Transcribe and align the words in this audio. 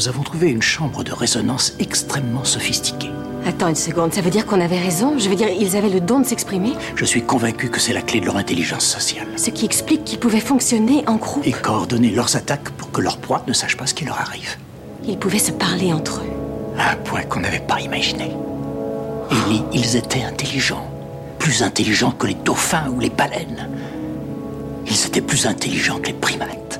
Nous 0.00 0.08
avons 0.08 0.22
trouvé 0.22 0.48
une 0.48 0.62
chambre 0.62 1.04
de 1.04 1.12
résonance 1.12 1.74
extrêmement 1.78 2.44
sophistiquée. 2.44 3.10
Attends 3.44 3.68
une 3.68 3.74
seconde, 3.74 4.14
ça 4.14 4.22
veut 4.22 4.30
dire 4.30 4.46
qu'on 4.46 4.62
avait 4.62 4.78
raison? 4.78 5.18
Je 5.18 5.28
veux 5.28 5.34
dire, 5.34 5.48
ils 5.50 5.76
avaient 5.76 5.90
le 5.90 6.00
don 6.00 6.20
de 6.20 6.24
s'exprimer? 6.24 6.72
Je 6.96 7.04
suis 7.04 7.20
convaincu 7.20 7.68
que 7.68 7.78
c'est 7.78 7.92
la 7.92 8.00
clé 8.00 8.18
de 8.18 8.24
leur 8.24 8.38
intelligence 8.38 8.86
sociale. 8.86 9.26
Ce 9.36 9.50
qui 9.50 9.66
explique 9.66 10.04
qu'ils 10.04 10.18
pouvaient 10.18 10.40
fonctionner 10.40 11.04
en 11.06 11.16
groupe. 11.16 11.46
Et 11.46 11.52
coordonner 11.52 12.08
leurs 12.12 12.34
attaques 12.34 12.70
pour 12.78 12.90
que 12.92 13.02
leur 13.02 13.18
proie 13.18 13.44
ne 13.46 13.52
sache 13.52 13.76
pas 13.76 13.86
ce 13.86 13.92
qui 13.92 14.06
leur 14.06 14.18
arrive. 14.18 14.56
Ils 15.06 15.18
pouvaient 15.18 15.38
se 15.38 15.52
parler 15.52 15.92
entre 15.92 16.22
eux. 16.22 16.78
À 16.78 16.92
un 16.92 16.96
point 16.96 17.24
qu'on 17.24 17.40
n'avait 17.40 17.60
pas 17.60 17.82
imaginé. 17.82 18.30
Ellie, 19.30 19.64
ils 19.74 19.96
étaient 19.96 20.22
intelligents. 20.22 20.88
Plus 21.38 21.62
intelligents 21.62 22.12
que 22.12 22.26
les 22.26 22.36
dauphins 22.42 22.88
ou 22.88 23.00
les 23.00 23.10
baleines. 23.10 23.68
Ils 24.86 25.06
étaient 25.06 25.20
plus 25.20 25.46
intelligents 25.46 25.98
que 25.98 26.06
les 26.06 26.14
primates. 26.14 26.79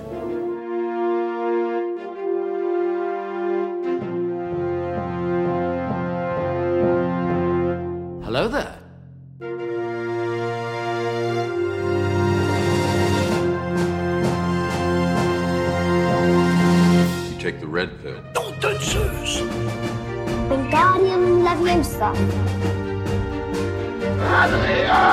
Yeah. 24.71 25.10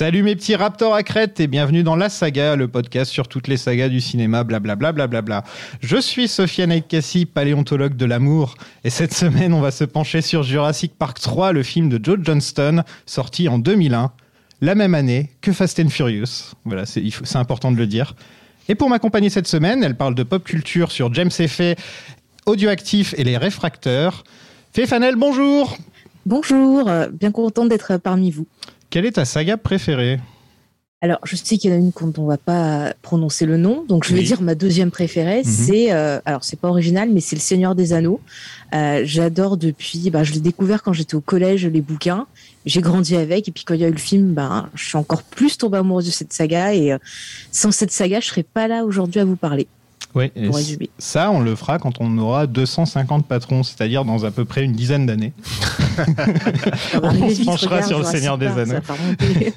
Salut 0.00 0.22
mes 0.22 0.34
petits 0.34 0.56
raptors 0.56 0.94
à 0.94 1.02
crête 1.02 1.40
et 1.40 1.46
bienvenue 1.46 1.82
dans 1.82 1.94
La 1.94 2.08
Saga, 2.08 2.56
le 2.56 2.68
podcast 2.68 3.12
sur 3.12 3.28
toutes 3.28 3.48
les 3.48 3.58
sagas 3.58 3.90
du 3.90 4.00
cinéma, 4.00 4.44
blablabla. 4.44 4.92
Bla 4.92 5.06
bla 5.06 5.20
bla 5.20 5.42
bla. 5.42 5.44
Je 5.82 5.98
suis 5.98 6.26
Sofiane 6.26 6.72
Aikassi, 6.72 7.26
paléontologue 7.26 7.94
de 7.94 8.06
l'amour, 8.06 8.54
et 8.82 8.88
cette 8.88 9.12
semaine 9.12 9.52
on 9.52 9.60
va 9.60 9.70
se 9.70 9.84
pencher 9.84 10.22
sur 10.22 10.42
Jurassic 10.42 10.94
Park 10.98 11.20
3, 11.20 11.52
le 11.52 11.62
film 11.62 11.90
de 11.90 12.02
Joe 12.02 12.18
Johnston, 12.22 12.82
sorti 13.04 13.46
en 13.46 13.58
2001, 13.58 14.10
la 14.62 14.74
même 14.74 14.94
année 14.94 15.28
que 15.42 15.52
Fast 15.52 15.78
and 15.80 15.90
Furious. 15.90 16.54
Voilà, 16.64 16.86
c'est 16.86 17.36
important 17.36 17.70
de 17.70 17.76
le 17.76 17.86
dire. 17.86 18.14
Et 18.70 18.74
pour 18.74 18.88
m'accompagner 18.88 19.28
cette 19.28 19.48
semaine, 19.48 19.84
elle 19.84 19.98
parle 19.98 20.14
de 20.14 20.22
pop 20.22 20.42
culture 20.42 20.92
sur 20.92 21.12
James 21.12 21.28
Effet, 21.40 21.76
Audioactif 22.46 23.14
et 23.18 23.24
les 23.24 23.36
réfracteurs. 23.36 24.24
Féfanel, 24.72 25.16
bonjour 25.16 25.76
Bonjour, 26.24 26.90
bien 27.12 27.32
contente 27.32 27.68
d'être 27.68 27.98
parmi 27.98 28.30
vous. 28.30 28.46
Quelle 28.90 29.06
est 29.06 29.12
ta 29.12 29.24
saga 29.24 29.56
préférée? 29.56 30.18
Alors, 31.02 31.18
je 31.24 31.34
sais 31.34 31.56
qu'il 31.56 31.70
y 31.70 31.72
en 31.72 31.76
a 31.76 31.78
une 31.78 31.92
dont 32.12 32.22
on 32.24 32.26
va 32.26 32.36
pas 32.36 32.92
prononcer 33.00 33.46
le 33.46 33.56
nom, 33.56 33.84
donc 33.88 34.04
je 34.04 34.12
vais 34.12 34.20
Oui. 34.20 34.26
dire 34.26 34.42
ma 34.42 34.54
deuxième 34.54 34.90
préférée. 34.90 35.42
C'est, 35.44 35.92
euh, 35.92 36.20
alors 36.26 36.44
c'est 36.44 36.60
pas 36.60 36.68
original, 36.68 37.08
mais 37.10 37.20
c'est 37.20 37.36
Le 37.36 37.40
Seigneur 37.40 37.74
des 37.74 37.94
Anneaux. 37.94 38.20
Euh, 38.74 39.00
J'adore 39.04 39.56
depuis, 39.56 40.10
bah, 40.10 40.24
je 40.24 40.34
l'ai 40.34 40.40
découvert 40.40 40.82
quand 40.82 40.92
j'étais 40.92 41.14
au 41.14 41.22
collège, 41.22 41.64
les 41.66 41.80
bouquins. 41.80 42.26
J'ai 42.66 42.82
grandi 42.82 43.16
avec, 43.16 43.48
et 43.48 43.50
puis 43.50 43.64
quand 43.64 43.72
il 43.72 43.80
y 43.80 43.84
a 43.84 43.88
eu 43.88 43.92
le 43.92 43.96
film, 43.96 44.34
bah, 44.34 44.68
je 44.74 44.84
suis 44.84 44.98
encore 44.98 45.22
plus 45.22 45.56
tombée 45.56 45.78
amoureuse 45.78 46.04
de 46.04 46.10
cette 46.10 46.34
saga. 46.34 46.74
Et 46.74 46.92
euh, 46.92 46.98
sans 47.50 47.72
cette 47.72 47.92
saga, 47.92 48.20
je 48.20 48.26
serais 48.26 48.42
pas 48.42 48.68
là 48.68 48.84
aujourd'hui 48.84 49.20
à 49.20 49.24
vous 49.24 49.36
parler. 49.36 49.68
Oui, 50.14 50.28
Pour 50.46 50.56
résumer. 50.56 50.90
ça, 50.98 51.30
on 51.30 51.40
le 51.40 51.54
fera 51.54 51.78
quand 51.78 52.00
on 52.00 52.18
aura 52.18 52.46
250 52.46 53.26
patrons, 53.26 53.62
c'est-à-dire 53.62 54.04
dans 54.04 54.24
à 54.24 54.30
peu 54.30 54.44
près 54.44 54.64
une 54.64 54.72
dizaine 54.72 55.06
d'années. 55.06 55.32
On 57.02 57.30
se 57.30 57.44
penchera 57.44 57.76
regarde, 57.76 57.88
sur 57.88 57.98
le 57.98 58.04
Jurassic 58.04 58.18
Seigneur 58.18 58.38
des 58.38 58.46
Anneaux. 58.46 58.80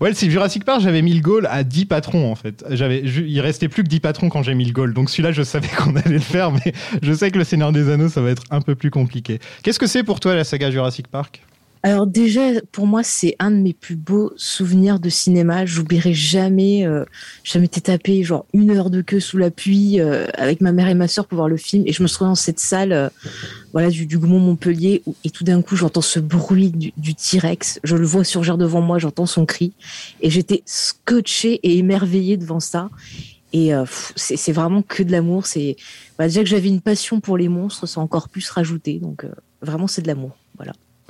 Ouais, 0.00 0.12
c'est 0.14 0.28
Jurassic 0.28 0.64
Park, 0.64 0.80
j'avais 0.80 1.00
mis 1.00 1.14
le 1.14 1.20
goal 1.20 1.46
à 1.48 1.62
10 1.62 1.84
patrons 1.84 2.32
en 2.32 2.34
fait. 2.34 2.64
J'avais, 2.70 3.02
il 3.02 3.40
restait 3.40 3.68
plus 3.68 3.84
que 3.84 3.88
10 3.88 4.00
patrons 4.00 4.30
quand 4.30 4.42
j'ai 4.42 4.54
mis 4.54 4.64
le 4.64 4.72
goal. 4.72 4.94
Donc 4.94 5.08
celui-là, 5.10 5.30
je 5.30 5.44
savais 5.44 5.68
qu'on 5.78 5.94
allait 5.94 6.14
le 6.14 6.18
faire, 6.18 6.50
mais 6.50 6.72
je 7.00 7.12
sais 7.12 7.30
que 7.30 7.38
le 7.38 7.44
Seigneur 7.44 7.70
des 7.70 7.88
Anneaux, 7.88 8.08
ça 8.08 8.20
va 8.20 8.30
être 8.30 8.42
un 8.50 8.60
peu 8.60 8.74
plus 8.74 8.90
compliqué. 8.90 9.38
Qu'est-ce 9.62 9.78
que 9.78 9.86
c'est 9.86 10.02
pour 10.02 10.18
toi 10.18 10.34
la 10.34 10.42
saga 10.42 10.72
Jurassic 10.72 11.06
Park? 11.06 11.42
Alors 11.84 12.06
déjà, 12.06 12.60
pour 12.70 12.86
moi, 12.86 13.02
c'est 13.02 13.34
un 13.40 13.50
de 13.50 13.56
mes 13.56 13.72
plus 13.72 13.96
beaux 13.96 14.32
souvenirs 14.36 15.00
de 15.00 15.08
cinéma. 15.08 15.66
J'oublierai 15.66 16.14
jamais. 16.14 16.86
Euh, 16.86 17.04
je 17.42 17.58
m'étais 17.58 17.80
tapé 17.80 18.22
genre 18.22 18.46
une 18.52 18.70
heure 18.70 18.88
de 18.88 19.00
queue 19.02 19.18
sous 19.18 19.36
la 19.36 19.50
pluie 19.50 20.00
euh, 20.00 20.26
avec 20.34 20.60
ma 20.60 20.70
mère 20.70 20.86
et 20.88 20.94
ma 20.94 21.08
sœur 21.08 21.26
pour 21.26 21.36
voir 21.36 21.48
le 21.48 21.56
film, 21.56 21.82
et 21.86 21.92
je 21.92 22.02
me 22.02 22.06
retrouvée 22.06 22.28
dans 22.30 22.36
cette 22.36 22.60
salle, 22.60 22.92
euh, 22.92 23.08
voilà, 23.72 23.90
du, 23.90 24.06
du 24.06 24.16
Gaumont 24.16 24.38
Montpellier, 24.38 25.02
où- 25.06 25.16
et 25.24 25.30
tout 25.30 25.42
d'un 25.42 25.60
coup, 25.60 25.74
j'entends 25.74 26.02
ce 26.02 26.20
bruit 26.20 26.70
du, 26.70 26.92
du 26.96 27.14
T-Rex. 27.16 27.80
Je 27.82 27.96
le 27.96 28.06
vois 28.06 28.22
surgir 28.22 28.58
devant 28.58 28.80
moi, 28.80 29.00
j'entends 29.00 29.26
son 29.26 29.44
cri, 29.44 29.72
et 30.20 30.30
j'étais 30.30 30.62
scotchée 30.66 31.54
et 31.64 31.78
émerveillée 31.78 32.36
devant 32.36 32.60
ça. 32.60 32.90
Et 33.52 33.74
euh, 33.74 33.84
c'est 34.16 34.52
vraiment 34.52 34.82
que 34.82 35.02
de 35.02 35.10
l'amour. 35.12 35.46
C'est 35.46 35.76
bah, 36.16 36.26
déjà 36.26 36.40
que 36.40 36.48
j'avais 36.48 36.68
une 36.68 36.80
passion 36.80 37.20
pour 37.20 37.36
les 37.36 37.48
monstres, 37.48 37.86
ça 37.86 38.00
encore 38.00 38.28
plus 38.28 38.48
rajouté. 38.48 38.98
Donc 39.00 39.24
euh, 39.24 39.32
vraiment, 39.60 39.88
c'est 39.88 40.00
de 40.00 40.06
l'amour. 40.06 40.38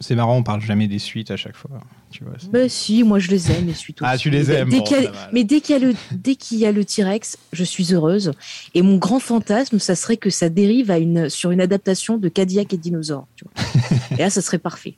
C'est 0.02 0.14
marrant, 0.14 0.36
on 0.36 0.42
parle 0.42 0.60
jamais 0.60 0.88
des 0.88 0.98
suites 0.98 1.30
à 1.30 1.36
chaque 1.36 1.56
fois. 1.56 1.70
Tu 2.10 2.24
vois, 2.24 2.34
Bah 2.52 2.68
si, 2.68 3.02
moi 3.04 3.18
je 3.18 3.30
les 3.30 3.50
aime, 3.52 3.66
les 3.66 3.72
suites 3.74 3.98
Ah, 4.02 4.14
aussi. 4.14 4.24
tu 4.24 4.30
les 4.30 4.50
aimes, 4.50 4.68
dès 4.68 4.78
bon, 4.78 4.84
qu'il 4.84 4.96
y 4.98 5.00
a- 5.00 5.04
ça 5.04 5.10
va. 5.12 5.28
Mais 5.32 5.44
dès 5.44 5.60
qu'il 5.60 5.74
y 5.74 5.82
a 5.82 5.86
le 5.86 5.94
dès 6.10 6.34
qu'il 6.34 6.58
y 6.58 6.66
a 6.66 6.72
le 6.72 6.84
T-Rex, 6.84 7.38
je 7.52 7.64
suis 7.64 7.94
heureuse. 7.94 8.32
Et 8.74 8.82
mon 8.82 8.96
grand 8.98 9.20
fantasme, 9.20 9.78
ça 9.78 9.94
serait 9.94 10.16
que 10.18 10.28
ça 10.28 10.48
dérive 10.50 10.90
à 10.90 10.98
une 10.98 11.28
sur 11.30 11.52
une 11.52 11.60
adaptation 11.60 12.18
de 12.18 12.28
Cadillac 12.28 12.72
et 12.74 12.76
Dinosaure. 12.76 13.26
Tu 13.36 13.44
vois. 13.44 13.64
et 14.18 14.22
là, 14.22 14.28
ça 14.30 14.42
serait 14.42 14.58
parfait. 14.58 14.94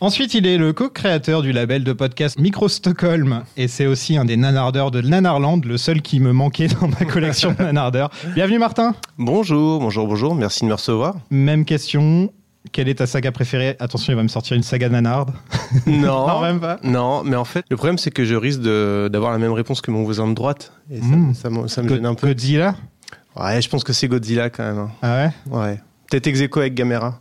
Ensuite, 0.00 0.34
il 0.34 0.46
est 0.46 0.58
le 0.58 0.74
co-créateur 0.74 1.40
du 1.40 1.52
label 1.52 1.82
de 1.82 1.94
podcast 1.94 2.38
Micro 2.38 2.68
Stockholm 2.68 3.44
et 3.56 3.66
c'est 3.66 3.86
aussi 3.86 4.18
un 4.18 4.26
des 4.26 4.36
nanardeurs 4.36 4.90
de 4.90 5.00
Nanarland, 5.00 5.62
le 5.64 5.78
seul 5.78 6.02
qui 6.02 6.20
me 6.20 6.32
manquait 6.32 6.68
dans 6.68 6.88
ma 6.88 7.06
collection 7.06 7.52
de 7.58 7.62
nanardeurs. 7.62 8.10
Bienvenue 8.34 8.58
Martin. 8.58 8.94
Bonjour, 9.16 9.80
bonjour, 9.80 10.06
bonjour, 10.06 10.34
merci 10.34 10.64
de 10.64 10.66
me 10.68 10.74
recevoir. 10.74 11.16
Même 11.30 11.64
question. 11.64 12.30
Quelle 12.72 12.88
est 12.88 12.96
ta 12.96 13.06
saga 13.06 13.32
préférée? 13.32 13.76
Attention, 13.80 14.12
il 14.12 14.16
va 14.16 14.22
me 14.22 14.28
sortir 14.28 14.56
une 14.56 14.62
saga 14.62 14.88
nanarde. 14.88 15.30
Non, 15.86 16.26
Non, 16.26 16.40
même 16.40 16.60
pas. 16.60 16.78
non, 16.82 17.22
mais 17.24 17.36
en 17.36 17.44
fait, 17.44 17.64
le 17.70 17.76
problème 17.76 17.98
c'est 17.98 18.10
que 18.10 18.24
je 18.24 18.34
risque 18.34 18.60
d'avoir 18.60 19.32
la 19.32 19.38
même 19.38 19.52
réponse 19.52 19.80
que 19.80 19.90
mon 19.90 20.02
voisin 20.04 20.26
de 20.28 20.34
droite. 20.34 20.72
Et 20.90 21.00
ça, 21.00 21.06
Mm. 21.06 21.34
ça 21.34 21.50
me, 21.50 21.68
ça 21.68 21.82
me 21.82 21.88
Go- 21.88 21.94
gêne 21.94 22.06
un 22.06 22.14
peu. 22.14 22.26
Godzilla? 22.28 22.74
Ouais, 23.36 23.60
je 23.62 23.68
pense 23.68 23.84
que 23.84 23.92
c'est 23.92 24.08
Godzilla 24.08 24.50
quand 24.50 24.64
même. 24.64 24.78
hein. 24.78 24.90
Ah 25.02 25.30
ouais? 25.50 25.58
Ouais. 25.58 25.80
Peut-être 26.10 26.26
ex 26.26 26.40
avec 26.56 26.74
Gamera. 26.74 27.20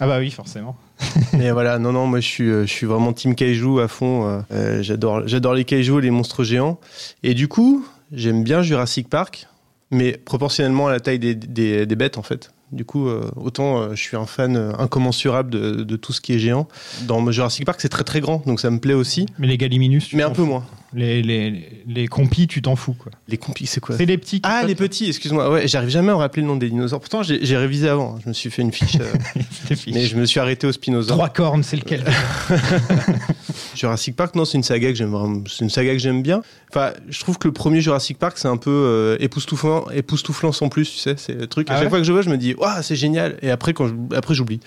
Ah 0.00 0.06
bah 0.06 0.18
oui, 0.18 0.30
forcément. 0.30 0.76
Mais 1.32 1.50
voilà, 1.50 1.78
non, 1.78 1.92
non, 1.92 2.06
moi 2.06 2.20
je 2.20 2.26
suis, 2.28 2.48
euh, 2.50 2.66
je 2.66 2.70
suis 2.72 2.86
vraiment 2.86 3.12
team 3.12 3.34
kaiju 3.34 3.80
à 3.80 3.88
fond. 3.88 4.26
euh, 4.28 4.40
euh, 4.52 4.82
j'adore, 4.82 5.22
j'adore 5.26 5.54
les 5.54 5.64
kaiju 5.64 5.98
et 5.98 6.02
les 6.02 6.10
monstres 6.10 6.44
géants. 6.44 6.78
Et 7.22 7.34
du 7.34 7.48
coup, 7.48 7.84
j'aime 8.12 8.44
bien 8.44 8.62
Jurassic 8.62 9.08
Park, 9.08 9.46
mais 9.90 10.12
proportionnellement 10.12 10.86
à 10.88 10.92
la 10.92 11.00
taille 11.00 11.18
des, 11.18 11.34
des- 11.34 11.86
des 11.86 11.96
bêtes 11.96 12.18
en 12.18 12.22
fait. 12.22 12.52
Du 12.72 12.84
coup, 12.84 13.08
euh, 13.08 13.30
autant 13.36 13.78
euh, 13.78 13.94
je 13.94 14.02
suis 14.02 14.16
un 14.16 14.26
fan 14.26 14.56
euh, 14.56 14.72
incommensurable 14.78 15.50
de, 15.50 15.84
de 15.84 15.96
tout 15.96 16.12
ce 16.12 16.20
qui 16.20 16.32
est 16.32 16.38
géant. 16.38 16.66
Dans 17.02 17.30
Jurassic 17.30 17.64
Park, 17.64 17.80
c'est 17.80 17.88
très 17.88 18.04
très 18.04 18.20
grand, 18.20 18.42
donc 18.46 18.60
ça 18.60 18.70
me 18.70 18.78
plaît 18.78 18.94
aussi. 18.94 19.26
Mais 19.38 19.46
les 19.46 19.58
galiminus, 19.58 20.08
tu 20.08 20.16
Mais 20.16 20.22
un 20.22 20.30
peu 20.30 20.42
moins. 20.42 20.64
Les, 20.94 21.22
les, 21.22 21.82
les 21.88 22.06
compis, 22.06 22.46
tu 22.46 22.62
t'en 22.62 22.76
fous 22.76 22.92
quoi. 22.94 23.10
Les 23.28 23.36
compis, 23.36 23.66
c'est 23.66 23.80
quoi 23.80 23.96
C'est 23.96 24.06
les 24.06 24.16
petits 24.16 24.40
Ah, 24.44 24.62
les 24.66 24.74
petits, 24.76 25.08
excuse-moi. 25.08 25.50
Ouais, 25.50 25.66
j'arrive 25.66 25.88
jamais 25.90 26.10
à 26.10 26.12
me 26.12 26.18
rappeler 26.18 26.42
le 26.42 26.48
nom 26.48 26.56
des 26.56 26.68
dinosaures. 26.70 27.00
Pourtant, 27.00 27.22
j'ai 27.24 27.56
révisé 27.56 27.88
avant. 27.88 28.16
Je 28.22 28.28
me 28.28 28.32
suis 28.34 28.48
fait 28.50 28.62
une 28.62 28.72
fiche, 28.72 28.96
euh, 29.00 29.74
mais 29.92 30.06
je 30.06 30.16
me 30.16 30.24
suis 30.24 30.38
arrêté 30.38 30.66
au 30.68 30.72
Spinosaure. 30.72 31.16
Trois 31.16 31.28
cornes, 31.30 31.62
c'est 31.64 31.76
lequel 31.76 32.04
Jurassic 33.74 34.14
Park, 34.16 34.34
non, 34.34 34.44
c'est 34.44 34.56
une 34.56 34.62
saga 34.62 34.88
que 34.90 34.94
j'aime 34.94 35.10
vraiment. 35.10 35.42
C'est 35.48 35.64
une 35.64 35.70
saga 35.70 35.92
que 35.92 35.98
j'aime 35.98 36.22
bien. 36.22 36.42
Enfin, 36.70 36.92
je 37.08 37.18
trouve 37.20 37.38
que 37.38 37.48
le 37.48 37.52
premier 37.54 37.80
Jurassic 37.80 38.18
Park, 38.18 38.38
c'est 38.38 38.48
un 38.48 38.56
peu 38.56 38.70
euh, 38.70 39.16
époustouflant, 39.20 39.86
époustouflant 39.90 40.52
sans 40.52 40.68
plus, 40.68 40.90
tu 40.90 40.98
sais. 40.98 41.14
C'est 41.16 41.34
le 41.34 41.46
truc. 41.46 41.70
À 41.70 41.74
Ah 41.74 41.80
chaque 41.80 41.88
fois 41.88 41.98
que 41.98 42.04
je 42.04 42.12
vois, 42.12 42.22
je 42.22 42.30
me 42.30 42.36
dis, 42.38 42.54
waouh, 42.54 42.82
c'est 42.82 42.96
génial. 42.96 43.36
Et 43.42 43.50
après, 43.50 43.72
quand 43.72 43.88
je- 43.88 44.16
après, 44.16 44.34
j'oublie. 44.34 44.60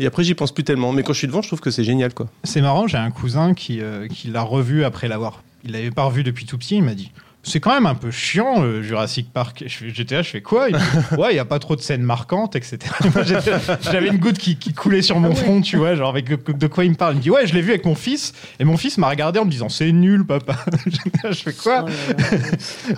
Et 0.00 0.06
après, 0.06 0.24
j'y 0.24 0.34
pense 0.34 0.52
plus 0.52 0.64
tellement. 0.64 0.92
Mais 0.92 1.02
quand 1.02 1.12
je 1.12 1.18
suis 1.18 1.26
devant, 1.26 1.42
je 1.42 1.48
trouve 1.48 1.60
que 1.60 1.70
c'est 1.70 1.84
génial, 1.84 2.12
quoi. 2.14 2.26
C'est 2.42 2.60
marrant, 2.60 2.86
j'ai 2.86 2.98
un 2.98 3.10
cousin 3.10 3.54
qui, 3.54 3.80
euh, 3.80 4.08
qui 4.08 4.28
l'a 4.28 4.42
revu 4.42 4.84
après 4.84 5.08
l'avoir. 5.08 5.42
Il 5.64 5.72
l'avait 5.72 5.90
pas 5.90 6.04
revu 6.04 6.22
depuis 6.24 6.46
tout 6.46 6.58
petit, 6.58 6.76
il 6.76 6.82
m'a 6.82 6.94
dit. 6.94 7.10
C'est 7.46 7.60
quand 7.60 7.74
même 7.74 7.84
un 7.84 7.94
peu 7.94 8.10
chiant, 8.10 8.62
le 8.62 8.80
Jurassic 8.82 9.30
Park. 9.30 9.64
Je 9.66 9.74
fais- 9.76 9.90
J'étais 9.90 10.14
là, 10.14 10.22
je 10.22 10.30
fais 10.30 10.40
quoi? 10.40 10.70
Il 10.70 10.76
dit, 10.76 10.82
Ouais, 11.18 11.30
il 11.30 11.34
n'y 11.34 11.38
a 11.38 11.44
pas 11.44 11.58
trop 11.58 11.76
de 11.76 11.82
scènes 11.82 12.02
marquantes, 12.02 12.56
etc. 12.56 12.78
J'avais 13.82 14.08
une 14.08 14.16
goutte 14.16 14.38
qui, 14.38 14.56
qui 14.56 14.72
coulait 14.72 15.02
sur 15.02 15.20
mon 15.20 15.34
front, 15.34 15.60
tu 15.60 15.76
vois, 15.76 15.94
genre 15.94 16.08
avec 16.08 16.26
de, 16.26 16.52
de 16.52 16.66
quoi 16.66 16.86
il 16.86 16.92
me 16.92 16.96
parle. 16.96 17.14
Il 17.14 17.16
me 17.18 17.22
dit 17.22 17.30
Ouais, 17.30 17.46
je 17.46 17.54
l'ai 17.54 17.60
vu 17.60 17.70
avec 17.70 17.84
mon 17.84 17.94
fils. 17.94 18.32
Et 18.60 18.64
mon 18.64 18.78
fils 18.78 18.96
m'a 18.96 19.10
regardé 19.10 19.38
en 19.40 19.44
me 19.44 19.50
disant 19.50 19.68
C'est 19.68 19.92
nul, 19.92 20.24
papa. 20.26 20.56
Là, 21.22 21.32
je 21.32 21.42
fais 21.42 21.52
quoi? 21.52 21.84
Oh. 21.86 22.14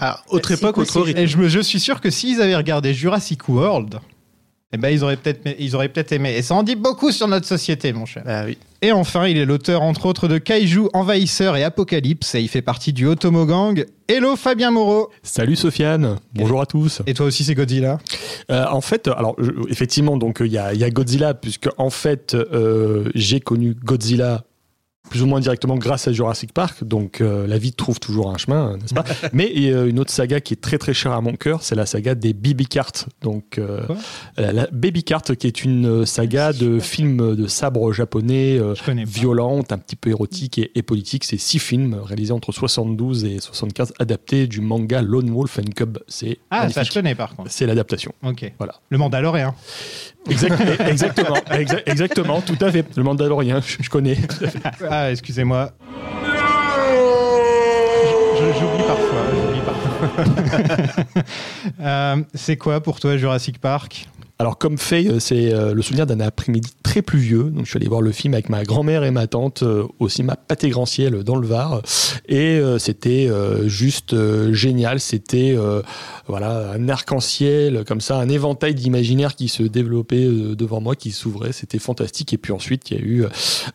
Ah, 0.00 0.20
autre 0.28 0.52
époque, 0.52 0.78
autre 0.78 1.00
rythme. 1.00 1.18
Et 1.18 1.26
je, 1.26 1.36
me, 1.38 1.48
je 1.48 1.58
suis 1.60 1.80
sûr 1.80 2.00
que 2.00 2.10
s'ils 2.10 2.40
avaient 2.40 2.56
regardé 2.56 2.94
Jurassic 2.94 3.48
World, 3.48 3.98
eh 4.72 4.78
ben, 4.78 4.88
ils 4.90 5.04
auraient 5.04 5.16
peut-être 5.16 5.40
ils 5.58 5.74
auraient 5.76 5.88
peut-être 5.88 6.12
aimé. 6.12 6.34
Et 6.36 6.42
ça 6.42 6.54
en 6.54 6.62
dit 6.62 6.74
beaucoup 6.76 7.12
sur 7.12 7.28
notre 7.28 7.46
société, 7.46 7.92
mon 7.92 8.04
cher. 8.06 8.22
Ah 8.26 8.42
oui. 8.46 8.58
Et 8.82 8.92
enfin, 8.92 9.26
il 9.26 9.38
est 9.38 9.44
l'auteur 9.46 9.82
entre 9.82 10.06
autres 10.06 10.28
de 10.28 10.38
Kaiju, 10.38 10.88
Envahisseur 10.92 11.56
et 11.56 11.64
Apocalypse 11.64 12.34
et 12.34 12.40
il 12.42 12.48
fait 12.48 12.62
partie 12.62 12.92
du 12.92 13.06
Otomo 13.06 13.46
Gang. 13.46 13.84
Hello 14.08 14.36
Fabien 14.36 14.70
Moreau 14.70 15.10
Salut 15.22 15.56
Sofiane, 15.56 16.16
bonjour 16.34 16.60
à 16.60 16.66
tous. 16.66 17.00
Et 17.06 17.14
toi 17.14 17.26
aussi 17.26 17.42
c'est 17.44 17.54
Godzilla 17.54 17.98
Euh, 18.50 18.64
en 18.70 18.80
fait, 18.80 19.08
alors 19.08 19.34
je- 19.38 19.50
effectivement, 19.70 20.16
donc 20.16 20.38
il 20.40 20.52
y, 20.52 20.58
a 20.58 20.74
il 20.74 20.80
y 20.80 20.84
a 20.84 20.90
Godzilla 20.90 21.34
puisque 21.34 21.68
en 21.78 21.90
fait 21.90 22.34
euh, 22.34 23.10
j'ai 23.14 23.40
connu 23.40 23.74
Godzilla 23.74 24.44
plus 25.08 25.22
ou 25.22 25.26
moins 25.26 25.40
directement 25.40 25.76
grâce 25.76 26.08
à 26.08 26.12
Jurassic 26.12 26.52
Park, 26.52 26.84
donc 26.84 27.20
euh, 27.20 27.46
la 27.46 27.58
vie 27.58 27.72
trouve 27.72 28.00
toujours 28.00 28.30
un 28.30 28.38
chemin, 28.38 28.76
n'est-ce 28.76 28.94
pas 28.94 29.04
Mais 29.32 29.52
y 29.54 29.72
a 29.72 29.84
une 29.84 29.98
autre 29.98 30.10
saga 30.12 30.40
qui 30.40 30.54
est 30.54 30.60
très 30.60 30.78
très 30.78 30.94
chère 30.94 31.12
à 31.12 31.20
mon 31.20 31.34
cœur, 31.34 31.62
c'est 31.62 31.74
la 31.74 31.86
saga 31.86 32.14
des 32.14 32.32
Baby 32.34 32.66
Cart. 32.66 32.92
Donc 33.22 33.58
euh, 33.58 33.80
la, 34.36 34.52
la 34.52 34.66
Baby 34.72 35.04
Cart 35.04 35.22
qui 35.22 35.46
est 35.46 35.64
une 35.64 36.04
saga 36.06 36.52
de 36.52 36.78
films 36.80 37.34
de 37.36 37.46
sabre 37.46 37.92
japonais 37.92 38.58
euh, 38.58 38.74
violente, 39.06 39.72
un 39.72 39.78
petit 39.78 39.96
peu 39.96 40.10
érotique 40.10 40.58
et, 40.58 40.72
et 40.74 40.82
politique. 40.82 41.24
C'est 41.24 41.38
six 41.38 41.58
films 41.58 41.94
réalisés 42.02 42.32
entre 42.32 42.52
72 42.52 43.24
et 43.24 43.38
75, 43.40 43.94
adaptés 43.98 44.46
du 44.46 44.60
manga 44.60 45.02
Lone 45.02 45.30
Wolf 45.30 45.58
and 45.58 45.70
Cub. 45.74 45.98
C'est 46.08 46.38
Ah, 46.50 46.68
ça 46.68 46.82
je 46.82 46.92
connais 46.92 47.14
par 47.14 47.34
contre. 47.36 47.50
C'est 47.50 47.66
l'adaptation. 47.66 48.12
Ok. 48.22 48.52
Voilà. 48.58 48.74
Le 48.90 48.98
Mandalorian. 48.98 49.54
Exact- 50.30 50.80
exactement, 50.88 51.36
exa- 51.50 51.82
exactement, 51.86 52.40
tout 52.40 52.56
à 52.60 52.70
fait. 52.70 52.84
Le 52.96 53.02
Mandalorien, 53.02 53.60
je, 53.80 53.88
connais. 53.88 54.16
Ah, 54.90 55.10
excusez-moi. 55.10 55.70
J'oublie 58.58 58.84
parfois. 58.86 59.24
parfois. 59.64 61.24
Euh, 61.80 62.16
c'est 62.34 62.56
quoi 62.56 62.80
pour 62.80 63.00
toi 63.00 63.16
Jurassic 63.16 63.60
Park? 63.60 64.06
Alors, 64.38 64.58
comme 64.58 64.76
fait, 64.76 65.06
euh, 65.08 65.18
c'est 65.18 65.54
euh, 65.54 65.72
le 65.72 65.80
souvenir 65.80 66.06
d'un 66.06 66.20
après-midi 66.20 66.70
très 66.82 67.00
pluvieux. 67.00 67.44
Donc, 67.44 67.64
je 67.64 67.70
suis 67.70 67.78
allé 67.78 67.88
voir 67.88 68.02
le 68.02 68.12
film 68.12 68.34
avec 68.34 68.50
ma 68.50 68.64
grand-mère 68.64 69.02
et 69.02 69.10
ma 69.10 69.26
tante 69.26 69.62
euh, 69.62 69.84
au 69.98 70.10
cinéma 70.10 70.36
Pâté 70.36 70.68
Granciel 70.68 71.22
dans 71.24 71.36
le 71.36 71.46
Var. 71.46 71.80
Et 72.28 72.60
c'était 72.78 73.30
juste 73.66 74.14
génial. 74.52 74.98
C'était 75.00 75.56
voilà, 76.26 76.72
un 76.72 76.88
arc-en-ciel, 76.88 77.84
comme 77.86 78.00
ça, 78.00 78.18
un 78.18 78.28
éventail 78.28 78.74
d'imaginaire 78.74 79.36
qui 79.36 79.48
se 79.48 79.62
développait 79.62 80.26
devant 80.26 80.80
moi, 80.80 80.96
qui 80.96 81.12
s'ouvrait. 81.12 81.52
C'était 81.52 81.78
fantastique. 81.78 82.32
Et 82.32 82.38
puis 82.38 82.52
ensuite, 82.52 82.90
il 82.90 82.96
y 82.96 83.00
a 83.00 83.04
eu 83.04 83.24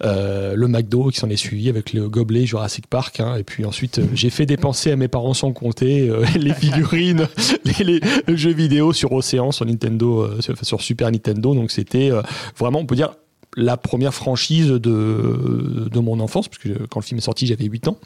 euh, 0.03 0.53
le 0.55 0.67
McDo 0.67 1.07
qui 1.09 1.19
s'en 1.19 1.29
est 1.29 1.37
suivi 1.37 1.69
avec 1.69 1.93
le 1.93 2.09
gobelet 2.09 2.45
Jurassic 2.45 2.87
Park. 2.87 3.19
hein. 3.21 3.35
Et 3.37 3.43
puis 3.43 3.63
ensuite, 3.65 4.01
j'ai 4.13 4.29
fait 4.29 4.45
dépenser 4.45 4.91
à 4.91 4.95
mes 4.97 5.07
parents 5.07 5.33
sans 5.33 5.53
compter 5.53 6.09
euh, 6.09 6.25
les 6.37 6.53
figurines, 6.53 7.27
les, 7.79 7.83
les- 7.85 8.01
le 8.27 8.35
jeu 8.35 8.51
vidéo 8.51 8.91
sur 8.93 9.13
Océan, 9.13 9.51
sur 9.51 9.65
Nintendo, 9.65 10.23
euh, 10.23 10.37
sur 10.61 10.81
Super 10.81 11.11
Nintendo. 11.11 11.53
Donc 11.53 11.71
c'était 11.71 12.11
euh, 12.11 12.21
vraiment, 12.57 12.79
on 12.79 12.85
peut 12.85 12.95
dire, 12.95 13.15
la 13.55 13.77
première 13.77 14.13
franchise 14.13 14.67
de, 14.67 15.99
mon 15.99 16.19
enfance, 16.19 16.47
parce 16.47 16.59
que 16.59 16.85
quand 16.87 16.99
le 16.99 17.05
film 17.05 17.17
est 17.17 17.21
sorti, 17.21 17.47
j'avais 17.47 17.65
8 17.65 17.89
ans. 17.89 17.97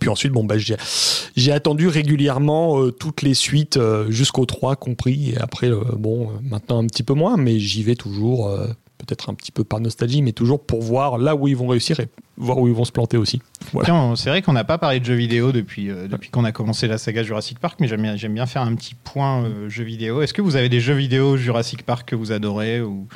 Puis 0.00 0.08
ensuite, 0.08 0.32
bon, 0.32 0.44
bah, 0.44 0.56
j'ai, 0.58 1.52
attendu 1.52 1.88
régulièrement 1.88 2.80
euh, 2.80 2.90
toutes 2.90 3.22
les 3.22 3.34
suites 3.34 3.76
euh, 3.76 4.10
jusqu'au 4.10 4.44
3 4.44 4.76
compris. 4.76 5.30
Et 5.30 5.38
après, 5.38 5.70
euh, 5.70 5.82
bon, 5.96 6.28
euh, 6.28 6.32
maintenant 6.42 6.82
un 6.82 6.86
petit 6.86 7.02
peu 7.02 7.14
moins, 7.14 7.36
mais 7.36 7.60
j'y 7.60 7.82
vais 7.82 7.94
toujours, 7.94 8.48
euh, 8.48 8.66
peut-être 9.04 9.30
un 9.30 9.34
petit 9.34 9.52
peu 9.52 9.64
par 9.64 9.80
nostalgie, 9.80 10.22
mais 10.22 10.32
toujours 10.32 10.64
pour 10.64 10.82
voir 10.82 11.18
là 11.18 11.36
où 11.36 11.48
ils 11.48 11.56
vont 11.56 11.66
réussir 11.66 12.00
et 12.00 12.08
voir 12.36 12.58
où 12.58 12.68
ils 12.68 12.74
vont 12.74 12.84
se 12.84 12.92
planter 12.92 13.16
aussi. 13.16 13.40
Voilà. 13.72 14.14
C'est 14.16 14.30
vrai 14.30 14.42
qu'on 14.42 14.52
n'a 14.52 14.64
pas 14.64 14.78
parlé 14.78 15.00
de 15.00 15.04
jeux 15.04 15.14
vidéo 15.14 15.52
depuis, 15.52 15.90
euh, 15.90 16.08
depuis 16.08 16.30
qu'on 16.30 16.44
a 16.44 16.52
commencé 16.52 16.86
la 16.86 16.98
saga 16.98 17.22
Jurassic 17.22 17.58
Park, 17.58 17.78
mais 17.80 17.88
j'aime 17.88 18.02
bien, 18.02 18.16
j'aime 18.16 18.34
bien 18.34 18.46
faire 18.46 18.62
un 18.62 18.74
petit 18.74 18.94
point 18.94 19.44
euh, 19.44 19.68
jeux 19.68 19.84
vidéo. 19.84 20.22
Est-ce 20.22 20.34
que 20.34 20.42
vous 20.42 20.56
avez 20.56 20.68
des 20.68 20.80
jeux 20.80 20.94
vidéo 20.94 21.36
Jurassic 21.36 21.84
Park 21.84 22.08
que 22.08 22.16
vous 22.16 22.32
adorez 22.32 22.80
ou 22.80 23.06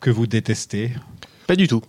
que 0.00 0.10
vous 0.10 0.26
détestez? 0.26 0.92
Pas 1.48 1.56
du 1.56 1.66
tout. 1.66 1.80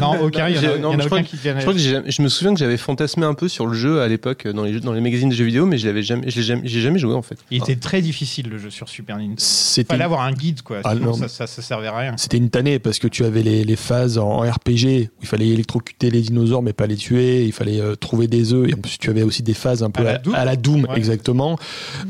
Non, 0.00 0.18
aucun. 0.22 0.48
Il 0.48 0.56
y 0.56 0.58
en 0.58 0.62
a 0.98 1.02
je 1.02 1.06
crois 1.06 1.22
que-. 1.22 1.28
Je, 1.36 1.60
crois 1.60 1.72
que 1.74 1.78
j'ai- 1.78 2.00
je 2.10 2.22
me 2.22 2.28
souviens 2.28 2.54
que 2.54 2.58
j'avais 2.58 2.78
fantasmé 2.78 3.26
un 3.26 3.34
peu 3.34 3.48
sur 3.48 3.66
le 3.66 3.74
jeu 3.74 4.00
à 4.00 4.08
l'époque 4.08 4.46
euh, 4.46 4.52
dans 4.54 4.64
les, 4.64 4.72
jeux- 4.72 4.80
dans 4.80 4.94
les 4.94 5.02
magazines 5.02 5.28
de 5.28 5.34
jeux 5.34 5.44
vidéo, 5.44 5.66
mais 5.66 5.76
je 5.78 5.86
l'avais 5.86 6.02
jamais, 6.02 6.30
je 6.30 6.36
l'ai 6.36 6.42
jamais, 6.42 6.62
j'ai 6.64 6.80
jamais 6.80 6.98
joué 6.98 7.12
en 7.14 7.20
fait. 7.20 7.36
Il 7.50 7.58
était 7.62 7.76
très 7.76 8.00
difficile 8.00 8.48
le 8.48 8.56
jeu 8.58 8.70
sur 8.70 8.88
Super 8.88 9.16
Nintendo. 9.18 9.36
C'était 9.38 9.92
Fallait 9.92 10.04
avoir 10.04 10.22
un 10.22 10.32
guide 10.32 10.62
quoi. 10.62 10.80
Ah, 10.84 10.94
non. 10.94 11.12
ça, 11.12 11.28
ça, 11.28 11.46
ça 11.46 11.60
servait 11.60 11.86
à 11.88 11.96
rien. 11.96 12.14
C'était 12.16 12.38
une 12.38 12.48
tannée 12.48 12.78
parce 12.78 12.98
que 12.98 13.06
tu 13.06 13.24
avais 13.26 13.42
les, 13.42 13.62
les 13.64 13.76
phases 13.76 14.16
en 14.16 14.38
RPG 14.38 15.10
où 15.10 15.22
il 15.22 15.26
fallait 15.28 15.48
électrocuter 15.48 16.10
les 16.10 16.22
dinosaures 16.22 16.62
mais 16.62 16.72
pas 16.72 16.86
les 16.86 16.96
tuer, 16.96 17.44
il 17.44 17.52
fallait 17.52 17.80
euh, 17.80 17.94
trouver 17.96 18.26
des 18.26 18.54
œufs 18.54 18.68
et 18.70 18.74
en 18.74 18.78
plus 18.78 18.96
tu 18.98 19.10
avais 19.10 19.22
aussi 19.22 19.42
des 19.42 19.54
phases 19.54 19.82
un 19.82 19.90
peu 19.90 20.06
À 20.06 20.44
la 20.46 20.56
Doom. 20.56 20.80
Doom, 20.80 20.86
Ouais. 20.90 20.96
exactement 20.96 21.58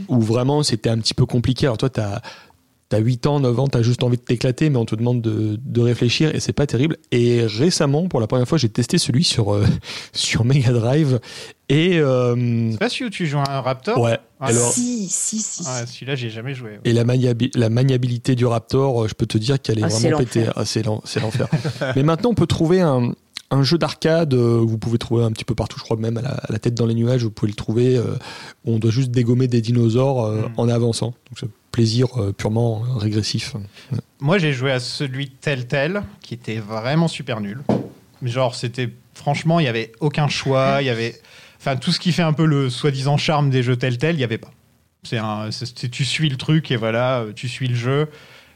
où 0.09 0.21
vraiment 0.21 0.63
c'était 0.63 0.91
un 0.91 0.99
petit 0.99 1.15
peu 1.15 1.27
compliqué. 1.27 1.67
Alors 1.67 1.77
toi 1.79 1.91
tu 1.91 1.99
as 2.01 2.23
T'as 2.91 2.99
8 2.99 3.27
ans, 3.27 3.41
9 3.41 3.59
ans, 3.59 3.67
t'as 3.67 3.81
juste 3.83 4.03
envie 4.03 4.19
de 4.19 4.23
t'éclater, 4.23 4.69
mais 4.69 4.77
on 4.77 4.85
te 4.85 4.95
demande 4.95 5.23
de, 5.23 5.59
de 5.65 5.81
réfléchir 5.81 6.35
et 6.35 6.41
c'est 6.41 6.53
pas 6.53 6.67
terrible. 6.67 6.99
Et 7.13 7.45
récemment, 7.47 8.09
pour 8.09 8.21
la 8.21 8.27
première 8.27 8.47
fois, 8.47 8.59
j'ai 8.59 8.69
testé 8.69 8.99
celui 8.99 9.25
sur, 9.25 9.55
euh, 9.55 9.65
sur 10.13 10.45
Mega 10.45 10.71
Drive. 10.73 11.19
Et, 11.71 11.99
euh, 11.99 12.71
C'est 12.73 12.79
pas 12.79 12.91
celui 12.91 13.07
où 13.07 13.11
tu 13.11 13.27
joues 13.27 13.39
un 13.39 13.61
Raptor? 13.63 13.99
Ouais, 13.99 14.19
Ah, 14.39 14.49
alors, 14.49 14.71
Si, 14.71 15.09
si, 15.09 15.39
si. 15.39 15.63
si. 15.65 15.69
Ah, 15.69 15.87
Celui-là, 15.87 16.15
j'ai 16.15 16.29
jamais 16.29 16.53
joué. 16.55 16.73
ouais. 16.73 16.81
et 16.85 16.93
la, 16.93 17.05
maniabi- 17.05 17.51
la 17.59 17.71
maniabilité 17.71 18.35
du 18.35 18.45
Raptor, 18.45 19.05
euh, 19.05 19.09
je 19.09 19.15
peux 19.15 19.27
te 19.27 19.39
dire 19.39 19.61
qu'elle 19.61 19.79
est 19.79 19.85
Ah, 19.85 19.89
vraiment 19.89 20.19
pétée. 20.19 20.45
Ah, 20.55 20.67
c'est 20.67 20.83
l'enfer. 20.83 21.49
Mais 21.97 22.03
maintenant, 22.03 22.31
on 22.31 22.35
peut 22.35 22.47
trouver 22.47 22.83
un, 22.83 23.13
un 23.51 23.63
jeu 23.63 23.79
d'arcade, 23.79 24.35
euh, 24.35 24.59
vous 24.67 24.79
pouvez 24.79 24.99
trouver 24.99 25.25
un 25.25 25.31
petit 25.31 25.45
peu 25.45 25.55
partout, 25.55 25.79
je 25.79 25.85
crois 25.85 25.97
même 25.97 26.17
à 26.17 26.23
la, 26.23 26.31
à 26.31 26.53
la 26.53 26.59
tête 26.59 26.75
dans 26.75 26.87
les 26.87 26.95
nuages, 26.95 27.23
vous 27.23 27.31
pouvez 27.31 27.51
le 27.53 27.57
trouver, 27.57 27.97
euh, 27.97 28.15
où 28.65 28.73
on 28.75 28.79
doit 28.79 28.91
juste 28.91 29.11
dégommer 29.11 29.47
des 29.49 29.61
dinosaures 29.61 30.25
euh, 30.25 30.43
Mm. 30.49 30.53
en 30.57 30.69
avançant. 30.69 31.07
Donc, 31.09 31.39
c'est 31.39 31.47
un 31.47 31.51
plaisir 31.71 32.07
euh, 32.21 32.33
purement 32.33 32.83
euh, 32.85 32.99
régressif. 32.99 33.55
Moi, 34.21 34.39
j'ai 34.39 34.53
joué 34.53 34.73
à 34.73 34.81
celui 34.81 35.27
de 35.27 35.33
Telltale 35.41 36.05
qui 36.21 36.35
était 36.35 36.57
vraiment 36.59 37.09
super 37.09 37.41
nul. 37.41 37.63
Genre, 38.23 38.55
c'était 38.55 38.91
franchement, 39.15 39.61
il 39.61 39.65
y 39.67 39.69
avait 39.69 39.93
aucun 40.01 40.29
choix. 40.29 40.79
Il 40.81 40.87
y 40.87 40.91
avait, 40.91 41.21
enfin, 41.61 41.77
tout 41.77 41.93
ce 41.93 42.01
qui 42.01 42.11
fait 42.13 42.23
un 42.23 42.33
peu 42.33 42.47
le 42.47 42.71
soi-disant 42.71 43.17
charme 43.19 43.51
des 43.51 43.63
jeux 43.63 43.77
Telltale, 43.77 44.15
il 44.17 44.21
y 44.21 44.25
avait 44.25 44.39
pas. 44.39 44.51
C'est 45.03 45.19
un, 45.19 45.51
c'est- 45.51 45.91
tu 45.91 46.05
suis 46.05 46.31
le 46.31 46.37
truc 46.37 46.71
et 46.71 46.77
voilà, 46.77 47.21
euh, 47.21 47.33
tu 47.35 47.47
suis 47.49 47.69
le 47.69 47.75
jeu. 47.75 48.09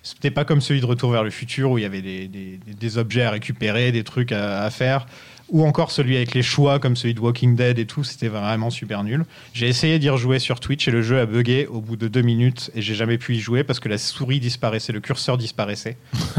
C'était 0.03 0.31
pas 0.31 0.45
comme 0.45 0.61
celui 0.61 0.81
de 0.81 0.87
Retour 0.87 1.11
vers 1.13 1.25
le 1.25 1.31
futur 1.31 1.71
où 1.73 1.79
il 1.79 1.83
y 1.83 1.85
avait 1.85 2.03
des, 2.03 2.29
des- 2.29 2.59
des 2.67 2.99
objets 2.99 3.23
à 3.23 3.31
récupérer, 3.31 3.93
des 3.93 4.05
trucs 4.05 4.33
à, 4.33 4.63
à 4.63 4.71
faire. 4.71 5.07
Ou 5.51 5.65
encore 5.65 5.91
celui 5.93 6.15
avec 6.17 6.35
les 6.35 6.43
choix, 6.43 6.79
comme 6.79 6.95
celui 6.95 7.15
de 7.15 7.21
Walking 7.21 7.57
Dead 7.57 7.79
et 7.79 7.87
tout, 7.87 8.05
c'était 8.05 8.29
vraiment 8.29 8.69
super 8.69 9.03
nul. 9.03 9.25
J'ai 9.55 9.67
essayé 9.67 9.99
d'y 9.99 10.11
rejouer 10.11 10.39
sur 10.41 10.61
Twitch 10.61 10.87
et 10.89 10.91
le 10.91 11.01
jeu 11.01 11.19
a 11.19 11.25
bugué 11.25 11.67
au 11.67 11.81
bout 11.81 11.97
de 11.97 12.07
deux 12.07 12.21
minutes 12.21 12.71
et 12.75 12.83
j'ai 12.83 12.95
jamais 12.95 13.17
pu 13.17 13.35
y 13.37 13.41
jouer 13.41 13.65
parce 13.65 13.81
que 13.81 13.89
la 13.89 13.97
souris 13.97 14.41
disparaissait, 14.41 14.93
le 14.93 15.01
curseur 15.01 15.39
disparaissait. 15.39 15.97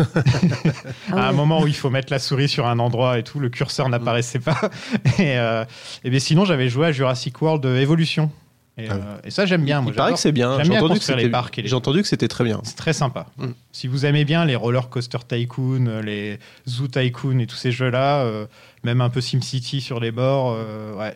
Ah 1.11 1.25
À 1.25 1.29
un 1.29 1.31
moment 1.31 1.61
où 1.63 1.67
il 1.67 1.73
faut 1.75 1.89
mettre 1.89 2.11
la 2.13 2.19
souris 2.19 2.47
sur 2.49 2.67
un 2.67 2.77
endroit 2.79 3.17
et 3.17 3.23
tout, 3.23 3.39
le 3.39 3.49
curseur 3.49 3.89
n'apparaissait 3.89 4.39
pas. 4.39 4.69
Et, 5.17 5.37
euh, 5.37 5.65
et 6.03 6.09
bien 6.11 6.19
sinon, 6.19 6.45
j'avais 6.45 6.69
joué 6.69 6.87
à 6.87 6.91
Jurassic 6.91 7.41
World 7.41 7.65
Evolution. 7.65 8.31
Et, 8.79 8.87
Ah 8.89 8.93
oui. 8.95 9.01
euh, 9.03 9.17
et 9.25 9.31
ça, 9.31 9.45
j'aime 9.45 9.65
bien. 9.65 9.81
Moi, 9.81 9.91
Il 9.91 9.95
paraît 9.95 10.13
que 10.13 10.19
c'est 10.19 10.31
bien. 10.31 10.61
J'ai 10.63 10.71
entendu, 10.77 10.93
que 10.93 10.99
les 10.99 10.99
c'était- 11.01 11.73
entendu 11.73 12.01
que 12.03 12.07
très 12.27 12.43
bien. 12.43 12.61
C'est 12.63 12.75
très 12.77 12.93
sympa. 12.93 13.27
Mm. 13.37 13.47
Si 13.71 13.87
vous 13.87 14.05
aimez 14.05 14.23
bien 14.25 14.45
les 14.45 14.55
roller 14.55 14.89
coaster 14.89 15.17
tycoon, 15.27 15.87
euh, 15.87 16.01
les 16.01 16.39
zoo 16.67 16.87
tycoon 16.87 17.39
et 17.39 17.47
tous 17.47 17.55
ces 17.57 17.71
jeux-là, 17.71 18.21
euh, 18.23 18.45
même 18.83 19.01
un 19.01 19.09
peu 19.09 19.21
SimCity 19.21 19.81
sur 19.81 19.99
les 19.99 20.11
bords, 20.11 20.55
euh, 20.57 20.95
ouais, 20.95 21.15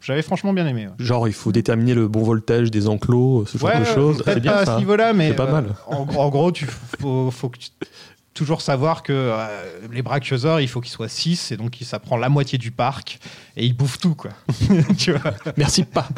j'avais 0.00 0.22
franchement 0.22 0.52
bien 0.52 0.66
aimé. 0.66 0.86
ouais. 0.86 1.04
Genre, 1.04 1.28
il 1.28 1.34
faut 1.34 1.52
déterminer 1.52 1.92
le 1.94 2.08
bon 2.08 2.22
voltage 2.22 2.70
des 2.70 2.88
enclos, 2.88 3.44
ce 3.46 3.58
genre 3.58 3.68
Ouais, 3.70 3.80
de 3.80 3.84
choses. 3.84 4.22
C'est 4.24 4.40
bien 4.40 4.52
pas 4.52 4.58
à 4.60 4.66
ce 4.66 4.78
niveau-là, 4.78 5.12
mais 5.12 5.28
C'est 5.28 5.34
pas 5.34 5.50
mal. 5.50 5.74
En, 5.86 6.06
en 6.16 6.28
gros, 6.30 6.52
tu 6.52 6.66
faut, 7.00 7.30
faut 7.30 7.48
que 7.50 7.58
tu- 7.58 7.68
toujours 8.38 8.62
savoir 8.62 9.02
que 9.02 9.12
euh, 9.12 9.46
les 9.92 10.00
brachiosaures, 10.02 10.60
il 10.60 10.68
faut 10.68 10.80
qu'ils 10.80 10.92
soient 10.92 11.08
6 11.08 11.52
et 11.52 11.56
donc 11.56 11.76
ça 11.82 11.98
prend 11.98 12.16
la 12.16 12.28
moitié 12.28 12.56
du 12.58 12.70
parc 12.70 13.18
et 13.56 13.66
ils 13.66 13.76
bouffent 13.76 13.98
tout 13.98 14.14
quoi. 14.14 14.30
tu 14.96 15.12
vois 15.12 15.34
Merci 15.56 15.84
pas. 15.84 16.08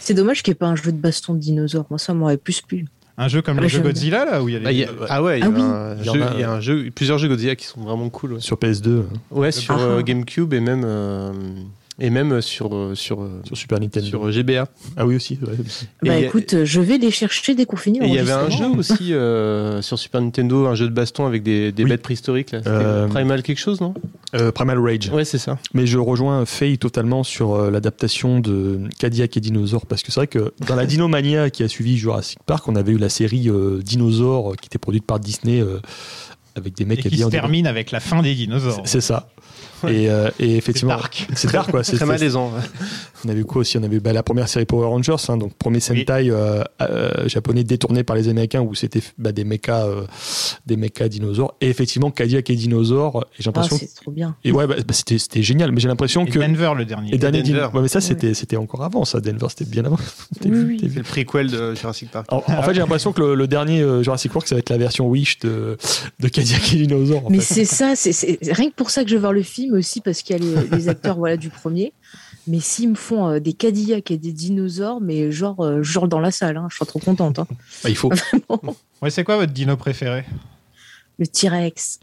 C'est 0.00 0.14
dommage 0.14 0.42
qu'il 0.42 0.50
n'y 0.52 0.56
ait 0.56 0.58
pas 0.58 0.66
un 0.66 0.76
jeu 0.76 0.92
de 0.92 0.98
baston 0.98 1.34
de 1.34 1.38
dinosaures. 1.38 1.86
Moi, 1.88 1.98
ça 1.98 2.12
m'aurait 2.14 2.36
plus 2.36 2.60
plu. 2.60 2.86
Un 3.18 3.28
jeu 3.28 3.40
comme 3.40 3.56
Ah, 3.56 3.60
le 3.60 3.64
mais 3.64 3.68
jeu 3.70 3.78
j'aime 3.78 3.86
Godzilla 3.86 4.24
là 4.26 4.42
où 4.42 4.48
il 4.50 4.52
y 4.52 4.56
a 4.56 4.60
Bah, 4.60 4.70
les... 4.70 4.76
il 4.76 4.80
y 4.80 4.84
a- 4.84 4.90
ah 5.08 5.22
ouais, 5.22 5.38
il 5.38 5.42
y, 5.42 5.44
a 5.44 5.46
Ah 5.46 5.50
oui. 5.96 6.18
y 6.18 6.22
a, 6.22 6.32
il 6.34 6.40
y 6.40 6.44
a 6.44 6.50
un 6.52 6.60
jeu, 6.60 6.90
plusieurs 6.94 7.16
jeux 7.16 7.28
Godzilla 7.28 7.56
qui 7.56 7.64
sont 7.64 7.80
vraiment 7.80 8.10
cool. 8.10 8.34
Ouais, 8.34 8.40
Sur 8.40 8.58
PS2, 8.58 9.04
Ouais, 9.30 9.52
sur 9.52 9.74
Ah. 9.74 9.80
euh, 9.80 10.02
GameCube 10.02 10.52
et 10.52 10.60
même 10.60 10.82
euh, 10.84 11.32
et 11.98 12.10
même 12.10 12.40
sur 12.42 12.74
euh, 12.74 12.94
sur 12.94 13.22
euh, 13.22 13.40
sur 13.44 13.56
Super 13.56 13.80
Nintendo. 13.80 14.06
sur 14.06 14.30
GBA. 14.30 14.68
Ah 14.96 15.06
oui, 15.06 15.16
aussi. 15.16 15.38
ouais. 15.42 15.54
Et 16.04 16.08
Bah 16.08 16.14
a- 16.14 16.18
écoute, 16.18 16.54
euh, 16.54 16.64
je 16.64 16.80
vais 16.80 16.98
les 16.98 17.10
chercher 17.10 17.54
dès 17.54 17.64
qu'on 17.64 17.76
finit 17.76 18.00
Et 18.02 18.06
il 18.06 18.14
y 18.14 18.18
avait 18.18 18.32
un 18.32 18.50
jeu 18.50 18.66
aussi 18.76 19.14
euh, 19.14 19.80
sur 19.82 19.98
Super 19.98 20.20
Nintendo, 20.20 20.66
un 20.66 20.74
jeu 20.74 20.86
de 20.88 20.92
baston 20.94 21.26
avec 21.26 21.42
des, 21.42 21.72
des 21.72 21.84
Oui. 21.84 21.90
bêtes 21.90 22.02
préhistoriques. 22.02 22.52
Là. 22.52 22.60
Euh, 22.66 23.08
Primal 23.08 23.42
quelque 23.42 23.58
chose, 23.60 23.80
non? 23.80 23.94
Euh, 24.34 24.52
Primal 24.52 24.78
Rage. 24.78 25.08
Ouais, 25.10 25.24
c'est 25.24 25.38
ça. 25.38 25.58
Mais 25.72 25.86
je 25.86 25.98
rejoins 25.98 26.44
Faye 26.44 26.76
totalement 26.78 27.22
sur 27.22 27.54
euh, 27.54 27.70
l'adaptation 27.70 28.40
de 28.40 28.80
Cadillac 28.98 29.36
et 29.36 29.40
Dinosaures 29.40 29.86
parce 29.86 30.02
que 30.02 30.12
c'est 30.12 30.20
vrai 30.20 30.26
que 30.26 30.52
dans 30.66 30.74
la 30.76 30.84
Dinomania 30.96 31.48
qui 31.50 31.62
a 31.62 31.68
suivi 31.68 31.96
Jurassic 31.96 32.38
Park, 32.44 32.68
on 32.68 32.76
avait 32.76 32.92
eu 32.92 32.98
la 32.98 33.08
série 33.08 33.48
euh, 33.48 33.80
Dinosaures 33.82 34.52
euh, 34.52 34.54
qui 34.60 34.66
était 34.66 34.78
produite 34.78 35.06
par 35.06 35.18
Disney 35.20 35.60
euh, 35.60 35.80
avec 36.56 36.74
des 36.76 36.82
et 36.82 36.86
mecs 36.86 37.00
qui 37.08 37.16
se 37.18 37.28
termine 37.28 37.66
avec 37.66 37.90
la 37.90 38.00
fin 38.00 38.22
des 38.22 38.34
dinosaures. 38.34 38.82
C'est 38.84 39.00
ça. 39.00 39.28
Et, 39.88 40.08
euh, 40.10 40.30
et 40.40 40.56
effectivement, 40.56 40.96
c'est 41.34 41.52
dark 41.52 41.70
quoi. 41.70 41.84
C'est 41.84 41.96
Très 41.96 42.06
malaisant. 42.06 42.52
On 43.24 43.28
a 43.28 43.34
vu 43.34 43.44
quoi 43.44 43.60
aussi 43.62 43.76
On 43.78 43.82
a 43.82 43.88
vu 43.88 44.00
bah, 44.00 44.12
la 44.12 44.22
première 44.22 44.48
série 44.48 44.64
Power 44.66 44.86
Rangers, 44.86 45.16
hein, 45.28 45.36
donc 45.36 45.54
premier 45.54 45.80
Sentai 45.80 46.30
euh, 46.30 46.62
euh, 46.80 47.28
japonais 47.28 47.64
détourné 47.64 48.04
par 48.04 48.14
les 48.16 48.28
Américains 48.28 48.60
où 48.60 48.74
c'était 48.74 49.00
bah, 49.18 49.32
des 49.32 49.44
mechas, 49.44 49.86
euh, 49.86 50.06
des 50.66 50.76
mechas 50.76 51.08
dinosaures. 51.08 51.54
Et 51.60 51.68
effectivement, 51.68 52.10
Cadillac 52.10 52.48
et 52.50 52.54
dinosaures. 52.56 53.24
Et 53.38 53.42
j'ai 53.42 53.48
Ah, 53.48 53.52
l'impression. 53.60 53.76
c'est 53.78 53.94
trop 53.94 54.10
bien. 54.10 54.36
et 54.44 54.52
ouais, 54.52 54.66
bah, 54.66 54.74
bah, 54.86 54.94
c'était 54.94 55.42
génial. 55.42 55.72
Mais 55.72 55.80
j'ai 55.80 55.88
l'impression 55.88 56.24
Et 56.24 56.30
que. 56.30 56.38
Denver, 56.38 56.72
le 56.76 56.84
dernier. 56.84 57.14
Et 57.14 57.18
dernier 57.18 57.42
Denver. 57.42 57.68
Ouais, 57.74 57.82
mais 57.82 57.88
ça, 57.88 58.00
c'était 58.00 58.34
c'était 58.34 58.56
encore 58.56 58.82
avant, 58.84 59.04
ça. 59.04 59.20
Denver, 59.20 59.46
c'était 59.50 59.64
bien 59.70 59.84
avant. 59.84 59.98
Oui, 60.44 60.50
oui. 60.66 60.78
C'est 60.80 60.94
le 60.96 61.02
prequel 61.02 61.50
de 61.50 61.74
Jurassic 61.74 62.10
Park. 62.10 62.26
En, 62.32 62.36
en 62.46 62.62
fait, 62.62 62.74
j'ai 62.74 62.80
l'impression 62.80 63.12
que 63.12 63.20
le, 63.20 63.34
le 63.34 63.46
dernier 63.48 63.80
euh, 63.80 64.02
Jurassic 64.02 64.32
World, 64.32 64.46
ça 64.48 64.54
va 64.54 64.58
être 64.60 64.70
la 64.70 64.76
version 64.78 65.06
Wish 65.08 65.38
de, 65.40 65.76
de 66.20 66.28
Cadillac 66.28 66.72
et 66.72 66.76
dinosaures. 66.76 67.30
Mais 67.30 67.40
c'est 67.40 67.64
ça, 67.64 67.94
c'est 67.96 68.12
c'est- 68.12 68.38
rien 68.52 68.68
que 68.70 68.74
pour 68.74 68.90
ça 68.90 69.02
que 69.02 69.08
je 69.10 69.14
veux 69.14 69.20
voir 69.20 69.32
le 69.32 69.42
film 69.42 69.65
aussi, 69.72 70.00
parce 70.00 70.22
qu'il 70.22 70.36
y 70.36 70.38
a 70.38 70.42
les, 70.62 70.68
les 70.76 70.88
acteurs 70.90 71.16
voilà, 71.16 71.36
du 71.36 71.50
premier. 71.50 71.92
Mais 72.48 72.60
s'ils 72.60 72.90
me 72.90 72.94
font 72.94 73.28
euh, 73.28 73.40
des 73.40 73.52
Cadillacs 73.52 74.10
et 74.10 74.18
des 74.18 74.32
dinosaures, 74.32 75.00
mais 75.00 75.32
genre, 75.32 75.64
euh, 75.64 75.82
genre 75.82 76.06
dans 76.08 76.20
la 76.20 76.30
salle, 76.30 76.56
hein, 76.56 76.68
je 76.70 76.76
serais 76.76 76.86
trop 76.86 77.00
contente. 77.00 77.38
hein. 77.40 77.46
Bah, 77.82 77.90
il 77.90 77.96
faut. 77.96 78.10
Ouais, 79.02 79.10
c'est 79.10 79.24
quoi 79.24 79.36
votre 79.36 79.52
dino 79.52 79.76
préféré? 79.76 80.24
Le 81.18 81.26
T-Rex. 81.26 82.00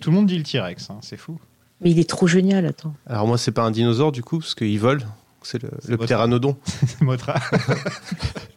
Tout 0.00 0.10
le 0.10 0.16
monde 0.16 0.26
dit 0.26 0.36
le 0.36 0.42
T-Rex, 0.44 0.90
hein, 0.90 0.98
c'est 1.00 1.16
fou. 1.16 1.38
Mais 1.80 1.90
il 1.92 1.98
est 1.98 2.08
trop 2.08 2.26
génial, 2.26 2.66
attends. 2.66 2.94
Alors 3.06 3.26
moi, 3.26 3.38
c'est 3.38 3.52
pas 3.52 3.62
un 3.62 3.70
dinosaure 3.70 4.10
du 4.12 4.22
coup, 4.22 4.38
parce 4.40 4.54
qu'il 4.54 4.78
vole. 4.80 5.02
C'est 5.50 5.62
le, 5.62 5.70
le 5.86 5.96
votre- 5.96 6.04
ptéranodon. 6.04 6.58
Motra. 7.00 7.36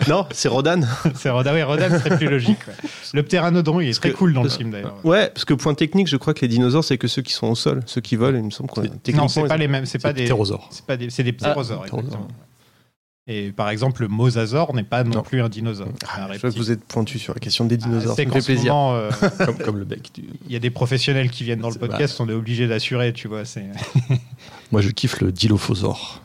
non, 0.09 0.25
c'est 0.31 0.49
Rodan. 0.49 0.81
c'est 1.15 1.29
Rodan, 1.29 1.53
oui, 1.53 1.63
Rodan 1.63 1.87
serait 1.89 2.17
plus 2.17 2.27
logique. 2.27 2.57
ouais. 2.67 2.73
Le 3.13 3.23
pteranodon, 3.23 3.79
il 3.79 3.87
est 3.89 3.93
très 3.99 4.11
que- 4.11 4.17
cool 4.17 4.33
dans 4.33 4.43
le 4.43 4.49
film 4.49 4.71
d'ailleurs. 4.71 4.97
Ouais, 5.05 5.29
parce 5.29 5.45
que 5.45 5.53
point 5.53 5.73
technique, 5.73 6.07
je 6.07 6.17
crois 6.17 6.33
que 6.33 6.41
les 6.41 6.49
dinosaures, 6.49 6.83
c'est 6.83 6.97
que 6.97 7.07
ceux 7.07 7.21
qui 7.21 7.31
sont 7.31 7.47
au 7.47 7.55
sol, 7.55 7.81
ceux 7.85 8.01
qui 8.01 8.17
volent, 8.17 8.37
il 8.37 8.43
me 8.43 8.49
semble 8.51 8.69
qu'on. 8.69 8.81
Non, 9.13 9.27
c'est 9.29 9.47
pas 9.47 9.55
les 9.55 9.69
mêmes, 9.69 9.85
c'est 9.85 9.99
pas 9.99 10.09
C'est 10.09 10.15
des 10.15 10.23
ptérosaures. 10.25 10.67
c'est 10.71 10.85
pas 10.85 10.97
des 10.97 11.09
c'est 11.09 11.23
des 11.23 11.31
ptérosaures. 11.31 11.83
Ah, 11.83 11.87
exactement. 11.95 12.27
Et 13.27 13.51
par 13.51 13.69
exemple, 13.69 14.01
le 14.01 14.07
mosasaure 14.09 14.73
n'est 14.73 14.83
pas 14.83 15.05
non, 15.05 15.17
Non. 15.17 15.21
plus 15.21 15.41
un 15.41 15.47
dinosaure. 15.47 15.87
c'est 16.01 16.19
un 16.19 16.25
Ah, 16.25 16.33
je 16.33 16.39
vois 16.39 16.51
que 16.51 16.57
vous 16.57 16.71
êtes 16.71 16.83
pointu 16.83 17.19
sur 17.19 17.33
la 17.35 17.39
question 17.39 17.63
des 17.65 17.75
Ah, 17.75 17.85
dinosaures. 17.85 18.15
c'est 18.15 18.23
ça 18.23 18.27
me 18.27 18.33
qu'en 18.33 18.39
fait 18.41 18.53
plaisir. 18.53 18.73
moment, 18.73 18.95
euh, 18.95 19.11
comme, 19.45 19.57
comme 19.59 19.77
le 19.77 19.85
bec. 19.85 20.09
du- 20.13 20.23
il 20.47 20.51
y 20.51 20.55
a 20.55 20.59
des 20.59 20.71
professionnels 20.71 21.29
qui 21.29 21.43
viennent 21.45 21.59
dans 21.61 21.67
le 21.69 21.73
C'est- 21.73 21.79
podcast, 21.79 22.19
on 22.19 22.27
est 22.27 22.33
obligé 22.33 22.67
d'assurer, 22.67 23.13
tu 23.13 23.27
vois. 23.29 23.45
C'est... 23.45 23.63
Moi, 24.73 24.81
je 24.81 24.89
kiffe 24.89 25.21
le 25.21 25.31
Dilophosaure. 25.31 26.21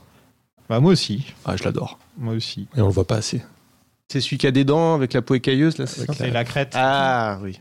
Bah, 0.69 0.81
moi 0.81 0.93
aussi, 0.93 1.27
Ah, 1.45 1.57
je 1.57 1.65
l'adore. 1.65 1.99
moi 2.19 2.35
aussi. 2.35 2.67
Et 2.77 2.81
on 2.81 2.87
le 2.87 2.93
voit 2.93 3.07
pas 3.07 3.17
assez. 3.17 3.43
C'est 4.09 4.21
celui 4.21 4.39
qui 4.39 4.47
a 4.47 4.53
des 4.53 4.65
dents 4.65 4.95
avec 4.95 5.13
la 5.15 5.23
peau 5.23 5.35
écailleuse, 5.35 5.79
là, 5.79 5.87
c'est 5.87 6.31
la 6.31 6.45
crête, 6.45 6.73
Ah 6.77 7.39
oui. 7.43 7.59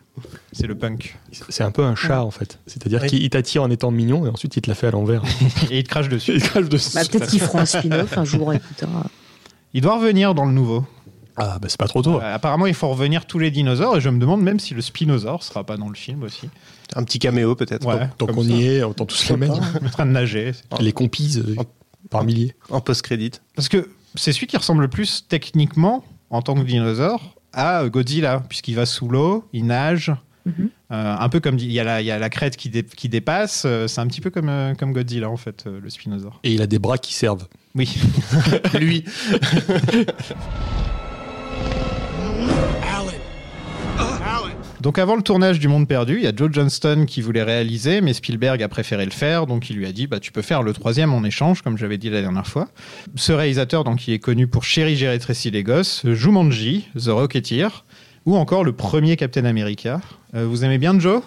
c'est 0.52 0.68
le 0.68 0.76
punk. 0.76 1.18
C'est 1.50 1.64
un 1.64 1.72
peu 1.72 1.84
un 1.84 1.96
chat, 1.96 2.22
en 2.24 2.30
fait. 2.30 2.60
C'est-à-dire 2.68 3.02
Oui. 3.02 3.10
qu'il 3.10 3.24
il 3.24 3.30
t'attire 3.32 3.64
en 3.64 3.72
étant 3.72 3.90
mignon 3.90 4.28
et 4.28 4.30
ensuite 4.30 4.56
il 4.56 4.62
te 4.62 4.70
la 4.70 4.76
fait 4.76 4.88
à 4.88 4.92
l'envers. 4.92 5.24
Et 5.72 5.80
il 5.80 5.84
te 5.84 5.90
crache 5.90 6.08
dessus. 6.08 6.34
il 6.36 6.44
crache 6.44 6.70
dessus. 6.70 6.92
Bah, 6.94 7.02
Peut-être 7.12 7.28
qu'ils 7.32 7.40
feront 7.42 7.60
un 7.60 7.66
spin-off 7.66 8.16
un 8.18 8.26
jour, 8.26 8.54
écoute. 8.54 8.84
Il 9.74 9.82
doit 9.82 9.98
revenir 9.98 10.36
dans 10.36 10.46
le 10.46 10.52
nouveau. 10.54 10.86
Ah, 11.38 11.58
bah 11.60 11.68
c'est 11.68 11.80
pas 11.80 11.88
trop 11.88 12.02
tôt. 12.02 12.22
Euh, 12.22 12.36
apparemment, 12.36 12.66
il 12.66 12.74
faut 12.74 12.88
revenir 12.88 13.26
tous 13.26 13.40
les 13.40 13.52
dinosaures 13.52 13.98
et 13.98 14.02
je 14.02 14.08
me 14.10 14.20
demande 14.20 14.42
même 14.42 14.58
si 14.60 14.74
le 14.74 14.82
spinosaure 14.82 15.44
sera 15.44 15.66
pas 15.66 15.76
dans 15.76 15.90
le 15.90 15.96
film 15.96 16.24
aussi. 16.24 16.48
Un 16.96 17.04
petit 17.04 17.20
caméo 17.20 17.56
peut-être. 17.56 17.86
Ouais. 17.86 18.08
Tant 18.18 18.28
qu'on 18.28 18.44
y 18.44 18.68
est, 18.68 18.84
autant 18.84 19.06
tous 19.06 19.28
les 19.30 19.36
mettre. 19.36 19.60
En 19.84 19.90
train 19.90 20.06
de 20.06 20.12
nager. 20.12 20.54
Les 20.80 20.94
compises 20.94 21.40
euh, 21.40 21.56
par 22.10 22.24
milliers. 22.24 22.56
En 22.70 22.82
post-crédit. 22.82 23.32
Parce 23.56 23.70
que 23.70 23.90
c'est 24.16 24.32
celui 24.34 24.48
qui 24.48 24.58
ressemble 24.58 24.82
le 24.84 24.88
plus 24.88 25.26
techniquement, 25.28 26.04
en 26.30 26.42
tant 26.42 26.56
que 26.56 26.62
dinosaure, 26.62 27.36
à 27.54 27.88
Godzilla, 27.88 28.44
puisqu'il 28.50 28.76
va 28.76 28.86
sous 28.86 29.08
l'eau, 29.08 29.48
il 29.54 29.66
nage. 29.66 30.12
Mhm. 30.46 30.70
Euh, 30.92 31.16
un 31.20 31.30
peu 31.30 31.40
comme 31.40 31.58
il 31.58 31.72
y, 31.72 31.80
a 31.80 31.84
la- 31.84 32.02
il 32.02 32.06
y 32.06 32.12
a 32.12 32.20
la 32.20 32.30
crête 32.30 32.56
qui, 32.56 32.70
dé- 32.70 32.84
qui 32.84 33.10
dépasse, 33.10 33.64
euh, 33.66 33.88
c'est 33.88 34.00
un 34.02 34.06
petit 34.06 34.22
peu 34.22 34.30
comme, 34.30 34.50
euh, 34.50 34.76
comme 34.76 34.94
Godzilla 34.94 35.28
en 35.30 35.38
fait, 35.38 35.64
euh, 35.66 35.80
le 35.82 35.90
spinosaure. 35.90 36.40
Et 36.44 36.54
il 36.54 36.62
a 36.62 36.68
des 36.68 36.78
bras 36.78 37.00
qui 37.00 37.16
servent. 37.16 37.48
Oui. 37.74 37.98
Lui. 38.80 39.04
Donc 44.86 45.00
avant 45.00 45.16
le 45.16 45.24
tournage 45.24 45.58
du 45.58 45.68
Monde 45.68 45.88
Perdu, 45.88 46.18
il 46.18 46.26
y 46.26 46.28
a 46.28 46.32
Joe 46.36 46.52
Johnston 46.52 47.06
qui 47.08 47.22
voulait 47.22 47.42
réaliser, 47.42 48.02
mais 48.02 48.14
Spielberg 48.14 48.62
a 48.62 48.68
préféré 48.68 49.04
le 49.04 49.10
faire, 49.10 49.48
donc 49.48 49.72
il 49.72 49.78
lui 49.78 49.88
a 49.88 49.92
dit 49.92 50.06
bah, 50.06 50.20
tu 50.20 50.32
peux 50.32 50.44
faire 50.44 50.62
le 50.62 50.74
troisième 50.74 51.12
en 51.12 51.24
échange, 51.24 51.64
comme 51.64 51.76
j'avais 51.76 51.98
dit 51.98 52.12
la 52.12 52.22
dernière 52.22 52.46
fois. 52.46 52.68
Ce 53.16 53.32
réalisateur, 53.32 53.84
donc, 53.84 54.08
il 54.08 54.14
est 54.14 54.20
connu 54.20 54.46
pour 54.46 54.64
Chérie, 54.64 54.96
j'ai 54.96 55.10
rétréci 55.10 55.50
les 55.50 55.64
gosses, 55.64 56.06
Jumanji, 56.06 56.88
The 57.04 57.08
Rocketeer, 57.08 57.84
ou 58.28 58.36
encore 58.36 58.64
le 58.64 58.74
premier 58.74 59.18
Captain 59.18 59.46
America. 59.46 60.02
Euh, 60.36 60.46
vous 60.46 60.64
aimez 60.64 60.78
bien 60.78 61.00
Joe? 61.00 61.24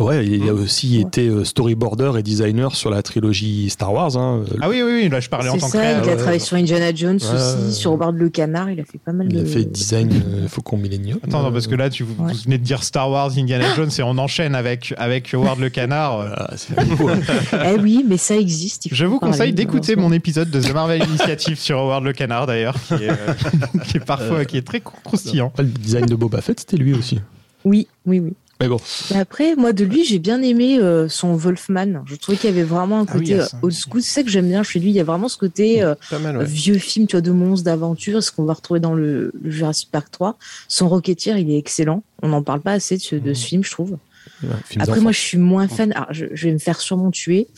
Ouais, 0.00 0.26
il 0.26 0.48
a 0.48 0.54
aussi 0.54 0.98
été 1.00 1.28
euh, 1.28 1.44
storyboarder 1.44 2.12
et 2.18 2.22
designer 2.22 2.74
sur 2.74 2.90
la 2.90 3.02
trilogie 3.02 3.68
Star 3.70 3.92
Wars. 3.92 4.16
hein. 4.16 4.42
Ah 4.60 4.68
oui, 4.68 4.82
oui, 4.82 4.92
oui, 5.02 5.08
là 5.08 5.20
je 5.20 5.28
parlais 5.28 5.50
en 5.50 5.54
C'est 5.54 5.60
tant 5.60 5.66
que 5.66 5.72
ça, 5.72 6.02
il 6.02 6.08
a 6.08 6.16
travaillé 6.16 6.38
sur 6.38 6.56
Indiana 6.56 6.94
Jones 6.94 7.18
Ouais, 7.20 7.34
aussi, 7.34 7.64
ouais. 7.66 7.70
sur 7.72 7.92
Howard 7.92 8.16
le 8.16 8.28
Canard, 8.30 8.70
il 8.70 8.80
a 8.80 8.84
fait 8.84 8.98
pas 8.98 9.12
mal 9.12 9.28
Il 9.30 9.36
de. 9.36 9.42
a 9.42 9.44
fait 9.44 9.64
design 9.64 10.10
euh, 10.12 10.48
Faucon 10.48 10.78
Millennium. 10.78 11.18
Attends, 11.22 11.42
non, 11.42 11.52
parce 11.52 11.66
que 11.66 11.74
là, 11.74 11.90
tu 11.90 12.02
vous, 12.02 12.14
Ouais. 12.24 12.32
vous 12.32 12.38
venez 12.44 12.58
de 12.58 12.64
dire 12.64 12.82
Star 12.82 13.10
Wars, 13.10 13.30
Indiana 13.36 13.74
Jones, 13.76 13.90
et 13.98 14.02
on 14.02 14.16
enchaîne 14.18 14.54
avec, 14.54 14.94
avec 14.96 15.34
Howard 15.34 15.60
le 15.60 15.68
Canard. 15.68 16.20
Euh, 16.20 16.28
Ah. 16.38 16.50
Eh 17.74 17.78
oui, 17.80 18.04
mais 18.08 18.16
ça 18.16 18.36
existe. 18.36 18.86
il 18.86 18.94
Je 18.94 19.04
vous 19.04 19.18
conseille 19.18 19.52
d'écouter 19.52 19.96
mon 19.96 20.12
épisode 20.12 20.50
de 20.50 20.60
The 20.60 20.72
Marvel 20.72 21.02
Initiative 21.06 21.58
sur 21.58 21.78
Howard 21.78 22.04
le 22.04 22.12
Canard, 22.12 22.46
d'ailleurs, 22.46 22.74
qui 22.88 22.94
est, 22.94 23.10
euh, 23.10 23.14
qui 23.86 23.98
est 23.98 24.04
parfois 24.04 24.44
qui 24.44 24.56
est 24.56 24.66
très 24.66 24.80
croustillant. 24.80 25.52
Le 25.58 25.64
design 25.64 26.06
de 26.06 26.14
Boba 26.14 26.40
Fett, 26.40 26.60
c'était 26.60 26.76
lui 26.76 26.94
aussi. 26.94 27.20
Oui, 27.64 27.86
oui, 28.06 28.20
oui. 28.20 28.32
Mais 28.60 28.68
bon, 28.68 28.78
Mais 29.10 29.16
après, 29.18 29.56
moi, 29.56 29.72
de 29.72 29.84
lui, 29.84 30.04
j'ai 30.04 30.18
bien 30.18 30.42
aimé 30.42 30.78
euh, 30.78 31.08
son 31.08 31.34
Wolfman. 31.34 32.02
Je 32.04 32.14
trouvais 32.16 32.36
qu'il 32.36 32.50
y 32.50 32.52
avait 32.52 32.62
vraiment 32.62 33.00
un 33.00 33.06
Ah 33.08 33.12
oui, 33.14 33.20
côté 33.20 33.30
il 33.30 33.36
y 33.36 33.40
a 33.40 33.42
euh, 33.44 33.46
ça 33.46 33.58
old 33.62 33.74
school. 33.74 34.02
C'est 34.02 34.10
ça 34.10 34.22
que 34.22 34.28
j'aime 34.28 34.48
bien 34.48 34.62
chez 34.62 34.78
lui. 34.80 34.90
Il 34.90 34.94
y 34.94 35.00
a 35.00 35.04
vraiment 35.04 35.28
ce 35.28 35.38
côté 35.38 35.82
euh, 35.82 35.94
Pas 36.10 36.18
mal, 36.18 36.36
ouais. 36.36 36.44
vieux 36.44 36.76
film, 36.78 37.06
tu 37.06 37.16
vois, 37.16 37.22
de 37.22 37.30
monstres, 37.30 37.64
d'aventure, 37.64 38.22
ce 38.22 38.30
qu'on 38.30 38.44
va 38.44 38.52
retrouver 38.52 38.78
dans 38.80 38.92
le, 38.92 39.32
le 39.42 39.50
Jurassic 39.50 39.90
Park 39.90 40.10
3. 40.10 40.36
Son 40.68 40.88
Rocketeer, 40.90 41.38
il 41.38 41.50
est 41.50 41.56
excellent. 41.56 42.02
On 42.22 42.28
n'en 42.28 42.42
parle 42.42 42.60
pas 42.60 42.72
assez 42.72 42.98
de 42.98 43.02
ce, 43.02 43.16
de 43.16 43.32
ce 43.32 43.46
film, 43.46 43.64
je 43.64 43.70
trouve. 43.70 43.96
ouais, 44.42 44.48
Après, 44.78 45.00
moi, 45.00 45.12
je 45.12 45.20
suis 45.20 45.38
moins 45.38 45.66
fan. 45.66 45.92
Alors, 45.94 46.08
je, 46.12 46.26
je 46.34 46.46
vais 46.48 46.52
me 46.52 46.58
faire 46.58 46.82
sûrement 46.82 47.10
tuer, 47.10 47.48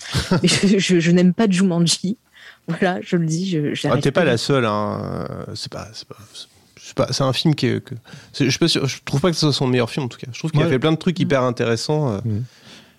mais 0.40 0.48
je, 0.48 0.66
je- 0.78 1.00
je 1.00 1.10
n'aime 1.10 1.34
pas 1.34 1.48
Jumanji. 1.50 2.16
Voilà, 2.68 3.00
je 3.02 3.16
le 3.16 3.26
dis. 3.26 3.50
Je, 3.50 3.88
Ah, 3.88 3.98
T'es 3.98 4.12
pas 4.12 4.24
la 4.24 4.36
seule, 4.36 4.66
hein. 4.66 5.26
C'est 5.56 5.72
pas. 5.72 5.88
C'est 5.92 6.06
pas. 6.06 6.16
C'est 7.10 7.22
un 7.24 7.32
film 7.32 7.54
qui 7.54 7.66
est. 7.66 7.80
Que... 7.84 7.94
Je, 8.38 8.58
pas 8.58 8.66
trouve 9.04 9.20
pas 9.20 9.30
que 9.30 9.36
ce 9.36 9.40
soit 9.46 9.52
son 9.52 9.66
meilleur 9.66 9.90
film 9.90 10.06
en 10.06 10.08
tout 10.08 10.18
cas. 10.18 10.26
Je 10.32 10.38
trouve 10.38 10.50
qu'il 10.50 10.60
a 10.60 10.64
Ouais. 10.64 10.70
fait 10.70 10.78
plein 10.78 10.92
de 10.92 10.96
trucs 10.96 11.18
hyper 11.18 11.42
intéressants. 11.42 12.12
euh, 12.12 12.18
Mhm. 12.24 12.44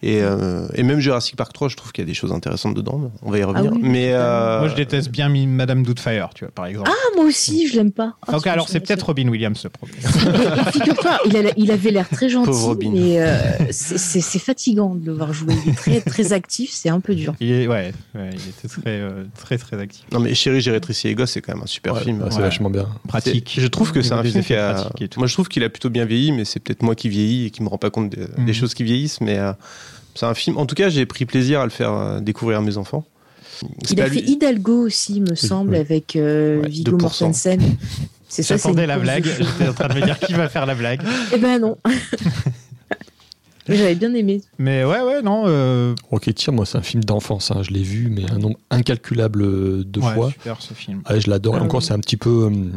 Et, 0.05 0.21
euh, 0.21 0.67
et 0.75 0.83
même 0.83 0.99
Jurassic 0.99 1.37
Park 1.37 1.53
3, 1.53 1.69
je 1.69 1.77
trouve 1.77 1.93
qu'il 1.93 2.03
y 2.03 2.05
a 2.05 2.07
des 2.07 2.13
choses 2.13 2.33
intéressantes 2.33 2.73
dedans. 2.75 2.97
mais 3.01 3.07
On 3.21 3.31
va 3.31 3.37
y 3.39 3.43
revenir. 3.45 3.71
oui, 3.71 3.79
mais 3.81 4.09
euh, 4.11 4.59
Moi, 4.59 4.67
je 4.67 4.75
déteste 4.75 5.09
bien 5.09 5.29
Madame 5.29 5.83
Doubtfire, 5.83 6.29
tu 6.35 6.43
vois, 6.43 6.51
par 6.53 6.65
exemple. 6.65 6.91
Ah, 6.93 7.15
moi 7.15 7.23
aussi, 7.25 7.69
je 7.69 7.77
l'aime 7.77 7.93
pas. 7.93 8.15
Ah, 8.27 8.33
Donc, 8.33 8.43
je 8.43 8.49
alors, 8.49 8.67
c'est 8.67 8.81
peut-être 8.81 9.03
Robin 9.05 9.29
Williams, 9.29 9.63
le 9.63 9.69
problème. 9.69 9.97
Et 10.67 10.71
Figure-toi, 10.73 11.19
il, 11.55 11.71
avait 11.71 11.91
l'air 11.91 12.09
très 12.09 12.27
gentil, 12.27 12.47
Pauvre 12.47 12.65
Robin. 12.67 12.91
mais 12.93 13.21
euh, 13.21 13.37
c'est- 13.71 14.39
fatigant 14.39 14.93
de 14.93 15.05
le 15.05 15.13
voir 15.13 15.31
jouer. 15.31 15.53
Il 15.65 15.71
est 15.71 15.75
très, 15.75 16.01
très 16.01 16.33
actif, 16.33 16.71
c'est 16.73 16.89
un 16.89 16.99
peu 16.99 17.15
dur. 17.15 17.33
Il 17.39 17.49
est, 17.51 17.67
ouais, 17.67 17.93
ouais, 18.13 18.29
il 18.33 18.49
était 18.49 18.67
très, 18.67 18.81
euh, 18.99 19.23
très, 19.39 19.57
très 19.57 19.79
actif. 19.79 20.03
Non, 20.11 20.19
mais 20.19 20.33
Chérie, 20.35 20.59
j'ai 20.59 20.71
rétréci 20.71 21.07
les 21.07 21.15
gosses, 21.15 21.31
c'est 21.31 21.41
quand 21.41 21.53
même 21.53 21.63
un 21.63 21.67
super 21.67 21.93
Ouais, 21.93 22.01
film. 22.03 22.21
ouais, 22.21 22.27
c'est 22.29 22.41
vachement 22.41 22.69
bien. 22.69 22.89
Pratique. 23.07 23.55
Je 23.57 23.67
trouve 23.67 23.93
que 23.93 24.01
c'est 24.01 24.11
un 24.13 24.23
film 24.23 24.43
qui 24.43 24.53
a. 24.53 24.89
Moi, 25.15 25.27
je 25.27 25.33
trouve 25.33 25.47
qu'il 25.47 25.63
a 25.63 25.69
plutôt 25.69 25.89
bien 25.89 26.03
vieilli, 26.03 26.33
mais 26.33 26.43
c'est 26.43 26.59
peut-être 26.59 26.83
moi 26.83 26.95
qui 26.95 27.07
vieillis 27.07 27.45
et 27.45 27.49
qui 27.51 27.63
me 27.63 27.69
rend 27.69 27.77
pas 27.77 27.89
compte 27.89 28.09
des, 28.09 28.27
des 28.45 28.53
choses 28.53 28.73
qui 28.73 28.83
vieillissent. 28.83 29.21
Mais 29.21 29.37
euh, 29.37 29.53
c'est 30.15 30.25
un 30.25 30.33
film. 30.33 30.57
En 30.57 30.65
tout 30.65 30.75
cas, 30.75 30.89
j'ai 30.89 31.05
pris 31.05 31.25
plaisir 31.25 31.59
à 31.61 31.63
le 31.65 31.69
faire 31.71 31.91
euh, 31.93 32.19
découvrir 32.19 32.59
à 32.59 32.61
mes 32.61 32.77
enfants. 32.77 33.05
Il 33.91 34.01
a 34.01 34.05
fait 34.09 34.21
lui- 34.21 34.31
Hidalgo 34.31 34.85
aussi, 34.87 35.21
me 35.21 35.35
semble, 35.35 35.71
oui. 35.73 35.77
avec 35.79 36.15
euh, 36.15 36.61
Ouais, 36.61 36.67
Viggo 36.69 36.97
2%. 36.97 37.01
Mortensen. 37.01 37.61
C'est 38.27 38.41
ça, 38.43 38.57
c'est 38.57 38.63
J'attendais 38.63 38.87
la 38.87 38.97
blague. 38.97 39.25
J'étais 39.37 39.69
en 39.69 39.73
train 39.73 39.87
de 39.89 39.93
me 39.93 40.01
dire 40.01 40.19
qui 40.19 40.33
va 40.33 40.49
faire 40.49 40.65
la 40.65 40.75
blague. 40.75 41.01
Eh 41.33 41.37
ben 41.37 41.59
non. 41.59 41.77
Mais 43.69 43.77
J'avais 43.77 43.95
bien 43.95 44.13
aimé. 44.13 44.41
Mais 44.59 44.83
ouais, 44.83 44.99
ouais, 45.01 45.21
non. 45.21 45.43
euh, 45.47 45.95
Rocketeer, 46.11 46.51
moi, 46.51 46.65
c'est 46.65 46.77
un 46.77 46.81
film 46.81 47.01
d'enfance. 47.05 47.49
hein. 47.51 47.61
Je 47.63 47.71
l'ai 47.71 47.81
vu, 47.83 48.09
mais 48.09 48.29
un 48.29 48.37
nombre 48.37 48.57
incalculable 48.69 49.89
de 49.89 49.99
ouais, 50.01 50.13
fois. 50.15 50.31
super 50.31 50.61
ce 50.61 50.73
film. 50.73 51.01
Ah, 51.05 51.17
je 51.17 51.29
l'adore. 51.29 51.55
Ah 51.57 51.63
encore, 51.63 51.79
oui. 51.79 51.85
c'est 51.85 51.93
un 51.93 51.99
petit 51.99 52.17
peu 52.17 52.49
euh, 52.51 52.71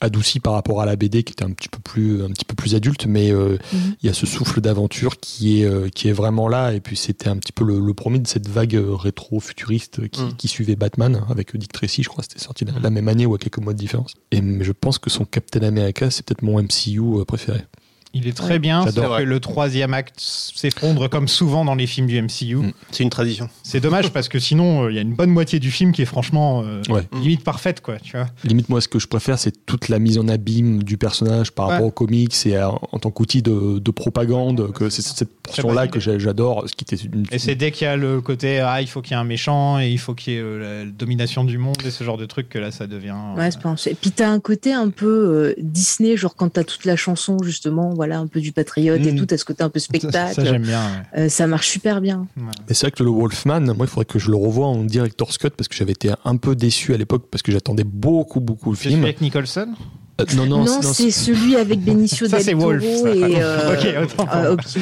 adouci 0.00 0.40
par 0.40 0.52
rapport 0.54 0.80
à 0.80 0.86
la 0.86 0.96
BD 0.96 1.22
qui 1.24 1.32
était 1.32 1.44
un 1.44 1.50
petit 1.52 1.68
peu 1.68 1.78
plus, 1.78 2.22
un 2.22 2.28
petit 2.28 2.44
peu 2.44 2.54
plus 2.54 2.74
adulte, 2.74 3.06
mais 3.06 3.30
euh, 3.32 3.58
il 3.72 3.78
Mhm. 3.78 3.94
y 4.04 4.08
a 4.08 4.12
ce 4.14 4.26
souffle 4.26 4.60
d'aventure 4.60 5.18
qui 5.18 5.60
est, 5.60 5.64
euh, 5.66 5.88
qui 5.88 6.08
est 6.08 6.12
vraiment 6.12 6.48
là. 6.48 6.72
Et 6.72 6.80
puis, 6.80 6.96
c'était 6.96 7.28
un 7.28 7.36
petit 7.36 7.52
peu 7.52 7.64
le, 7.64 7.78
le 7.78 7.94
premier 7.94 8.18
de 8.18 8.26
cette 8.26 8.48
vague 8.48 8.76
euh, 8.76 8.94
rétro-futuriste 8.94 10.08
qui, 10.08 10.20
Mhm. 10.22 10.36
qui 10.36 10.48
suivait 10.48 10.76
Batman 10.76 11.22
avec 11.28 11.56
Dick 11.56 11.72
Tracy, 11.72 12.02
je 12.02 12.08
crois. 12.08 12.22
C'était 12.22 12.38
sorti 12.38 12.64
la, 12.64 12.72
la 12.80 12.90
même 12.90 13.08
année 13.08 13.26
ou 13.26 13.34
à 13.34 13.38
quelques 13.38 13.58
mois 13.58 13.72
de 13.72 13.78
différence. 13.78 14.14
Et 14.32 14.40
je 14.60 14.72
pense 14.72 14.98
que 14.98 15.10
son 15.10 15.24
Captain 15.24 15.62
America, 15.62 16.10
c'est 16.10 16.24
peut-être 16.24 16.42
mon 16.42 16.58
MCU 16.60 17.24
préféré. 17.26 17.60
Il 18.12 18.26
est 18.26 18.32
très 18.36 18.54
Ouais. 18.54 18.58
bien, 18.58 18.84
J'adore. 18.84 19.04
sauf 19.04 19.18
que 19.18 19.22
le 19.22 19.38
troisième 19.40 19.94
acte 19.94 20.18
s'effondre 20.18 21.08
comme 21.08 21.28
souvent 21.28 21.64
dans 21.64 21.74
les 21.76 21.86
films 21.86 22.06
du 22.08 22.20
MCU. 22.20 22.56
Mm. 22.56 22.72
C'est 22.90 23.04
une 23.04 23.10
tradition. 23.10 23.48
C'est 23.62 23.78
dommage 23.80 24.10
parce 24.10 24.28
que 24.28 24.38
sinon, 24.40 24.84
euh, 24.84 24.90
il 24.90 24.96
y 24.96 24.98
a 24.98 25.02
une 25.02 25.14
bonne 25.14 25.30
moitié 25.30 25.60
du 25.60 25.70
film 25.70 25.92
qui 25.92 26.02
est 26.02 26.06
franchement 26.06 26.62
euh, 26.64 26.82
Ouais. 26.88 27.06
limite 27.12 27.44
parfaite, 27.44 27.80
quoi, 27.80 27.98
tu 28.00 28.16
vois. 28.16 28.26
Limite, 28.44 28.68
moi, 28.68 28.80
ce 28.80 28.88
que 28.88 28.98
je 28.98 29.06
préfère, 29.06 29.38
c'est 29.38 29.64
toute 29.64 29.88
la 29.88 29.98
mise 30.00 30.18
en 30.18 30.26
abîme 30.28 30.82
du 30.82 30.96
personnage 30.98 31.52
par 31.52 31.68
Ouais. 31.68 31.72
rapport 31.74 31.86
aux 31.86 31.90
comics 31.92 32.34
et 32.46 32.56
à- 32.56 32.70
en 32.70 32.98
tant 32.98 33.10
qu'outil 33.12 33.42
de, 33.42 33.78
de 33.78 33.90
propagande, 33.92 34.72
que 34.72 34.90
c'est 34.90 35.02
cette 35.02 35.28
portion-là 35.42 35.86
que 35.86 36.00
j'adore, 36.00 36.64
ce 36.68 36.72
qui 36.74 36.82
était 36.84 36.96
une, 37.00 37.26
Et 37.30 37.38
c'est 37.38 37.54
dès 37.54 37.70
qu'il 37.70 37.84
y 37.84 37.88
a 37.88 37.96
le 37.96 38.20
côté, 38.20 38.58
ah, 38.60 38.80
il 38.80 38.88
faut 38.88 39.02
qu'il 39.02 39.12
y 39.12 39.14
ait 39.14 39.20
un 39.20 39.24
méchant 39.24 39.78
et 39.78 39.88
il 39.88 39.98
faut 39.98 40.14
qu'il 40.14 40.32
y 40.32 40.36
ait 40.36 40.40
euh, 40.40 40.84
la 40.84 40.90
domination 40.90 41.44
du 41.44 41.58
monde 41.58 41.76
et 41.84 41.90
ce 41.90 42.02
genre 42.02 42.16
de 42.18 42.26
trucs 42.26 42.48
que 42.48 42.58
là, 42.58 42.70
ça 42.72 42.86
devient. 42.88 43.14
euh, 43.36 43.38
Ouais, 43.38 43.50
c'est 43.52 43.60
pas 43.60 43.68
un- 43.68 43.76
Et 43.86 43.94
puis 43.94 44.10
t'as 44.10 44.28
un 44.30 44.40
côté 44.40 44.72
un 44.72 44.90
peu 44.90 45.06
euh, 45.06 45.54
Disney, 45.58 46.16
genre 46.16 46.34
quand 46.34 46.48
t'as 46.50 46.64
toute 46.64 46.84
la 46.84 46.96
chanson, 46.96 47.38
justement, 47.42 47.94
voilà, 48.00 48.18
un 48.18 48.26
peu 48.26 48.40
du 48.40 48.52
patriote 48.52 49.04
et 49.04 49.12
Mm. 49.12 49.16
tout, 49.16 49.26
t'as 49.26 49.36
ce 49.36 49.44
côté 49.44 49.62
un 49.62 49.68
peu 49.68 49.78
ça, 49.78 49.84
spectacle. 49.84 50.34
ça, 50.34 50.44
j'aime 50.44 50.62
bien. 50.62 50.80
ouais. 50.80 51.20
Euh, 51.24 51.28
ça 51.28 51.46
marche 51.46 51.68
super 51.68 52.00
bien. 52.00 52.26
Et 52.68 52.72
c'est 52.74 52.86
vrai 52.86 52.90
que 52.92 53.02
le 53.02 53.10
Wolfman, 53.10 53.60
moi, 53.60 53.76
il 53.80 53.86
faudrait 53.88 54.06
que 54.06 54.18
je 54.18 54.30
le 54.30 54.36
revoie 54.36 54.66
en 54.68 54.82
director's 54.84 55.36
cut 55.36 55.50
parce 55.50 55.68
que 55.68 55.74
j'avais 55.76 55.92
été 55.92 56.10
un 56.24 56.36
peu 56.38 56.56
déçu 56.56 56.94
à 56.94 56.96
l'époque 56.96 57.24
parce 57.30 57.42
que 57.42 57.52
j'attendais 57.52 57.84
beaucoup, 57.84 58.40
beaucoup 58.40 58.70
le 58.70 58.76
C'est 58.76 58.84
celui 58.84 58.94
film. 58.94 59.04
avec 59.04 59.20
Nicholson? 59.20 59.68
Euh, 60.20 60.24
non, 60.36 60.44
non, 60.44 60.64
Non, 60.64 60.80
non, 60.82 60.92
c'est 60.92 61.10
celui 61.10 61.56
avec 61.56 61.80
Benicio 61.80 62.28
Ça, 62.28 62.36
del 62.36 62.44
c'est 62.44 62.52
Toro 62.52 62.64
Wolf, 62.66 62.84
ça. 62.84 63.08
et 63.14 63.40
euh, 63.42 63.72
Ok, 63.72 63.86
autant 64.02 64.26
pour 64.26 64.36
euh. 64.36 64.52
Hopkins. 64.52 64.80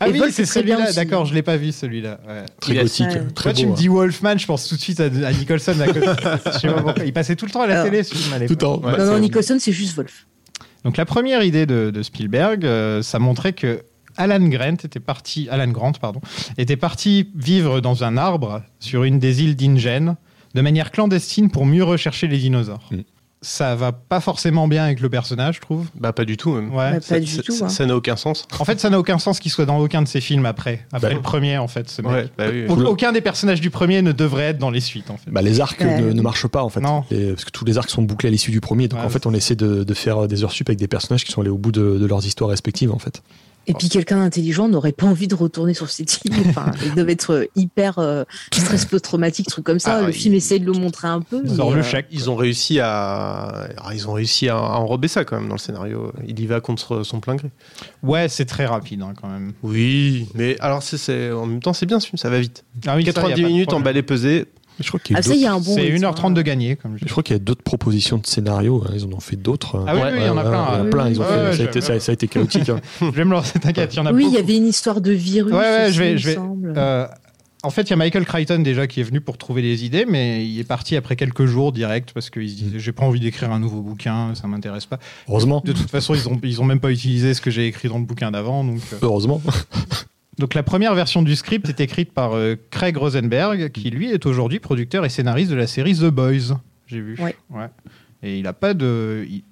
Ah 0.00 0.08
Et 0.08 0.12
oui, 0.12 0.20
c'est 0.32 0.44
celui-là, 0.44 0.92
d'accord, 0.92 1.24
je 1.24 1.32
l'ai 1.34 1.40
pas 1.42 1.56
vu 1.56 1.72
celui-là. 1.72 2.20
ouais. 2.28 2.44
très 2.60 2.74
Il 2.74 2.82
gothique, 2.82 3.06
Ouais. 3.06 3.22
très 3.34 3.42
Toi, 3.44 3.52
tu 3.54 3.66
me 3.66 3.74
dis 3.74 3.88
Wolfman, 3.88 4.36
je 4.36 4.46
pense 4.46 4.68
tout 4.68 4.76
de 4.76 4.80
suite 4.80 5.00
à, 5.00 5.04
à 5.04 5.32
Nicholson 5.32 5.72
à 5.80 5.86
côté. 5.86 6.00
je 6.54 6.58
sais 6.58 6.68
pas 6.68 6.82
pourquoi. 6.82 7.04
Il 7.06 7.12
passait 7.14 7.36
tout 7.36 7.46
le 7.46 7.50
temps 7.52 7.62
à 7.62 7.66
la 7.68 7.74
Alors, 7.80 7.84
télé, 7.86 8.02
ce 8.02 8.14
film 8.14 8.34
à 8.34 8.38
Tout 8.46 8.64
Ouais, 8.66 8.78
bah, 8.82 8.98
non, 8.98 9.12
non, 9.12 9.18
Nicholson, 9.18 9.56
c'est 9.58 9.72
juste 9.72 9.96
Wolf. 9.96 10.26
Donc 10.84 10.96
la 10.96 11.04
première 11.04 11.42
idée 11.42 11.66
de, 11.66 12.02
Spielberg, 12.02 12.64
euh, 12.64 13.02
ça 13.02 13.18
montrait 13.18 13.52
que 13.52 13.82
Alan 14.16 14.46
Grant 14.48 14.76
était 14.84 15.00
parti, 15.00 15.48
Alan 15.50 15.70
Grant 15.70 15.92
était 16.58 16.76
parti 16.76 17.30
vivre 17.34 17.80
dans 17.80 18.04
un 18.04 18.16
arbre 18.16 18.62
sur 18.78 19.04
une 19.04 19.18
des 19.18 19.42
îles 19.42 19.56
d'Ingen 19.56 20.16
de 20.54 20.60
manière 20.60 20.90
clandestine 20.90 21.50
pour 21.50 21.64
mieux 21.64 21.84
rechercher 21.84 22.26
les 22.26 22.38
dinosaures. 22.38 22.88
Mm. 22.90 23.00
Ça 23.42 23.74
va 23.74 23.90
pas 23.92 24.20
forcément 24.20 24.68
bien 24.68 24.84
avec 24.84 25.00
le 25.00 25.08
personnage, 25.08 25.56
je 25.56 25.60
trouve. 25.62 25.86
Bah, 25.94 26.12
pas 26.12 26.26
du 26.26 26.36
tout, 26.36 26.52
même. 26.52 26.68
Ouais. 26.74 26.90
Bah, 26.90 26.96
pas 26.96 27.00
Ça- 27.00 27.18
du 27.20 27.26
ça- 27.26 27.42
tout. 27.42 27.52
ça- 27.52 27.64
hein. 27.64 27.68
Ça 27.70 27.86
n'a 27.86 27.96
aucun 27.96 28.16
sens. 28.16 28.46
En 28.58 28.66
fait, 28.66 28.78
ça 28.78 28.90
n'a 28.90 28.98
aucun 28.98 29.18
sens 29.18 29.40
qu'il 29.40 29.50
soit 29.50 29.64
dans 29.64 29.78
aucun 29.78 30.02
de 30.02 30.08
ses 30.08 30.20
films 30.20 30.44
après, 30.44 30.86
après 30.92 31.08
Bah, 31.08 31.14
le 31.14 31.22
premier 31.22 31.56
en 31.56 31.66
fait. 31.66 31.88
Ce 31.88 32.02
mec. 32.02 32.10
Ouais, 32.12 32.28
bah 32.36 32.44
oui. 32.52 32.66
Au- 32.68 32.84
Aucun 32.84 33.12
des 33.12 33.22
personnages 33.22 33.62
du 33.62 33.70
premier 33.70 34.02
ne 34.02 34.12
devrait 34.12 34.44
être 34.44 34.58
dans 34.58 34.70
les 34.70 34.80
suites 34.80 35.10
en 35.10 35.16
fait. 35.16 35.30
Bah, 35.30 35.40
les 35.40 35.60
arcs 35.62 35.80
Ouais. 35.80 36.02
ne, 36.02 36.12
ne 36.12 36.20
marchent 36.22 36.48
pas 36.48 36.62
en 36.62 36.68
fait. 36.68 36.80
Non. 36.80 37.04
Les- 37.10 37.30
parce 37.30 37.46
que 37.46 37.50
tous 37.50 37.64
les 37.64 37.78
arcs 37.78 37.88
sont 37.88 38.02
bouclés 38.02 38.28
à 38.28 38.30
l'issue 38.32 38.50
du 38.50 38.60
premier. 38.60 38.88
Donc 38.88 39.00
Ouais, 39.00 39.06
en 39.06 39.08
fait, 39.08 39.24
on 39.24 39.32
essaie 39.32 39.56
de, 39.56 39.84
de 39.84 39.94
faire 39.94 40.28
des 40.28 40.44
heures 40.44 40.52
sup 40.52 40.68
avec 40.68 40.78
des 40.78 40.88
personnages 40.88 41.24
qui 41.24 41.32
sont 41.32 41.40
allés 41.40 41.48
au 41.50 41.56
bout 41.58 41.72
de, 41.72 41.96
de 41.98 42.06
leurs 42.06 42.26
histoires 42.26 42.50
respectives 42.50 42.92
en 42.92 42.98
fait. 42.98 43.22
Et 43.66 43.74
puis 43.74 43.88
quelqu'un 43.88 44.18
d'intelligent 44.18 44.68
n'aurait 44.68 44.92
pas 44.92 45.06
envie 45.06 45.28
de 45.28 45.34
retourner 45.34 45.74
sur 45.74 45.88
cette 45.90 46.24
île. 46.24 46.32
Enfin, 46.48 46.70
il 46.84 46.94
devait 46.94 47.12
être 47.12 47.48
hyper 47.54 47.98
euh, 47.98 48.24
stress 48.52 48.84
post-traumatique, 48.86 49.46
truc 49.48 49.64
comme 49.64 49.78
ça. 49.78 49.98
Ah, 49.98 50.02
le 50.02 50.08
il- 50.08 50.12
film 50.14 50.34
essaie 50.34 50.58
de 50.58 50.66
le 50.66 50.72
montrer 50.72 51.08
un 51.08 51.20
peu. 51.20 51.42
Ils 51.44 51.60
ont 51.62 51.68
mais, 51.70 51.76
le 51.76 51.80
euh, 51.80 51.84
chèque. 51.84 52.06
Ils 52.10 52.30
ont 52.30 52.36
réussi 52.36 52.80
à, 52.80 53.42
alors, 53.76 53.92
ils 53.92 54.08
ont 54.08 54.12
réussi 54.12 54.48
à, 54.48 54.56
à 54.56 54.78
enrober 54.78 55.08
ça 55.08 55.24
quand 55.24 55.38
même 55.38 55.48
dans 55.48 55.54
le 55.54 55.60
scénario. 55.60 56.12
Il 56.26 56.40
y 56.40 56.46
va 56.46 56.60
contre 56.60 57.02
son 57.04 57.20
plein 57.20 57.36
gré. 57.36 57.50
Ouais, 58.02 58.28
c'est 58.28 58.46
très 58.46 58.66
rapide 58.66 59.02
hein, 59.02 59.12
quand 59.20 59.28
même. 59.28 59.52
Oui, 59.62 60.26
mais 60.34 60.56
alors 60.60 60.82
c'est, 60.82 60.98
c'est- 60.98 61.30
en 61.30 61.46
même 61.46 61.60
temps 61.60 61.72
c'est 61.72 61.86
bien 61.86 62.00
ce 62.00 62.06
film, 62.08 62.18
ça 62.18 62.30
va 62.30 62.40
vite. 62.40 62.64
Ah 62.86 62.96
oui, 62.96 63.04
ça, 63.04 63.08
y 63.08 63.10
a 63.10 63.12
90 63.12 63.42
pas 63.42 63.48
de 63.48 63.52
minutes 63.52 63.70
balai 63.84 64.02
pesé. 64.02 64.46
Mais 64.80 64.84
je 64.84 64.88
crois 64.88 64.98
qu'il 64.98 65.14
y 65.14 65.16
a 65.16 65.18
eu 65.18 65.20
Ah, 65.20 65.22
ça, 65.22 65.34
il 65.34 65.40
y 65.40 65.46
a 65.46 65.50
d'autres- 65.50 65.62
un 65.62 65.64
bon. 65.70 65.74
C'est 65.76 65.82
rythme, 65.82 66.04
1h30 66.06 66.26
hein. 66.26 66.30
de 66.32 66.42
gagné, 66.42 66.74
comme 66.76 66.96
je 66.98 67.04
je 67.06 67.10
crois 67.10 67.22
qu'il 67.22 67.34
y 67.34 67.36
a 67.36 67.38
d'autres 67.38 67.62
propositions 67.62 68.18
de 68.18 68.26
scénarios. 68.26 68.82
hein. 68.86 68.90
Ils 68.96 69.04
en 69.04 69.12
ont 69.12 69.20
fait 69.20 69.36
d'autres. 69.36 69.84
Ah 69.86 69.94
oui, 69.94 70.00
oui, 70.04 70.18
il 70.20 70.26
y 70.26 70.28
en 70.28 70.36
a 70.38 70.42
plein, 70.42 70.50
Il 70.50 70.54
y 70.54 70.56
en 70.56 70.80
a 70.80 70.82
ouais. 70.84 70.90
plein. 70.90 71.08
Ils 71.08 71.20
ont 71.20 71.22
Ouais, 71.22 71.28
fait- 71.28 71.42
ouais, 71.50 71.52
ça, 71.56 71.62
a 71.62 71.66
été, 71.66 71.80
ça, 71.80 72.00
ça 72.00 72.10
a 72.10 72.14
été 72.14 72.26
chaotique. 72.28 72.68
hein. 72.70 72.80
Je 73.00 73.06
vais 73.10 73.24
me 73.24 73.30
lancer, 73.32 73.58
t'inquiète, 73.60 73.94
il 73.94 73.98
y 73.98 74.00
en 74.00 74.06
a 74.06 74.12
Oui, 74.12 74.24
il 74.28 74.34
y 74.34 74.38
avait 74.38 74.56
une 74.56 74.66
histoire 74.66 75.00
de 75.00 75.12
virus. 75.12 75.52
Ouais, 75.52 75.58
ouais, 75.58 75.84
aussi, 75.88 75.92
je 75.94 76.00
vais- 76.02 76.18
je. 76.18 76.30
Euh, 76.76 77.06
en 77.62 77.68
fait, 77.68 77.82
il 77.82 77.90
y 77.90 77.92
a 77.92 77.96
Michael 77.96 78.24
Crichton 78.24 78.60
déjà 78.60 78.86
qui 78.86 79.00
est 79.00 79.02
venu 79.02 79.20
pour 79.20 79.36
trouver 79.36 79.60
des 79.60 79.84
idées, 79.84 80.06
mais 80.08 80.46
il 80.46 80.58
est 80.58 80.64
parti 80.64 80.96
après 80.96 81.14
quelques 81.14 81.44
jours 81.44 81.72
direct 81.72 82.12
parce 82.14 82.30
qu'il 82.30 82.48
se 82.48 82.54
disait 82.54 82.78
j'ai 82.78 82.92
pas 82.92 83.04
envie 83.04 83.20
d'écrire 83.20 83.52
un 83.52 83.58
nouveau 83.58 83.82
bouquin, 83.82 84.34
ça 84.34 84.46
m'intéresse 84.48 84.86
pas. 84.86 84.98
Heureusement. 85.28 85.60
De 85.62 85.72
toute 85.72 85.90
façon, 85.90 86.14
ils 86.14 86.26
ont 86.26 86.40
ils 86.42 86.62
ont 86.62 86.64
même 86.64 86.80
pas 86.80 86.90
utilisé 86.90 87.34
ce 87.34 87.42
que 87.42 87.50
j'ai 87.50 87.66
écrit 87.66 87.88
dans 87.88 87.98
le 87.98 88.04
bouquin 88.06 88.30
d'avant, 88.30 88.64
donc. 88.64 88.80
euh. 88.94 88.96
Heureusement. 89.02 89.42
Donc 90.40 90.54
la 90.54 90.62
première 90.62 90.94
version 90.94 91.22
du 91.22 91.36
script 91.36 91.68
est 91.68 91.80
écrite 91.80 92.12
par 92.12 92.32
euh, 92.34 92.56
Craig 92.70 92.96
Rosenberg, 92.96 93.70
qui 93.70 93.90
lui 93.90 94.10
est 94.10 94.26
aujourd'hui 94.26 94.58
producteur 94.58 95.04
et 95.04 95.08
scénariste 95.08 95.50
de 95.50 95.56
la 95.56 95.66
série 95.66 95.94
The 95.94 96.06
Boys. 96.06 96.58
J'ai 96.86 97.00
vu. 97.00 97.16
Ouais. 97.20 97.68
Et 98.22 98.38
il 98.38 98.46
a 98.46 98.52
pas 98.52 98.74
de. 98.74 99.26
il- 99.30 99.44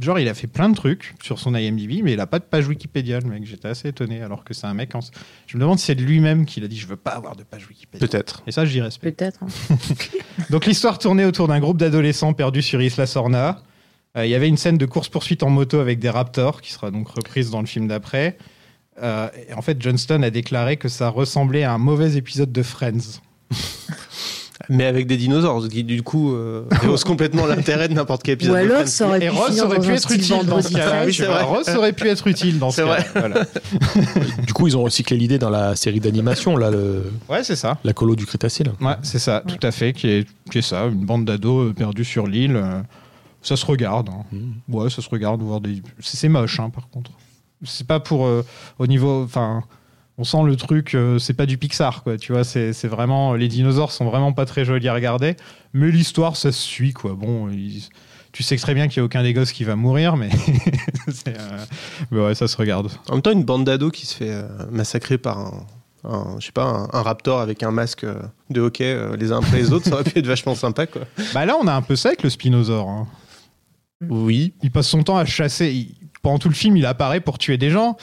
Genre, 0.00 0.18
il 0.18 0.26
a 0.28 0.34
fait 0.34 0.48
plein 0.48 0.68
de 0.68 0.74
trucs 0.74 1.14
sur 1.22 1.38
son 1.38 1.54
IMDb, 1.54 2.02
mais 2.02 2.14
il 2.14 2.20
a 2.20 2.26
pas 2.26 2.40
de 2.40 2.44
page 2.44 2.66
Wikipédia, 2.66 3.20
le 3.20 3.28
mec. 3.30 3.46
J'étais 3.46 3.68
assez 3.68 3.86
étonné, 3.90 4.22
alors 4.22 4.42
que 4.42 4.52
c'est 4.52 4.66
un 4.66 4.74
mec. 4.74 4.92
En... 4.96 4.98
Je 5.46 5.56
me 5.56 5.60
demande 5.62 5.78
si 5.78 5.84
c'est 5.84 5.94
de 5.94 6.02
lui-même 6.02 6.46
qu'il 6.46 6.64
a 6.64 6.66
dit 6.68 6.76
Je 6.76 6.88
veux 6.88 6.96
pas 6.96 7.12
avoir 7.12 7.36
de 7.36 7.44
page 7.44 7.68
Wikipédia. 7.68 8.04
Peut-être. 8.08 8.42
Et 8.48 8.50
ça, 8.50 8.64
j'y 8.64 8.80
respecte. 8.80 9.16
Peut-être. 9.16 9.44
hein. 9.44 9.76
Donc 10.50 10.66
l'histoire 10.66 10.98
tournait 10.98 11.24
autour 11.24 11.46
d'un 11.46 11.60
groupe 11.60 11.76
d'adolescents 11.76 12.32
perdus 12.32 12.62
sur 12.62 12.82
Isla 12.82 13.06
Sorna. 13.06 13.62
Euh, 14.16 14.26
Il 14.26 14.30
y 14.30 14.34
avait 14.34 14.48
une 14.48 14.56
scène 14.56 14.78
de 14.78 14.86
course-poursuite 14.86 15.44
en 15.44 15.50
moto 15.50 15.78
avec 15.78 16.00
des 16.00 16.10
raptors, 16.10 16.60
qui 16.60 16.72
sera 16.72 16.90
donc 16.90 17.06
reprise 17.10 17.50
dans 17.52 17.60
le 17.60 17.66
film 17.66 17.86
d'après. 17.86 18.36
Euh, 19.02 19.28
et 19.48 19.54
en 19.54 19.62
fait, 19.62 19.80
Johnston 19.82 20.22
a 20.22 20.30
déclaré 20.30 20.76
que 20.76 20.88
ça 20.88 21.08
ressemblait 21.08 21.64
à 21.64 21.72
un 21.72 21.78
mauvais 21.78 22.14
épisode 22.16 22.52
de 22.52 22.62
Friends. 22.62 23.20
Mais 24.70 24.84
avec 24.86 25.06
des 25.08 25.16
dinosaures, 25.16 25.62
ce 25.62 25.66
qui 25.66 25.82
du 25.84 26.02
coup 26.02 26.32
euh, 26.32 26.64
rehausse 26.80 27.02
complètement 27.04 27.44
l'intérêt 27.44 27.88
de 27.88 27.94
n'importe 27.94 28.22
quel 28.22 28.34
Ou 28.34 28.36
épisode. 28.36 28.54
de 28.54 28.58
alors, 28.60 28.76
Friends. 28.78 28.86
ça 28.86 29.06
aurait 29.08 29.18
pu 29.80 29.88
aurait 29.88 29.96
être 29.96 30.12
utile 30.12 30.46
dans 30.46 30.60
ce 30.62 30.72
cas-là. 30.72 31.04
Oui. 31.06 31.22
Ross 31.44 31.68
aurait 31.76 31.92
pu 31.92 32.08
être 32.08 32.26
utile 32.28 32.58
dans 32.58 32.70
ce 32.70 32.76
C'est 32.76 32.82
cas 32.82 32.88
vrai. 32.88 33.06
Voilà. 33.14 33.44
du 34.46 34.52
coup, 34.54 34.66
ils 34.68 34.76
ont 34.76 34.84
recyclé 34.84 35.16
l'idée 35.18 35.38
dans 35.38 35.50
la 35.50 35.74
série 35.76 36.00
d'animation, 36.00 36.56
là, 36.56 36.70
le- 36.70 37.12
Ouais, 37.28 37.42
c'est 37.42 37.56
ça. 37.56 37.78
la 37.84 37.92
colo 37.92 38.14
du 38.16 38.24
Crétacé. 38.26 38.64
Là. 38.64 38.72
Ouais, 38.80 38.94
c'est 39.02 39.18
ça, 39.18 39.42
tout 39.46 39.58
à 39.66 39.70
fait, 39.72 39.92
qui 39.92 40.06
est, 40.08 40.26
qui 40.50 40.58
est 40.58 40.62
ça, 40.62 40.84
une 40.84 41.04
bande 41.04 41.24
d'ados 41.26 41.70
euh, 41.70 41.72
perdus 41.74 42.04
sur 42.04 42.26
l'île. 42.26 42.56
euh, 42.56 42.80
Ça 43.42 43.56
se 43.56 43.66
regarde. 43.66 44.08
hein. 44.08 44.24
Mm. 44.32 44.74
Ouais, 44.74 44.88
ça 44.88 45.02
se 45.02 45.10
regarde. 45.10 45.42
Voir 45.42 45.60
des... 45.60 45.82
C'est 46.00 46.16
c'est 46.16 46.28
moche, 46.28 46.58
hein, 46.60 46.70
par 46.70 46.88
contre. 46.88 47.10
C'est 47.64 47.86
pas 47.86 48.00
pour. 48.00 48.26
euh, 48.26 48.44
au 48.78 48.86
niveau. 48.86 49.22
Enfin. 49.24 49.62
On 50.16 50.22
sent 50.22 50.44
le 50.44 50.54
truc, 50.54 50.94
euh, 50.94 51.18
c'est 51.18 51.34
pas 51.34 51.44
du 51.44 51.58
Pixar, 51.58 52.04
quoi. 52.04 52.16
Tu 52.16 52.30
vois, 52.32 52.44
c'est 52.44 52.70
vraiment. 52.86 53.34
Les 53.34 53.48
dinosaures 53.48 53.90
sont 53.90 54.04
vraiment 54.04 54.32
pas 54.32 54.46
très 54.46 54.64
jolis 54.64 54.86
à 54.86 54.94
regarder. 54.94 55.34
Mais 55.72 55.90
l'histoire, 55.90 56.36
ça 56.36 56.52
se 56.52 56.60
suit, 56.60 56.92
quoi. 56.92 57.14
Bon, 57.14 57.48
ils- 57.50 57.88
tu 58.30 58.44
sais 58.44 58.54
très 58.56 58.74
bien 58.74 58.86
qu'il 58.86 58.98
y 58.98 59.00
a 59.00 59.04
aucun 59.04 59.24
des 59.24 59.32
gosses 59.32 59.50
qui 59.50 59.64
va 59.64 59.74
mourir, 59.74 60.16
mais. 60.16 60.28
euh, 61.28 61.64
mais 62.12 62.20
ouais, 62.20 62.34
ça 62.36 62.46
se 62.46 62.56
regarde. 62.56 62.92
En 63.08 63.14
même 63.14 63.22
temps, 63.22 63.32
une 63.32 63.42
bande 63.42 63.64
d'ados 63.64 63.90
qui 63.90 64.06
se 64.06 64.14
fait 64.14 64.44
massacrer 64.70 65.18
par 65.18 65.38
un, 65.40 65.66
un- 66.04 66.36
je 66.38 66.46
sais 66.46 66.52
pas, 66.52 66.62
un, 66.64 66.88
un 66.92 67.02
raptor 67.02 67.40
avec 67.40 67.64
un 67.64 67.72
masque 67.72 68.06
de 68.50 68.60
hockey 68.60 68.84
euh, 68.94 69.16
les 69.16 69.32
uns 69.32 69.38
après 69.38 69.56
les 69.58 69.72
autres, 69.72 69.86
ça 69.86 69.94
aurait 69.94 70.04
pu 70.04 70.16
être 70.20 70.26
vachement 70.28 70.54
sympa, 70.54 70.86
quoi. 70.86 71.02
Bah 71.32 71.44
là, 71.44 71.56
on 71.60 71.66
a 71.66 71.74
un 71.74 71.82
peu 71.82 71.96
ça 71.96 72.10
avec 72.10 72.22
le 72.22 72.30
spinosaure. 72.30 72.88
hein. 72.88 73.08
Oui. 74.08 74.52
il 74.62 74.70
passe 74.70 74.88
son 74.88 75.02
temps 75.02 75.16
à 75.16 75.24
chasser. 75.24 75.72
Il- 75.72 75.94
pendant 76.24 76.38
tout 76.40 76.48
le 76.48 76.54
film, 76.54 76.76
il 76.76 76.86
apparaît 76.86 77.20
pour 77.20 77.38
tuer 77.38 77.56
des 77.56 77.70
gens. 77.70 77.96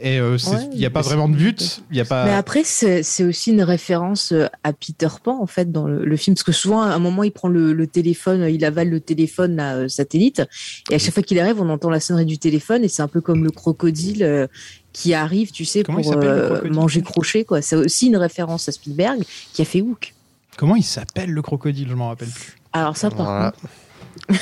Et 0.00 0.20
euh, 0.20 0.36
il 0.40 0.48
Ouais, 0.54 0.66
n'y 0.76 0.86
a 0.86 0.90
pas 0.90 1.00
vraiment 1.00 1.28
de 1.28 1.34
but. 1.34 1.82
Il 1.90 1.96
y 1.96 2.00
a 2.00 2.04
pas. 2.04 2.24
Mais 2.24 2.32
après, 2.34 2.62
c'est 2.62 3.02
c'est 3.02 3.24
aussi 3.24 3.50
une 3.50 3.62
référence 3.62 4.30
euh, 4.30 4.46
à 4.62 4.72
Peter 4.72 5.08
Pan, 5.24 5.42
en 5.42 5.46
fait, 5.48 5.72
dans 5.72 5.88
le, 5.88 6.04
le 6.04 6.16
film. 6.16 6.36
Parce 6.36 6.44
que 6.44 6.52
souvent, 6.52 6.82
à 6.82 6.90
un 6.94 7.00
moment, 7.00 7.24
il 7.24 7.32
prend 7.32 7.48
le, 7.48 7.72
le 7.72 7.86
téléphone, 7.88 8.46
il 8.48 8.64
avale 8.64 8.90
le 8.90 9.00
téléphone 9.00 9.56
là, 9.56 9.74
euh, 9.74 9.88
satellite. 9.88 10.42
Et 10.90 10.94
à 10.94 10.98
chaque 11.00 11.14
fois 11.14 11.24
qu'il 11.24 11.40
arrive, 11.40 11.60
on 11.60 11.68
entend 11.68 11.90
la 11.90 11.98
sonnerie 11.98 12.26
du 12.26 12.38
téléphone. 12.38 12.84
Et 12.84 12.88
c'est 12.88 13.02
un 13.02 13.08
peu 13.08 13.20
comme 13.20 13.42
le 13.42 13.50
crocodile 13.50 14.22
euh, 14.22 14.46
qui 14.92 15.14
arrive, 15.14 15.50
tu 15.50 15.64
sais, 15.64 15.82
Comment 15.82 16.00
pour 16.00 16.14
euh, 16.16 16.62
manger 16.70 17.02
crochet. 17.02 17.44
quoi. 17.44 17.60
C'est 17.60 17.74
aussi 17.74 18.06
une 18.06 18.16
référence 18.18 18.68
à 18.68 18.72
Spielberg 18.72 19.24
qui 19.52 19.62
a 19.62 19.64
fait 19.64 19.80
Hook. 19.80 20.14
Comment 20.56 20.76
il 20.76 20.84
s'appelle 20.84 21.30
le 21.30 21.42
crocodile? 21.42 21.88
Je 21.88 21.94
m'en 21.94 22.08
rappelle 22.10 22.28
plus. 22.30 22.56
Alors 22.72 22.96
ça, 22.96 23.10
par 23.10 23.26
Voilà. 23.26 23.50
contre, 23.50 24.40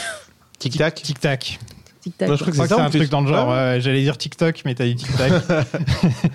Tic 0.58 0.76
tac. 1.20 1.58
Tic-tac. 2.06 2.30
Je 2.30 2.36
crois 2.36 2.68
que 2.68 2.74
c'est 2.74 2.80
un 2.80 2.90
truc 2.90 3.10
dans 3.10 3.20
le 3.20 3.26
genre. 3.26 3.48
Ouais. 3.48 3.54
ouais, 3.54 3.80
J'allais 3.80 4.02
dire 4.02 4.16
TikTok, 4.16 4.62
mais 4.64 4.76
t'as 4.76 4.84
dit 4.84 4.94
tic 4.94 5.08
tac. 5.16 5.32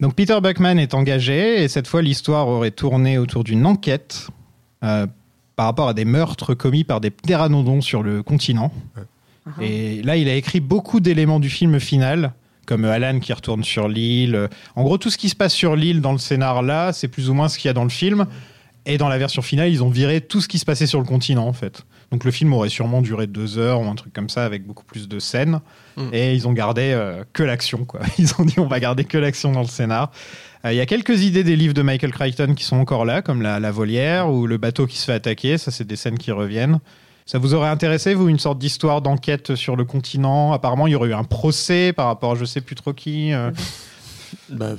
Donc 0.00 0.14
Peter 0.14 0.38
Buckman 0.42 0.78
est 0.78 0.94
engagé 0.94 1.62
et 1.62 1.68
cette 1.68 1.86
fois 1.86 2.02
l'histoire 2.02 2.48
aurait 2.48 2.72
tourné 2.72 3.18
autour 3.18 3.44
d'une 3.44 3.64
enquête 3.64 4.26
euh, 4.82 5.06
par 5.54 5.66
rapport 5.66 5.88
à 5.88 5.94
des 5.94 6.04
meurtres 6.04 6.54
commis 6.54 6.82
par 6.82 7.00
des 7.00 7.10
pteranodons 7.10 7.80
sur 7.80 8.02
le 8.02 8.22
continent. 8.22 8.72
Et 9.60 10.02
là, 10.02 10.16
il 10.16 10.28
a 10.28 10.34
écrit 10.34 10.58
beaucoup 10.58 10.98
d'éléments 10.98 11.38
du 11.38 11.48
film 11.48 11.78
final, 11.78 12.32
comme 12.66 12.84
Alan 12.84 13.20
qui 13.20 13.32
retourne 13.32 13.62
sur 13.62 13.86
l'île. 13.86 14.48
En 14.74 14.82
gros, 14.82 14.98
tout 14.98 15.08
ce 15.08 15.16
qui 15.16 15.28
se 15.28 15.36
passe 15.36 15.54
sur 15.54 15.76
l'île 15.76 16.00
dans 16.00 16.10
le 16.10 16.18
scénar 16.18 16.62
là, 16.62 16.92
c'est 16.92 17.06
plus 17.06 17.30
ou 17.30 17.34
moins 17.34 17.48
ce 17.48 17.56
qu'il 17.56 17.68
y 17.68 17.70
a 17.70 17.72
dans 17.72 17.84
le 17.84 17.90
film. 17.90 18.26
Et 18.86 18.98
dans 18.98 19.08
la 19.08 19.18
version 19.18 19.42
finale, 19.42 19.70
ils 19.70 19.84
ont 19.84 19.88
viré 19.88 20.20
tout 20.20 20.40
ce 20.40 20.48
qui 20.48 20.58
se 20.58 20.64
passait 20.64 20.86
sur 20.86 20.98
le 20.98 21.06
continent, 21.06 21.46
en 21.46 21.52
fait. 21.52 21.84
Donc 22.12 22.24
le 22.24 22.30
film 22.30 22.52
aurait 22.52 22.68
sûrement 22.68 23.02
duré 23.02 23.26
deux 23.26 23.58
heures 23.58 23.80
ou 23.80 23.84
un 23.86 23.94
truc 23.96 24.12
comme 24.12 24.28
ça, 24.28 24.44
avec 24.44 24.64
beaucoup 24.64 24.84
plus 24.84 25.08
de 25.08 25.18
scènes. 25.18 25.60
Mm. 25.96 26.08
Et 26.12 26.34
ils 26.34 26.46
ont 26.46 26.52
gardé 26.52 26.92
euh, 26.94 27.24
que 27.32 27.42
l'action, 27.42 27.84
quoi. 27.84 28.00
Ils 28.18 28.32
ont 28.38 28.44
dit 28.44 28.58
on 28.60 28.66
va 28.66 28.78
garder 28.80 29.04
que 29.04 29.18
l'action 29.18 29.50
dans 29.52 29.62
le 29.62 29.66
scénar. 29.66 30.10
Euh, 30.64 30.72
Il 30.72 30.76
y 30.76 30.80
a 30.80 30.86
quelques 30.86 31.22
idées 31.22 31.42
des 31.44 31.56
livres 31.56 31.74
de 31.74 31.82
Michael 31.82 32.12
Crichton 32.12 32.54
qui 32.54 32.62
sont 32.64 32.76
encore 32.76 33.04
là, 33.04 33.22
comme 33.22 33.42
la, 33.42 33.58
la 33.58 33.70
volière 33.72 34.30
ou 34.30 34.46
le 34.46 34.56
bateau 34.56 34.86
qui 34.86 34.98
se 34.98 35.04
fait 35.06 35.14
attaquer. 35.14 35.58
Ça, 35.58 35.70
c'est 35.70 35.84
des 35.86 35.96
scènes 35.96 36.18
qui 36.18 36.30
reviennent. 36.30 36.78
Ça 37.28 37.38
vous 37.38 37.54
aurait 37.54 37.70
intéressé, 37.70 38.14
vous, 38.14 38.28
une 38.28 38.38
sorte 38.38 38.58
d'histoire 38.58 39.02
d'enquête 39.02 39.56
sur 39.56 39.74
le 39.74 39.84
continent? 39.84 40.52
Apparemment, 40.52 40.86
il 40.86 40.92
y 40.92 40.94
aurait 40.94 41.08
eu 41.08 41.14
un 41.14 41.24
procès 41.24 41.92
par 41.92 42.06
rapport 42.06 42.32
à 42.32 42.34
je 42.36 42.44
sais 42.44 42.60
plus 42.60 42.76
trop 42.76 42.92
qui. 42.92 43.32
euh. 43.32 43.50
Bah, 44.48 44.74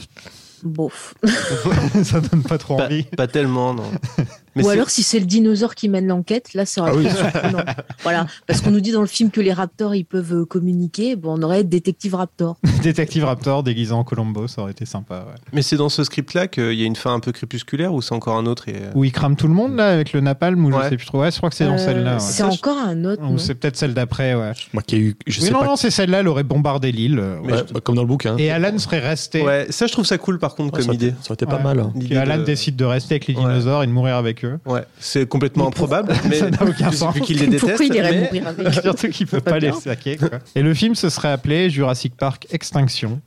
Bof. 0.63 1.13
ça 2.04 2.20
donne 2.22 2.42
pas 2.44 2.58
trop 2.58 2.78
Pas, 2.78 2.86
envie. 2.86 3.04
pas 3.04 3.28
tellement, 3.28 3.74
non. 3.74 3.84
Mais 4.58 4.65
Ou 4.65 4.70
alors 4.70 4.89
si 4.89 5.04
c'est 5.04 5.20
le 5.20 5.26
dinosaure 5.26 5.76
qui 5.76 5.88
mène 5.89 6.08
l'enquête, 6.08 6.54
là 6.54 6.65
ça 6.65 6.82
aurait 6.82 6.91
Ah 6.93 6.98
oui. 6.98 7.06
été 7.06 7.15
surprenant. 7.15 7.63
voilà, 8.04 8.26
parce 8.48 8.62
qu'on 8.62 8.72
nous 8.72 8.82
dit 8.82 8.91
dans 8.91 9.02
le 9.02 9.08
film 9.08 9.30
que 9.32 9.41
les 9.41 9.54
raptors 9.54 9.96
ils 9.96 10.04
peuvent 10.06 10.34
euh, 10.34 10.46
communiquer, 10.46 11.15
bon 11.15 11.38
on 11.39 11.43
aurait 11.43 11.63
détective 11.63 12.15
raptor. 12.15 12.58
Détective 12.84 13.24
Raptor 13.26 13.63
déguisé 13.63 13.91
en 13.93 14.04
Colombo, 14.04 14.48
ça 14.48 14.62
aurait 14.62 14.72
été 14.72 14.86
sympa. 14.86 15.26
ouais. 15.28 15.36
Mais 15.54 15.62
c'est 15.62 15.76
dans 15.78 15.89
ce 15.89 16.04
script-là 16.04 16.48
qu'il 16.48 16.74
y 16.74 16.84
a 16.84 16.86
une 16.86 16.96
fin 16.96 17.13
un 17.13 17.20
peu 17.20 17.32
crépusculaire 17.32 17.93
ou 17.93 18.02
c'est 18.02 18.13
encore 18.13 18.38
un 18.38 18.46
autre 18.46 18.70
et... 18.70 18.76
euh, 18.76 18.91
Où 18.96 19.04
il 19.04 19.12
crame 19.12 19.36
tout 19.36 19.48
le 19.48 19.54
monde 19.54 19.76
là 19.76 19.89
avec 19.93 20.13
le 20.13 20.22
napalm 20.22 20.63
ou 20.65 20.72
je 20.72 20.78
Ouais. 20.78 20.89
sais 20.89 20.98
plus 20.98 21.06
trop. 21.06 21.22
Ouais, 21.22 21.32
je 21.32 21.38
crois 21.38 21.50
que 21.50 21.56
c'est 21.56 21.65
dans 21.65 21.74
Euh, 21.74 21.78
celle-là. 21.78 22.13
ouais. 22.13 22.20
C'est 22.20 22.43
encore 22.43 22.78
un 22.78 23.04
autre. 23.06 23.24
Ou 23.30 23.38
c'est 23.38 23.56
peut-être 23.56 23.76
celle 23.76 23.93
d'après, 23.93 24.36
ouais. 24.36 24.52
moi 24.74 24.84
qui 24.84 24.96
ai 24.96 25.00
eu, 25.00 25.15
je 25.28 25.39
Oui, 25.39 25.46
sais 25.48 25.52
non, 25.52 25.60
pas. 25.60 25.65
non, 25.65 25.76
c'est 25.76 25.91
celle-là, 25.91 26.20
elle 26.20 26.28
aurait 26.28 26.43
bombardé 26.43 26.91
l'île. 26.91 27.22
bah, 27.48 27.63
comme 27.84 27.96
dans 27.96 28.02
le 28.04 28.08
bouquin. 28.08 28.38
Et 28.38 28.52
Alan 28.52 28.78
serait 28.78 29.00
resté. 29.00 29.41
Ouais, 29.41 29.67
ça 29.70 29.88
je 29.88 29.91
trouve 29.91 30.06
ça 30.06 30.17
cool 30.17 30.39
par 30.39 30.56
contre 30.56 30.80
comme 30.80 30.93
idée. 30.93 31.12
Ça 31.22 31.28
aurait 31.32 31.34
été 31.36 31.46
pas 31.46 31.58
Ouais. 31.58 31.63
mal. 31.63 31.80
hein. 31.80 31.91
Alan 32.15 32.38
de- 32.38 32.43
décide 32.43 32.76
de 32.76 32.86
rester 32.86 33.15
avec 33.15 33.28
les 33.28 33.34
dinosaures 33.34 33.84
et 33.84 33.88
de 33.88 33.91
mourir 33.91 34.15
avec 34.15 34.46
eux. 34.46 34.47
Ouais, 34.66 34.84
c'est 35.00 35.28
complètement 35.28 35.68
improbable, 35.68 36.14
mais 36.30 36.36
Ça 36.40 36.50
n'a 36.50 36.64
aucun 36.64 36.90
vu- 36.90 36.96
sens. 36.98 37.14
vu 37.16 37.22
qu'il 37.22 37.38
les 37.40 37.48
déteste. 37.48 37.66
Pourquoi 37.68 37.86
il 37.86 37.96
irait 37.96 38.12
mais- 38.12 38.22
mourir 38.40 38.48
avec 38.48 38.74
Surtout 38.82 39.10
qu'il 39.10 39.28
peut 39.28 39.42
Pas 39.42 39.52
pas 39.52 39.60
les 39.60 39.72
saquer. 39.74 40.18
quoi. 40.18 40.30
Et 40.56 40.62
le 40.62 40.74
film 40.74 40.96
se 40.96 41.10
serait 41.10 41.32
appelé 41.32 41.70
Jurassic 41.70 42.16
Park 42.16 42.48
Extinction. 42.52 43.20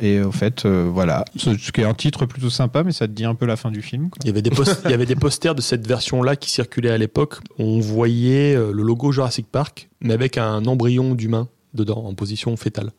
Et 0.00 0.20
au 0.20 0.30
fait, 0.30 0.64
euh, 0.64 0.88
voilà. 0.92 1.24
Ce 1.36 1.50
qui 1.72 1.80
est 1.80 1.84
un 1.84 1.94
titre 1.94 2.24
plutôt 2.24 2.50
sympa, 2.50 2.84
mais 2.84 2.92
ça 2.92 3.08
te 3.08 3.12
dit 3.12 3.24
un 3.24 3.34
peu 3.34 3.46
la 3.46 3.56
fin 3.56 3.70
du 3.72 3.82
film. 3.82 4.10
quoi. 4.10 4.18
Il 4.22 4.28
y 4.28 4.30
avait 4.30 4.42
des 4.42 4.50
post- 4.50 4.80
il 4.84 4.90
y 4.92 4.94
avait 4.94 5.06
des 5.06 5.16
posters 5.16 5.56
de 5.56 5.60
cette 5.60 5.86
version-là 5.88 6.36
qui 6.36 6.50
circulaient 6.50 6.90
à 6.90 6.98
l'époque. 6.98 7.36
On 7.58 7.80
voyait 7.80 8.54
euh, 8.54 8.70
le 8.72 8.82
logo 8.84 9.10
Jurassic 9.10 9.46
Park, 9.50 9.88
mais 10.00 10.14
avec 10.14 10.38
un 10.38 10.64
embryon 10.66 11.14
d'humain 11.16 11.48
dedans, 11.74 12.04
en 12.06 12.14
position 12.14 12.56
fétale. 12.56 12.92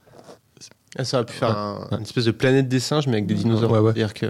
Ah, 0.97 1.06
ça 1.06 1.17
aurait 1.17 1.25
pu 1.28 1.34
faire 1.34 1.49
Ouais. 1.49 1.56
un- 1.56 1.80
Ouais. 1.91 1.97
une 1.97 2.02
espèce 2.04 2.25
de 2.25 2.32
planète 2.32 2.67
des 2.67 2.80
singes, 2.82 3.08
mais 3.08 3.13
avec 3.13 3.28
des 3.28 3.36
dinosaures. 3.36 3.71
Ouais, 3.71 3.80
ouais. 3.80 3.93
C'est-à-dire 3.93 4.13
que... 4.13 4.25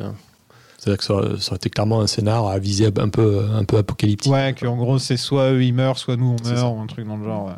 C'est-à-dire 0.79 0.97
que 0.97 1.03
ça, 1.03 1.13
aurait- 1.13 1.39
ça 1.39 1.49
aurait 1.51 1.57
été 1.57 1.69
clairement 1.69 1.99
un 1.99 2.07
scénar 2.07 2.47
à 2.47 2.57
viser 2.57 2.87
un 2.97 3.09
peu, 3.09 3.43
un 3.53 3.65
peu 3.65 3.77
apocalyptique. 3.77 4.31
Ouais, 4.31 4.55
qu'en 4.57 4.77
gros, 4.77 4.97
c'est 4.97 5.17
soit 5.17 5.51
eux 5.51 5.63
ils 5.63 5.73
meurent, 5.73 5.97
soit 5.97 6.15
nous 6.15 6.35
on 6.41 6.49
meurt, 6.49 6.77
ou 6.77 6.79
un 6.79 6.87
truc 6.87 7.05
dans 7.05 7.17
le 7.17 7.25
genre. 7.25 7.51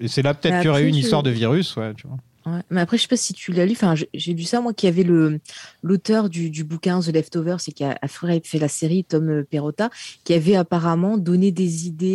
Et 0.00 0.08
c'est 0.08 0.22
là 0.22 0.34
peut-être 0.34 0.56
qu'il 0.56 0.66
y 0.66 0.68
aurait 0.68 0.82
eu 0.82 0.88
une 0.88 0.94
histoire 0.96 1.22
de 1.22 1.30
virus, 1.30 1.76
ouais, 1.76 1.94
tu 1.94 2.06
vois. 2.08 2.16
Ouais, 2.46 2.62
Mais 2.70 2.80
après, 2.80 2.96
je 2.96 3.02
sais 3.02 3.08
pas 3.08 3.18
si 3.18 3.34
tu 3.34 3.52
l'as 3.52 3.66
lu. 3.66 3.72
Enfin, 3.72 3.94
j'ai- 3.94 4.32
lu 4.32 4.44
ça, 4.44 4.62
moi, 4.62 4.72
qui 4.72 4.86
avait 4.86 5.02
le 5.02 5.40
l'auteur 5.82 6.30
du, 6.30 6.48
du 6.48 6.64
bouquin 6.64 6.98
The 7.00 7.08
Leftovers, 7.08 7.60
c'est 7.60 7.70
qui 7.72 7.84
a, 7.84 7.98
a 8.00 8.08
fait 8.08 8.44
fait 8.46 8.58
la 8.58 8.66
série, 8.68 9.04
Tom 9.04 9.28
euh, 9.28 9.44
Perrotta, 9.48 9.90
qui 10.24 10.32
avait 10.32 10.56
apparemment 10.56 11.18
donné 11.18 11.52
des 11.52 11.86
idées 11.86 12.06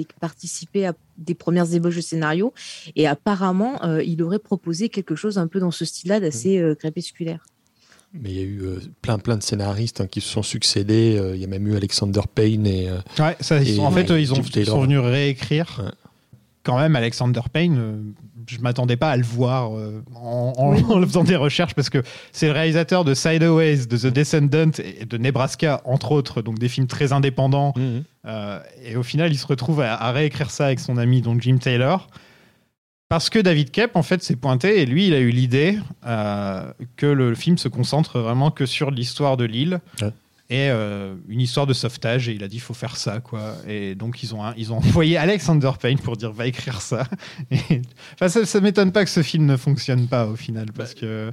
et 0.00 0.06
participé 0.20 0.86
à 0.86 0.94
des 1.18 1.34
premières 1.34 1.72
ébauches 1.74 1.96
de 1.96 2.00
scénario. 2.00 2.54
Et 2.96 3.06
apparemment, 3.06 3.84
euh, 3.84 4.02
il 4.02 4.22
aurait 4.22 4.38
proposé 4.38 4.88
quelque 4.88 5.14
chose 5.16 5.36
un 5.36 5.46
peu 5.48 5.60
dans 5.60 5.70
ce 5.70 5.84
style-là, 5.84 6.18
d'assez 6.18 6.58
euh, 6.58 6.74
crépusculaire. 6.74 7.44
Mais 8.16 8.30
il 8.30 8.36
y 8.36 8.40
a 8.40 8.42
eu 8.44 8.60
euh, 8.62 8.80
plein, 9.02 9.18
plein 9.18 9.36
de 9.36 9.42
scénaristes 9.42 10.00
hein, 10.00 10.06
qui 10.06 10.20
se 10.20 10.28
sont 10.28 10.42
succédés. 10.44 11.16
Euh, 11.18 11.34
il 11.34 11.40
y 11.40 11.44
a 11.44 11.48
même 11.48 11.66
eu 11.66 11.74
Alexander 11.76 12.20
Payne 12.32 12.66
et. 12.66 12.88
euh, 12.88 12.98
Ouais, 13.18 13.36
ça, 13.40 13.58
ils 13.60 13.70
Et- 13.70 13.74
sont- 13.76 13.82
en 13.84 13.90
fait, 13.90 14.08
ils, 14.08 14.32
ont, 14.32 14.42
sont 14.42 14.82
venus 14.82 15.00
réécrire. 15.00 15.80
Ouais. 15.84 15.90
Quand 16.62 16.78
même, 16.78 16.96
Alexander 16.96 17.40
Payne, 17.52 17.76
euh, 17.78 17.96
je 18.46 18.58
m'attendais 18.58 18.96
pas 18.96 19.10
à 19.10 19.16
le 19.16 19.22
voir 19.24 19.76
euh, 19.76 20.02
en, 20.14 20.52
en- 20.56 20.74
en 20.92 21.02
faisant 21.02 21.24
des 21.24 21.36
recherches 21.36 21.74
parce 21.74 21.90
que 21.90 22.02
c'est 22.32 22.46
le 22.46 22.52
réalisateur 22.52 23.04
de 23.04 23.12
Sideways, 23.14 23.86
de 23.86 23.96
The 23.98 24.06
Descendant 24.06 24.70
et 24.78 25.04
de 25.04 25.18
Nebraska, 25.18 25.82
entre 25.84 26.12
autres, 26.12 26.40
donc 26.40 26.58
des 26.58 26.68
films 26.68 26.86
très 26.86 27.12
indépendants. 27.12 27.74
Euh, 28.26 28.60
et 28.84 28.96
au 28.96 29.02
final, 29.02 29.32
il 29.32 29.36
se 29.38 29.46
retrouve 29.46 29.80
à, 29.80 29.94
à 29.94 30.12
réécrire 30.12 30.50
ça 30.50 30.66
avec 30.66 30.78
son 30.80 30.96
ami, 30.98 31.20
donc 31.20 31.42
Jim 31.42 31.58
Taylor. 31.60 32.08
Parce 33.14 33.30
que 33.30 33.38
David 33.38 33.70
Kep, 33.70 33.94
en 33.94 34.02
fait, 34.02 34.24
s'est 34.24 34.34
pointé 34.34 34.80
et 34.80 34.86
lui, 34.86 35.06
il 35.06 35.14
a 35.14 35.20
eu 35.20 35.30
l'idée 35.30 35.78
euh, 36.04 36.68
que 36.96 37.06
le 37.06 37.36
film 37.36 37.58
se 37.58 37.68
concentre 37.68 38.18
vraiment 38.18 38.50
que 38.50 38.66
sur 38.66 38.90
l'histoire 38.90 39.36
de 39.36 39.44
l'île 39.44 39.80
Ouais. 40.02 40.08
et 40.50 40.68
euh, 40.70 41.14
une 41.28 41.40
histoire 41.40 41.66
de 41.68 41.72
sauvetage. 41.74 42.28
Et 42.28 42.32
il 42.32 42.42
a 42.42 42.48
dit, 42.48 42.56
il 42.56 42.60
faut 42.60 42.74
faire 42.74 42.96
ça, 42.96 43.20
quoi. 43.20 43.54
Et 43.68 43.94
donc, 43.94 44.24
ils 44.24 44.34
ont, 44.34 44.40
ils 44.56 44.72
ont 44.72 44.78
envoyé 44.78 45.16
Alexander 45.16 45.70
Payne 45.80 46.00
pour 46.00 46.16
dire, 46.16 46.32
va 46.32 46.48
écrire 46.48 46.80
ça. 46.80 47.06
Et, 47.52 47.82
enfin, 48.14 48.28
ça, 48.28 48.44
ça 48.44 48.60
m'étonne 48.60 48.90
pas 48.90 49.04
que 49.04 49.10
ce 49.12 49.22
film 49.22 49.46
ne 49.46 49.56
fonctionne 49.56 50.08
pas 50.08 50.26
au 50.26 50.34
final, 50.34 50.66
parce 50.76 50.94
que 50.94 51.28
De 51.28 51.32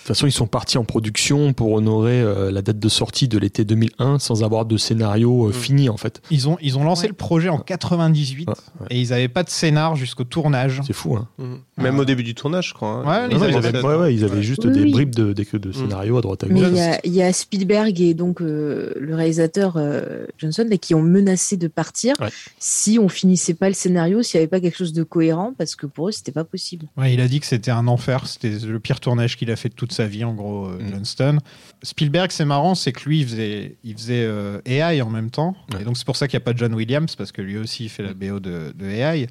toute 0.00 0.08
façon, 0.08 0.26
ils 0.26 0.32
sont 0.32 0.46
partis 0.46 0.78
en 0.78 0.84
production 0.84 1.52
pour 1.52 1.72
honorer 1.72 2.20
euh, 2.20 2.50
la 2.50 2.62
date 2.62 2.78
de 2.78 2.88
sortie 2.88 3.28
de 3.28 3.38
l'été 3.38 3.64
2001 3.64 4.18
sans 4.18 4.42
avoir 4.42 4.64
de 4.64 4.76
scénario 4.76 5.46
euh, 5.46 5.50
Mm. 5.50 5.52
fini 5.52 5.88
en 5.88 5.96
fait. 5.96 6.20
ils 6.30 6.48
ont, 6.48 6.56
ils 6.60 6.78
ont 6.78 6.84
lancé 6.84 7.02
Ouais. 7.02 7.08
le 7.08 7.14
projet 7.14 7.48
en 7.48 7.58
98 7.58 8.48
Ouais, 8.48 8.54
ouais. 8.80 8.86
et 8.90 9.00
ils 9.00 9.10
n'avaient 9.10 9.28
pas 9.28 9.42
de 9.42 9.50
scénar 9.50 9.96
jusqu'au 9.96 10.24
tournage. 10.24 10.80
C'est 10.86 10.92
fou. 10.92 11.16
Hein. 11.16 11.28
Mhm. 11.38 11.58
Même 11.78 11.98
au 11.98 12.04
début 12.04 12.22
du 12.22 12.34
tournage, 12.34 12.68
je 12.68 12.74
crois. 12.74 12.88
hein. 12.88 13.00
Ouais, 13.28 13.28
Non, 13.28 13.36
non, 13.38 13.42
avaient 13.42 13.50
ils, 13.50 13.52
pas 13.52 13.58
avaient, 13.68 13.72
de- 13.72 13.82
ouais, 13.86 13.94
ouais, 13.96 14.14
ils 14.14 14.24
avaient 14.24 14.36
Ouais. 14.36 14.42
juste 14.42 14.64
Oui, 14.64 14.72
des 14.72 14.82
oui. 14.82 14.90
bribes 14.92 15.14
de, 15.14 15.32
de, 15.32 15.58
de 15.58 15.72
scénarios 15.72 16.18
à 16.18 16.20
droite 16.20 16.44
à 16.44 16.48
gauche. 16.48 16.58
il 16.70 16.76
y, 16.76 16.80
a, 16.80 17.00
il 17.04 17.12
y 17.12 17.22
a 17.22 17.32
Spielberg 17.32 18.00
et 18.00 18.14
donc 18.14 18.40
euh, 18.42 18.92
le 18.98 19.14
réalisateur 19.14 19.74
euh, 19.76 20.26
Johnson 20.38 20.66
là, 20.68 20.76
qui 20.76 20.94
ont 20.94 21.02
menacé 21.02 21.56
de 21.56 21.68
partir 21.68 22.14
Ouais. 22.20 22.28
si 22.58 22.98
on 22.98 23.08
finissait 23.08 23.54
pas 23.54 23.68
le 23.68 23.74
scénario, 23.74 24.22
s'il 24.22 24.38
n'y 24.38 24.42
avait 24.42 24.48
pas 24.50 24.60
quelque 24.60 24.76
chose 24.76 24.92
de 24.92 25.02
cohérent, 25.02 25.54
parce 25.56 25.74
que 25.76 25.86
pour 25.86 26.08
eux, 26.08 26.12
c'était 26.12 26.32
pas 26.32 26.44
possible. 26.44 26.86
Ouais, 26.96 27.12
il 27.14 27.20
a 27.20 27.28
dit 27.28 27.40
que 27.40 27.46
c'était 27.46 27.70
un 27.70 27.86
enfer, 27.88 28.26
c'était 28.26 28.50
le 28.50 28.78
pire 28.80 29.00
tournage 29.00 29.36
qu'il 29.36 29.50
a 29.50 29.56
fait 29.56 29.68
de 29.70 29.74
toute 29.74 29.89
sa 29.92 30.06
vie, 30.06 30.24
en 30.24 30.34
gros, 30.34 30.66
euh, 30.66 30.78
Mm. 30.80 30.90
Johnston. 30.92 31.38
Spielberg, 31.82 32.30
c'est 32.30 32.44
marrant, 32.44 32.74
c'est 32.74 32.92
que 32.92 33.08
lui, 33.08 33.20
il 33.20 33.26
faisait, 33.26 33.76
il 33.84 33.94
faisait 33.94 34.24
euh, 34.24 34.60
AI 34.66 35.00
en 35.02 35.10
même 35.10 35.30
temps. 35.30 35.54
Ouais. 35.72 35.82
Et 35.82 35.84
donc, 35.84 35.96
c'est 35.96 36.04
pour 36.06 36.16
ça 36.16 36.28
qu'il 36.28 36.36
n'y 36.38 36.42
a 36.42 36.44
pas 36.44 36.54
John 36.56 36.74
Williams, 36.74 37.16
parce 37.16 37.32
que 37.32 37.42
lui 37.42 37.56
aussi, 37.58 37.84
il 37.84 37.88
fait 37.88 38.02
la 38.02 38.14
BO 38.14 38.40
de, 38.40 38.72
de 38.76 38.86
AI. 38.86 39.26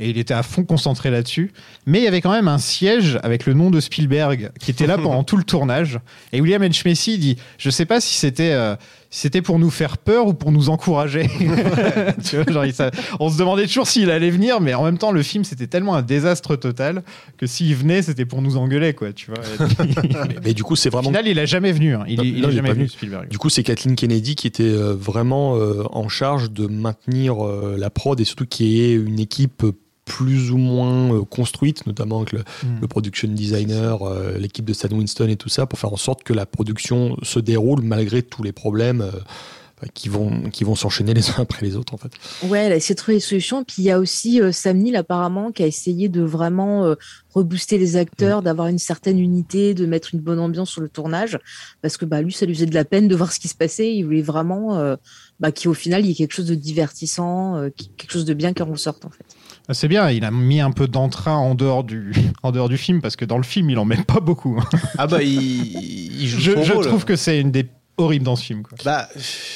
Et 0.00 0.08
il 0.10 0.18
était 0.18 0.34
à 0.34 0.42
fond 0.42 0.64
concentré 0.64 1.10
là-dessus. 1.10 1.52
Mais 1.86 2.00
il 2.00 2.04
y 2.04 2.08
avait 2.08 2.22
quand 2.22 2.32
même 2.32 2.48
un 2.48 2.58
siège 2.58 3.18
avec 3.22 3.46
le 3.46 3.52
nom 3.52 3.70
de 3.70 3.78
Spielberg 3.78 4.50
qui 4.58 4.70
était 4.70 4.86
là 4.86 4.96
pendant 4.96 5.22
tout 5.24 5.36
le 5.36 5.44
tournage. 5.44 6.00
Et 6.32 6.40
William 6.40 6.62
H. 6.62 6.88
Macy 6.88 7.18
dit 7.18 7.36
Je 7.58 7.70
sais 7.70 7.84
pas 7.84 8.00
si 8.00 8.14
c'était. 8.16 8.52
euh, 8.52 8.74
c'était 9.14 9.42
pour 9.42 9.58
nous 9.58 9.68
faire 9.70 9.98
peur 9.98 10.26
ou 10.26 10.32
pour 10.34 10.50
nous 10.52 10.70
encourager. 10.70 11.28
Tu 12.24 12.36
vois, 12.36 12.50
genre, 12.52 12.64
il 12.64 12.72
sa- 12.72 12.90
on 13.20 13.28
se 13.28 13.38
demandait 13.38 13.66
toujours 13.66 13.86
s'il 13.86 14.10
allait 14.10 14.30
venir, 14.30 14.60
mais 14.60 14.72
en 14.74 14.84
même 14.84 14.96
temps, 14.98 15.12
le 15.12 15.22
film, 15.22 15.44
c'était 15.44 15.66
tellement 15.66 15.94
un 15.94 16.02
désastre 16.02 16.56
total 16.56 17.02
que 17.36 17.46
s'il 17.46 17.74
venait, 17.76 18.00
c'était 18.02 18.24
pour 18.24 18.40
nous 18.42 18.56
engueuler, 18.56 18.94
quoi, 18.94 19.12
tu 19.12 19.30
vois. 19.30 19.40
Mais, 20.28 20.36
mais 20.44 20.54
du 20.54 20.62
coup, 20.64 20.76
c'est 20.76 20.88
Au 20.88 20.92
vraiment. 20.92 21.08
final, 21.10 21.26
il 21.28 21.38
a 21.38 21.44
jamais 21.44 21.72
venu. 21.72 21.94
hein. 21.94 22.04
Il, 22.08 22.16
Non, 22.16 22.22
il 22.24 22.40
non, 22.40 22.48
est 22.48 22.52
il 22.52 22.54
est 22.54 22.56
jamais 22.56 22.72
venu. 22.72 22.88
Spielberg. 22.88 23.28
Du 23.28 23.38
coup, 23.38 23.48
c'est 23.50 23.62
Kathleen 23.62 23.96
Kennedy 23.96 24.34
qui 24.34 24.46
était 24.46 24.62
euh, 24.64 24.94
vraiment 24.94 25.56
euh, 25.56 25.84
en 25.92 26.08
charge 26.08 26.50
de 26.50 26.66
maintenir 26.66 27.44
euh, 27.46 27.76
la 27.78 27.90
prod 27.90 28.18
et 28.20 28.24
surtout 28.24 28.46
qu'il 28.46 28.66
y 28.68 28.80
ait 28.82 28.94
une 28.94 29.18
équipe 29.20 29.64
plus 30.04 30.50
ou 30.50 30.56
moins 30.58 31.14
euh, 31.14 31.24
construite, 31.24 31.86
notamment 31.86 32.18
avec 32.18 32.32
le, 32.32 32.42
Mm. 32.62 32.80
le 32.80 32.88
production 32.88 33.28
designer, 33.28 34.02
euh, 34.02 34.38
l'équipe 34.38 34.64
de 34.64 34.72
Stan 34.72 34.88
Winston 34.90 35.28
et 35.28 35.36
tout 35.36 35.48
ça, 35.48 35.66
pour 35.66 35.78
faire 35.78 35.92
en 35.92 35.96
sorte 35.96 36.22
que 36.22 36.32
la 36.32 36.46
production 36.46 37.16
se 37.22 37.38
déroule 37.38 37.82
malgré 37.82 38.22
tous 38.22 38.42
les 38.42 38.52
problèmes 38.52 39.02
euh, 39.02 39.18
qui 39.94 40.08
vont, 40.08 40.50
qui 40.50 40.64
vont 40.64 40.74
s'enchaîner 40.74 41.14
les 41.14 41.30
uns 41.30 41.34
après 41.38 41.64
les 41.64 41.76
autres 41.76 41.94
en 41.94 41.96
fait. 41.96 42.12
Ouais, 42.44 42.60
elle 42.60 42.72
a 42.72 42.76
essayé 42.76 42.94
de 42.94 42.98
trouver 43.00 43.16
des 43.16 43.20
solutions. 43.20 43.64
Puis 43.64 43.76
il 43.78 43.84
y 43.84 43.90
a 43.90 43.98
aussi 43.98 44.40
euh, 44.40 44.52
Sam 44.52 44.78
Neill 44.78 44.96
apparemment 44.96 45.52
qui 45.52 45.62
a 45.62 45.66
essayé 45.66 46.08
de 46.08 46.22
vraiment 46.22 46.84
euh, 46.84 46.94
rebooster 47.34 47.78
les 47.78 47.96
acteurs, 47.96 48.42
d'avoir 48.42 48.68
une 48.68 48.78
certaine 48.78 49.18
unité, 49.18 49.74
de 49.74 49.86
mettre 49.86 50.14
une 50.14 50.20
bonne 50.20 50.38
ambiance 50.38 50.70
sur 50.70 50.80
le 50.80 50.88
tournage, 50.88 51.38
parce 51.80 51.96
que 51.96 52.04
bah 52.04 52.22
lui, 52.22 52.32
ça 52.32 52.46
lui 52.46 52.54
faisait 52.54 52.66
de 52.66 52.74
la 52.74 52.84
peine 52.84 53.08
de 53.08 53.16
voir 53.16 53.32
ce 53.32 53.40
qui 53.40 53.48
se 53.48 53.54
passait. 53.54 53.94
Il 53.94 54.04
voulait 54.04 54.22
vraiment 54.22 54.76
euh, 54.76 54.96
bah, 55.40 55.50
qu'au 55.52 55.74
final 55.74 56.04
il 56.04 56.08
y 56.08 56.12
ait 56.12 56.14
quelque 56.14 56.34
chose 56.34 56.46
de 56.46 56.54
divertissant, 56.54 57.56
euh, 57.56 57.70
quelque 57.96 58.12
chose 58.12 58.24
de 58.24 58.34
bien 58.34 58.52
qui 58.52 58.62
en 58.62 58.66
ressorte 58.66 59.04
en 59.04 59.10
fait. 59.10 59.24
C'est 59.70 59.88
bien, 59.88 60.10
il 60.10 60.24
a 60.24 60.30
mis 60.30 60.60
un 60.60 60.70
peu 60.72 60.88
d'entrain 60.88 61.36
en 61.36 61.54
dehors 61.54 61.84
du 61.84 62.12
en 62.42 62.50
dehors 62.52 62.68
du 62.68 62.76
film 62.76 63.00
parce 63.00 63.16
que 63.16 63.24
dans 63.24 63.36
le 63.38 63.42
film, 63.44 63.70
il 63.70 63.78
en 63.78 63.84
met 63.84 63.96
pas 63.96 64.20
beaucoup. 64.20 64.58
hein. 64.60 64.78
Ah 64.98 65.06
bah, 65.06 65.22
il, 65.22 66.20
il 66.20 66.26
joue 66.28 66.38
Je, 66.40 66.52
son 66.52 66.62
je 66.62 66.72
rôle. 66.72 66.86
trouve 66.86 67.04
que 67.04 67.16
c'est 67.16 67.40
une 67.40 67.50
des 67.52 67.66
horribles 67.96 68.24
dans 68.24 68.36
ce 68.36 68.44
film. 68.44 68.62
quoi. 68.62 68.76
Bah, 68.84 69.08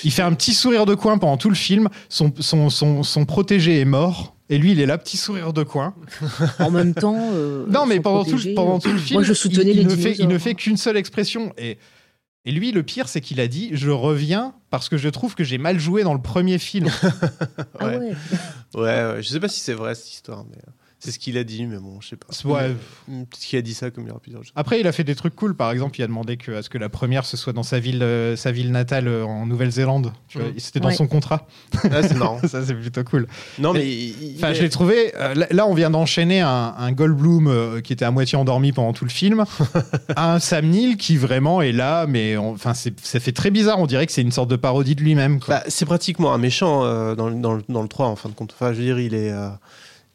Il 0.04 0.10
fait 0.12 0.22
un 0.22 0.32
petit 0.34 0.54
sourire 0.54 0.86
de 0.86 0.94
coin 0.94 1.18
pendant 1.18 1.36
tout 1.36 1.48
le 1.48 1.54
film. 1.56 1.88
Son, 2.08 2.32
son, 2.38 2.70
son, 2.70 3.02
son 3.02 3.24
protégé 3.24 3.80
est 3.80 3.84
mort. 3.84 4.34
Et 4.48 4.58
lui, 4.58 4.70
il 4.72 4.80
est 4.80 4.86
là, 4.86 4.96
petit 4.96 5.16
sourire 5.16 5.52
de 5.52 5.64
coin. 5.64 5.94
En 6.60 6.70
même 6.70 6.94
temps. 6.94 7.18
euh, 7.32 7.66
Non, 7.68 7.84
mais 7.86 7.98
pendant 7.98 8.24
tout, 8.24 8.36
le- 8.36 8.54
pendant 8.54 8.76
euh, 8.76 8.80
tout 8.80 8.92
le 8.92 8.98
film, 8.98 9.18
Moi, 9.18 9.24
je 9.26 9.32
soutenais 9.34 9.62
il, 9.64 9.68
il 9.70 9.76
les 9.78 9.84
ne 9.84 9.96
fait, 9.96 10.14
il 10.20 10.28
ne 10.28 10.38
fait 10.38 10.54
qu'une 10.54 10.76
seule 10.76 10.96
expression. 10.96 11.52
Et, 11.58 11.78
et 12.46 12.52
lui, 12.52 12.70
le 12.70 12.84
pire, 12.84 13.08
c'est 13.08 13.20
qu'il 13.20 13.40
a 13.40 13.48
dit 13.48 13.70
Je 13.72 13.90
reviens 13.90 14.54
parce 14.70 14.88
que 14.88 14.96
je 14.96 15.08
trouve 15.08 15.34
que 15.34 15.42
j'ai 15.42 15.58
mal 15.58 15.80
joué 15.80 16.04
dans 16.04 16.14
le 16.14 16.22
premier 16.22 16.58
film. 16.58 16.88
Ah 17.78 17.88
ouais. 17.88 17.98
ouais, 17.98 18.14
ouais, 18.74 19.22
je 19.22 19.28
sais 19.28 19.40
pas 19.40 19.48
si 19.48 19.60
c'est 19.60 19.74
vrai 19.74 19.94
cette 19.94 20.10
histoire, 20.12 20.44
mais 20.44 20.56
euh, 20.56 20.70
C'est 20.98 21.10
ce 21.10 21.18
qu'il 21.18 21.36
a 21.36 21.44
dit, 21.44 21.66
mais 21.66 21.76
bon, 21.76 22.00
je 22.00 22.08
sais 22.08 22.16
pas. 22.16 22.28
Ouais. 22.48 22.74
Peut-être 23.06 23.28
qu'il 23.38 23.58
a 23.58 23.62
dit 23.62 23.74
ça 23.74 23.90
comme 23.90 24.04
il 24.04 24.08
y 24.08 24.10
aura 24.10 24.18
plusieurs 24.18 24.42
choses. 24.42 24.52
Après, 24.56 24.80
il 24.80 24.86
a 24.86 24.92
fait 24.92 25.04
des 25.04 25.14
trucs 25.14 25.36
cool. 25.36 25.54
Par 25.54 25.70
exemple, 25.70 26.00
il 26.00 26.02
a 26.02 26.06
demandé 26.06 26.38
que, 26.38 26.52
à 26.52 26.62
ce 26.62 26.70
que 26.70 26.78
la 26.78 26.88
première 26.88 27.26
ce 27.26 27.36
soit 27.36 27.52
dans 27.52 27.62
sa 27.62 27.78
ville, 27.78 28.02
euh, 28.02 28.34
sa 28.34 28.50
ville 28.50 28.72
natale 28.72 29.06
euh, 29.06 29.22
en 29.24 29.44
Nouvelle-Zélande. 29.46 30.12
Tu 30.28 30.38
vois, 30.38 30.48
Mhm. 30.48 30.54
C'était 30.58 30.80
dans 30.80 30.88
Ouais. 30.88 30.94
son 30.94 31.06
contrat. 31.06 31.46
Ah, 31.84 32.02
c'est 32.02 32.14
marrant. 32.16 32.40
ça, 32.48 32.64
c'est 32.64 32.74
plutôt 32.74 33.04
cool. 33.04 33.26
Non, 33.58 33.74
mais. 33.74 34.10
Enfin, 34.36 34.54
je 34.54 34.62
l'ai 34.62 34.70
trouvé. 34.70 35.12
euh, 35.16 35.34
là, 35.34 35.46
là, 35.50 35.66
on 35.66 35.74
vient 35.74 35.90
d'enchaîner 35.90 36.40
un, 36.40 36.74
un 36.78 36.92
Goldblum 36.92 37.46
euh, 37.46 37.80
qui 37.82 37.92
était 37.92 38.06
à 38.06 38.10
moitié 38.10 38.38
endormi 38.38 38.72
pendant 38.72 38.94
tout 38.94 39.04
le 39.04 39.10
film, 39.10 39.44
à 40.16 40.34
un 40.34 40.38
Sam 40.38 40.66
Neill 40.66 40.96
qui 40.96 41.18
vraiment 41.18 41.60
est 41.60 41.72
là, 41.72 42.06
mais 42.06 42.38
enfin, 42.38 42.72
ça 42.74 43.20
fait 43.20 43.32
très 43.32 43.50
bizarre. 43.50 43.78
On 43.80 43.86
dirait 43.86 44.06
que 44.06 44.12
c'est 44.12 44.22
une 44.22 44.32
sorte 44.32 44.48
de 44.50 44.56
parodie 44.56 44.94
de 44.94 45.02
lui-même. 45.02 45.40
Bah, 45.46 45.62
c'est 45.68 45.84
pratiquement 45.86 46.32
un 46.32 46.38
méchant 46.38 46.84
euh, 46.84 47.14
dans, 47.14 47.30
dans 47.30 47.82
le 47.82 47.88
3, 47.88 48.06
en 48.06 48.16
fin 48.16 48.30
de 48.30 48.34
compte. 48.34 48.54
Enfin, 48.54 48.72
je 48.72 48.78
veux 48.78 48.84
dire, 48.84 48.98
il 48.98 49.12
est. 49.14 49.30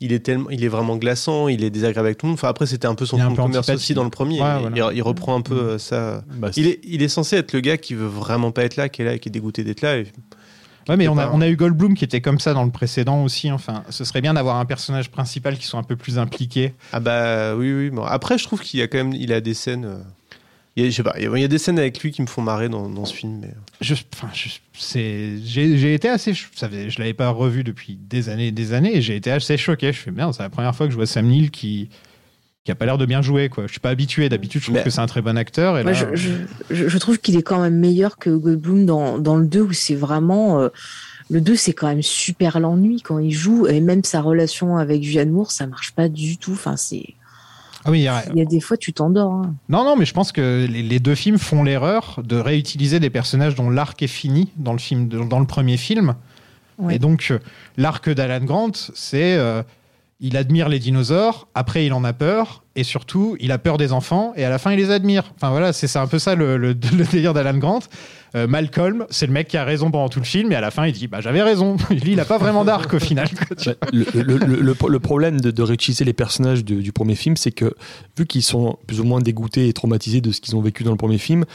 euh, 0.02 0.06
il 0.06 0.14
est, 0.14 0.20
tellement, 0.20 0.50
il 0.50 0.64
est 0.64 0.68
vraiment 0.68 0.98
glaçant, 0.98 1.48
il 1.48 1.64
est 1.64 1.70
désagréable 1.70 2.08
avec 2.08 2.18
tout 2.18 2.26
le 2.26 2.30
monde. 2.32 2.38
Enfin, 2.40 2.48
après, 2.50 2.66
c'était 2.66 2.88
un 2.88 2.96
peu 2.96 3.06
son 3.06 3.18
fond 3.18 3.24
de 3.32 3.36
peu 3.36 3.42
commerce 3.44 3.70
aussi 3.70 3.94
dans 3.94 4.04
le 4.04 4.10
premier. 4.10 4.42
Ouais, 4.42 4.48
il, 4.58 4.62
voilà. 4.70 4.92
il- 4.94 4.98
il 4.98 5.02
reprend 5.02 5.36
un 5.36 5.42
peu 5.42 5.56
euh, 5.56 5.78
ça. 5.78 6.24
Bah, 6.36 6.50
Il 6.58 6.68
est, 6.68 6.80
il 6.84 7.02
est 7.02 7.08
censé 7.08 7.36
être 7.38 7.54
le 7.54 7.60
gars 7.62 7.78
qui 7.78 7.94
veut 7.96 8.08
vraiment 8.08 8.52
pas 8.52 8.64
être 8.64 8.76
là, 8.76 8.90
qui 8.90 9.02
est 9.02 9.06
là 9.06 9.14
et 9.14 9.20
qui 9.20 9.30
est 9.30 9.32
dégoûté 9.32 9.64
d'être 9.64 9.82
là. 9.82 9.98
et- 9.98 10.08
Ouais, 10.90 10.98
mais 10.98 11.08
on 11.08 11.18
a, 11.20 11.30
on 11.32 11.42
a 11.42 11.48
eu 11.48 11.56
Goldblum 11.56 11.94
qui 11.94 12.04
était 12.04 12.22
comme 12.22 12.40
ça 12.40 12.54
dans 12.56 12.64
le 12.64 12.72
précédent 12.72 13.24
aussi. 13.24 13.52
Enfin, 13.52 13.84
ce 13.92 14.04
serait 14.04 14.20
bien 14.22 14.34
d'avoir 14.34 14.56
un 14.58 14.66
personnage 14.66 15.12
principal 15.12 15.56
qui 15.58 15.66
soit 15.68 15.80
un 15.80 15.84
peu 15.84 15.96
plus 15.96 16.18
impliqué. 16.18 16.74
Ah 16.92 17.00
bah 17.00 17.56
oui, 17.56 17.72
oui. 17.72 17.90
Bon, 17.92 18.04
après, 18.04 18.40
je 18.40 18.46
trouve 18.46 18.62
qu'il 18.62 18.80
y 18.80 18.84
a 18.84 18.88
quand 18.88 18.98
même 18.98 19.14
il 19.14 19.32
a 19.32 19.42
des 19.42 19.54
scènes. 19.54 19.88
Euh, 20.78 20.82
il 20.82 20.84
y 20.84 20.88
a, 20.88 20.90
je 20.90 20.96
sais 20.96 21.04
pas, 21.04 21.14
il 21.18 21.24
y 21.24 21.28
a- 21.28 21.38
il 21.38 21.42
y 21.42 21.46
a 21.46 21.48
des 21.48 21.58
scènes 21.58 21.80
avec 21.80 22.00
lui 22.02 22.12
qui 22.12 22.22
me 22.22 22.28
font 22.28 22.42
marrer 22.42 22.70
dans, 22.70 22.88
dans 22.90 23.06
ce 23.06 23.14
film. 23.14 23.40
Mais... 23.42 23.54
Je, 23.82 23.94
enfin, 24.14 24.30
je- 24.34 24.50
c'est, 24.78 25.38
j'ai, 25.44 25.78
j'ai 25.78 25.94
été 25.94 26.08
assez, 26.10 26.34
ça 26.56 26.70
je 26.72 26.98
l'avais 27.00 27.14
pas 27.14 27.30
revu 27.30 27.64
depuis 27.64 27.98
des 27.98 28.30
années 28.30 28.48
et 28.48 28.52
des 28.52 28.74
années, 28.74 28.96
et 28.98 29.02
j'ai 29.02 29.16
été 29.16 29.32
assez 29.32 29.58
choqué. 29.58 29.92
Je 29.94 30.00
fais 30.00 30.12
merde, 30.12 30.34
c'est 30.34 30.44
la 30.44 30.50
première 30.50 30.76
fois 30.76 30.86
que 30.88 30.92
je 30.92 30.98
vois 30.98 31.06
Sam 31.06 31.28
Neill 31.28 31.52
qui, 31.52 31.90
qui 32.64 32.72
a 32.72 32.76
pas 32.76 32.86
l'air 32.86 32.98
de 32.98 33.06
bien 33.06 33.22
jouer. 33.22 33.50
Quoi. 33.50 33.66
Je 33.68 33.72
suis 33.72 33.80
pas 33.80 33.90
habitué. 33.90 34.30
D'habitude, 34.30 34.62
je 34.62 34.66
trouve 34.68 34.78
Mais- 34.78 34.84
que 34.84 34.90
c'est 34.90 35.02
un 35.02 35.08
très 35.08 35.22
bon 35.22 35.38
acteur. 35.38 35.78
Et 35.78 35.84
Moi, 35.84 35.92
là, 35.94 35.98
je, 36.16 36.16
je, 36.16 36.76
je- 36.76 36.88
je 36.88 36.98
trouve 37.00 37.18
qu'il 37.20 37.36
est 37.38 37.42
quand 37.44 37.62
même 37.62 37.78
meilleur 37.78 38.18
que 38.18 38.30
Goldblum 38.30 38.86
dans, 38.86 39.18
dans 39.20 39.36
le 39.38 39.46
2 39.48 39.62
où 39.62 39.74
c'est 39.74 39.96
vraiment. 39.96 40.62
euh, 40.62 40.70
le 41.30 41.40
2, 41.42 41.56
c'est 41.56 41.72
quand 41.74 41.88
même 41.88 42.02
super 42.02 42.60
l'ennui 42.60 43.02
quand 43.02 43.18
il 43.20 43.32
joue. 43.32 43.66
Et 43.68 43.80
même 43.82 44.04
sa 44.04 44.22
relation 44.22 44.78
avec 44.78 45.02
Julianne 45.04 45.32
Moore, 45.32 45.52
ça 45.52 45.66
marche 45.68 45.92
pas 45.92 46.08
du 46.10 46.38
tout. 46.38 46.52
Enfin, 46.54 46.76
c'est. 46.78 47.14
Ah 47.86 47.92
oui, 47.92 48.00
il 48.00 48.04
y 48.04 48.08
a- 48.08 48.24
Il 48.32 48.38
y 48.38 48.42
a 48.42 48.46
des 48.46 48.60
fois, 48.60 48.78
tu 48.78 48.94
t'endors. 48.94 49.32
hein. 49.32 49.54
non, 49.70 49.84
non, 49.84 49.96
mais 49.96 50.06
je 50.06 50.14
pense 50.14 50.32
que 50.32 50.68
les, 50.70 50.84
les 50.84 51.00
deux 51.00 51.16
films 51.16 51.38
font 51.38 51.64
l'erreur 51.64 52.20
de 52.24 52.36
réutiliser 52.38 53.00
des 53.00 53.10
personnages 53.10 53.56
dont 53.56 53.70
l'arc 53.70 54.02
est 54.04 54.08
fini 54.08 54.50
dans 54.58 54.74
le 54.74 54.80
film, 54.80 55.08
dans 55.08 55.40
le 55.40 55.46
premier 55.48 55.78
film. 55.78 56.16
Ouais. 56.78 56.96
Et 56.96 57.00
donc, 57.00 57.28
euh, 57.32 57.40
l'arc 57.78 58.10
d'Alan 58.10 58.44
Grant, 58.46 58.72
c'est 58.94 59.36
euh, 59.36 59.62
il 60.20 60.38
admire 60.38 60.70
les 60.70 60.80
dinosaures, 60.80 61.48
après 61.56 61.86
il 61.86 61.94
en 61.94 62.04
a 62.04 62.14
peur, 62.14 62.61
et 62.76 62.84
surtout, 62.84 63.36
il 63.40 63.52
a 63.52 63.58
peur 63.58 63.78
des 63.78 63.92
enfants, 63.92 64.34
et 64.36 64.46
à 64.46 64.50
la 64.50 64.58
fin, 64.58 64.72
il 64.72 64.78
les 64.78 64.92
admire. 64.92 65.34
Enfin 65.36 65.50
voilà, 65.50 65.74
c'est 65.74 65.94
un 65.98 66.08
peu 66.08 66.20
ça 66.20 66.36
le, 66.36 66.56
le- 66.58 66.70
le 66.98 67.04
délire 67.12 67.34
d'Alan 67.34 67.58
Grant. 67.58 67.80
Euh, 68.34 68.48
Malcolm, 68.48 69.06
c'est 69.10 69.28
le 69.28 69.34
mec 69.34 69.50
qui 69.50 69.58
a 69.58 69.66
raison 69.66 69.92
pendant 69.92 70.08
tout 70.08 70.20
le 70.20 70.26
film, 70.26 70.54
et 70.54 70.56
à 70.56 70.62
la 70.62 70.72
fin, 70.72 70.86
il 70.88 70.94
dit 70.94 71.08
bah 71.08 71.20
j'avais 71.20 71.42
raison. 71.42 71.76
Lui, 71.90 72.14
il 72.14 72.20
a 72.22 72.26
pas 72.26 72.38
vraiment 72.38 72.64
d'arc 72.64 72.94
au 72.94 73.00
final. 73.00 73.28
le, 73.92 74.98
problème 75.00 75.42
de, 75.42 75.52
de 75.52 75.62
réutiliser 75.62 76.06
les 76.06 76.14
personnages 76.14 76.64
du 76.64 76.92
premier 76.92 77.16
film, 77.16 77.36
c'est 77.38 77.52
que 77.52 77.74
vu 78.18 78.26
qu'ils 78.26 78.44
sont 78.44 78.78
plus 78.88 79.00
ou 79.00 79.04
moins 79.04 79.20
dégoûtés 79.20 79.68
et 79.68 79.74
traumatisés 79.74 80.22
de 80.22 80.32
ce 80.32 80.42
qu'ils 80.42 80.56
ont 80.56 80.62
vécu 80.62 80.84
dans 80.84 80.92
le 80.92 80.98
premier 80.98 81.18
film, 81.18 81.46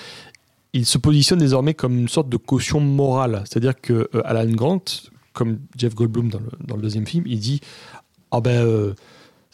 ils 0.73 0.87
se 0.87 0.99
positionnent 0.99 1.39
désormais 1.39 1.75
comme 1.75 1.99
une 1.99 2.09
sorte 2.09 2.29
de 2.29 2.37
caution 2.37 2.81
morale. 2.81 3.43
C'est-à-dire 3.49 3.81
que 3.81 4.09
euh, 4.15 4.23
Alan 4.25 4.51
Grant, 4.51 4.83
comme 5.33 5.59
Jeff 5.79 5.95
Goldblum 5.95 6.29
dans 6.29 6.41
le, 6.41 6.51
dans 6.67 6.77
le 6.77 6.83
deuxième 6.83 7.07
film, 7.07 7.25
il 7.27 7.39
dit 7.41 7.61
Ah 8.31 8.41
ben. 8.41 8.51
euh, 8.65 8.95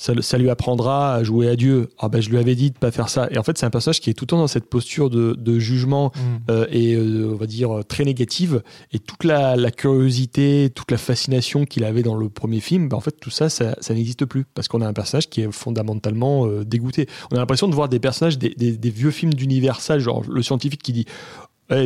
ça, 0.03 0.13
ça 0.21 0.37
lui 0.39 0.51
apprendra 0.51 1.15
à 1.15 1.23
jouer 1.23 1.49
à 1.49 1.57
Dieu. 1.57 1.89
Ah 1.99 2.09
ben 2.09 2.21
je 2.21 2.29
lui 2.31 2.39
avais 2.39 2.55
dit 2.55 2.71
de 2.71 2.79
pas 2.79 2.91
faire 2.91 3.09
ça. 3.09 3.29
Et 3.31 3.39
en 3.39 3.43
fait, 3.43 3.57
c'est 3.59 3.67
un 3.67 3.71
personnage 3.71 4.01
qui 4.01 4.11
est 4.11 4.15
tout 4.15 4.25
le 4.25 4.29
temps 4.29 4.39
dans 4.39 4.47
cette 4.49 4.69
posture 4.69 5.09
de, 5.11 5.35
de 5.39 5.59
jugement 5.59 6.13
Mm. 6.15 6.21
euh, 6.51 6.67
et 6.71 6.95
euh, 6.95 7.31
on 7.33 7.37
va 7.37 7.47
dire 7.47 7.71
euh, 7.79 7.83
très 7.83 8.05
négative 8.05 8.63
et 8.93 8.99
toute 8.99 9.25
la, 9.25 9.57
la 9.57 9.71
curiosité 9.71 10.71
toute 10.75 10.91
la 10.91 10.97
fascination 10.99 11.65
qu'il 11.65 11.85
avait 11.85 12.03
dans 12.03 12.15
le 12.17 12.29
premier 12.29 12.61
film 12.61 12.89
bah, 12.89 12.97
en 12.97 13.01
fait 13.01 13.13
tout 13.21 13.31
ça 13.31 13.49
ça, 13.49 13.77
ça 13.81 13.95
n'existe 13.95 14.25
plus 14.25 14.45
parce 14.55 14.69
qu'on 14.69 14.81
a 14.81 14.87
un 14.87 14.93
personnage 14.93 15.29
qui 15.31 15.41
est 15.43 15.53
fondamentalement 15.53 16.47
euh, 16.47 16.65
dégoûté 16.65 17.07
on 17.31 17.37
a 17.37 17.39
l'impression 17.39 17.69
de 17.69 17.75
voir 17.75 17.89
des 17.89 17.99
personnages 18.01 18.39
des, 18.39 18.51
des- 18.51 18.77
des 18.77 18.91
vieux 18.91 19.11
films 19.11 19.35
d'Universal 19.35 20.01
genre 20.01 20.23
le 20.29 20.43
scientifique 20.43 20.83
qui 20.83 20.93
dit 20.93 21.07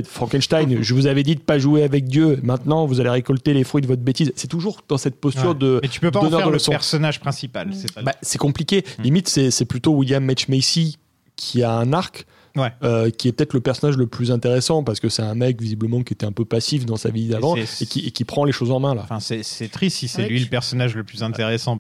Frankenstein, 0.05 0.79
je 0.83 0.95
vous 0.95 1.07
avais 1.07 1.23
dit 1.23 1.35
de 1.35 1.41
pas 1.41 1.59
jouer 1.59 1.83
avec 1.83 2.05
Dieu. 2.07 2.39
Maintenant, 2.43 2.87
vous 2.87 3.01
allez 3.01 3.11
récolter 3.11 3.55
les 3.55 3.65
fruits 3.65 3.83
de 3.83 3.87
votre 3.87 4.03
bêtise. 4.03 4.33
C'est 4.37 4.49
toujours 4.49 4.83
dans 4.89 4.99
cette 4.99 5.17
posture 5.21 5.51
Ouais. 5.51 5.55
de. 5.55 5.81
Mais 5.83 5.89
tu 5.89 6.01
peux 6.01 6.11
pas 6.11 6.21
en 6.21 6.31
faire 6.31 6.47
de 6.49 6.53
le 6.53 6.59
personnage 6.71 7.21
principal. 7.21 7.71
C'est. 7.75 8.03
Bah, 8.03 8.13
compliqué. 8.39 8.85
Limite, 9.03 9.29
c'est 9.29 9.51
c'est 9.51 9.65
plutôt 9.65 9.93
William 9.93 10.27
H. 10.29 10.47
Macy 10.51 10.99
qui 11.37 11.63
a 11.63 11.73
un 11.73 11.93
arc, 11.93 12.27
Ouais. 12.57 12.71
euh, 12.83 13.11
qui 13.11 13.29
est 13.29 13.33
peut-être 13.33 13.53
le 13.53 13.61
personnage 13.61 13.97
le 13.97 14.07
plus 14.07 14.33
intéressant 14.33 14.83
parce 14.83 14.99
que 14.99 15.09
c'est 15.09 15.23
un 15.23 15.35
mec 15.35 15.61
visiblement 15.61 16.03
qui 16.03 16.15
était 16.15 16.27
un 16.27 16.33
peu 16.33 16.45
passif 16.45 16.87
dans 16.87 16.97
sa 16.97 17.11
vie 17.11 17.29
d'avant 17.29 17.55
Et 17.57 17.65
qui, 17.87 18.01
et 18.07 18.11
qui 18.11 18.25
prend 18.25 18.45
les 18.45 18.53
choses 18.53 18.71
en 18.71 18.81
main 18.81 18.95
là. 18.95 19.03
Enfin, 19.05 19.21
c'est 19.21 19.43
c'est 19.43 19.69
triste 19.69 19.99
si 19.99 20.09
c'est 20.09 20.23
Ouais, 20.23 20.29
lui 20.29 20.39
tu- 20.39 20.45
le 20.45 20.51
personnage 20.51 20.95
le 20.95 21.05
plus 21.05 21.23
intéressant. 21.23 21.79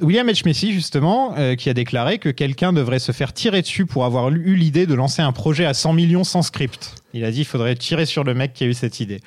William 0.00 0.26
H. 0.28 0.42
Macy, 0.46 0.72
justement, 0.72 1.34
euh, 1.36 1.54
qui 1.56 1.68
a 1.68 1.74
déclaré 1.74 2.18
que 2.18 2.28
quelqu'un 2.28 2.72
devrait 2.72 2.98
se 3.00 3.12
faire 3.12 3.32
tirer 3.32 3.62
dessus 3.62 3.84
pour 3.86 4.04
avoir 4.04 4.30
eu 4.30 4.54
l'idée 4.54 4.86
de 4.86 4.94
lancer 4.94 5.22
un 5.22 5.32
projet 5.32 5.64
à 5.64 5.74
100 5.74 5.92
millions 5.92 6.24
sans 6.24 6.42
script. 6.42 6.94
Il 7.14 7.24
a 7.24 7.30
dit 7.30 7.38
qu'il 7.38 7.46
faudrait 7.46 7.74
tirer 7.74 8.06
sur 8.06 8.24
le 8.24 8.32
mec 8.34 8.52
qui 8.54 8.64
a 8.64 8.66
eu 8.68 8.74
cette 8.74 9.00
idée. 9.00 9.20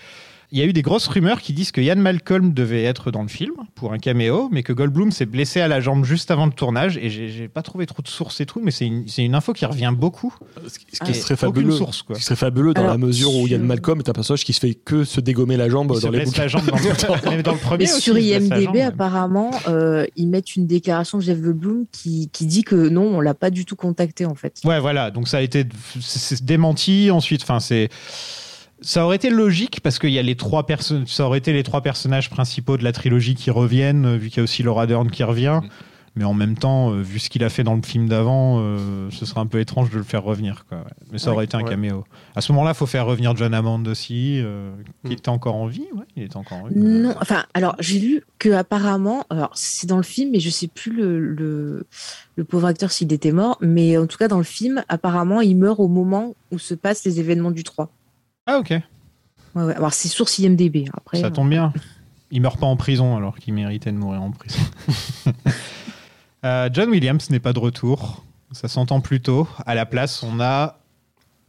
Il 0.52 0.60
y 0.60 0.62
a 0.62 0.66
eu 0.66 0.74
des 0.74 0.82
grosses 0.84 1.08
rumeurs 1.08 1.42
qui 1.42 1.54
disent 1.54 1.72
que 1.72 1.82
Ian 1.82 1.96
Malcolm 1.96 2.54
devait 2.54 2.84
être 2.84 3.12
dans 3.12 3.24
le 3.24 3.28
film 3.28 3.54
pour 3.74 3.94
un 3.94 3.98
caméo, 3.98 4.48
mais 4.52 4.64
que 4.64 4.74
Goldblum 4.74 5.12
s'est 5.12 5.26
blessé 5.26 5.60
à 5.60 5.68
la 5.68 5.82
jambe 5.82 6.06
juste 6.06 6.30
avant 6.32 6.46
le 6.46 6.52
tournage. 6.52 6.98
Et 6.98 7.10
j'ai 7.10 7.30
j'ai 7.30 7.48
pas 7.48 7.62
trouvé 7.64 7.86
trop 7.86 8.02
de 8.02 8.08
sources 8.08 8.40
et 8.42 8.46
tout, 8.46 8.62
mais 8.64 8.72
c'est 8.72 8.86
une, 8.86 9.08
c'est 9.08 9.26
une 9.26 9.36
info 9.36 9.54
qui 9.54 9.66
revient 9.66 9.92
beaucoup. 9.96 10.34
Ce 10.68 10.80
qui, 10.80 10.86
ce 10.94 11.04
qui 11.04 11.14
serait 11.16 11.36
fabuleux, 11.36 11.72
source, 11.72 12.04
quoi. 12.04 12.16
ce 12.16 12.20
qui 12.20 12.26
serait 12.26 12.36
fabuleux 12.36 12.74
dans 12.74 12.82
Alors, 12.82 12.94
la 12.94 12.98
mesure 13.00 13.34
où 13.36 13.48
Ian 13.48 13.60
Malcolm 13.60 14.00
est 14.00 14.10
un 14.10 14.14
personnage 14.14 14.44
qui 14.46 14.54
se 14.54 14.60
fait 14.60 14.76
que 14.76 15.04
se 15.04 15.20
dégommer 15.20 15.58
la 15.58 15.70
jambe 15.70 15.92
Il 15.94 15.98
se 15.98 16.02
dans 16.04 16.12
les 16.12 16.18
blesse 16.20 16.30
bouquins. 16.30 16.42
la 16.44 16.48
jambe 16.48 16.66
dans 16.66 16.76
le, 16.78 17.30
mais 17.38 17.44
dans 17.44 17.54
le 17.54 17.58
premier 17.60 17.86
Mais 17.86 17.92
aussi, 17.92 18.02
sur 18.02 18.16
se 18.16 18.20
IMDB, 18.20 18.82
apparemment, 18.82 19.52
euh, 19.68 20.06
ils 20.16 20.28
mettent 20.28 20.56
une 20.56 20.68
déclaration 20.68 21.18
de 21.18 21.24
Jeff 21.24 21.40
Goldblum 21.42 21.86
qui, 21.92 22.30
qui 22.32 22.46
dit 22.46 22.64
que 22.64 22.76
non, 22.90 23.04
on 23.18 23.20
l'a 23.22 23.34
pas 23.34 23.50
du 23.50 23.66
tout 23.66 23.76
contacté 23.76 24.26
en 24.26 24.36
fait. 24.36 24.62
Ouais, 24.64 24.80
voilà. 24.80 25.10
Donc 25.12 25.28
ça 25.28 25.38
a 25.38 25.42
été 25.42 25.66
c'est- 26.00 26.20
c'est 26.20 26.46
démenti 26.46 27.10
ensuite. 27.12 27.42
Enfin, 27.44 27.60
c'est 27.60 27.90
ça 28.82 29.06
aurait 29.06 29.16
été 29.16 29.30
logique 29.30 29.80
parce 29.82 30.00
qu'il 30.00 30.12
y 30.12 30.20
a 30.20 30.24
les 30.24 30.36
trois 30.36 30.66
personnes. 30.66 31.08
Ça 31.08 31.26
aurait 31.26 31.38
été 31.40 31.54
les 31.54 31.64
trois 31.64 31.82
personnages 31.82 32.30
principaux 32.30 32.78
de 32.78 32.84
la 32.84 32.92
trilogie 32.92 33.36
qui 33.36 33.50
reviennent, 33.52 34.06
euh, 34.06 34.18
vu 34.18 34.30
qu'il 34.30 34.38
y 34.38 34.40
a 34.42 34.44
aussi 34.44 34.64
Laura 34.64 34.86
Dern 34.88 35.10
qui 35.10 35.24
revient. 35.24 35.62
Mais 36.18 36.24
en 36.24 36.34
même 36.34 36.56
temps, 36.58 36.94
euh, 36.94 37.02
vu 37.02 37.20
ce 37.20 37.30
qu'il 37.30 37.44
a 37.44 37.50
fait 37.50 37.66
dans 37.66 37.76
le 37.76 37.82
film 37.82 38.08
d'avant, 38.08 38.60
euh, 38.62 39.10
ce 39.12 39.26
serait 39.26 39.42
un 39.42 39.48
peu 39.48 39.60
étrange 39.60 39.90
de 39.90 39.98
le 39.98 40.04
faire 40.04 40.24
revenir. 40.24 40.66
Quoi. 40.70 40.86
Mais 41.12 41.18
ça 41.18 41.32
aurait 41.34 41.44
été 41.44 41.58
un 41.58 41.64
Ouais. 41.64 41.70
caméo. 41.70 42.06
À 42.38 42.42
ce 42.42 42.54
moment-là, 42.54 42.72
il 42.72 42.78
faut 42.78 42.86
faire 42.86 43.06
revenir 43.06 43.36
John 43.36 43.54
Hammond 43.54 43.84
aussi, 43.88 44.40
euh, 44.42 44.72
qui 45.04 45.10
Mm. 45.10 45.14
était 45.14 45.28
encore 45.30 45.56
en 45.56 45.68
vie. 45.68 45.84
Ouais, 45.94 46.06
il 46.16 46.24
était 46.24 46.38
encore 46.38 46.60
en 46.60 46.68
vie. 46.68 46.76
Non, 46.78 47.14
enfin, 47.20 47.44
alors 47.54 47.76
j'ai 47.80 48.00
lu 48.00 48.24
que 48.40 48.48
apparemment, 48.48 49.26
alors 49.30 49.52
c'est 49.56 49.88
dans 49.88 49.98
le 49.98 50.04
film, 50.04 50.32
mais 50.32 50.40
je 50.40 50.50
sais 50.50 50.68
plus 50.68 50.94
le, 50.96 51.20
le, 51.20 51.86
le 52.38 52.44
pauvre 52.46 52.68
acteur 52.68 52.94
s'il 52.94 53.12
était 53.12 53.34
mort, 53.34 53.58
mais 53.60 53.98
en 53.98 54.08
tout 54.08 54.18
cas 54.18 54.30
dans 54.30 54.38
le 54.38 54.46
film, 54.46 54.86
apparemment, 54.88 55.42
il 55.42 55.58
meurt 55.58 55.82
au 55.82 55.90
moment 55.90 56.34
où 56.50 56.60
se 56.60 56.76
passent 56.76 57.04
les 57.04 57.20
événements 57.20 57.52
du 57.52 57.66
3. 57.66 57.90
Ah 58.48 58.60
ok, 58.60 58.70
Ouais, 59.56 59.64
ouais. 59.64 59.76
Alors 59.76 59.94
c'est 59.94 60.08
source 60.10 60.38
IMDB. 60.40 60.90
Après, 60.94 61.20
ça 61.20 61.28
euh, 61.28 61.30
tombe 61.30 61.50
bien. 61.50 61.72
Il 62.32 62.42
meurt 62.42 62.60
pas 62.60 62.66
en 62.68 62.76
prison 62.76 63.16
alors 63.16 63.38
qu'il 63.40 63.54
méritait 63.54 63.92
de 63.92 63.98
mourir 63.98 64.22
en 64.22 64.32
prison. 64.32 64.60
Euh, 66.44 66.70
John 66.72 66.90
Williams 66.92 67.32
n'est 67.32 67.40
pas 67.40 67.54
de 67.54 67.60
retour. 67.60 68.24
Ça 68.52 68.68
s'entend 68.68 69.02
plus 69.02 69.20
tôt. 69.20 69.48
À 69.66 69.74
la 69.74 69.88
place, 69.88 70.22
on 70.22 70.40
a 70.40 70.78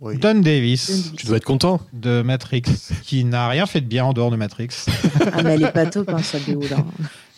Oui. 0.01 0.17
Don 0.17 0.37
Davis. 0.41 1.13
Tu 1.19 1.27
dois 1.27 1.37
être 1.37 1.45
content. 1.45 1.83
de 1.93 2.23
Matrix, 2.23 2.63
qui 3.03 3.25
n'a 3.25 3.47
rien 3.51 3.67
fait 3.67 3.83
de 3.83 3.87
bien 3.87 4.07
en 4.07 4.15
dehors 4.15 4.31
de 4.31 4.37
Matrix. 4.37 4.69
Ah, 5.35 5.43
mais 5.43 5.55
elle 5.57 5.65
est 5.65 5.71
pas 5.73 5.85
top, 5.85 6.09
hein, 6.09 6.23
sa 6.23 6.39
BO 6.39 6.63
là. 6.63 6.79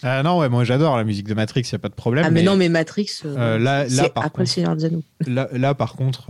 Ah 0.05 0.23
non, 0.23 0.39
ouais, 0.39 0.49
moi 0.49 0.63
j'adore 0.63 0.97
la 0.97 1.03
musique 1.03 1.27
de 1.27 1.35
Matrix, 1.35 1.63
il 1.63 1.75
n'y 1.75 1.77
a 1.77 1.79
pas 1.81 1.89
de 1.89 1.95
problème. 1.95 2.25
Ah, 2.25 2.31
mais, 2.31 2.43
non, 2.45 2.55
mais 2.57 2.69
Matrix, 2.69 3.09
euh, 3.25 3.35
Euh, 3.37 3.59
là- 3.59 3.83
là, 3.85 3.89
c'est 3.89 4.13
par 4.15 4.27
après 4.27 4.43
le 4.45 4.47
contre- 4.47 4.55
Seigneur 4.55 4.77
des 4.77 4.85
Anneaux. 4.85 5.03
là, 5.27 5.49
là, 5.53 5.75
par 5.75 5.95
contre, 5.95 6.27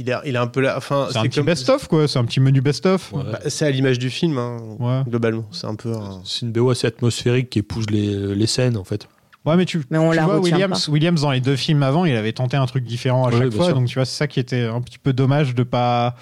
euh, 0.00 0.20
Il, 0.24 0.36
un 0.36 0.46
peu. 0.46 0.68
Enfin, 0.70 1.08
c'est 1.10 1.18
un 1.18 1.22
petit 1.22 1.36
comme- 1.38 1.46
best-of, 1.46 1.88
quoi. 1.88 2.08
C'est 2.08 2.18
un 2.18 2.24
petit 2.24 2.40
menu 2.40 2.60
best-of. 2.60 3.12
Ouais. 3.12 3.22
Bah, 3.32 3.40
c'est 3.48 3.66
à 3.66 3.70
l'image 3.70 3.98
du 3.98 4.10
film, 4.10 4.38
hein, 4.38 4.56
Ouais. 4.78 5.02
globalement. 5.08 5.44
C'est 5.52 5.66
un 5.66 5.74
peu. 5.74 5.92
un- 5.92 6.20
C'est 6.24 6.42
une 6.46 6.52
BO 6.52 6.70
assez 6.70 6.86
atmosphérique 6.86 7.50
qui 7.50 7.60
épouse 7.60 7.86
les, 7.90 8.34
les 8.34 8.46
scènes 8.46 8.76
en 8.76 8.84
fait. 8.84 9.08
Ouais, 9.44 9.56
mais 9.56 9.66
tu, 9.66 9.82
Mais 9.90 9.98
on 9.98 10.10
tu 10.10 10.16
la 10.16 10.24
vois, 10.24 10.38
Williams, 10.40 10.88
Williams, 10.88 11.20
dans 11.20 11.30
les 11.30 11.40
deux 11.40 11.56
films 11.56 11.82
avant, 11.82 12.06
il 12.06 12.16
avait 12.16 12.32
tenté 12.32 12.56
un 12.56 12.64
truc 12.64 12.82
différent 12.84 13.26
à 13.26 13.30
Ouais, 13.30 13.38
chaque 13.40 13.52
fois. 13.52 13.66
sûr. 13.66 13.74
Donc, 13.74 13.88
tu 13.88 13.94
vois, 13.96 14.06
c'est 14.06 14.16
ça 14.16 14.26
qui 14.26 14.40
était 14.40 14.62
un 14.64 14.80
petit 14.80 14.98
peu 14.98 15.12
dommage 15.12 15.54
de 15.54 15.62
pas 15.64 16.14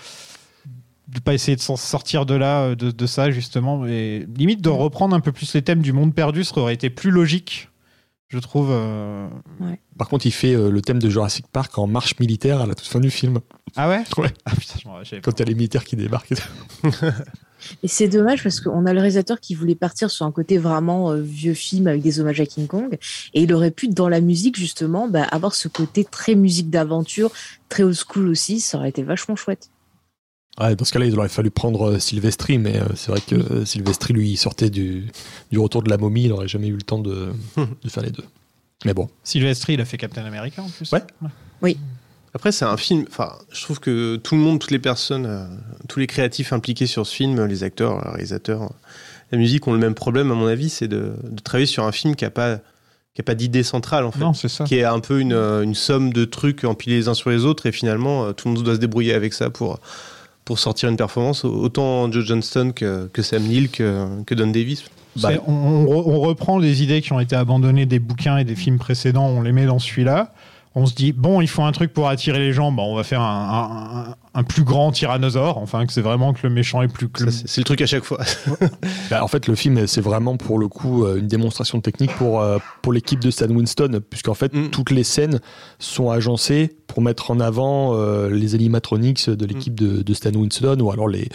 de 1.08 1.20
pas 1.20 1.34
essayer 1.34 1.54
de 1.56 1.60
s'en 1.60 1.76
sortir 1.76 2.24
de 2.26 2.34
là, 2.34 2.62
euh, 2.62 2.74
de, 2.74 2.90
de 2.90 3.06
ça, 3.06 3.30
justement. 3.30 3.86
Et 3.86 4.26
limite, 4.36 4.60
de 4.62 4.70
reprendre 4.70 5.14
un 5.14 5.20
peu 5.20 5.30
plus 5.30 5.52
les 5.54 5.62
thèmes 5.62 5.82
du 5.82 5.92
monde 5.92 6.14
perdu, 6.14 6.42
ça 6.42 6.56
aurait 6.58 6.72
été 6.74 6.88
plus 6.90 7.10
logique, 7.10 7.68
je 8.32 8.38
trouve. 8.38 8.68
euh. 8.70 9.28
Par 9.98 10.08
contre, 10.08 10.26
il 10.26 10.32
fait 10.32 10.54
euh, 10.54 10.70
le 10.70 10.80
thème 10.80 10.98
de 10.98 11.08
Jurassic 11.10 11.46
Park 11.46 11.76
en 11.78 11.86
marche 11.86 12.18
militaire 12.18 12.60
à 12.62 12.66
la 12.66 12.74
toute 12.74 12.86
fin 12.88 12.98
du 13.00 13.10
film. 13.10 13.38
Ah 13.76 13.88
ouais? 13.88 14.02
Ouais. 14.16 14.30
Ah 14.46 14.54
putain, 14.56 14.74
je 14.82 14.88
m'en 14.88 15.04
j'avais 15.04 15.20
pas- 15.20 15.30
Quand 15.30 15.38
il 15.38 15.40
y 15.40 15.42
a 15.42 15.46
les 15.48 15.54
militaires 15.54 15.84
qui 15.84 15.96
débarquent. 15.96 16.32
et 16.32 16.36
tout. 16.36 16.96
Et 17.84 17.88
c'est 17.88 18.08
dommage 18.08 18.42
parce 18.42 18.60
qu'on 18.60 18.86
a 18.86 18.92
le 18.92 18.98
réalisateur 18.98 19.38
qui 19.38 19.54
voulait 19.54 19.76
partir 19.76 20.10
sur 20.10 20.26
un 20.26 20.32
côté 20.32 20.58
vraiment 20.58 21.12
euh, 21.12 21.20
vieux 21.20 21.54
film 21.54 21.86
avec 21.86 22.02
des 22.02 22.18
hommages 22.18 22.40
à 22.40 22.46
King 22.46 22.66
Kong. 22.66 22.98
Et 23.34 23.42
il 23.42 23.52
aurait 23.54 23.70
pu, 23.70 23.86
dans 23.88 24.08
la 24.08 24.20
musique, 24.20 24.56
justement, 24.58 25.06
bah, 25.08 25.22
avoir 25.24 25.54
ce 25.54 25.68
côté 25.68 26.04
très 26.04 26.34
musique 26.34 26.70
d'aventure, 26.70 27.30
très 27.68 27.84
old 27.84 27.94
school 27.94 28.28
aussi. 28.28 28.58
Ça 28.60 28.78
aurait 28.78 28.88
été 28.88 29.04
vachement 29.04 29.36
chouette. 29.36 29.70
Ouais, 30.60 30.76
dans 30.76 30.84
ce 30.84 30.92
cas-là, 30.92 31.06
il 31.06 31.18
aurait 31.18 31.28
fallu 31.30 31.50
prendre 31.50 31.92
euh, 31.92 31.98
Sylvestri, 31.98 32.58
mais 32.58 32.76
euh, 32.78 32.84
c'est 32.94 33.10
vrai 33.10 33.20
que 33.26 33.34
euh, 33.36 33.64
Sylvestri, 33.64 34.12
lui, 34.12 34.30
il 34.30 34.36
sortait 34.36 34.68
du, 34.70 35.06
du 35.50 35.58
retour 35.58 35.82
de 35.82 35.88
la 35.88 35.96
momie, 35.96 36.24
il 36.24 36.28
n'aurait 36.28 36.48
jamais 36.48 36.68
eu 36.68 36.74
le 36.76 36.82
temps 36.82 36.98
de, 36.98 37.32
de 37.56 37.88
faire 37.88 38.02
les 38.02 38.10
deux. 38.10 38.24
Mais 38.84 38.92
bon. 38.94 39.08
Sylvestri, 39.24 39.74
il 39.74 39.80
a 39.80 39.84
fait 39.86 39.96
Captain 39.96 40.24
America 40.24 40.60
en 40.62 40.68
plus. 40.68 40.90
Ouais. 40.92 41.02
Oui. 41.62 41.78
Après, 42.34 42.52
c'est 42.52 42.64
un 42.64 42.76
film. 42.76 43.04
Enfin, 43.08 43.32
je 43.50 43.62
trouve 43.62 43.80
que 43.80 44.16
tout 44.16 44.34
le 44.34 44.40
monde, 44.42 44.58
toutes 44.58 44.70
les 44.72 44.78
personnes, 44.78 45.24
euh, 45.26 45.46
tous 45.88 45.98
les 46.00 46.06
créatifs 46.06 46.52
impliqués 46.52 46.86
sur 46.86 47.06
ce 47.06 47.14
film, 47.14 47.44
les 47.46 47.62
acteurs, 47.62 48.02
les 48.04 48.10
réalisateurs, 48.10 48.72
la 49.30 49.38
musique 49.38 49.66
ont 49.68 49.72
le 49.72 49.78
même 49.78 49.94
problème, 49.94 50.30
à 50.30 50.34
mon 50.34 50.46
avis, 50.46 50.68
c'est 50.68 50.88
de, 50.88 51.14
de 51.22 51.40
travailler 51.40 51.66
sur 51.66 51.84
un 51.84 51.92
film 51.92 52.14
qui 52.14 52.24
a 52.26 52.30
pas 52.30 52.58
qui 53.14 53.20
a 53.20 53.24
pas 53.24 53.34
d'idée 53.34 53.62
centrale 53.62 54.06
en 54.06 54.10
fait, 54.10 54.20
Non, 54.20 54.32
c'est 54.32 54.48
ça. 54.48 54.64
qui 54.64 54.76
est 54.76 54.84
un 54.84 54.98
peu 55.00 55.20
une, 55.20 55.34
une 55.34 55.74
somme 55.74 56.14
de 56.14 56.24
trucs 56.24 56.64
empilés 56.64 56.96
les 56.96 57.08
uns 57.08 57.14
sur 57.14 57.28
les 57.28 57.44
autres 57.44 57.66
et 57.66 57.72
finalement 57.72 58.32
tout 58.32 58.48
le 58.48 58.54
monde 58.54 58.64
doit 58.64 58.74
se 58.74 58.80
débrouiller 58.80 59.12
avec 59.12 59.34
ça 59.34 59.50
pour 59.50 59.80
pour 60.44 60.58
sortir 60.58 60.88
une 60.88 60.96
performance. 60.96 61.44
Autant 61.44 62.10
Joe 62.10 62.24
Johnston 62.24 62.72
que, 62.74 63.22
Sam 63.22 63.42
Neill 63.42 63.70
que, 63.70 64.34
Don 64.34 64.48
Davis. 64.48 64.84
Re- 65.18 65.40
on 65.46 66.20
reprend 66.20 66.58
des 66.58 66.82
idées 66.82 67.02
qui 67.02 67.12
ont 67.12 67.20
été 67.20 67.36
abandonnées 67.36 67.86
des 67.86 67.98
bouquins 67.98 68.38
et 68.38 68.44
des 68.44 68.56
films 68.56 68.78
précédents, 68.78 69.26
on 69.26 69.42
les 69.42 69.52
met 69.52 69.66
dans 69.66 69.78
celui-là. 69.78 70.32
On 70.74 70.86
se 70.86 70.94
dit, 70.94 71.12
bon, 71.12 71.42
il 71.42 71.48
faut 71.48 71.62
un 71.62 71.72
truc 71.72 71.92
pour 71.92 72.08
attirer 72.08 72.38
les 72.38 72.52
gens, 72.52 72.72
bah, 72.72 72.82
on 72.82 72.94
va 72.94 73.04
faire 73.04 73.20
un, 73.20 74.14
un- 74.34 74.42
plus 74.44 74.64
grand 74.64 74.92
tyrannosaure, 74.92 75.58
enfin 75.58 75.86
que 75.86 75.92
c'est 75.92 76.00
vraiment 76.02 76.32
que 76.32 76.40
le 76.46 76.50
méchant 76.52 76.82
est 76.82 76.88
plus 76.88 77.08
que 77.08 77.30
C'est 77.30 77.60
le 77.60 77.64
truc 77.64 77.80
à 77.80 77.86
chaque 77.86 78.04
fois. 78.04 78.20
Bah, 79.10 79.22
en 79.22 79.28
fait, 79.28 79.46
le 79.46 79.54
film, 79.54 79.86
c'est 79.86 80.00
vraiment 80.00 80.36
pour 80.36 80.58
le 80.58 80.68
coup 80.68 81.04
euh, 81.04 81.18
une 81.18 81.26
démonstration 81.26 81.80
technique 81.80 82.12
pour, 82.12 82.40
euh, 82.40 82.58
pour 82.80 82.92
l'équipe 82.92 83.20
de 83.20 83.30
Stan 83.30 83.48
Winston, 83.48 84.00
puisqu'en 84.08 84.32
fait, 84.34 84.52
Mm. 84.54 84.70
toutes 84.70 84.90
les 84.90 85.04
scènes 85.04 85.40
sont 85.78 86.10
agencées 86.10 86.74
pour 86.86 87.02
mettre 87.02 87.30
en 87.30 87.40
avant 87.40 87.94
euh, 87.94 88.28
les 88.30 88.54
animatronics 88.54 89.28
de 89.30 89.46
l'équipe 89.46 89.74
de, 89.74 90.02
de 90.02 90.14
Stan 90.14 90.30
Winston 90.32 90.78
ou 90.80 90.90
alors 90.90 91.08
les, 91.08 91.28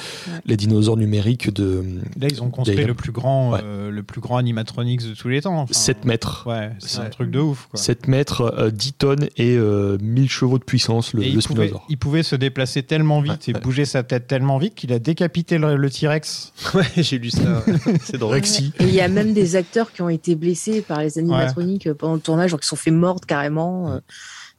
les 0.45 0.55
dinosaures 0.57 0.97
numériques 0.97 1.51
de 1.53 1.83
Là, 2.19 2.27
ils 2.29 2.41
ont 2.43 2.49
construit 2.49 2.77
Des- 2.77 2.85
le 2.85 2.93
plus 2.93 3.11
grand, 3.11 3.53
Ouais. 3.53 3.59
euh, 3.63 3.89
le 3.91 4.03
plus 4.03 4.21
grand 4.21 4.37
animatronics 4.37 5.07
de 5.07 5.13
tous 5.13 5.27
les 5.29 5.41
temps. 5.41 5.57
enfin. 5.61 5.73
7 5.73 6.05
mètres. 6.05 6.43
Ouais, 6.47 6.71
c'est 6.79 7.01
un 7.01 7.09
truc 7.09 7.31
de 7.31 7.39
ouf. 7.39 7.67
Quoi. 7.71 7.79
7 7.79 8.07
mètres, 8.07 8.41
euh, 8.57 8.69
10 8.71 8.93
tonnes 8.93 9.27
et 9.37 9.55
euh, 9.55 9.97
1000 10.01 10.29
chevaux 10.29 10.57
de 10.59 10.63
puissance, 10.63 11.13
le, 11.13 11.23
Et 11.23 11.29
le 11.31 11.39
il, 11.39 11.43
pouvait, 11.43 11.71
il 11.89 11.97
pouvait 11.97 12.23
se 12.23 12.35
déplacer 12.35 12.83
tellement 12.87 13.21
vite 13.21 13.33
Ouais, 13.47 13.51
et 13.51 13.53
ouais. 13.53 13.59
bouger 13.61 13.85
sa 13.85 14.03
tête 14.03 14.27
tellement 14.27 14.57
vite 14.57 14.73
qu'il 14.75 14.91
a 14.93 14.99
décapité 14.99 15.57
le, 15.57 15.75
le 15.75 15.89
T-Rex. 15.89 16.53
ouais, 16.73 16.83
j'ai 16.97 17.19
lu 17.19 17.29
ça. 17.29 17.63
C'est 18.03 18.17
drôle. 18.17 18.33
Rexy. 18.35 18.73
Et 18.79 18.83
il 18.85 18.93
y 18.95 19.01
a 19.01 19.07
même 19.07 19.33
des 19.33 19.55
acteurs 19.55 19.91
qui 19.91 20.01
ont 20.01 20.09
été 20.09 20.35
blessés 20.35 20.81
par 20.81 21.01
les 21.01 21.17
animatroniques 21.19 21.87
euh, 21.87 21.93
pendant 21.93 22.15
le 22.15 22.19
tournage, 22.21 22.49
genre 22.51 22.59
qui 22.59 22.67
sont 22.67 22.75
fait 22.75 22.91
mordre 22.91 23.25
carrément. 23.27 23.91
euh. 23.91 23.99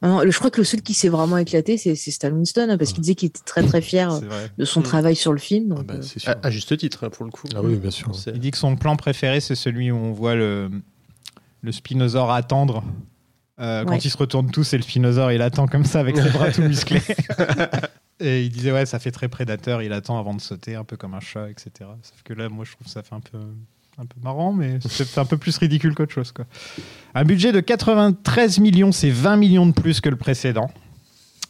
Non, 0.01 0.21
je 0.25 0.37
crois 0.37 0.49
que 0.49 0.59
le 0.59 0.63
seul 0.63 0.81
qui 0.81 0.93
s'est 0.93 1.09
vraiment 1.09 1.37
éclaté, 1.37 1.77
c'est 1.77 1.93
c'est 1.95 2.11
Stan 2.11 2.29
Winston, 2.31 2.67
hein, 2.69 2.77
parce 2.77 2.93
qu'il 2.93 3.01
disait 3.01 3.15
qu'il 3.15 3.27
était 3.27 3.41
très 3.45 3.63
très 3.63 3.81
fier 3.81 4.09
C'est 4.13 4.57
de 4.57 4.63
son 4.63 4.79
Mm. 4.79 4.83
travail 4.83 5.15
sur 5.17 5.33
le 5.33 5.39
film. 5.39 5.71
Ah 5.73 5.75
donc, 5.75 5.85
bah, 5.87 5.93
c'est 6.01 6.19
sûr. 6.19 6.31
À, 6.31 6.47
à 6.47 6.49
juste 6.49 6.77
titre, 6.77 7.03
hein, 7.03 7.09
pour 7.09 7.25
le 7.25 7.31
coup. 7.31 7.47
Ah 7.53 7.59
oui, 7.61 7.75
bien 7.75 7.91
sûr. 7.91 8.15
C'est- 8.15 8.31
Il 8.33 8.39
dit 8.39 8.51
que 8.51 8.57
son 8.57 8.77
plan 8.77 8.95
préféré, 8.95 9.41
c'est 9.41 9.55
celui 9.55 9.91
où 9.91 9.97
on 9.97 10.13
voit 10.13 10.35
le, 10.35 10.69
le 11.61 11.71
spinosaure 11.73 12.31
attendre. 12.31 12.81
Euh, 13.59 13.83
Quand 13.83 13.91
Ouais. 13.91 13.97
il 13.97 14.09
se 14.09 14.15
retourne 14.15 14.49
tous 14.51 14.71
et 14.71 14.77
le 14.77 14.83
spinosaure, 14.83 15.33
il 15.33 15.41
attend 15.41 15.67
comme 15.67 15.83
ça 15.83 15.99
avec 15.99 16.15
ses 16.17 16.29
bras 16.29 16.49
tout 16.49 16.61
musclés. 16.61 17.01
et 18.19 18.43
il 18.43 18.49
disait, 18.49 18.71
ouais, 18.71 18.85
ça 18.85 18.99
fait 18.99 19.11
très 19.11 19.29
prédateur, 19.29 19.81
il 19.81 19.93
attend 19.93 20.19
avant 20.19 20.33
de 20.33 20.41
sauter, 20.41 20.75
un 20.75 20.83
peu 20.83 20.97
comme 20.97 21.13
un 21.13 21.19
chat, 21.19 21.49
etc. 21.49 21.71
Sauf 22.01 22.21
que 22.23 22.33
là, 22.33 22.49
moi, 22.49 22.65
je 22.65 22.73
trouve 22.73 22.85
que 22.85 22.91
ça 22.91 23.01
fait 23.03 23.15
un 23.15 23.21
peu, 23.21 23.37
un 23.97 24.05
peu 24.05 24.19
marrant, 24.21 24.51
mais 24.51 24.79
c'est 24.89 25.17
un 25.17 25.25
peu 25.25 25.37
plus 25.37 25.57
ridicule 25.57 25.95
qu'autre 25.95 26.13
chose. 26.13 26.33
Un 27.15 27.23
budget 27.23 27.51
de 27.51 27.61
93 27.61 28.59
millions, 28.59 28.91
c'est 28.91 29.09
20 29.09 29.37
millions 29.37 29.65
de 29.65 29.71
plus 29.71 30.01
que 30.01 30.09
le 30.09 30.17
précédent. 30.17 30.69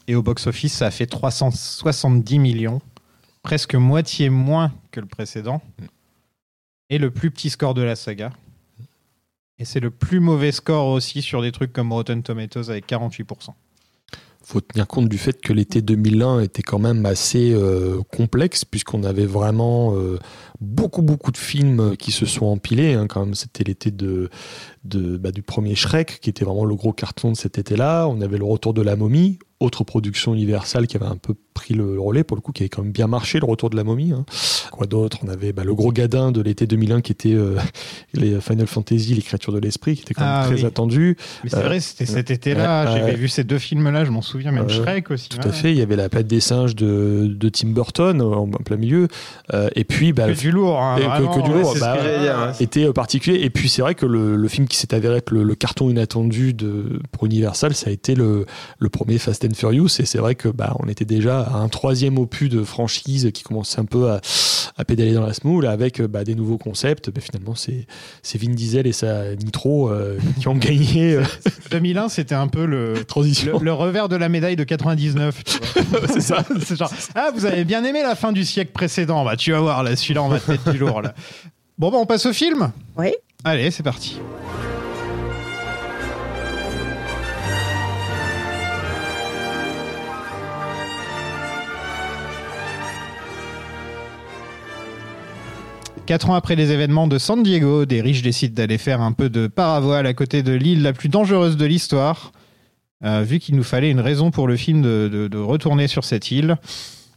Et 0.07 0.15
au 0.15 0.23
box-office, 0.23 0.73
ça 0.73 0.87
a 0.87 0.91
fait 0.91 1.05
370 1.05 2.39
millions, 2.39 2.81
presque 3.43 3.75
moitié 3.75 4.29
moins 4.29 4.71
que 4.91 4.99
le 4.99 5.05
précédent. 5.05 5.61
Et 6.91 6.97
le 6.97 7.11
plus 7.11 7.29
petit 7.29 7.51
score 7.51 7.75
de 7.75 7.83
la 7.83 7.95
saga. 7.95 8.31
Et 9.59 9.65
c'est 9.65 9.79
le 9.79 9.91
plus 9.91 10.19
mauvais 10.19 10.51
score 10.51 10.87
aussi 10.87 11.21
sur 11.21 11.41
des 11.41 11.51
trucs 11.51 11.73
comme 11.73 11.91
Rotten 11.93 12.23
Tomatoes 12.23 12.69
avec 12.69 12.87
48%. 12.87 13.53
Faut 14.43 14.61
tenir 14.61 14.87
compte 14.87 15.09
du 15.09 15.17
fait 15.17 15.41
que 15.41 15.53
l'été 15.53 15.81
2001 15.81 16.41
était 16.41 16.61
quand 16.61 16.79
même 16.79 17.05
assez 17.05 17.51
euh, 17.53 18.01
complexe 18.15 18.65
puisqu'on 18.65 19.03
avait 19.03 19.25
vraiment 19.25 19.95
euh, 19.95 20.17
beaucoup 20.61 21.01
beaucoup 21.01 21.31
de 21.31 21.37
films 21.37 21.95
qui 21.97 22.11
se 22.11 22.25
sont 22.25 22.45
empilés 22.45 22.93
hein, 22.93 23.07
quand 23.07 23.25
même. 23.25 23.35
C'était 23.35 23.63
l'été 23.63 23.91
de, 23.91 24.29
bah, 24.83 25.31
du 25.31 25.41
premier 25.41 25.75
Shrek 25.75 26.19
qui 26.21 26.29
était 26.29 26.45
vraiment 26.45 26.65
le 26.65 26.75
gros 26.75 26.93
carton 26.93 27.31
de 27.31 27.37
cet 27.37 27.57
été-là. 27.57 28.07
On 28.07 28.21
avait 28.21 28.37
le 28.37 28.45
retour 28.45 28.73
de 28.73 28.81
la 28.81 28.95
momie 28.95 29.39
autre 29.59 29.83
production 29.83 30.33
universelle 30.33 30.87
qui 30.87 30.95
avait 30.97 31.05
un 31.05 31.17
peu 31.17 31.33
pris 31.53 31.73
le 31.73 31.99
relais 31.99 32.23
pour 32.23 32.37
le 32.37 32.41
coup 32.41 32.53
qui 32.53 32.63
avait 32.63 32.69
quand 32.69 32.81
même 32.83 32.93
bien 32.93 33.07
marché 33.07 33.39
le 33.39 33.45
retour 33.45 33.69
de 33.69 33.75
la 33.75 33.83
momie 33.83 34.13
hein. 34.13 34.23
quoi 34.71 34.87
d'autre? 34.87 35.17
On 35.25 35.27
avait 35.27 35.51
bah, 35.51 35.65
le 35.65 35.75
gros 35.75 35.91
gadin 35.91 36.31
de 36.31 36.41
l'été 36.41 36.65
2001 36.67 37.01
qui 37.01 37.11
était 37.11 37.33
euh, 37.33 37.57
les 38.13 38.39
Final 38.39 38.67
Fantasy 38.67 39.13
l'écriture 39.15 39.51
de 39.51 39.59
l'esprit 39.59 39.95
qui 39.95 40.03
était 40.03 40.13
quand 40.13 40.21
même 40.21 40.31
Ah, 40.33 40.45
très 40.45 40.55
oui. 40.61 40.65
attendu 40.65 41.17
Mais 41.43 41.49
c'est 41.49 41.57
Euh, 41.57 41.61
vrai, 41.63 41.79
c'était 41.81 42.05
cet 42.05 42.31
été-là. 42.31 42.85
J'avais 42.97 43.15
vu 43.15 43.27
ces 43.27 43.43
deux 43.43 43.57
films-là, 43.59 44.05
je 44.05 44.11
m'en 44.11 44.21
souviens, 44.21 44.51
même 44.51 44.65
Ouais, 44.67 44.73
Shrek 44.73 45.11
aussi. 45.11 45.27
Tout 45.29 45.45
à 45.45 45.51
fait, 45.51 45.71
il 45.71 45.77
y 45.77 45.81
avait 45.81 45.95
la 45.97 46.07
planète 46.07 46.27
des 46.27 46.39
singes 46.39 46.75
de, 46.75 47.27
de 47.29 47.49
Tim 47.49 47.69
Burton 47.69 48.21
en, 48.21 48.43
en 48.43 48.47
plein 48.47 48.77
milieu, 48.77 49.07
Euh, 49.53 49.67
et 49.75 49.83
puis 49.83 50.13
bah, 50.13 50.27
Que 50.31 50.39
du 50.39 50.51
lourd, 50.51 50.79
hein, 50.81 50.95
que- 50.97 51.41
du 51.41 51.51
lourd, 51.51 51.73
ouais, 51.73 51.79
bah, 51.79 51.97
hein. 51.99 52.53
était 52.61 52.85
euh, 52.85 52.93
particulier. 52.93 53.39
Et 53.43 53.49
puis 53.49 53.67
c'est 53.67 53.81
vrai 53.81 53.95
que 53.95 54.05
le, 54.05 54.35
le 54.37 54.47
film 54.47 54.67
qui 54.67 54.77
s'est 54.77 54.93
avéré 54.93 55.17
être 55.17 55.31
le, 55.31 55.43
le 55.43 55.55
carton 55.55 55.89
inattendu 55.89 56.53
de, 56.53 57.01
pour 57.11 57.25
Universal, 57.25 57.73
ça 57.73 57.89
a 57.89 57.93
été 57.93 58.15
le, 58.15 58.45
le 58.77 58.89
premier 58.89 59.17
Fast 59.17 59.43
and 59.49 59.55
Furious. 59.55 59.87
Et 59.99 60.05
c'est 60.05 60.17
vrai 60.19 60.35
que 60.35 60.47
bah, 60.49 60.75
on 60.79 60.87
était 60.87 61.05
déjà 61.05 61.41
à 61.41 61.55
un 61.57 61.67
troisième 61.69 62.17
opus 62.17 62.49
de 62.49 62.63
franchise 62.63 63.31
qui 63.33 63.43
commençait 63.43 63.79
un 63.79 63.85
peu 63.85 64.09
à, 64.11 64.21
à 64.77 64.85
pédaler 64.85 65.13
dans 65.13 65.25
la 65.25 65.33
smoule 65.33 65.65
avec 65.65 66.01
bah, 66.01 66.23
des 66.23 66.35
nouveaux 66.35 66.57
concepts. 66.57 67.09
Mais 67.13 67.21
finalement, 67.21 67.55
c'est 67.55 67.87
c'est 68.21 68.39
Vin 68.41 68.51
Diesel 68.51 68.87
et 68.87 68.91
sa 68.93 69.35
Nitro 69.35 69.89
euh, 69.89 70.17
qui 70.39 70.47
ont 70.47 70.55
gagné. 70.55 71.13
euh, 71.15 71.23
2001, 71.71 72.09
c'était 72.09 72.35
un 72.35 72.47
peu 72.47 72.65
le, 72.65 73.03
Transition. 73.05 73.59
le, 73.59 73.65
le 73.65 73.73
revers 73.73 74.09
de 74.09 74.15
la 74.15 74.29
médaille 74.29 74.55
de 74.55 74.63
99. 74.63 75.43
tu 75.43 75.57
vois. 75.83 76.01
c'est 76.07 76.21
ça. 76.21 76.43
C'est 76.65 76.77
genre, 76.77 76.91
ah, 77.15 77.31
vous 77.33 77.45
avez 77.45 77.63
bien 77.65 77.83
aimé 77.83 78.01
la 78.03 78.15
fin 78.15 78.31
du 78.31 78.45
siècle 78.45 78.71
précédent. 78.71 79.23
Bah, 79.25 79.35
tu 79.35 79.51
vas 79.51 79.59
voir, 79.59 79.83
là, 79.83 79.95
celui-là, 79.95 80.23
on 80.23 80.29
va 80.29 80.39
te 80.39 80.51
mettre 80.51 80.71
du 80.71 80.77
lourd, 80.77 81.01
là. 81.01 81.13
Bon, 81.77 81.89
bah, 81.91 81.97
on 81.99 82.05
passe 82.05 82.25
au 82.25 82.33
film? 82.33 82.71
Oui. 82.97 83.13
Allez, 83.43 83.71
c'est 83.71 83.83
parti. 83.83 84.19
Quatre 96.09 96.31
ans 96.31 96.33
après 96.33 96.55
les 96.55 96.71
événements 96.71 97.05
de 97.05 97.19
San 97.19 97.43
Diego, 97.43 97.85
des 97.85 98.01
riches 98.01 98.23
décident 98.23 98.55
d'aller 98.55 98.79
faire 98.79 98.99
un 98.99 99.11
peu 99.11 99.29
de 99.29 99.45
paravoile 99.45 100.07
à 100.07 100.15
côté 100.15 100.41
de 100.41 100.53
l'île 100.53 100.81
la 100.81 100.91
plus 100.91 101.07
dangereuse 101.07 101.55
de 101.55 101.65
l'histoire. 101.67 102.31
Euh, 103.05 103.21
vu 103.21 103.37
qu'il 103.37 103.55
nous 103.55 103.61
fallait 103.61 103.91
une 103.91 103.99
raison 103.99 104.31
pour 104.31 104.47
le 104.47 104.57
film 104.57 104.81
de, 104.81 105.07
de- 105.07 105.27
de 105.27 105.37
retourner 105.37 105.87
sur 105.87 106.03
cette 106.03 106.31
île, 106.31 106.57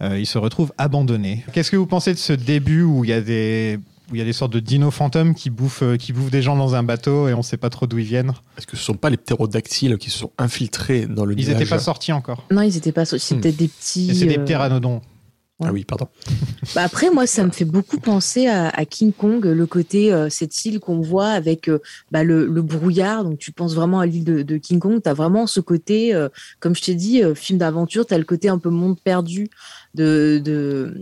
euh, 0.02 0.18
il 0.18 0.26
se 0.26 0.36
retrouve 0.36 0.74
abandonné. 0.76 1.42
Qu'est-ce 1.54 1.70
que 1.70 1.76
vous 1.78 1.86
pensez 1.86 2.12
de 2.12 2.18
ce 2.18 2.34
début 2.34 2.82
où 2.82 3.02
il 3.02 3.08
y 3.08 3.14
a 3.14 3.22
des 3.22 3.78
où 4.10 4.14
il 4.14 4.18
y 4.18 4.20
a 4.20 4.26
des 4.26 4.34
sortes 4.34 4.52
de 4.52 4.60
dinos 4.60 4.92
fantômes 4.92 5.34
qui 5.34 5.48
bouffent, 5.48 5.82
euh, 5.84 5.96
qui 5.96 6.12
bouffent 6.12 6.30
des 6.30 6.42
gens 6.42 6.54
dans 6.56 6.74
un 6.74 6.82
bateau 6.82 7.28
et 7.28 7.32
on 7.32 7.40
sait 7.40 7.56
pas 7.56 7.70
trop 7.70 7.86
d'où 7.86 7.96
ils 7.96 8.04
viennent? 8.04 8.32
Est-ce 8.58 8.66
que 8.66 8.76
ce 8.76 8.84
sont 8.84 8.92
pas 8.92 9.08
les 9.08 9.16
ptérodactyles 9.16 9.96
qui 9.96 10.10
se 10.10 10.18
sont 10.18 10.32
infiltrés 10.36 11.06
dans 11.06 11.24
le 11.24 11.34
Ils 11.38 11.48
n'étaient 11.48 11.64
pas 11.64 11.78
sortis 11.78 12.12
encore. 12.12 12.44
Non, 12.50 12.60
ils 12.60 12.76
étaient 12.76 12.92
pas. 12.92 13.06
C'est 13.06 13.16
Hmm. 13.36 13.40
peut-être 13.40 13.56
des 13.56 13.68
petits. 13.68 14.10
Et 14.10 14.14
c'est 14.14 14.26
des 14.26 14.36
euh, 14.38 14.44
Ah 15.64 15.72
oui, 15.72 15.84
pardon. 15.84 16.08
Bah 16.74 16.82
après, 16.82 17.10
moi, 17.10 17.26
ça 17.26 17.44
me 17.44 17.50
fait 17.50 17.64
beaucoup 17.64 17.98
penser 17.98 18.46
à, 18.46 18.68
à 18.68 18.84
King 18.84 19.12
Kong, 19.12 19.44
le 19.44 19.66
côté, 19.66 20.12
euh, 20.12 20.28
cette 20.28 20.64
île 20.64 20.80
qu'on 20.80 21.00
voit 21.00 21.28
avec 21.28 21.68
euh, 21.68 21.80
bah, 22.10 22.24
le, 22.24 22.46
le 22.46 22.62
brouillard. 22.62 23.24
Donc, 23.24 23.38
tu 23.38 23.52
penses 23.52 23.74
vraiment 23.74 24.00
à 24.00 24.06
l'île 24.06 24.24
de, 24.24 24.42
de 24.42 24.56
King 24.56 24.78
Kong. 24.78 25.00
Tu 25.02 25.08
as 25.08 25.14
vraiment 25.14 25.46
ce 25.46 25.60
côté, 25.60 26.14
euh, 26.14 26.28
comme 26.60 26.74
je 26.74 26.82
t'ai 26.82 26.94
dit, 26.94 27.22
film 27.34 27.58
d'aventure. 27.58 28.06
Tu 28.06 28.14
as 28.14 28.18
le 28.18 28.24
côté 28.24 28.48
un 28.48 28.58
peu 28.58 28.70
monde 28.70 28.98
perdu 28.98 29.48
de, 29.94 30.40
de, 30.44 30.94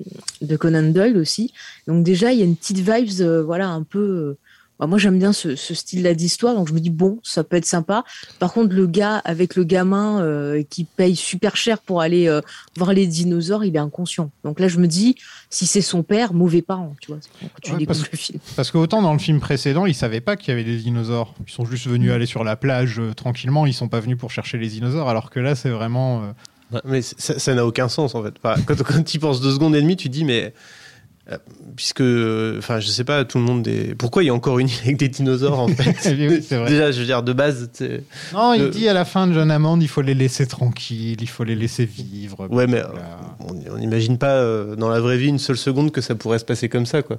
de 0.43 0.57
Conan 0.57 0.91
Doyle 0.91 1.17
aussi. 1.17 1.53
Donc, 1.87 2.05
déjà, 2.05 2.33
il 2.33 2.39
y 2.39 2.43
a 2.43 2.45
une 2.45 2.57
petite 2.57 2.79
vibes, 2.79 3.43
voilà, 3.45 3.69
un 3.69 3.83
peu. 3.83 4.37
Bah, 4.81 4.87
moi, 4.87 4.99
j'aime 4.99 5.19
bien 5.19 5.33
ce, 5.33 5.55
ce 5.57 5.75
style-là 5.75 6.15
d'histoire. 6.15 6.55
Donc, 6.57 6.69
je 6.69 6.73
me 6.73 6.81
dis, 6.81 6.91
bon, 6.91 7.21
ça 7.23 7.45
peut 7.45 7.57
être 7.57 7.67
sympa. 7.67 8.03
Par 8.39 8.53
contre, 8.53 8.75
le 8.75 8.87
gars 8.87 9.19
avec 9.19 9.55
le 9.55 9.63
gamin 9.65 10.21
euh, 10.23 10.63
qui 10.69 10.85
paye 10.85 11.15
super 11.15 11.55
cher 11.57 11.79
pour 11.79 12.01
aller 12.01 12.27
euh, 12.29 12.41
voir 12.77 12.93
les 12.95 13.07
dinosaures, 13.07 13.63
il 13.65 13.77
est 13.77 13.79
inconscient. 13.79 14.31
Donc 14.43 14.59
là, 14.59 14.69
je 14.69 14.79
me 14.79 14.87
dis, 14.87 15.15
si 15.51 15.67
c'est 15.67 15.83
son 15.83 16.03
père, 16.03 16.33
mauvais 16.33 16.63
parent, 16.63 16.97
tu 17.01 17.13
vois, 17.13 17.21
quand 17.41 17.49
tu 17.63 17.73
Ouais, 17.75 17.87
parce- 17.87 18.11
le 18.11 18.17
film. 18.17 18.39
Parce 18.57 18.71
qu'autant 18.71 19.03
dans 19.03 19.13
le 19.13 19.19
film 19.19 19.39
précédent, 19.39 19.85
ils 19.87 19.95
savaient 19.95 20.21
pas 20.23 20.37
qu'il 20.37 20.49
y 20.49 20.53
avait 20.53 20.65
des 20.65 20.79
dinosaures. 20.79 21.35
Ils 21.47 21.53
sont 21.53 21.65
juste 21.67 21.87
venus 21.87 22.11
aller 22.11 22.27
sur 22.27 22.43
la 22.43 22.57
plage 22.57 22.99
euh, 22.99 23.13
tranquillement. 23.13 23.67
Ils 23.67 23.75
sont 23.75 23.89
pas 23.89 24.01
venus 24.01 24.17
pour 24.17 24.31
chercher 24.31 24.57
les 24.59 24.69
dinosaures. 24.69 25.09
Alors 25.11 25.29
que 25.31 25.41
là, 25.41 25.55
c'est 25.55 25.71
vraiment. 25.71 26.23
euh, 26.73 26.79
Mais 26.85 27.03
ça 27.03 27.55
n'a 27.55 27.67
aucun 27.67 27.89
sens 27.89 28.15
en 28.15 28.23
fait. 28.23 28.33
Enfin, 28.43 28.61
Quand, 28.67 28.77
quand 28.83 29.03
tu 29.03 29.17
y 29.17 29.21
penses 29.21 29.41
deux 29.41 29.53
secondes 29.53 29.75
et 29.77 29.83
demie, 29.83 29.97
tu 29.97 30.09
te 30.09 30.13
dis 30.15 30.25
mais 30.25 30.55
Puisque, 31.77 32.01
euh, 32.01 32.59
enfin, 32.59 32.81
je 32.81 32.89
sais 32.89 33.05
pas, 33.05 33.25
tout 33.25 33.39
le 33.39 33.45
monde 33.45 33.67
est. 33.69 33.95
Pourquoi 33.95 34.23
il 34.23 34.27
y 34.27 34.29
a 34.31 34.35
encore 34.35 34.59
une 34.59 34.69
île 34.69 34.75
avec 34.85 34.97
des 34.97 35.09
dinosaures 35.09 35.61
en 35.61 35.69
fait? 35.69 35.95
Oui, 36.19 36.43
c'est 36.47 36.57
vrai. 36.57 36.69
Déjà, 36.69 36.91
je 36.91 37.01
veux 37.01 37.07
dire, 37.07 37.23
de 37.23 37.33
base, 37.33 37.71
c'est- 37.73 38.03
Non, 38.35 38.53
il 38.55 38.63
Euh, 38.63 38.69
dit 38.69 38.89
à 38.89 38.93
la 38.93 39.05
fin 39.05 39.27
de 39.27 39.33
John 39.33 39.51
Hammond, 39.51 39.79
il 39.81 39.89
faut 39.89 40.03
les 40.03 40.15
laisser 40.15 40.47
tranquilles, 40.47 41.19
il 41.21 41.29
faut 41.29 41.45
les 41.45 41.55
laisser 41.55 41.85
vivre. 41.87 42.49
Ouais, 42.51 42.67
mais 42.67 42.83
Voilà. 42.83 43.19
on 43.71 43.79
n'imagine 43.79 44.19
pas 44.19 44.35
euh, 44.35 44.75
dans 44.77 44.89
la 44.89 45.01
vraie 45.01 45.17
vie 45.19 45.29
une 45.29 45.39
seule 45.39 45.57
seconde 45.57 45.93
que 45.93 46.01
ça 46.01 46.15
pourrait 46.15 46.39
se 46.41 46.45
passer 46.45 46.69
comme 46.69 46.87
ça, 46.87 47.03
quoi. 47.03 47.19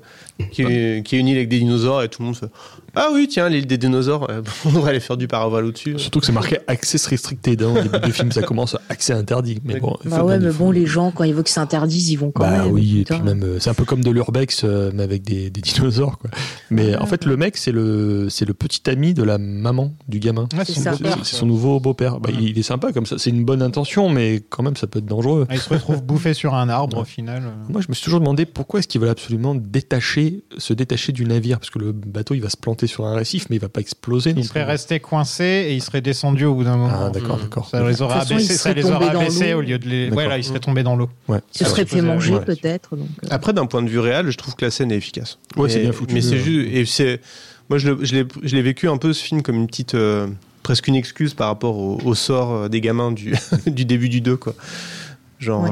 Qu'il 0.52 0.70
y, 0.70 0.74
ait- 0.74 1.04
qu'il 1.04 1.18
y 1.18 1.20
ait 1.20 1.22
une 1.22 1.28
île 1.30 1.38
avec 1.38 1.50
des 1.50 1.60
dinosaures 1.60 2.04
et 2.04 2.10
tout 2.10 2.22
le 2.22 2.26
monde 2.28 2.36
fait 2.36 2.48
Ah 2.96 3.10
oui, 3.14 3.28
tiens, 3.30 3.48
l'île 3.50 3.68
des 3.68 3.78
dinosaures, 3.78 4.28
euh, 4.30 4.42
on 4.66 4.72
devrait 4.72 4.92
aller 4.92 5.00
faire 5.00 5.18
du 5.18 5.28
paravol 5.28 5.66
au-dessus. 5.66 5.98
Surtout 5.98 6.20
que 6.20 6.26
c'est 6.26 6.32
marqué 6.32 6.58
access 6.68 7.06
restricted. 7.08 7.62
Hein, 7.64 7.74
au 7.78 7.82
début 7.82 8.00
du 8.06 8.12
film, 8.12 8.32
ça 8.32 8.42
commence 8.42 8.76
à 8.76 8.82
accès 8.90 9.14
interdit. 9.14 9.60
Mais 9.64 9.80
bon, 9.80 9.96
Bah 10.06 10.24
ouais, 10.24 10.40
mais 10.40 10.52
bon, 10.52 10.72
les 10.72 10.86
gens, 10.86 11.12
quand 11.12 11.24
ils 11.24 11.34
voient 11.34 11.44
que 11.44 11.50
c'est 11.50 11.60
interdit, 11.60 12.12
ils 12.12 12.16
vont 12.18 12.32
quand 12.32 12.44
Bah 12.44 12.64
même. 12.64 12.72
oui, 12.72 13.00
et 13.02 13.04
puis 13.06 13.22
même, 13.22 13.44
euh, 13.44 13.60
c'est 13.60 13.70
un 13.70 13.74
peu 13.74 13.86
comme 13.86 14.04
de 14.04 14.10
l'urbex, 14.12 14.62
euh, 14.64 14.92
mais 14.94 15.04
avec 15.04 15.24
des, 15.24 15.50
des 15.50 15.62
dinosaures, 15.62 16.18
quoi. 16.18 16.30
Mais 16.70 16.96
en 16.96 17.06
fait, 17.06 17.26
le 17.26 17.38
mec, 17.38 17.58
c'est 17.58 17.72
le, 17.72 18.28
c'est 18.30 18.46
le 18.46 18.54
petit 18.54 18.90
ami 18.90 19.14
de 19.14 19.24
la 19.24 19.38
maman 19.38 19.94
du 20.08 20.20
gamin. 20.20 20.48
Ouais, 20.58 20.66
C'est 20.66 20.74
son 20.74 20.96
son 21.24 21.46
nouveau 21.46 21.80
beau-père. 21.80 22.20
Bah, 22.20 22.30
il 22.38 22.58
est 22.58 22.64
sympa 22.64 22.92
comme 22.92 23.06
ça. 23.06 23.18
C'est 23.18 23.30
une 23.30 23.46
bonne 23.46 23.62
intention, 23.62 24.10
mais 24.10 24.42
quand 24.50 24.64
même, 24.64 24.76
ça 24.76 24.88
peut 24.88 25.00
être 25.00 25.06
dangereux. 25.06 25.46
Ah, 25.50 25.54
Il 25.56 25.60
se 25.60 25.70
retrouve 25.70 26.02
bouffé 26.04 26.34
sur 26.34 26.54
un 26.56 26.68
arbre 26.70 26.98
au 27.00 27.04
final. 27.06 27.44
Moi, 27.70 27.82
je 27.82 27.88
me 27.90 27.94
suis 27.94 28.04
toujours 28.04 28.20
demandé 28.20 28.46
pourquoi 28.46 28.80
est-ce 28.80 28.88
qu'ils 28.88 29.02
veulent 29.02 29.10
absolument 29.10 29.56
détacher, 29.56 30.44
se 30.58 30.74
détacher 30.74 31.12
du 31.12 31.26
navire, 31.26 31.60
parce 31.60 31.70
que 31.70 31.80
le 31.80 31.92
bateau, 31.92 32.34
il 32.34 32.42
va 32.42 32.50
se 32.50 32.58
planter 32.58 32.81
sur 32.88 33.06
un 33.06 33.16
récif, 33.16 33.48
mais 33.50 33.56
il 33.58 33.60
va 33.60 33.70
pas 33.70 33.82
exploser. 33.82 34.34
Il 34.36 34.44
serait 34.46 34.64
resté 34.64 35.00
coincé 35.00 35.44
et 35.44 35.74
il 35.76 35.82
serait 35.82 36.02
descendu 36.02 36.46
au 36.46 36.56
bout 36.56 36.64
d'un 36.64 36.78
moment. 36.78 36.92
Ah, 37.08 37.10
d'accord, 37.10 37.38
Mm. 37.38 37.42
d'accord. 37.42 37.70
Ça 37.70 37.80
les 37.88 37.94
façon, 37.96 38.34
abaissés, 38.36 38.54
ça 38.56 38.74
les 38.74 38.84
au 39.54 39.62
lieu 39.62 39.80
de 39.80 39.88
les. 39.88 40.10
Ouais, 40.12 40.28
là, 40.28 40.38
il 40.38 40.44
serait 40.44 40.60
tombé 40.60 40.84
dans 40.84 40.96
l'eau. 40.96 41.10
Ouais. 41.28 41.40
Il 41.54 41.58
se 41.60 41.64
Ah, 41.64 41.68
serait 41.68 41.82
ouais. 41.84 41.88
fait 41.88 42.02
manger 42.02 42.40
peut-être. 42.46 42.96
euh. 42.96 43.28
Après, 43.30 43.54
d'un 43.54 43.66
point 43.66 43.82
de 43.82 43.90
vue 43.90 44.00
réel, 44.00 44.30
je 44.30 44.38
trouve 44.38 44.56
que 44.56 44.66
la 44.66 44.72
scène 44.72 44.92
est 44.92 44.98
efficace. 44.98 45.38
Ouais, 45.56 45.64
Mais- 45.64 45.70
c'est 45.70 45.80
bien 45.82 45.92
foutu, 45.92 46.14
Mais 46.14 46.22
c'est 46.22 46.32
ouais. 46.32 46.38
juste. 46.40 46.70
Et 46.74 46.86
c'est. 46.86 47.20
Moi, 47.70 47.78
je 47.78 48.56
l'ai 48.56 48.62
vécu 48.62 48.88
un 48.90 48.98
peu 48.98 49.14
ce 49.14 49.24
film 49.24 49.42
comme 49.42 49.56
une 49.56 49.68
petite. 49.68 49.96
euh, 49.96 50.28
presque 50.64 50.88
une 50.88 50.96
excuse 50.96 51.34
par 51.34 51.48
rapport 51.48 51.76
au, 51.78 51.98
au 52.06 52.14
sort 52.14 52.52
euh, 52.54 52.68
des 52.70 52.82
gamins 52.82 53.12
du, 53.12 53.34
du 53.66 53.84
début 53.86 54.10
du 54.10 54.22
2, 54.22 54.38
quoi. 54.38 54.54
Genre. 55.40 55.66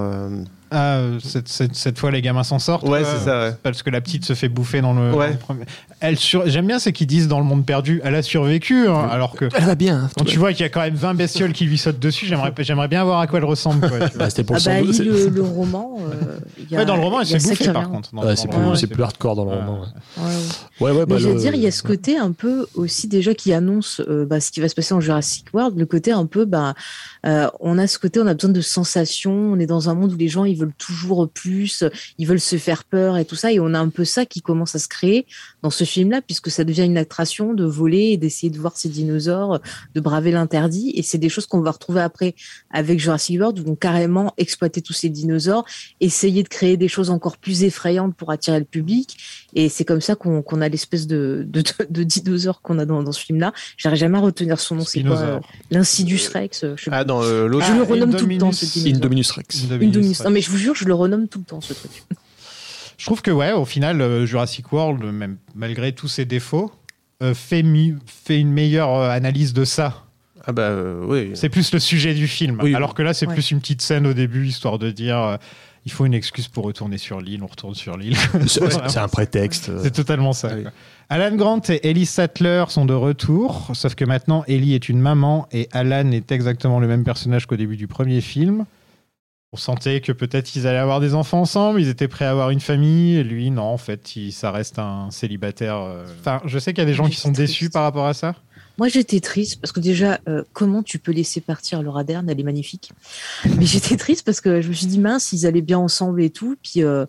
Ah, 0.72 0.98
euh, 0.98 1.20
cette, 1.24 1.48
cette- 1.48 1.76
cette 1.76 1.98
fois, 1.98 2.12
les 2.12 2.22
gamins 2.22 2.44
s'en 2.44 2.60
sortent. 2.60 2.88
Ouais, 2.88 3.04
c'est 3.04 3.26
ça, 3.26 3.40
ouais. 3.50 3.56
Parce 3.64 3.82
que 3.84 3.90
la 3.90 4.02
petite 4.02 4.24
se 4.26 4.34
fait 4.34 4.50
bouffer 4.50 4.82
dans 4.82 4.94
le, 4.94 5.12
Ouais. 5.14 5.28
dans 5.28 5.34
le 5.34 5.38
premier. 5.40 5.64
Elle 6.00 6.18
sur... 6.18 6.48
J'aime 6.48 6.68
bien, 6.68 6.80
c'est 6.80 6.94
qu'ils 6.94 7.08
disent 7.08 7.28
dans 7.28 7.40
le 7.40 7.46
monde 7.46 7.66
perdu, 7.66 8.02
elle 8.04 8.16
a 8.16 8.22
survécu, 8.22 8.88
hein, 8.88 9.08
alors 9.12 9.34
que. 9.36 9.46
Elle 9.56 9.66
va 9.66 9.76
bien. 9.76 10.04
hein, 10.04 10.10
Quand 10.18 10.26
tu 10.26 10.38
vois 10.40 10.52
qu'il 10.54 10.62
y 10.62 10.66
a 10.66 10.70
quand 10.70 10.82
même 10.82 10.96
20 10.96 11.14
bestioles 11.16 11.54
qui 11.54 11.66
lui 11.66 11.78
sautent 11.78 12.00
dessus, 12.00 12.26
j'aimerais, 12.28 12.54
j'aimerais 12.60 12.88
bien 12.88 13.04
voir 13.04 13.20
à 13.20 13.28
quoi 13.28 13.40
elle 13.40 13.46
ressemble. 13.46 13.88
Quoi. 13.90 14.00
Bah, 14.18 14.30
c'était 14.30 14.44
pour 14.44 14.56
Ah 14.58 14.80
le 14.80 14.86
bah, 14.88 14.94
c'est- 14.94 15.04
le, 15.04 15.30
le 15.30 15.42
roman. 15.42 15.98
euh, 16.02 16.38
il 16.58 16.70
y 16.72 16.76
a- 16.76 16.80
Ouais, 16.80 16.86
dans 16.86 16.96
le 16.96 17.02
roman, 17.02 17.22
elle 17.22 17.28
s'est 17.28 17.40
ça 17.40 17.54
qui 17.56 17.64
bouffée 17.64 17.74
par 17.74 17.90
contre. 17.90 18.14
Ouais, 18.14 18.36
c'est 18.36 18.48
plus, 18.48 18.58
c'est 18.76 18.88
plus 18.88 19.04
hardcore 19.04 19.36
dans 19.36 19.46
le 19.46 19.52
Ouais. 19.52 19.58
roman. 19.58 19.82
ouais. 19.82 19.88
Ouais, 20.18 20.24
ouais. 20.24 20.32
Ouais, 20.80 20.92
ouais, 21.00 21.06
bah, 21.06 21.16
Mais 21.16 21.22
je 21.22 21.28
veux 21.28 21.34
le- 21.34 21.40
dire, 21.42 21.54
il 21.56 21.62
y 21.62 21.68
a 21.68 21.72
ce 21.72 21.84
côté 21.84 22.18
un 22.18 22.32
peu 22.32 22.68
aussi 22.76 23.08
déjà 23.08 23.34
qui 23.34 23.52
annonce 23.54 24.02
euh, 24.08 24.26
bah, 24.26 24.40
ce 24.40 24.52
qui 24.52 24.62
va 24.62 24.70
se 24.70 24.76
passer 24.76 24.94
en 24.94 25.02
Jurassic 25.02 25.46
World, 25.54 25.78
le 25.78 25.86
côté 25.86 26.12
un 26.12 26.26
peu, 26.26 26.46
bah, 26.46 26.76
euh, 27.26 27.48
on 27.60 27.78
a 27.78 27.88
ce 27.88 28.00
côté, 28.00 28.20
on 28.22 28.28
a 28.28 28.34
besoin 28.34 28.52
de 28.52 28.62
sensations, 28.62 29.34
on 29.34 29.60
est 29.60 29.66
dans 29.66 29.90
un 29.90 29.94
monde 29.96 30.14
où 30.14 30.18
les 30.18 30.30
gens 30.30 30.46
ils 30.46 30.56
veulent 30.60 30.74
toujours 30.78 31.30
plus, 31.30 31.84
ils 32.18 32.28
veulent 32.28 32.40
se 32.40 32.58
faire 32.58 32.84
peur 32.84 33.18
et 33.18 33.26
tout 33.26 33.36
ça, 33.36 33.52
et 33.52 33.60
on 33.60 33.74
a 33.74 33.80
un 33.80 33.90
peu 33.90 34.06
ça 34.06 34.26
qui 34.26 34.42
commence 34.42 34.76
à 34.76 34.80
se 34.80 34.88
créer 34.88 35.26
dans 35.64 35.70
ce 35.70 35.84
film-là, 35.84 36.22
puisque 36.22 36.52
ça 36.52 36.64
devient 36.64 36.86
une 36.86 36.98
attraction 36.98 37.54
de 37.54 37.66
voler 37.66 38.10
et 38.12 38.18
d'essayer 38.18 38.50
de 38.50 38.60
voir 38.60 38.78
ces 38.78 38.90
dinosaures, 38.90 39.60
de 39.96 40.00
braver 40.00 40.32
l'interdit, 40.32 40.92
et 40.96 41.04
c'est 41.04 41.18
des 41.18 41.30
choses 41.30 41.46
qu'on 41.46 41.62
va 41.62 41.72
retrouver 41.72 42.02
après 42.02 42.36
avec 42.72 43.00
Jurassic 43.00 43.40
World, 43.40 43.60
où 43.60 43.64
vont 43.64 43.76
carrément 43.76 44.34
exploiter 44.38 44.82
tous 44.82 44.94
ces 44.94 45.10
dinosaures, 45.10 45.66
essayer 46.00 46.44
de 46.44 46.50
créer 46.50 46.78
des 46.78 46.88
choses 46.88 47.10
encore 47.10 47.38
plus 47.38 47.64
effrayantes 47.64 48.16
pour 48.16 48.32
attirer 48.32 48.60
le 48.60 48.66
public, 48.66 49.18
et 49.56 49.70
c'est 49.70 49.86
comme 49.86 50.02
ça 50.02 50.16
qu'on 50.16 50.62
a 50.62 50.70
l'espèce 50.70 51.08
de, 51.08 51.46
de, 51.48 51.62
de, 51.62 51.66
de 51.90 52.04
dinosaure 52.04 52.62
qu'on 52.62 52.80
a 52.80 52.86
dans, 52.86 53.02
dans 53.04 53.12
ce 53.12 53.20
film-là. 53.22 53.54
J'arrive 53.78 54.00
jamais 54.00 54.18
à 54.18 54.22
retenir 54.22 54.60
son 54.60 54.76
nom. 54.76 54.86
C'est 54.86 55.04
quoi 55.04 55.18
euh, 55.20 55.40
L'Insidus 55.72 56.22
Rex 56.34 56.64
euh, 56.64 56.76
je 56.78 56.90
Ah, 56.92 57.04
dans 57.04 57.22
euh. 57.24 57.50
Je 57.62 57.74
le 57.74 57.84
renomme 57.84 58.16
tout 58.16 58.26
le 58.26 58.38
temps, 58.38 58.50
Indominus- 58.50 58.54
ce 58.56 58.66
dinosaure. 58.80 58.96
Indominus 58.98 59.32
Rex. 59.32 59.64
Indominus. 59.64 60.24
Non, 60.24 60.30
mais 60.30 60.42
je 60.42 60.50
vous 60.52 60.58
jure, 60.58 60.76
je 60.76 60.86
le 60.86 60.94
renomme 60.94 61.28
tout 61.28 61.40
le 61.40 61.46
temps, 61.46 61.62
ce 61.62 61.74
truc. 61.74 61.92
Je 62.98 63.06
trouve 63.06 63.22
que, 63.22 63.32
ouais, 63.32 63.54
au 63.54 63.66
final, 63.66 64.26
Jurassic 64.26 64.72
World, 64.74 65.04
même 65.04 65.38
malgré 65.56 65.94
tous 65.94 66.08
ses 66.10 66.26
défauts, 66.26 66.72
euh, 67.24 67.34
fait, 67.34 67.64
mi- 67.64 67.96
fait 68.06 68.40
une 68.40 68.52
meilleure 68.52 68.94
analyse 68.94 69.54
de 69.54 69.64
ça. 69.66 70.06
Ah, 70.46 70.52
bah 70.52 70.64
euh, 70.64 71.04
oui. 71.06 71.32
C'est 71.34 71.50
plus 71.50 71.72
le 71.74 71.80
sujet 71.80 72.14
du 72.14 72.28
film. 72.28 72.60
Oui. 72.62 72.74
Alors 72.76 72.94
que 72.94 73.02
là, 73.02 73.14
c'est 73.14 73.28
Ouais. 73.28 73.34
plus 73.34 73.52
une 73.52 73.60
petite 73.60 73.82
scène 73.82 74.08
au 74.08 74.14
début, 74.14 74.48
histoire 74.48 74.80
de 74.80 74.90
dire 74.90 75.18
euh, 75.18 75.38
il 75.86 75.92
faut 75.92 76.06
une 76.06 76.14
excuse 76.14 76.48
pour 76.48 76.66
retourner 76.66 76.98
sur 76.98 77.22
l'île, 77.22 77.42
on 77.44 77.48
retourne 77.48 77.76
sur 77.76 77.98
l'île. 77.98 78.18
C'est 78.48 78.98
un 78.98 79.08
prétexte. 79.08 79.72
C'est 79.82 79.92
totalement 79.92 80.34
ça. 80.34 80.50
Oui. 80.56 80.64
Alan 81.10 81.36
Grant 81.36 81.62
et 81.70 81.90
Ellie 81.90 82.06
Sattler 82.06 82.66
sont 82.70 82.86
de 82.86 82.94
retour, 82.94 83.72
sauf 83.74 83.96
que 83.96 84.06
maintenant 84.06 84.44
Ellie 84.48 84.76
est 84.76 84.90
une 84.90 85.00
maman 85.00 85.48
et 85.52 85.68
Alan 85.72 86.12
est 86.12 86.32
exactement 86.32 86.80
le 86.80 86.88
même 86.88 87.04
personnage 87.04 87.48
qu'au 87.48 87.56
début 87.56 87.78
du 87.78 87.88
premier 87.88 88.22
film. 88.22 88.66
On 89.52 89.58
sentait 89.58 90.00
que 90.02 90.12
peut-être 90.12 90.56
ils 90.56 90.68
allaient 90.68 90.78
avoir 90.78 91.00
des 91.00 91.16
enfants 91.16 91.42
ensemble, 91.42 91.82
ils 91.82 91.90
étaient 91.90 92.08
prêts 92.08 92.26
à 92.26 92.30
avoir 92.30 92.52
une 92.52 92.60
famille, 92.60 93.16
et 93.16 93.24
lui, 93.24 93.50
non, 93.50 93.64
en 93.64 93.80
fait, 93.80 94.16
il, 94.16 94.32
ça 94.32 94.52
reste 94.52 94.78
un 94.78 95.10
célibataire. 95.10 95.78
euh. 95.78 96.06
Enfin, 96.20 96.40
je 96.46 96.60
sais 96.60 96.72
qu'il 96.72 96.84
y 96.84 96.86
a 96.86 96.90
des 96.90 96.94
gens 96.94 97.08
qui 97.10 97.16
sont 97.16 97.32
déçus 97.32 97.72
par 97.72 97.82
rapport 97.82 98.06
à 98.06 98.14
ça. 98.14 98.36
Moi, 98.80 98.88
j'étais 98.88 99.20
triste 99.20 99.62
parce 99.62 99.72
que 99.72 99.80
déjà, 99.80 100.20
euh, 100.28 100.44
comment 100.54 100.82
tu 100.82 100.98
peux 100.98 101.12
laisser 101.12 101.42
partir 101.42 101.84
Laura 101.84 102.04
Dern 102.04 102.28
Elle 102.30 102.40
est 102.40 102.44
magnifique? 102.44 102.92
Mais 103.46 103.66
j'étais 103.66 103.96
triste 103.98 104.26
parce 104.26 104.42
que 104.42 104.62
je 104.62 104.70
me 104.70 104.74
suis 104.74 104.88
dit, 104.88 104.98
mince, 105.00 105.32
ils 105.34 105.46
allaient 105.46 105.62
bien 105.62 105.78
ensemble 105.78 106.24
et 106.24 106.30
tout. 106.32 106.56
Puis 106.64 106.84
euh, 106.84 107.06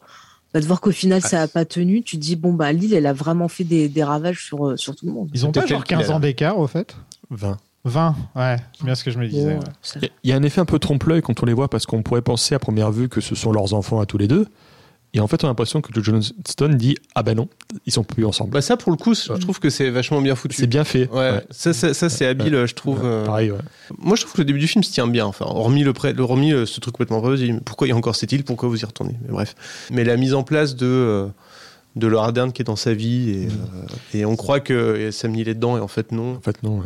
bah, 0.52 0.60
de 0.60 0.66
voir 0.66 0.80
qu'au 0.80 0.90
final, 0.90 1.22
ça 1.22 1.38
n'a 1.38 1.48
pas 1.48 1.64
tenu, 1.64 2.02
tu 2.02 2.16
te 2.16 2.20
dis, 2.22 2.36
bon, 2.36 2.52
bah, 2.52 2.72
Lille, 2.72 2.92
elle 2.92 3.06
a 3.06 3.12
vraiment 3.12 3.48
fait 3.48 3.64
des, 3.64 3.88
des 3.88 4.02
ravages 4.04 4.44
sur, 4.44 4.66
euh, 4.68 4.76
sur 4.76 4.94
tout 4.96 5.06
le 5.06 5.12
monde. 5.12 5.30
Ils 5.32 5.46
ont 5.46 5.52
pas 5.52 5.64
genre 5.64 5.84
quel 5.84 5.96
qu'il 5.98 6.04
15 6.04 6.10
a, 6.10 6.14
ans 6.16 6.20
d'écart, 6.20 6.58
au 6.58 6.66
fait? 6.66 6.96
20. 7.30 7.56
20, 7.84 8.14
ouais, 8.36 8.56
c'est 8.76 8.84
bien 8.84 8.94
ce 8.94 9.02
que 9.02 9.10
je 9.10 9.18
me 9.18 9.26
disais. 9.26 9.54
Ouais. 9.54 9.58
ça- 9.80 10.00
Il 10.22 10.28
y 10.28 10.34
a 10.34 10.36
un 10.36 10.42
effet 10.42 10.60
un 10.60 10.66
peu 10.66 10.78
trompe-l'œil 10.78 11.22
quand 11.22 11.42
on 11.42 11.46
les 11.46 11.54
voit 11.54 11.70
parce 11.70 11.86
qu'on 11.86 12.02
pourrait 12.02 12.20
penser 12.20 12.54
à 12.54 12.58
première 12.58 12.90
vue 12.92 13.08
que 13.08 13.22
ce 13.22 13.34
sont 13.34 13.52
leurs 13.52 13.72
enfants 13.72 14.00
à 14.00 14.06
tous 14.06 14.18
les 14.18 14.28
deux. 14.28 14.46
Et 15.12 15.18
en 15.20 15.26
fait, 15.26 15.42
on 15.42 15.48
a 15.48 15.50
l'impression 15.50 15.80
que 15.80 15.92
Joe 15.92 16.04
Johnston 16.04 16.68
dit 16.74 16.96
Ah 17.16 17.22
ben 17.24 17.34
non, 17.36 17.48
ils 17.84 17.92
sont 17.92 18.04
plus 18.04 18.24
ensemble. 18.24 18.50
Bah, 18.52 18.60
ça, 18.62 18.76
pour 18.76 18.92
le 18.92 18.96
coup, 18.96 19.14
je 19.14 19.32
trouve 19.32 19.58
que 19.58 19.68
c'est 19.68 19.90
vachement 19.90 20.20
bien 20.20 20.36
foutu. 20.36 20.54
c'est 20.56 20.66
bien 20.68 20.84
fait. 20.84 21.08
Ouais, 21.10 21.44
ça, 21.50 21.72
ça, 21.72 21.94
ça, 21.94 22.08
c'est 22.08 22.26
habile, 22.26 22.64
je 22.66 22.74
trouve. 22.74 23.00
Euh, 23.04 23.24
Pareil, 23.26 23.50
ouais. 23.50 23.58
Moi, 23.98 24.14
je 24.16 24.20
trouve 24.22 24.34
que 24.34 24.38
le 24.40 24.44
début 24.44 24.60
du 24.60 24.68
film 24.68 24.84
se 24.84 24.92
tient 24.92 25.08
bien. 25.08 25.26
Enfin, 25.26 25.46
hormis 25.46 25.82
le, 25.82 25.92
pré- 25.92 26.12
le 26.12 26.22
hormis 26.22 26.52
euh, 26.52 26.64
ce 26.64 26.78
truc 26.78 26.94
complètement 26.94 27.20
dit, 27.34 27.52
pourquoi 27.64 27.88
il 27.88 27.90
y 27.90 27.92
a 27.92 27.96
encore 27.96 28.14
cette 28.14 28.30
île? 28.30 28.44
Pourquoi 28.44 28.68
vous 28.68 28.80
y 28.80 28.84
retournez? 28.84 29.16
Mais 29.26 29.32
bref. 29.32 29.56
Mais 29.90 30.04
la 30.04 30.16
mise 30.16 30.32
en 30.34 30.44
place 30.44 30.76
de 30.76 30.86
euh, 30.86 31.26
de 31.96 32.06
Laura 32.06 32.30
Dern 32.30 32.52
qui 32.52 32.62
est 32.62 32.64
dans 32.64 32.76
sa 32.76 32.94
vie 32.94 33.30
et, 33.30 33.46
euh, 33.48 34.18
et 34.18 34.24
on 34.24 34.36
croit 34.36 34.60
que 34.60 35.10
Sam 35.10 35.32
Neill 35.32 35.48
est 35.48 35.54
dedans 35.54 35.76
et 35.76 35.80
en 35.80 35.88
fait 35.88 36.12
non. 36.12 36.36
En 36.36 36.40
fait, 36.40 36.62
non. 36.62 36.78
ouais. 36.78 36.84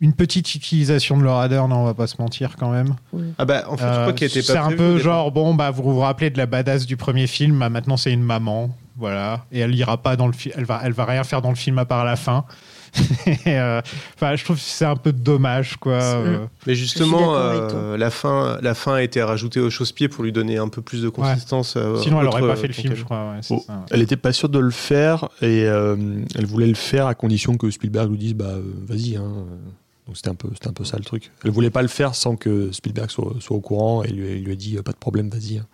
Une 0.00 0.12
petite 0.12 0.54
utilisation 0.54 1.16
de 1.16 1.22
Laura 1.22 1.48
Dern, 1.48 1.72
on 1.72 1.84
va 1.84 1.94
pas 1.94 2.06
se 2.06 2.16
mentir 2.20 2.56
quand 2.58 2.70
même. 2.70 2.94
Ah 3.38 3.44
bah 3.44 3.64
en 3.68 3.76
fait, 3.76 3.84
je 3.84 3.88
Euh, 3.88 4.12
crois 4.12 4.26
était 4.26 4.40
pas. 4.40 4.52
c'est 4.52 4.56
un 4.58 4.72
peu 4.72 4.98
genre 4.98 5.30
bon 5.32 5.54
bah 5.54 5.70
vous 5.70 5.82
vous 5.82 6.00
rappelez 6.00 6.30
de 6.30 6.36
la 6.38 6.46
badass 6.46 6.84
du 6.84 6.96
premier 6.96 7.26
film 7.26 7.58
bah, 7.60 7.68
maintenant 7.68 7.96
c'est 7.96 8.12
une 8.12 8.22
maman 8.22 8.70
voilà 8.96 9.44
et 9.52 9.60
elle 9.60 9.74
ira 9.74 9.96
pas 9.96 10.16
dans 10.16 10.26
le 10.26 10.32
film 10.32 10.54
elle 10.58 10.64
va 10.64 10.80
elle 10.84 10.92
va 10.92 11.04
rien 11.04 11.22
faire 11.24 11.40
dans 11.42 11.48
le 11.50 11.54
film 11.56 11.78
à 11.78 11.84
part 11.84 12.04
la 12.04 12.16
fin 12.16 12.44
euh, 13.48 13.80
enfin 14.14 14.36
je 14.36 14.44
trouve 14.44 14.56
que 14.56 14.62
c'est 14.62 14.84
un 14.84 14.94
peu 14.96 15.12
dommage 15.12 15.76
quoi 15.78 15.94
euh. 16.00 16.46
Mais 16.66 16.74
justement, 16.76 17.34
euh, 17.34 17.96
la 17.96 18.10
fin, 18.10 18.58
la 18.62 18.74
fin 18.74 18.94
a 18.94 19.02
été 19.02 19.20
rajoutée 19.22 19.58
au 19.58 19.68
chausse-pied 19.70 20.08
pour 20.08 20.22
lui 20.22 20.30
donner 20.32 20.58
un 20.58 20.68
peu 20.68 20.80
plus 20.82 21.02
de 21.02 21.08
consistance. 21.08 21.74
euh, 21.76 21.96
sinon 21.96 22.20
elle 22.20 22.28
aurait 22.28 22.42
pas 22.42 22.54
fait 22.56 22.68
le 22.68 22.72
film 22.72 22.94
je 22.94 23.02
crois 23.04 23.30
ouais, 23.32 23.40
Oh, 23.50 23.62
ça, 23.66 23.72
ouais. 23.72 23.78
Elle 23.90 24.02
était 24.02 24.16
pas 24.16 24.32
sûre 24.32 24.48
de 24.48 24.58
le 24.60 24.70
faire 24.70 25.28
et 25.42 25.64
euh, 25.66 25.96
elle 26.36 26.46
voulait 26.46 26.66
le 26.68 26.74
faire 26.74 27.06
à 27.08 27.14
condition 27.14 27.56
que 27.56 27.68
Spielberg 27.70 28.10
lui 28.10 28.18
dise 28.18 28.34
bah 28.34 28.54
vas-y. 28.86 29.16
Hein. 29.16 29.22
Donc 30.06 30.16
c'était 30.16 30.28
un 30.30 30.34
peu 30.34 30.48
c'était 30.52 30.68
un 30.68 30.72
peu 30.72 30.84
ça 30.84 30.96
le 30.98 31.04
truc. 31.04 31.30
Elle 31.44 31.50
voulait 31.50 31.70
pas 31.70 31.82
le 31.82 31.88
faire 31.88 32.14
sans 32.14 32.36
que 32.36 32.70
Spielberg 32.72 33.10
soit, 33.10 33.34
soit 33.40 33.56
au 33.56 33.60
courant 33.60 34.02
et 34.02 34.08
lui, 34.08 34.32
il 34.38 34.44
lui 34.44 34.52
a 34.52 34.56
dit 34.56 34.76
pas 34.84 34.92
de 34.92 34.96
problème 34.98 35.28
vas-y. 35.30 35.58
hein. 35.58 35.66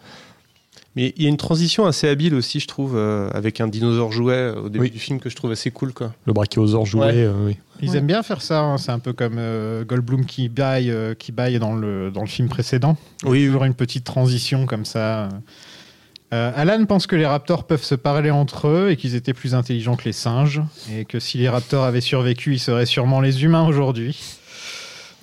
Mais 0.97 1.13
il 1.17 1.23
y 1.23 1.27
a 1.27 1.29
une 1.29 1.37
transition 1.37 1.87
assez 1.87 2.09
habile 2.09 2.35
aussi, 2.35 2.59
je 2.59 2.67
trouve, 2.67 2.97
euh, 2.97 3.31
avec 3.33 3.61
un 3.61 3.69
dinosaure 3.69 4.11
jouet 4.11 4.51
au 4.57 4.69
début 4.69 4.87
Oui. 4.87 4.91
du 4.91 4.99
film 4.99 5.21
que 5.21 5.31
je 5.31 5.37
trouve 5.37 5.53
assez 5.53 5.71
cool, 5.71 5.93
quoi. 5.93 6.13
Le 6.25 6.33
brachiosaure. 6.33 6.83
Ouais. 6.95 7.13
euh, 7.15 7.33
oui. 7.47 7.57
ils 7.81 7.91
Ouais. 7.91 7.99
aiment 7.99 8.07
bien 8.09 8.23
faire 8.25 8.43
ça 8.43 8.61
hein. 8.63 8.77
c'est 8.77 8.91
un 8.91 8.99
peu 8.99 9.13
comme 9.13 9.37
euh, 9.39 9.85
Goldblum 9.85 10.27
qui 10.27 10.49
baille 10.49 10.91
euh, 10.91 11.15
qui 11.15 11.31
baille 11.33 11.59
dans 11.61 11.75
le 11.77 12.11
dans 12.11 12.23
le 12.23 12.27
film 12.27 12.49
précédent 12.49 12.97
Oui, 13.25 13.47
toujours 13.47 13.65
une 13.65 13.75
petite 13.75 14.05
transition 14.05 14.67
comme 14.67 14.85
ça 14.85 15.29
Euh, 16.33 16.53
Alan 16.55 16.85
pense 16.87 17.07
que 17.09 17.17
les 17.17 17.27
raptors 17.27 17.65
peuvent 17.65 17.83
se 17.83 17.97
parler 17.97 18.31
entre 18.31 18.69
eux 18.69 18.91
et 18.91 18.97
qu'ils 18.97 19.17
étaient 19.17 19.33
plus 19.35 19.55
intelligents 19.55 19.97
que 19.97 20.05
les 20.05 20.13
singes 20.13 20.63
et 20.93 21.05
que 21.05 21.19
si 21.19 21.39
les 21.39 21.49
raptors 21.49 21.85
avaient 21.85 22.01
survécu, 22.01 22.55
ils 22.55 22.59
seraient 22.61 22.87
sûrement 22.87 23.21
les 23.21 23.43
humains 23.43 23.67
aujourd'hui. 23.67 24.17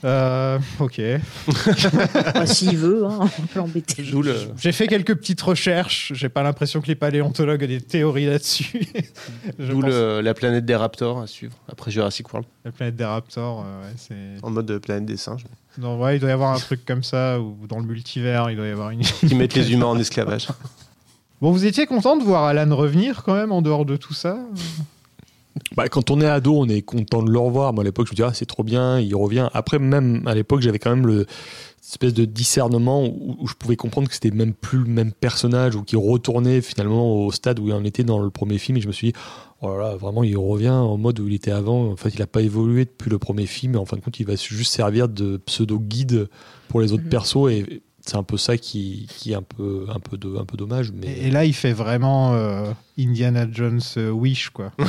Euh, 0.03 0.59
ok. 0.79 1.01
Bah, 2.35 2.45
S'il 2.45 2.77
veut, 2.77 3.05
hein, 3.05 3.17
on 3.21 3.41
peut 3.47 3.59
l'embêter. 3.59 4.03
D'où 4.03 4.21
le- 4.21 4.35
J'ai 4.59 4.71
fait 4.71 4.85
quelques 4.87 5.15
petites 5.15 5.41
recherches. 5.41 6.11
J'ai 6.13 6.29
pas 6.29 6.43
l'impression 6.43 6.81
que 6.81 6.87
les 6.87 6.95
paléontologues 6.95 7.63
aient 7.63 7.67
des 7.67 7.81
théories 7.81 8.27
là-dessus. 8.27 8.87
D'où 9.59 9.79
pense- 9.79 9.91
la 9.91 10.33
planète 10.35 10.65
des 10.65 10.75
raptors 10.75 11.21
à 11.21 11.25
suivre 11.27 11.55
après 11.71 11.89
Jurassic 11.89 12.31
World, 12.31 12.47
La 12.65 12.71
planète 12.71 12.95
des 12.95 13.05
raptors, 13.05 13.63
euh, 13.65 13.81
ouais, 13.87 13.93
c'est. 13.97 14.43
en 14.45 14.51
mode 14.51 14.69
euh, 14.69 14.79
planète 14.79 15.05
des 15.05 15.17
singes, 15.17 15.45
Non, 15.79 15.99
ouais, 15.99 16.17
il 16.17 16.19
doit 16.19 16.29
y 16.29 16.33
avoir 16.33 16.53
un 16.53 16.59
truc 16.59 16.85
comme 16.85 17.03
ça, 17.03 17.39
ou 17.39 17.65
dans 17.67 17.79
le 17.79 17.85
multivers, 17.85 18.51
il 18.51 18.57
doit 18.57 18.67
y 18.67 18.71
avoir 18.71 18.91
une. 18.91 19.01
qui 19.01 19.33
mettent 19.35 19.55
les 19.55 19.71
humains 19.73 19.87
en 19.87 19.97
esclavage. 19.97 20.47
Bon, 21.41 21.51
vous 21.51 21.65
étiez 21.65 21.85
content 21.85 22.17
de 22.17 22.23
voir 22.23 22.43
Alan 22.45 22.75
revenir 22.75 23.23
quand 23.23 23.35
même 23.35 23.51
en 23.51 23.61
dehors 23.61 23.85
de 23.85 23.95
tout 23.95 24.13
ça 24.13 24.39
Bah, 25.75 25.87
quand 25.87 26.09
on 26.09 26.19
est 26.21 26.25
ado, 26.25 26.55
on 26.57 26.67
est 26.67 26.81
content 26.81 27.21
de 27.21 27.29
le 27.31 27.37
revoir. 27.39 27.73
Moi, 27.73 27.83
à 27.83 27.85
l'époque, 27.85 28.07
je 28.07 28.11
me 28.13 28.15
disais, 28.15 28.27
ah, 28.27 28.33
c'est 28.33 28.45
trop 28.47 28.63
bien, 28.63 28.99
il 28.99 29.15
revient. 29.15 29.49
Après, 29.53 29.77
même 29.79 30.23
à 30.25 30.33
l'époque, 30.33 30.61
j'avais 30.61 30.79
quand 30.79 30.89
même 30.89 31.05
le 31.05 31.25
cette 31.79 32.03
espèce 32.03 32.13
de 32.15 32.25
discernement 32.25 33.05
où, 33.05 33.37
où 33.39 33.47
je 33.47 33.53
pouvais 33.53 33.77
comprendre 33.77 34.09
que 34.09 34.13
c'était 34.13 34.31
même 34.31 34.53
plus 34.53 34.79
le 34.79 34.89
même 34.89 35.13
personnage 35.13 35.73
ou 35.77 35.83
qu'il 35.83 35.97
retournait 35.99 36.59
finalement 36.59 37.15
au 37.25 37.31
stade 37.31 37.59
où 37.59 37.67
il 37.69 37.73
en 37.73 37.85
était 37.85 38.03
dans 38.03 38.19
le 38.19 38.29
premier 38.29 38.57
film. 38.57 38.77
Et 38.77 38.81
je 38.81 38.87
me 38.87 38.91
suis 38.91 39.07
dit, 39.11 39.13
oh 39.61 39.69
là 39.69 39.77
là, 39.91 39.95
vraiment, 39.95 40.23
il 40.23 40.35
revient 40.37 40.67
en 40.69 40.97
mode 40.97 41.17
où 41.21 41.27
il 41.29 41.33
était 41.33 41.51
avant. 41.51 41.89
En 41.91 41.95
fait, 41.95 42.09
il 42.09 42.19
n'a 42.19 42.27
pas 42.27 42.41
évolué 42.41 42.83
depuis 42.83 43.09
le 43.09 43.19
premier 43.19 43.45
film. 43.45 43.75
Et 43.75 43.77
en 43.77 43.85
fin 43.85 43.95
de 43.95 44.01
compte, 44.01 44.19
il 44.19 44.25
va 44.25 44.35
juste 44.35 44.73
servir 44.73 45.07
de 45.07 45.37
pseudo-guide 45.37 46.27
pour 46.67 46.81
les 46.81 46.91
autres 46.91 47.03
Mhm. 47.03 47.09
persos. 47.09 47.49
Et 47.51 47.81
c'est 48.07 48.17
un 48.17 48.23
peu 48.23 48.37
ça 48.37 48.57
qui, 48.57 49.07
qui 49.17 49.31
est 49.31 49.35
un 49.35 49.41
peu, 49.41 49.85
un 49.93 49.99
peu, 49.99 50.17
de, 50.17 50.37
un 50.37 50.45
peu 50.45 50.57
dommage. 50.57 50.91
Mais... 50.93 51.07
Et, 51.07 51.27
et 51.27 51.31
là, 51.31 51.45
il 51.45 51.53
fait 51.53 51.73
vraiment 51.73 52.33
euh, 52.33 52.71
Indiana 52.97 53.45
Jones 53.51 53.81
euh, 53.97 54.09
Wish, 54.09 54.49
quoi. 54.49 54.71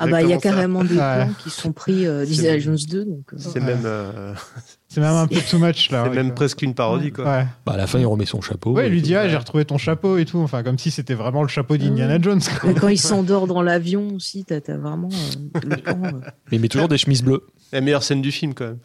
Ah 0.00 0.06
bah 0.06 0.22
il 0.22 0.28
y 0.28 0.32
a 0.32 0.36
ça. 0.36 0.42
carrément 0.42 0.84
des 0.84 0.96
Ouais. 0.96 1.24
plans 1.24 1.30
qui 1.42 1.50
sont 1.50 1.72
pris 1.72 2.06
euh, 2.06 2.24
d'Indiana 2.26 2.58
Jones 2.58 2.78
2. 2.88 3.04
Donc, 3.04 3.24
euh, 3.32 3.36
C'est 3.38 3.60
même, 3.60 3.82
euh, 3.84 4.34
C'est 4.88 5.00
même 5.00 5.14
un 5.14 5.26
peu 5.26 5.36
too 5.50 5.58
much, 5.58 5.90
là. 5.90 6.04
c'est 6.04 6.10
ouais, 6.10 6.16
même 6.16 6.26
quoi. 6.28 6.34
presque 6.36 6.62
une 6.62 6.74
parodie, 6.74 7.12
quoi. 7.12 7.24
Ouais. 7.24 7.46
Bah, 7.66 7.72
à 7.72 7.76
la 7.76 7.86
fin, 7.86 7.98
il 7.98 8.06
remet 8.06 8.26
son 8.26 8.40
chapeau. 8.40 8.72
Ouais, 8.72 8.86
il 8.88 8.92
lui 8.92 9.00
tout. 9.00 9.06
dit, 9.08 9.14
ah, 9.16 9.28
j'ai 9.28 9.36
retrouvé 9.36 9.64
ton 9.64 9.78
chapeau 9.78 10.16
et 10.18 10.24
tout. 10.24 10.38
Enfin, 10.38 10.62
comme 10.62 10.78
si 10.78 10.90
c'était 10.90 11.14
vraiment 11.14 11.42
le 11.42 11.48
chapeau 11.48 11.76
d'Indiana 11.76 12.20
Jones. 12.20 12.40
quoi. 12.60 12.70
mais 12.70 12.74
quand 12.78 12.88
il 12.88 12.98
s'endort 12.98 13.46
dans 13.46 13.62
l'avion 13.62 14.14
aussi, 14.14 14.44
t'as 14.44 14.60
vraiment 14.76 15.08
euh, 15.12 15.60
le 15.66 15.76
plan. 15.76 16.00
euh. 16.04 16.10
Mais 16.50 16.56
il 16.56 16.60
met 16.60 16.68
toujours 16.68 16.88
des 16.88 16.98
chemises 16.98 17.22
bleues. 17.22 17.42
La 17.72 17.80
meilleure 17.82 18.02
scène 18.02 18.22
du 18.22 18.32
film, 18.32 18.54
quand 18.54 18.64
même. 18.66 18.78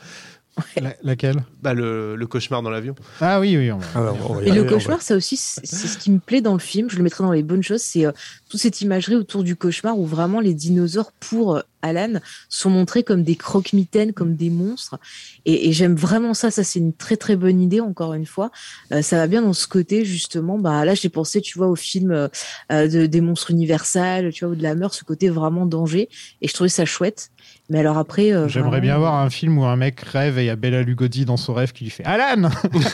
La- 0.79 0.95
laquelle? 1.01 1.43
Bah, 1.61 1.73
le, 1.73 2.15
le 2.15 2.27
cauchemar 2.27 2.61
dans 2.61 2.69
l'avion. 2.69 2.93
Ah 3.21 3.39
oui, 3.39 3.57
oui. 3.57 3.71
on 3.71 3.77
va- 3.79 3.85
Ah 3.95 4.03
ouais, 4.03 4.19
on 4.29 4.33
va 4.35 4.43
y 4.43 4.47
Et 4.49 4.51
le 4.51 4.61
va- 4.63 4.69
cauchemar, 4.69 5.01
ça 5.01 5.15
aussi, 5.15 5.35
c'est 5.35 5.65
ce 5.65 5.97
qui 5.97 6.11
me 6.11 6.19
plaît 6.19 6.41
dans 6.41 6.53
le 6.53 6.59
film. 6.59 6.89
Je 6.91 6.97
le 6.97 7.03
mettrai 7.03 7.23
dans 7.23 7.31
les 7.31 7.41
bonnes 7.43 7.63
choses. 7.63 7.81
C'est 7.81 8.05
euh, 8.05 8.11
toute 8.49 8.59
cette 8.59 8.81
imagerie 8.81 9.15
autour 9.15 9.43
du 9.43 9.55
cauchemar 9.55 9.97
où 9.97 10.05
vraiment 10.05 10.39
les 10.39 10.53
dinosaures, 10.53 11.11
pour 11.13 11.55
euh, 11.57 11.61
Alan, 11.81 12.19
sont 12.49 12.69
montrés 12.69 13.03
comme 13.03 13.23
des 13.23 13.35
croque-mitaines, 13.35 14.13
comme 14.13 14.35
des 14.35 14.49
monstres. 14.51 14.99
Et, 15.45 15.69
et 15.69 15.73
j'aime 15.73 15.95
vraiment 15.95 16.33
ça. 16.35 16.51
Ça, 16.51 16.63
c'est 16.63 16.79
une 16.79 16.93
très 16.93 17.17
très 17.17 17.35
bonne 17.35 17.59
idée. 17.59 17.79
Encore 17.81 18.13
une 18.13 18.25
fois, 18.27 18.51
Euh, 18.91 19.01
ça 19.01 19.17
va 19.17 19.27
bien 19.27 19.41
dans 19.41 19.53
ce 19.53 19.67
côté 19.67 20.05
justement. 20.05 20.59
Bah 20.59 20.85
là, 20.85 20.93
j'ai 20.93 21.09
pensé, 21.09 21.41
tu 21.41 21.57
vois, 21.57 21.67
au 21.67 21.75
film 21.75 22.29
de, 22.69 23.05
des 23.07 23.21
monstres 23.21 23.49
universels, 23.51 24.31
tu 24.31 24.45
vois, 24.45 24.53
ou 24.53 24.55
de 24.55 24.63
la 24.63 24.75
meurtre, 24.75 24.95
ce 24.95 25.03
côté 25.03 25.29
vraiment 25.29 25.65
danger. 25.65 26.09
Et 26.41 26.47
je 26.47 26.53
trouvais 26.53 26.69
ça 26.69 26.85
chouette. 26.85 27.29
Mais 27.69 27.79
alors 27.79 27.97
après, 27.97 28.33
euh, 28.33 28.47
J'aimerais 28.49 28.69
vraiment, 28.71 28.81
bien 28.83 28.97
voir 28.97 29.13
un 29.15 29.29
film 29.29 29.57
où 29.57 29.63
un 29.63 29.77
mec 29.77 30.01
rêve 30.01 30.37
et 30.37 30.43
il 30.43 30.47
y 30.47 30.49
a 30.49 30.55
Bella 30.57 30.81
Lugosi 30.81 31.23
dans 31.23 31.37
son 31.37 31.53
rêve 31.53 31.71
qui 31.71 31.85
lui 31.85 31.91
fait 31.91 32.03
Alan 32.03 32.49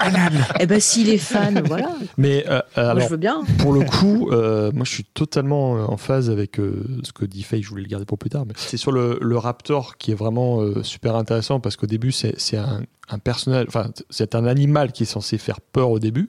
Alan 0.00 0.30
Eh 0.60 0.66
ben, 0.66 0.80
s'il 0.80 1.08
est 1.08 1.18
fan, 1.18 1.62
voilà. 1.66 1.90
Mais 2.18 2.44
euh, 2.48 2.60
Moi, 2.76 2.84
alors, 2.90 3.00
je 3.00 3.08
veux 3.08 3.16
bien. 3.16 3.42
pour 3.58 3.72
le 3.72 3.80
coup, 3.84 4.28
euh, 4.30 4.70
moi 4.72 4.84
je 4.84 4.90
suis 4.90 5.04
totalement 5.04 5.76
euh, 5.76 5.84
en 5.86 5.96
phase 5.96 6.30
avec 6.30 6.60
euh, 6.60 6.84
ce 7.04 7.12
que 7.12 7.24
dit 7.24 7.42
Faye, 7.42 7.62
je 7.62 7.68
voulais 7.70 7.82
le 7.82 7.88
garder 7.88 8.04
pour 8.06 8.18
plus 8.18 8.30
tard, 8.30 8.44
mais 8.46 8.52
c'est 8.56 8.76
sur 8.76 8.92
le, 8.92 9.18
le 9.20 9.38
Raptor 9.38 9.96
qui 9.96 10.10
est 10.12 10.16
vraiment 10.16 10.60
euh, 10.60 10.82
super 10.82 11.16
intéressant 11.16 11.58
parce 11.60 11.76
qu'au 11.76 11.86
début 11.86 12.12
c'est 12.12 12.34
c'est 12.38 12.58
un, 12.58 12.82
un 13.08 13.18
personnage, 13.18 13.64
enfin 13.68 13.86
c'est 14.10 14.34
un 14.34 14.46
animal 14.46 14.92
qui 14.92 15.04
est 15.04 15.06
censé 15.06 15.38
faire 15.38 15.60
peur 15.60 15.90
au 15.90 15.98
début, 15.98 16.28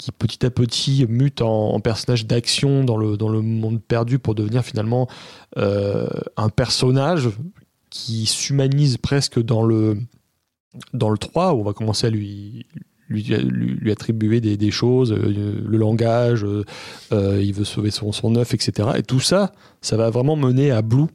qui 0.00 0.12
petit 0.12 0.46
à 0.46 0.50
petit 0.50 1.04
mute 1.08 1.42
en, 1.42 1.78
personnage 1.80 2.26
d'action 2.26 2.84
dans 2.84 2.96
le, 2.96 3.18
dans 3.18 3.28
le 3.28 3.42
monde 3.42 3.82
perdu 3.82 4.18
pour 4.18 4.34
devenir 4.34 4.64
finalement 4.64 5.08
euh, 5.58 6.08
un 6.38 6.48
personnage 6.48 7.28
qui 7.90 8.24
s'humanise 8.24 8.96
presque 8.96 9.38
dans 9.42 9.62
le, 9.62 9.98
dans 10.94 11.10
le 11.10 11.18
3 11.18 11.52
où 11.52 11.60
on 11.60 11.64
va 11.64 11.74
commencer 11.74 12.06
à 12.06 12.10
lui, 12.10 12.64
lui, 13.10 13.90
attribuer 13.90 14.40
des, 14.40 14.70
choses, 14.70 15.12
euh, 15.12 15.62
le 15.66 15.76
langage, 15.76 16.46
euh, 17.12 17.42
il 17.42 17.52
veut 17.52 17.64
sauver 17.64 17.90
son, 17.90 18.10
son 18.10 18.36
œuf, 18.36 18.54
etc. 18.54 18.88
Et 18.96 19.02
tout 19.02 19.20
ça, 19.20 19.52
ça 19.82 19.98
va 19.98 20.08
vraiment 20.08 20.36
mener 20.36 20.70
à 20.70 20.80
Blue 20.80 21.08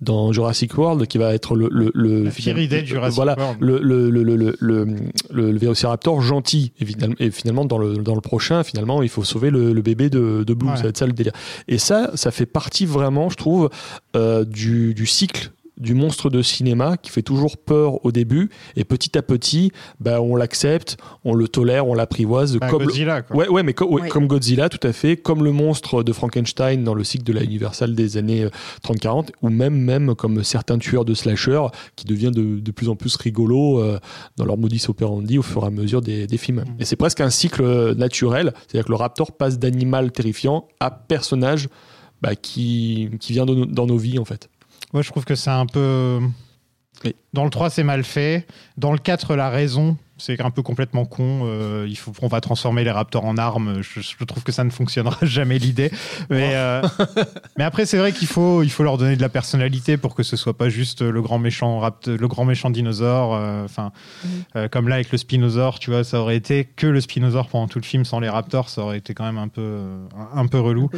dans 0.00 0.32
Jurassic 0.32 0.76
World, 0.78 1.06
qui 1.06 1.18
va 1.18 1.34
être 1.34 1.54
le... 1.54 1.68
le, 1.70 1.90
le 1.94 2.24
La 2.24 2.30
pire 2.30 2.58
idée 2.58 2.82
de 2.82 2.86
Jurassic 2.86 3.16
voilà, 3.16 3.36
World. 3.38 3.58
Le, 3.60 3.78
le, 3.80 4.10
le, 4.10 4.22
le, 4.22 4.36
le, 4.36 4.56
le, 4.58 4.84
le- 5.30 5.50
le 5.52 5.58
Vélociraptor 5.58 6.20
gentil. 6.22 6.72
Et 6.80 6.86
finalement, 6.86 7.16
et 7.18 7.30
finalement, 7.30 7.64
dans, 7.64 7.78
le, 7.78 7.96
dans 7.98 8.14
le 8.14 8.20
prochain, 8.20 8.62
finalement, 8.62 9.02
il 9.02 9.08
faut 9.08 9.24
sauver 9.24 9.50
le, 9.50 9.72
le 9.72 9.82
bébé 9.82 10.08
de, 10.10 10.44
de 10.46 10.54
Blue. 10.54 10.68
Ouais. 10.70 10.76
Ça 10.76 10.82
va 10.84 10.88
être 10.88 10.98
ça 10.98 11.06
le 11.06 11.12
délire. 11.12 11.32
Et 11.68 11.78
ça, 11.78 12.10
ça 12.14 12.30
fait 12.30 12.46
partie 12.46 12.86
vraiment, 12.86 13.28
je 13.28 13.36
trouve, 13.36 13.70
euh, 14.16 14.44
du, 14.44 14.94
du 14.94 15.06
cycle 15.06 15.50
du 15.80 15.94
monstre 15.94 16.30
de 16.30 16.42
cinéma 16.42 16.96
qui 16.96 17.10
fait 17.10 17.22
toujours 17.22 17.56
peur 17.56 18.04
au 18.04 18.12
début 18.12 18.50
et 18.76 18.84
petit 18.84 19.16
à 19.18 19.22
petit 19.22 19.72
bah, 19.98 20.20
on 20.20 20.36
l'accepte 20.36 20.96
on 21.24 21.34
le 21.34 21.48
tolère 21.48 21.86
on 21.88 21.94
l'apprivoise 21.94 22.56
Bah, 22.58 22.68
comme 22.68 22.80
le- 22.82 22.86
Godzilla, 22.86 23.22
quoi. 23.22 23.36
Ouais, 23.36 23.48
ouais, 23.48 23.62
mais 23.62 23.72
co- 23.74 23.86
ouais, 23.86 24.02
Ouais. 24.02 24.08
comme 24.08 24.26
Godzilla, 24.26 24.68
tout 24.68 24.86
à 24.86 24.92
fait, 24.92 25.16
comme 25.16 25.42
le 25.42 25.52
monstre 25.52 26.02
de 26.02 26.12
Frankenstein 26.12 26.84
dans 26.84 26.94
le 26.94 27.02
cycle 27.04 27.24
de 27.24 27.32
la 27.32 27.42
Universal 27.42 27.94
des 27.94 28.16
années 28.16 28.44
euh, 28.44 28.50
30-40, 28.84 29.30
ou 29.42 29.48
même, 29.48 29.74
même 29.76 30.14
comme 30.14 30.44
certains 30.44 30.78
tueurs 30.78 31.04
de 31.04 31.14
slasher 31.14 31.62
qui 31.96 32.04
devient 32.06 32.30
de, 32.32 32.60
de 32.60 32.70
plus 32.70 32.88
en 32.88 32.96
plus 32.96 33.16
rigolo 33.16 33.80
euh, 33.80 33.98
dans 34.36 34.44
leur 34.44 34.56
modus 34.58 34.80
operandi 34.88 35.38
au 35.38 35.42
fur 35.42 35.64
et 35.64 35.66
à 35.66 35.70
mesure 35.70 36.00
des, 36.02 36.26
des 36.26 36.36
films. 36.36 36.60
Mm. 36.66 36.80
Et 36.80 36.84
c'est 36.84 36.96
presque 36.96 37.20
un 37.20 37.30
cycle 37.30 37.62
euh, 37.62 37.94
naturel, 37.94 38.52
c'est-à-dire 38.68 38.84
que 38.86 38.90
le 38.92 38.96
raptor 38.96 39.32
passe 39.32 39.58
d'animal 39.58 40.12
terrifiant 40.12 40.68
à 40.80 40.90
personnage 40.90 41.68
bah, 42.22 42.34
qui, 42.36 43.08
qui 43.20 43.32
vient 43.32 43.46
de 43.46 43.64
dans 43.64 43.86
nos 43.86 43.96
vies, 43.96 44.18
en 44.18 44.24
fait. 44.24 44.48
Moi, 44.92 45.02
je 45.02 45.10
trouve 45.10 45.24
que 45.24 45.34
c'est 45.34 45.50
un 45.50 45.66
peu. 45.66 46.20
Dans 47.32 47.44
le 47.44 47.50
3, 47.50 47.70
c'est 47.70 47.84
mal 47.84 48.02
fait. 48.04 48.46
Dans 48.76 48.92
le 48.92 48.98
4, 48.98 49.36
la 49.36 49.50
raison, 49.50 49.96
c'est 50.18 50.38
un 50.42 50.50
peu 50.50 50.62
complètement 50.62 51.04
con. 51.06 51.42
Euh, 51.44 51.86
il 51.88 51.96
faut, 51.96 52.12
on 52.22 52.26
va 52.28 52.40
transformer 52.42 52.82
les 52.84 52.90
raptors 52.90 53.24
en 53.24 53.38
armes. 53.38 53.80
Je, 53.82 54.00
je 54.00 54.24
trouve 54.24 54.42
que 54.42 54.52
ça 54.52 54.64
ne 54.64 54.70
fonctionnera 54.70 55.16
jamais 55.22 55.58
l'idée. 55.58 55.90
Mais, 56.28 56.50
euh, 56.54 56.82
mais 57.56 57.64
après, 57.64 57.86
c'est 57.86 57.96
vrai 57.98 58.12
qu'il 58.12 58.26
faut, 58.28 58.62
il 58.62 58.70
faut 58.70 58.82
leur 58.82 58.98
donner 58.98 59.16
de 59.16 59.22
la 59.22 59.28
personnalité 59.28 59.96
pour 59.96 60.14
que 60.14 60.22
ce 60.22 60.36
soit 60.36 60.56
pas 60.58 60.68
juste 60.68 61.00
le 61.02 61.22
grand 61.22 61.38
méchant 61.38 61.78
rapt, 61.78 62.08
le 62.08 62.28
grand 62.28 62.44
méchant 62.44 62.68
dinosaure. 62.68 63.34
euh, 63.34 63.64
Enfin, 63.64 63.92
euh, 64.56 64.68
comme 64.68 64.88
là 64.88 64.96
avec 64.96 65.12
le 65.12 65.18
spinosaure, 65.18 65.78
tu 65.78 65.90
vois, 65.90 66.02
ça 66.04 66.20
aurait 66.20 66.36
été 66.36 66.64
que 66.64 66.86
le 66.88 67.00
spinosaure 67.00 67.46
pendant 67.48 67.68
tout 67.68 67.78
le 67.78 67.84
film 67.84 68.04
sans 68.04 68.18
les 68.20 68.28
raptors, 68.28 68.68
ça 68.68 68.82
aurait 68.82 68.98
été 68.98 69.14
quand 69.14 69.24
même 69.24 69.38
un 69.38 69.48
peu, 69.48 69.78
un, 70.34 70.40
un 70.40 70.46
peu 70.48 70.58
relou. 70.60 70.90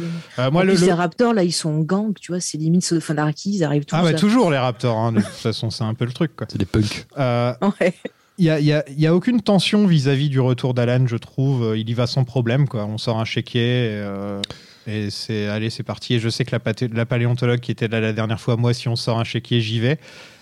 Moi, 0.51 0.63
le, 0.65 0.73
le- 0.73 0.79
les 0.79 0.91
raptors, 0.93 1.33
là, 1.33 1.43
ils 1.43 1.51
sont 1.51 1.69
en 1.69 1.79
gang, 1.79 2.13
tu 2.19 2.31
vois, 2.31 2.41
c'est 2.41 2.57
limite 2.57 2.99
Fanarchy, 2.99 3.51
ils 3.57 3.63
arrivent 3.63 3.85
tous. 3.85 3.95
ah 3.95 4.01
à- 4.05 4.13
toujours 4.13 4.49
les 4.51 4.57
raptors. 4.57 4.97
hein, 4.97 5.11
de 5.13 5.19
toute 5.21 5.27
façon, 5.29 5.69
c'est 5.69 5.83
un 5.83 5.93
peu 5.93 6.05
le 6.05 6.11
truc. 6.11 6.22
Quoi. 6.35 6.47
C'est 6.49 6.57
des 6.57 6.65
punks. 6.65 7.05
Euh, 7.17 7.53
Ouais. 7.79 7.93
Il 8.39 8.45
y 8.45 8.49
a, 8.49 8.59
y 8.59 8.73
a- 8.73 8.83
il 8.89 8.99
y 8.99 9.05
a 9.05 9.13
aucune 9.13 9.41
tension 9.41 9.85
vis-à-vis 9.85 10.27
du 10.29 10.39
retour 10.39 10.73
d'Alan, 10.73 11.05
je 11.05 11.17
trouve. 11.17 11.77
Il 11.77 11.87
y 11.87 11.93
va 11.93 12.07
sans 12.07 12.23
problème. 12.23 12.67
Quoi. 12.67 12.85
On 12.85 12.97
sort 12.97 13.19
un 13.19 13.25
chéquier 13.25 13.61
et, 13.61 13.89
euh, 13.91 14.41
et 14.87 15.11
c'est 15.11 15.45
allez, 15.47 15.69
c'est 15.69 15.83
parti. 15.83 16.15
Et 16.15 16.19
je 16.19 16.29
sais 16.29 16.43
que 16.43 16.55
la, 16.93 17.05
paléontologue 17.05 17.59
qui 17.59 17.71
était 17.71 17.87
là 17.87 17.99
la 17.99 18.11
dernière 18.11 18.39
fois, 18.39 18.55
moi, 18.57 18.73
si 18.73 18.87
on 18.87 18.95
sort 18.95 19.19
un 19.19 19.23
chéquier, 19.23 19.61
j'y 19.61 19.79
vais. 19.79 19.99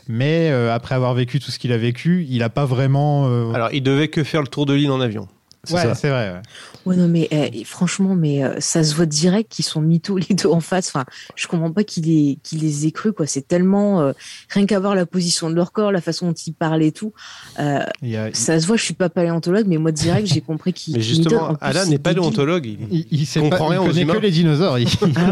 Mais 0.07 0.49
euh, 0.51 0.73
après 0.73 0.95
avoir 0.95 1.13
vécu 1.13 1.39
tout 1.41 1.51
ce 1.51 1.59
qu'il 1.59 1.73
a 1.73 1.77
vécu, 1.77 2.25
il 2.29 2.39
n'a 2.39 2.49
pas 2.49 2.65
vraiment. 2.65 3.27
euh, 3.29 3.51
Alors, 3.53 3.69
il 3.73 3.83
devait 3.83 4.07
que 4.07 4.23
faire 4.23 4.41
le 4.41 4.47
tour 4.47 4.65
de 4.65 4.73
l'île 4.73 4.91
en 4.91 5.01
avion. 5.01 5.27
C'est 5.65 5.73
ouais, 5.75 5.81
ça. 5.83 5.93
c'est 5.95 6.09
vrai. 6.09 6.31
ouais. 6.31 6.41
Ouais, 6.85 6.95
non, 6.95 7.07
mais 7.07 7.27
eh, 7.31 7.63
franchement, 7.63 8.15
mais 8.15 8.43
euh, 8.43 8.55
ça 8.59 8.83
se 8.83 8.95
voit 8.95 9.05
direct 9.05 9.51
qu'ils 9.51 9.65
sont 9.65 9.81
mythos 9.81 10.17
les 10.29 10.35
deux 10.35 10.49
en 10.49 10.59
face. 10.61 10.87
Enfin, 10.87 11.05
je 11.35 11.47
comprends 11.47 11.71
pas 11.71 11.83
qu'il 11.83 12.05
les, 12.05 12.37
qu'il 12.43 12.59
les 12.61 12.87
ait 12.87 12.91
cru, 12.91 13.13
quoi. 13.13 13.27
C'est 13.27 13.47
tellement, 13.47 14.01
euh, 14.01 14.13
rien 14.49 14.65
qu'à 14.65 14.79
voir 14.79 14.95
la 14.95 15.05
position 15.05 15.49
de 15.49 15.55
leur 15.55 15.71
corps, 15.73 15.91
la 15.91 16.01
façon 16.01 16.27
dont 16.27 16.33
ils 16.33 16.53
parlent 16.53 16.81
et 16.83 16.91
tout. 16.91 17.13
euh, 17.59 17.79
Il 18.01 18.09
y 18.09 18.17
a- 18.17 18.33
ça 18.33 18.59
se 18.59 18.65
voit, 18.65 18.77
je 18.77 18.83
suis 18.83 18.93
pas 18.95 19.09
paléontologue, 19.09 19.65
mais 19.67 19.77
moi, 19.77 19.91
direct, 19.91 20.27
j'ai 20.27 20.41
compris 20.41 20.73
qu'il. 20.73 20.93
Mais 20.97 21.01
justement, 21.01 21.55
c'est 21.61 21.89
n'est 21.89 21.97
pas 21.99 22.13
débile. 22.13 22.23
déontologue. 22.23 22.65
Il... 22.65 22.79
il, 22.91 23.07
il 23.11 23.25
sait 23.25 23.39
comprend 23.39 23.57
pas, 23.57 23.65
il 23.65 23.69
rien 23.77 23.81
aux 23.81 23.85
connaît 23.87 24.01
humains. 24.01 24.13
que 24.15 24.19
les 24.19 24.31
dinosaures. 24.31 24.79
il- 24.79 24.87
Ah 25.15 25.31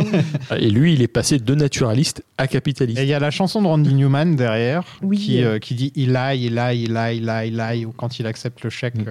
ouais. 0.52 0.62
Et 0.64 0.70
lui, 0.70 0.94
il 0.94 1.02
est 1.02 1.08
passé 1.08 1.40
de 1.40 1.56
naturaliste 1.56 2.24
à 2.38 2.48
capitaliste. 2.48 3.00
Et 3.00 3.04
il 3.04 3.10
y 3.10 3.14
a 3.14 3.20
la 3.20 3.32
chanson 3.32 3.62
de 3.62 3.68
Randy 3.68 3.94
Newman 3.96 4.36
derrière 4.36 4.84
Oui. 5.02 5.18
qui, 5.18 5.44
euh, 5.44 5.58
qui 5.60 5.74
dit 5.76 5.92
il 5.96 6.14
lie, 6.14 6.38
il 6.46 6.56
lie, 6.56 6.84
il 6.84 6.94
lie, 6.94 7.18
il 7.18 7.26
lie, 7.26 7.48
il 7.48 7.58
lie, 7.58 7.86
ou 7.86 7.92
quand 7.92 8.20
il 8.20 8.28
accepte 8.28 8.64
le 8.64 8.70
chèque. 8.70 8.96
Mm. 8.96 9.06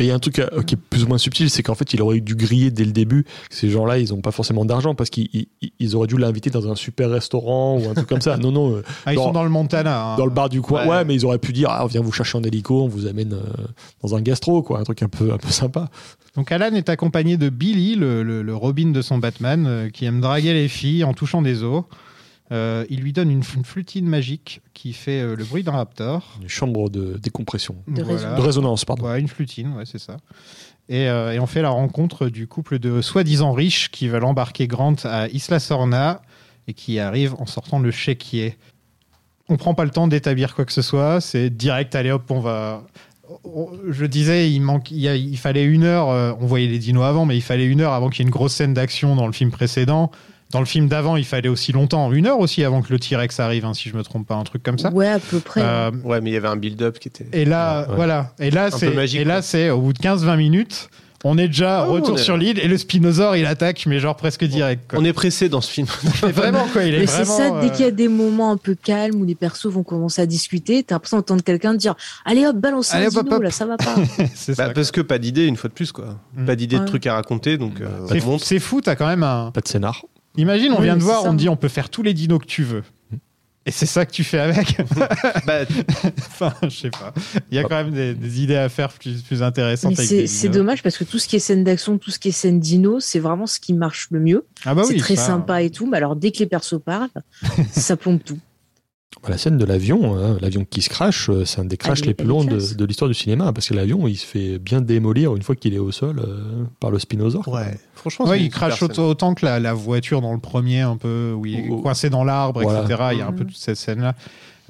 Et 0.00 0.04
il 0.04 0.06
y 0.06 0.10
a 0.10 0.14
un 0.14 0.18
truc 0.18 0.38
euh, 0.38 0.62
qui 0.62 0.74
est 0.74 0.78
plus 0.78 1.04
ou 1.04 1.08
moins 1.08 1.18
subtil, 1.18 1.50
c'est 1.50 1.62
qu'en 1.62 1.74
fait, 1.74 1.92
il 1.94 2.02
aurait 2.02 2.20
dû 2.20 2.34
griller 2.34 2.70
dès 2.70 2.84
le 2.84 2.92
début. 2.92 3.24
Ces 3.50 3.70
gens-là, 3.70 3.98
ils 3.98 4.10
n'ont 4.10 4.20
pas 4.20 4.30
forcément 4.32 4.64
d'argent 4.64 4.94
parce 4.94 5.10
qu'ils 5.10 5.28
ils- 5.32 5.48
ils 5.80 5.96
auraient 5.96 6.06
dû 6.06 6.16
l'inviter 6.16 6.50
dans 6.50 6.70
un 6.70 6.74
super 6.74 7.10
restaurant 7.10 7.78
ou 7.78 7.88
un 7.88 7.94
truc 7.94 8.06
comme 8.08 8.20
ça. 8.20 8.36
Non, 8.36 8.52
non, 8.52 8.76
euh, 8.76 8.82
Ah, 9.06 9.12
ils 9.12 9.16
sont 9.18 9.32
dans 9.32 9.44
le 9.44 9.50
Montana. 9.50 10.12
hein. 10.12 10.16
dans 10.16 10.24
le 10.26 10.30
bar 10.32 10.48
du 10.48 10.60
coin. 10.62 10.82
Ouais, 10.84 10.88
Ouais. 10.90 11.04
mais 11.04 11.14
ils 11.14 11.24
auraient 11.26 11.38
pu 11.38 11.52
dire, 11.52 11.68
ah, 11.70 11.84
on 11.84 11.86
vient 11.88 12.00
vous 12.00 12.12
chercher 12.12 12.38
en 12.38 12.42
hélico, 12.42 12.82
on 12.82 12.88
vous 12.88 13.06
amène 13.06 13.32
euh, 13.34 13.40
dans 14.02 14.14
un 14.14 14.20
gastro, 14.20 14.62
quoi, 14.62 14.80
un 14.80 14.84
truc 14.84 15.02
un 15.02 15.08
peu, 15.08 15.32
un 15.32 15.38
peu 15.38 15.48
sympa. 15.50 15.88
Donc 16.36 16.50
Alan 16.52 16.74
est 16.74 16.88
accompagné 16.88 17.36
de 17.36 17.48
Billy, 17.48 17.94
le, 17.94 18.22
le- 18.22 18.42
le 18.42 18.54
Robin 18.56 18.90
de 18.90 19.02
son 19.02 19.18
Batman, 19.18 19.66
euh, 19.66 19.88
qui 19.90 20.04
aime 20.04 20.20
draguer 20.20 20.52
les 20.52 20.68
filles 20.68 21.04
en 21.04 21.14
touchant 21.14 21.42
des 21.42 21.62
os. 21.62 21.84
Euh, 22.54 22.84
il 22.88 23.00
lui 23.00 23.12
donne 23.12 23.30
une, 23.30 23.42
une 23.56 23.64
flutine 23.64 24.06
magique 24.06 24.60
qui 24.74 24.92
fait 24.92 25.20
euh, 25.20 25.34
le 25.34 25.44
bruit 25.44 25.62
d'un 25.64 25.72
raptor. 25.72 26.38
Une 26.40 26.48
chambre 26.48 26.88
de 26.88 27.18
décompression, 27.20 27.74
De 27.88 28.02
Voilà. 28.02 28.34
de 28.36 28.40
résonance, 28.40 28.84
pardon. 28.84 29.04
Ouais, 29.06 29.18
une 29.20 29.28
flutine, 29.28 29.74
ouais, 29.76 29.84
c'est 29.86 29.98
ça. 29.98 30.18
Et, 30.88 31.08
euh, 31.08 31.32
et 31.32 31.40
on 31.40 31.46
fait 31.46 31.62
la 31.62 31.70
rencontre 31.70 32.28
du 32.28 32.46
couple 32.46 32.78
de 32.78 33.00
soi-disant 33.00 33.52
riches 33.52 33.90
qui 33.90 34.06
veulent 34.08 34.24
embarquer 34.24 34.66
Grant 34.68 34.94
à 35.04 35.28
Isla 35.28 35.58
Sorna 35.58 36.22
et 36.68 36.74
qui 36.74 36.98
arrivent 36.98 37.34
en 37.38 37.46
sortant 37.46 37.78
le 37.80 37.90
chéquier. 37.90 38.56
On 39.48 39.56
prend 39.56 39.74
pas 39.74 39.84
le 39.84 39.90
temps 39.90 40.06
d'établir 40.08 40.54
quoi 40.54 40.64
que 40.64 40.72
ce 40.72 40.82
soit, 40.82 41.20
c'est 41.20 41.50
direct, 41.50 41.94
allez 41.94 42.10
hop, 42.10 42.30
on 42.30 42.40
va, 42.40 42.82
on- 43.44 43.68
je 43.90 44.06
disais, 44.06 44.50
il, 44.50 44.60
manque, 44.60 44.90
il, 44.90 44.98
y 44.98 45.08
a- 45.08 45.16
il 45.16 45.36
fallait 45.38 45.64
une 45.64 45.84
heure, 45.84 46.08
euh, 46.10 46.32
on 46.40 46.46
voyait 46.46 46.66
les 46.68 46.78
dinos 46.78 47.04
avant, 47.04 47.24
mais 47.26 47.36
il 47.36 47.42
fallait 47.42 47.66
une 47.66 47.80
heure 47.80 47.92
avant 47.94 48.08
qu'il 48.10 48.20
y 48.20 48.22
ait 48.22 48.28
une 48.28 48.32
grosse 48.32 48.52
scène 48.54 48.74
d'action 48.74 49.16
dans 49.16 49.26
le 49.26 49.32
film 49.32 49.50
précédent. 49.50 50.10
Dans 50.54 50.60
le 50.60 50.66
film 50.66 50.86
d'avant, 50.88 51.16
il 51.16 51.24
fallait 51.24 51.48
aussi 51.48 51.72
longtemps, 51.72 52.10
une 52.12 52.26
heure 52.26 52.38
aussi 52.38 52.62
avant 52.64 52.80
que 52.80 52.92
le 52.92 52.98
T-Rex 53.00 53.40
arrive, 53.40 53.64
hein, 53.66 53.74
si 53.74 53.88
je 53.90 53.96
me 53.96 54.02
trompe 54.02 54.26
pas, 54.26 54.36
un 54.36 54.44
truc 54.44 54.62
comme 54.62 54.78
ça. 54.78 54.90
Ouais, 54.92 55.08
à 55.08 55.18
peu 55.18 55.40
près. 55.40 55.60
Euh, 55.62 55.90
Ouais, 56.04 56.20
mais 56.20 56.30
il 56.30 56.34
y 56.34 56.36
avait 56.36 56.48
un 56.48 56.56
build-up 56.56 56.98
qui 57.00 57.08
était. 57.08 57.26
et 57.32 57.44
là, 57.44 57.82
Ouais, 57.82 57.88
ouais. 57.90 57.96
voilà. 57.96 58.32
Et 58.38 58.50
là, 58.50 58.70
c'est, 58.70 58.90
magique, 58.94 59.20
et 59.20 59.24
là, 59.24 59.34
quoi. 59.34 59.42
c'est 59.42 59.68
au 59.70 59.80
bout 59.80 59.92
de 59.92 59.98
15-20 59.98 60.36
minutes, 60.36 60.88
on 61.26 61.38
est 61.38 61.48
déjà 61.48 61.80
Ah, 61.80 61.84
retour 61.86 62.18
est- 62.18 62.22
sur 62.22 62.36
l'île 62.36 62.58
et 62.60 62.68
le 62.68 62.76
Spinosaure, 62.78 63.34
il 63.34 63.46
attaque, 63.46 63.84
mais 63.86 63.98
genre 63.98 64.14
presque 64.14 64.44
direct. 64.44 64.84
Quoi. 64.90 64.98
On 65.00 65.04
est 65.06 65.12
pressé 65.14 65.48
dans 65.48 65.60
ce 65.62 65.70
film. 65.72 65.86
Mais 66.22 66.32
vraiment, 66.32 66.66
quoi. 66.70 66.84
Il 66.84 66.94
est 66.94 66.98
Mais 66.98 67.06
c'est 67.06 67.24
ça, 67.24 67.50
dès 67.62 67.66
euh, 67.66 67.68
qu'il 67.70 67.84
y 67.86 67.88
a 67.88 67.90
des 67.90 68.08
moments 68.08 68.50
un 68.52 68.58
peu 68.58 68.74
calmes 68.74 69.22
où 69.22 69.24
les 69.24 69.34
persos 69.34 69.66
vont 69.72 69.82
commencer 69.82 70.20
à 70.20 70.26
discuter, 70.26 70.82
t'as 70.82 70.96
l'impression 70.96 71.16
d'entendre 71.16 71.42
quelqu'un 71.42 71.72
dire 71.74 71.94
Allez 72.26 72.46
hop, 72.46 72.56
balance 72.56 72.92
un 72.92 72.98
Allez, 72.98 73.06
hop, 73.06 73.14
hop, 73.16 73.24
dino, 73.24 73.36
hop. 73.36 73.42
là, 73.42 73.50
ça 73.50 73.64
va 73.64 73.78
pas. 73.78 73.94
c'est 74.34 74.54
Bah, 74.56 74.66
ça. 74.66 74.70
parce 74.74 74.90
que 74.92 75.00
pas 75.00 75.18
d'idée, 75.18 75.46
une 75.46 75.56
fois 75.56 75.68
de 75.68 75.74
plus, 75.74 75.92
quoi. 75.92 76.18
Mm. 76.36 76.44
Pas 76.44 76.56
d'idée 76.56 76.76
Ouais. 76.76 76.82
de 76.82 76.86
trucs 76.88 77.06
à 77.06 77.14
raconter, 77.14 77.56
donc 77.56 77.80
euh, 77.80 78.38
c'est 78.38 78.58
fou, 78.60 78.82
t'as 78.82 78.94
quand 78.94 79.06
même 79.08 79.22
un. 79.22 79.50
Pas 79.50 79.62
de 79.62 79.68
scénar. 79.68 80.04
Imagine, 80.36 80.72
on 80.72 80.78
Oui, 80.78 80.84
vient 80.84 80.96
de 80.96 81.02
voir, 81.02 81.22
ça. 81.22 81.28
on 81.28 81.32
te 81.32 81.38
dit 81.38 81.48
on 81.48 81.56
peut 81.56 81.68
faire 81.68 81.88
tous 81.90 82.02
les 82.02 82.14
dinos 82.14 82.40
que 82.40 82.46
tu 82.46 82.62
veux. 82.62 82.82
Et 83.66 83.70
c'est 83.70 83.86
ça 83.86 84.04
que 84.04 84.10
tu 84.12 84.24
fais 84.24 84.38
avec. 84.40 84.76
Bah, 85.46 85.60
enfin, 86.18 86.52
je 86.64 86.68
sais 86.68 86.90
pas. 86.90 87.14
Il 87.50 87.56
y 87.56 87.58
a 87.58 87.62
quand 87.64 87.76
même 87.76 87.92
des, 87.92 88.14
des 88.14 88.42
idées 88.42 88.56
à 88.56 88.68
faire 88.68 88.92
plus, 88.92 89.22
plus 89.22 89.42
intéressantes. 89.42 89.96
C'est 89.96 90.48
dommage 90.48 90.82
parce 90.82 90.98
que 90.98 91.04
tout 91.04 91.18
ce 91.18 91.26
qui 91.28 91.36
est 91.36 91.40
scène 91.40 91.64
d'action, 91.64 91.96
tout 91.98 92.10
ce 92.10 92.18
qui 92.18 92.28
est 92.28 92.32
scène 92.32 92.60
dino, 92.60 93.00
c'est 93.00 93.20
vraiment 93.20 93.46
ce 93.46 93.60
qui 93.60 93.72
marche 93.72 94.08
le 94.10 94.20
mieux. 94.20 94.44
Ah 94.66 94.74
bah 94.74 94.82
c'est 94.86 94.94
oui, 94.94 95.00
très 95.00 95.16
ça, 95.16 95.26
sympa 95.26 95.62
et 95.62 95.70
tout, 95.70 95.86
mais 95.86 95.96
alors 95.96 96.14
dès 96.16 96.30
que 96.30 96.38
les 96.40 96.46
persos 96.46 96.80
parlent, 96.84 97.08
ça 97.72 97.96
plombe 97.96 98.22
tout. 98.22 98.38
Bah, 99.22 99.30
La 99.30 99.38
scène 99.38 99.56
de 99.56 99.64
l'avion, 99.64 100.16
hein, 100.18 100.36
l'avion 100.40 100.64
qui 100.68 100.82
se 100.82 100.90
crache, 100.90 101.30
euh, 101.30 101.44
c'est 101.44 101.60
un 101.60 101.64
des 101.64 101.76
crashs 101.76 102.04
les 102.04 102.12
plus 102.14 102.26
longs 102.26 102.44
de, 102.44 102.84
l'histoire 102.84 103.08
du 103.08 103.14
cinéma, 103.14 103.52
parce 103.52 103.68
que 103.68 103.74
l'avion, 103.74 104.06
il 104.06 104.16
se 104.16 104.26
fait 104.26 104.58
bien 104.58 104.80
démolir 104.82 105.34
une 105.34 105.42
fois 105.42 105.54
qu'il 105.56 105.72
est 105.74 105.78
au 105.78 105.92
sol 105.92 106.18
euh, 106.18 106.64
par 106.80 106.90
le 106.90 106.98
spinosaure. 106.98 107.44
quoi. 107.44 107.60
ouais. 107.60 107.78
Franchement, 107.94 108.26
Ouais, 108.26 108.42
il 108.42 108.50
crache 108.50 108.82
autant, 108.82 109.08
autant 109.08 109.34
que 109.34 109.46
la, 109.46 109.60
la 109.60 109.72
voiture 109.72 110.20
dans 110.20 110.32
le 110.34 110.40
premier, 110.40 110.80
un 110.80 110.96
peu, 110.98 111.32
où 111.36 111.46
il 111.46 111.54
est 111.58 111.66
Oh, 111.70 111.80
coincé 111.80 112.10
dans 112.10 112.24
l'arbre, 112.24 112.62
Voilà. 112.62 112.82
etc. 112.84 113.02
Il 113.12 113.18
y 113.18 113.22
a 113.22 113.26
un 113.26 113.32
peu 113.32 113.44
Mhm. 113.44 113.48
toute 113.50 113.56
cette 113.56 113.76
scène-là. 113.76 114.14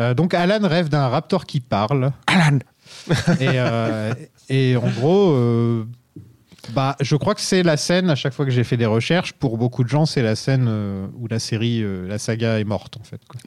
Euh, 0.01 0.15
donc 0.15 0.35
Alan 0.35 0.67
rêve 0.69 0.89
d'un 0.89 1.09
raptor 1.09 1.47
qui 1.47 1.61
parle. 1.61 2.13
Alan 2.27 2.59
Et, 3.41 3.49
euh, 3.55 4.13
et 4.49 4.77
en 4.77 4.89
gros, 4.89 5.31
euh, 5.33 5.85
bah, 6.75 6.97
je 7.01 7.17
crois 7.17 7.35
que 7.35 7.41
c'est 7.41 7.63
la 7.63 7.77
scène, 7.77 8.09
à 8.11 8.15
chaque 8.15 8.33
fois 8.35 8.45
que 8.45 8.51
j'ai 8.51 8.65
fait 8.65 8.77
des 8.77 8.87
recherches, 8.87 9.33
pour 9.33 9.59
beaucoup 9.59 9.83
de 9.85 9.89
gens, 9.89 10.07
c'est 10.07 10.23
la 10.23 10.37
scène 10.37 10.67
euh, 10.69 11.07
où 11.19 11.27
la 11.29 11.39
série, 11.39 11.83
euh, 11.83 12.07
la 12.07 12.19
saga 12.19 12.59
est 12.61 12.65
morte, 12.65 12.97
en 13.01 13.05
fait. 13.05 13.21
quoi. 13.29 13.41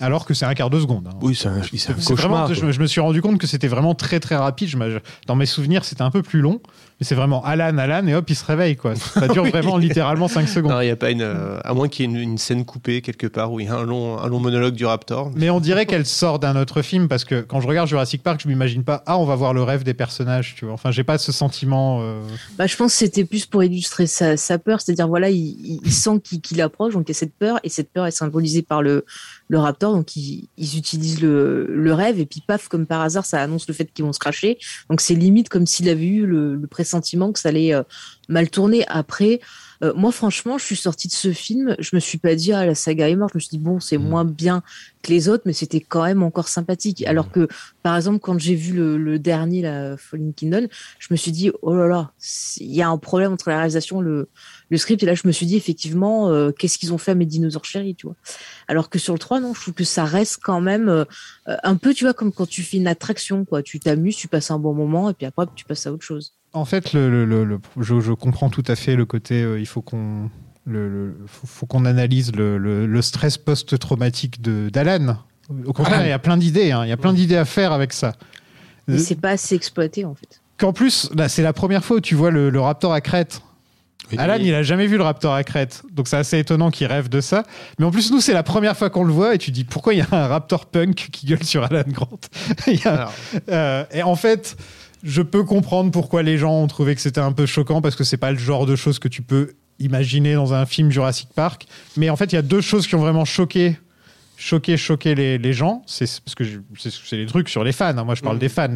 Alors 0.00 0.24
que 0.26 0.34
c'est 0.34 0.44
un 0.46 0.54
quart 0.54 0.70
de 0.70 0.80
seconde. 0.80 1.08
hein. 1.08 1.16
Oui, 1.22 1.34
c'est 1.34 1.48
un, 1.48 1.60
c'est 1.76 1.90
un 1.90 2.14
vraiment- 2.14 2.46
je, 2.52 2.64
me- 2.64 2.72
je 2.72 2.80
me 2.80 2.86
suis 2.86 3.00
rendu 3.00 3.22
compte 3.22 3.38
que 3.38 3.46
c'était 3.46 3.68
vraiment 3.68 3.94
très 3.94 4.20
très 4.20 4.36
rapide. 4.36 4.68
Je 4.68 4.78
dans 5.26 5.34
mes 5.36 5.46
souvenirs, 5.46 5.84
c'était 5.84 6.02
un 6.02 6.10
peu 6.10 6.22
plus 6.22 6.40
long. 6.40 6.60
Mais 7.00 7.06
c'est 7.06 7.14
vraiment 7.14 7.44
Alan, 7.44 7.78
Alan, 7.78 8.04
et 8.08 8.14
hop, 8.16 8.28
il 8.28 8.34
se 8.34 8.44
réveille. 8.44 8.74
Quoi. 8.76 8.96
Ça 8.96 9.28
dure 9.28 9.44
vraiment 9.44 9.76
littéralement 9.76 10.26
5 10.26 10.48
secondes. 10.48 10.72
Non, 10.72 10.80
y 10.80 10.90
a 10.90 10.96
pas 10.96 11.12
une. 11.12 11.22
euh, 11.22 11.60
à 11.62 11.72
moins 11.72 11.86
qu'il 11.88 12.04
y 12.04 12.08
ait 12.08 12.10
une, 12.12 12.18
une 12.32 12.38
scène 12.38 12.64
coupée 12.64 13.02
quelque 13.02 13.28
part 13.28 13.52
où 13.52 13.60
il 13.60 13.66
y 13.66 13.68
a 13.68 13.76
un 13.76 13.84
long, 13.84 14.18
un 14.18 14.26
long 14.26 14.40
monologue 14.40 14.74
du 14.74 14.84
Raptor. 14.84 15.30
Mais 15.36 15.48
on 15.48 15.60
dirait 15.60 15.86
qu'elle 15.86 16.06
sort 16.06 16.40
d'un 16.40 16.56
autre 16.56 16.82
film 16.82 17.06
parce 17.06 17.24
que 17.24 17.40
quand 17.40 17.60
je 17.60 17.68
regarde 17.68 17.88
Jurassic 17.88 18.24
Park, 18.24 18.40
je 18.42 18.48
m'imagine 18.48 18.82
pas 18.82 19.04
ah 19.06 19.16
on 19.18 19.24
va 19.24 19.36
voir 19.36 19.54
le 19.54 19.62
rêve 19.62 19.84
des 19.84 19.94
personnages, 19.94 20.56
tu 20.56 20.64
vois. 20.64 20.74
Enfin, 20.74 20.90
j'ai 20.90 21.04
pas 21.04 21.18
ce 21.18 21.30
sentiment. 21.30 22.00
euh, 22.02 22.20
Bah, 22.56 22.66
je 22.66 22.74
pense 22.74 22.90
que 22.92 22.98
c'était 22.98 23.24
plus 23.24 23.46
pour 23.46 23.62
illustrer 23.62 24.08
sa, 24.08 24.36
sa 24.36 24.58
peur, 24.58 24.80
c'est-à-dire 24.80 25.06
voilà, 25.06 25.30
il, 25.30 25.36
il- 25.38 25.80
il 25.84 25.92
sent 25.92 26.18
qu'il 26.24 26.40
qu'il 26.40 26.60
approche, 26.60 26.94
donc 26.94 27.04
il 27.06 27.10
y 27.10 27.16
a 27.16 27.18
cette 27.18 27.34
peur, 27.34 27.60
et 27.62 27.68
cette 27.68 27.92
peur 27.92 28.06
est 28.06 28.10
symbolisée 28.10 28.62
par 28.62 28.82
le, 28.82 29.04
le 29.48 29.58
raptor, 29.58 29.94
donc 29.94 30.14
ils, 30.14 30.48
ils 30.56 30.78
utilisent 30.78 31.22
le, 31.22 31.66
le 31.66 31.94
rêve, 31.94 32.20
et 32.20 32.26
puis 32.26 32.42
paf, 32.46 32.68
comme 32.68 32.86
par 32.86 33.00
hasard, 33.00 33.24
ça 33.24 33.42
annonce 33.42 33.66
le 33.66 33.74
fait 33.74 33.86
qu'ils 33.92 34.04
vont 34.04 34.12
se 34.12 34.18
cracher. 34.18 34.58
Donc 34.90 35.00
c'est 35.00 35.14
limite 35.14 35.48
comme 35.48 35.66
s'il 35.66 35.88
avait 35.88 36.06
eu 36.06 36.26
le, 36.26 36.54
le 36.54 36.66
pressentiment 36.66 37.32
que 37.32 37.40
ça 37.40 37.48
allait 37.48 37.74
euh, 37.74 37.82
mal 38.28 38.50
tourner. 38.50 38.84
Après, 38.88 39.40
euh, 39.82 39.92
moi 39.94 40.10
franchement, 40.12 40.58
je 40.58 40.64
suis 40.64 40.76
sortie 40.76 41.08
de 41.08 41.12
ce 41.12 41.32
film, 41.32 41.76
je 41.78 41.90
me 41.94 42.00
suis 42.00 42.18
pas 42.18 42.34
dit 42.34 42.52
ah 42.52 42.66
la 42.66 42.74
saga 42.74 43.08
est 43.08 43.16
morte, 43.16 43.32
je 43.34 43.38
me 43.38 43.40
suis 43.40 43.50
dit 43.50 43.58
bon 43.58 43.80
c'est 43.80 43.98
Mm. 43.98 44.08
moins 44.08 44.24
bien 44.24 44.62
que 45.02 45.12
les 45.12 45.28
autres, 45.28 45.44
mais 45.46 45.52
c'était 45.52 45.80
quand 45.80 46.04
même 46.04 46.22
encore 46.22 46.48
sympathique. 46.48 47.04
Alors 47.06 47.30
que 47.30 47.48
par 47.82 47.96
exemple 47.96 48.18
quand 48.20 48.38
j'ai 48.38 48.54
vu 48.54 48.74
le, 48.74 48.96
le 48.98 49.18
dernier, 49.18 49.62
la 49.62 49.96
Fallen 49.96 50.32
Kingdom, 50.34 50.66
je 50.98 51.08
me 51.10 51.16
suis 51.16 51.32
dit 51.32 51.50
oh 51.62 51.74
là 51.74 51.86
là, 51.86 52.12
il 52.58 52.74
y 52.74 52.82
a 52.82 52.88
un 52.88 52.98
problème 52.98 53.32
entre 53.32 53.50
la 53.50 53.56
réalisation, 53.58 54.00
le, 54.00 54.28
le 54.70 54.76
script, 54.76 55.02
et 55.02 55.06
là 55.06 55.14
je 55.14 55.26
me 55.26 55.32
suis 55.32 55.46
dit 55.46 55.56
effectivement 55.56 56.28
euh, 56.30 56.50
qu'est-ce 56.50 56.78
qu'ils 56.78 56.92
ont 56.92 56.98
fait 56.98 57.12
à 57.12 57.14
mes 57.14 57.26
dinosaures 57.26 57.64
chéris, 57.64 57.94
tu 57.94 58.06
vois. 58.06 58.16
Alors 58.66 58.90
que 58.90 58.98
sur 58.98 59.12
le 59.12 59.18
3, 59.18 59.40
non, 59.40 59.54
je 59.54 59.60
trouve 59.60 59.74
que 59.74 59.84
ça 59.84 60.04
reste 60.04 60.38
quand 60.42 60.60
même 60.60 60.88
euh, 60.88 61.04
un 61.46 61.76
peu, 61.76 61.94
tu 61.94 62.04
vois, 62.04 62.14
comme 62.14 62.32
quand 62.32 62.46
tu 62.48 62.62
fais 62.62 62.76
une 62.76 62.88
attraction, 62.88 63.44
quoi. 63.44 63.62
Tu 63.62 63.80
t'amuses, 63.80 64.16
tu 64.16 64.28
passes 64.28 64.50
un 64.50 64.58
bon 64.58 64.74
moment, 64.74 65.10
et 65.10 65.14
puis 65.14 65.26
après 65.26 65.46
tu 65.54 65.64
passes 65.64 65.86
à 65.86 65.92
autre 65.92 66.04
chose. 66.04 66.34
En 66.54 66.64
fait, 66.64 66.92
le, 66.92 67.10
le- 67.10 67.24
le- 67.24 67.44
le- 67.44 67.60
je, 67.80 68.00
je 68.00 68.12
comprends 68.12 68.48
tout 68.50 68.64
à 68.66 68.74
fait 68.76 68.96
le 68.96 69.04
côté. 69.04 69.42
euh, 69.42 69.60
il 69.60 69.66
faut 69.66 69.82
qu'on 69.82 70.30
le, 70.66 70.88
le- 70.88 71.16
faut, 71.26 71.46
faut 71.46 71.66
qu'on 71.66 71.84
analyse 71.84 72.34
le, 72.34 72.58
le- 72.58 72.86
le 72.86 73.02
stress 73.02 73.38
post-traumatique 73.38 74.40
de 74.42 74.68
d'Alan. 74.70 75.16
Au 75.66 75.72
contraire, 75.72 76.04
il 76.04 76.08
y 76.08 76.12
a 76.12 76.18
plein 76.18 76.36
d'idées. 76.36 76.72
hein, 76.72 76.84
il 76.84 76.88
y 76.88 76.92
a 76.92 76.96
plein 76.96 77.12
d'idées 77.12 77.36
à 77.36 77.44
faire 77.44 77.72
avec 77.72 77.92
ça. 77.92 78.14
Mais 78.86 78.94
Euh, 78.94 78.98
c'est 78.98 79.20
pas 79.20 79.30
assez 79.30 79.54
exploité, 79.54 80.04
en 80.04 80.14
fait. 80.14 80.40
Qu'en 80.58 80.72
plus, 80.72 81.10
là, 81.14 81.28
c'est 81.28 81.42
la 81.42 81.52
première 81.52 81.84
fois 81.84 81.98
où 81.98 82.00
tu 82.00 82.14
vois 82.14 82.30
le, 82.30 82.50
le 82.50 82.60
raptor 82.60 82.92
à 82.92 83.00
crête. 83.00 83.40
Oui. 84.10 84.18
Alan, 84.18 84.36
il 84.40 84.54
a 84.54 84.62
jamais 84.62 84.86
vu 84.86 84.96
le 84.96 85.02
raptor 85.02 85.34
à 85.34 85.44
crête, 85.44 85.82
donc 85.92 86.08
c'est 86.08 86.16
assez 86.16 86.38
étonnant 86.38 86.70
qu'il 86.70 86.86
rêve 86.86 87.10
de 87.10 87.20
ça. 87.20 87.44
Mais 87.78 87.84
en 87.84 87.90
plus, 87.90 88.10
nous, 88.10 88.20
c'est 88.22 88.32
la 88.32 88.42
première 88.42 88.74
fois 88.76 88.88
qu'on 88.88 89.04
le 89.04 89.12
voit 89.12 89.34
et 89.34 89.38
tu 89.38 89.50
dis 89.50 89.64
pourquoi 89.64 89.92
il 89.92 89.98
y 89.98 90.00
a 90.00 90.06
un 90.10 90.26
raptor 90.26 90.64
punk 90.66 91.08
qui 91.12 91.26
gueule 91.26 91.44
sur 91.44 91.62
Alan 91.62 91.82
Grant? 91.88 92.18
Il 92.66 92.80
y 92.82 92.88
a- 92.88 92.94
Alors, 92.94 93.12
euh, 93.50 93.84
et 93.92 94.02
en 94.02 94.16
fait, 94.16 94.56
je 95.02 95.22
peux 95.22 95.44
comprendre 95.44 95.90
pourquoi 95.90 96.22
les 96.22 96.38
gens 96.38 96.54
ont 96.62 96.66
trouvé 96.66 96.94
que 96.94 97.00
c'était 97.00 97.20
un 97.20 97.32
peu 97.32 97.46
choquant 97.46 97.80
parce 97.80 97.96
que 97.96 98.04
c'est 98.04 98.16
pas 98.16 98.32
le 98.32 98.38
genre 98.38 98.66
de 98.66 98.76
choses 98.76 98.98
que 98.98 99.08
tu 99.08 99.22
peux 99.22 99.52
imaginer 99.78 100.34
dans 100.34 100.54
un 100.54 100.66
film 100.66 100.90
Jurassic 100.90 101.28
Park. 101.34 101.66
Mais 101.96 102.10
en 102.10 102.16
fait, 102.16 102.32
il 102.32 102.34
y 102.34 102.38
a 102.38 102.42
deux 102.42 102.60
choses 102.60 102.86
qui 102.86 102.94
ont 102.94 103.00
vraiment 103.00 103.24
choqué. 103.24 103.76
Choqué, 104.40 104.76
choqué 104.76 105.16
les, 105.16 105.36
les 105.36 105.52
gens, 105.52 105.82
c'est 105.86 106.08
parce 106.24 106.36
que 106.36 106.44
c'est 106.76 107.16
des 107.16 107.26
trucs 107.26 107.48
sur 107.48 107.64
les 107.64 107.72
fans. 107.72 107.96
hein. 107.98 108.04
Moi, 108.04 108.14
je 108.14 108.22
parle 108.22 108.36
Mhm. 108.36 108.40
des 108.40 108.48
fans. 108.48 108.68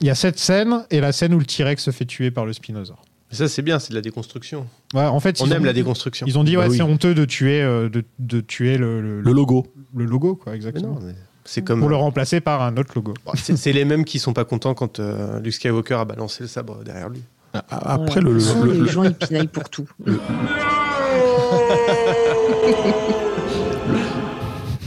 Il 0.00 0.08
y 0.08 0.10
a 0.10 0.16
cette 0.16 0.36
scène 0.36 0.84
et 0.90 0.98
la 1.00 1.12
scène 1.12 1.32
où 1.32 1.38
le 1.38 1.44
T-Rex 1.44 1.80
se 1.84 1.92
fait 1.92 2.06
tuer 2.06 2.32
par 2.32 2.44
le 2.44 2.52
Spinosaure. 2.52 3.04
ça, 3.30 3.46
c'est 3.48 3.62
bien, 3.62 3.78
c'est 3.78 3.90
de 3.90 3.94
la 3.94 4.00
déconstruction. 4.00 4.66
Ouais, 4.94 5.04
en 5.04 5.20
fait, 5.20 5.40
On 5.40 5.46
ils 5.46 5.52
aime 5.52 5.62
ont, 5.62 5.64
la 5.64 5.72
déconstruction. 5.72 6.26
Ils 6.26 6.36
ont 6.38 6.42
dit 6.42 6.56
Bah 6.56 6.62
ouais, 6.62 6.68
oui. 6.70 6.76
c'est 6.76 6.82
honteux 6.82 7.14
de 7.14 7.24
tuer, 7.24 7.62
euh, 7.62 7.88
de, 7.88 8.02
de 8.18 8.40
tuer 8.40 8.78
le, 8.78 9.00
le, 9.00 9.20
Le 9.20 9.32
logo. 9.32 9.66
le 9.94 10.04
logo, 10.06 10.34
quoi, 10.34 10.50
Mais 10.52 10.56
exactement. 10.56 10.94
non, 10.94 11.00
mais 11.00 11.14
c'est 11.46 11.62
comme. 11.62 11.80
Pour 11.80 11.88
le 11.88 11.96
remplacer 11.96 12.40
par 12.40 12.62
un 12.62 12.76
autre 12.76 12.92
logo. 12.94 13.14
Bon, 13.24 13.32
c'est 13.34 13.72
les 13.72 13.84
mêmes 13.86 14.04
qui 14.04 14.18
sont 14.18 14.32
pas 14.34 14.44
contents 14.44 14.74
quand 14.74 15.00
euh, 15.00 15.40
Luke 15.40 15.54
Skywalker 15.54 15.94
a 15.94 16.04
balancé 16.04 16.42
le 16.44 16.48
sabre 16.48 16.82
derrière 16.84 17.08
lui. 17.08 17.22
Après, 17.70 18.20
Voilà. 18.20 18.20
le, 18.20 18.34
De 18.34 18.38
toute 18.38 18.42
façon, 18.48 18.62
le- 18.64 18.72
les 18.72 18.78
le- 18.80 18.86
gens, 18.86 19.02
ils 19.04 19.14
pinaillent 19.14 19.46
pour 19.48 19.70
tout. 19.70 19.88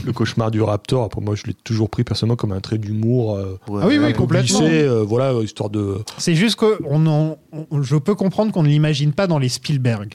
le 0.04 0.12
cauchemar 0.12 0.50
du 0.50 0.62
Raptor, 0.62 1.08
pour 1.10 1.20
moi, 1.22 1.34
je 1.34 1.44
l'ai 1.46 1.54
toujours 1.54 1.90
pris 1.90 2.04
personnellement 2.04 2.36
comme 2.36 2.52
un 2.52 2.60
trait 2.60 2.78
d'humour. 2.78 3.36
euh, 3.36 3.58
Ah 3.68 3.86
oui, 3.86 3.98
oui, 3.98 4.12
peu 4.12 4.18
complètement. 4.18 4.60
glissé, 4.60 4.82
euh, 4.82 5.02
voilà, 5.02 5.32
histoire 5.42 5.68
de. 5.70 5.98
C'est 6.18 6.34
juste 6.34 6.56
que 6.58 6.78
on 6.88 7.06
en- 7.06 7.36
on- 7.70 7.82
je 7.82 7.96
peux 7.96 8.14
comprendre 8.14 8.52
qu'on 8.52 8.62
ne 8.62 8.68
l'imagine 8.68 9.12
pas 9.12 9.26
dans 9.26 9.38
les 9.38 9.48
Spielberg. 9.48 10.14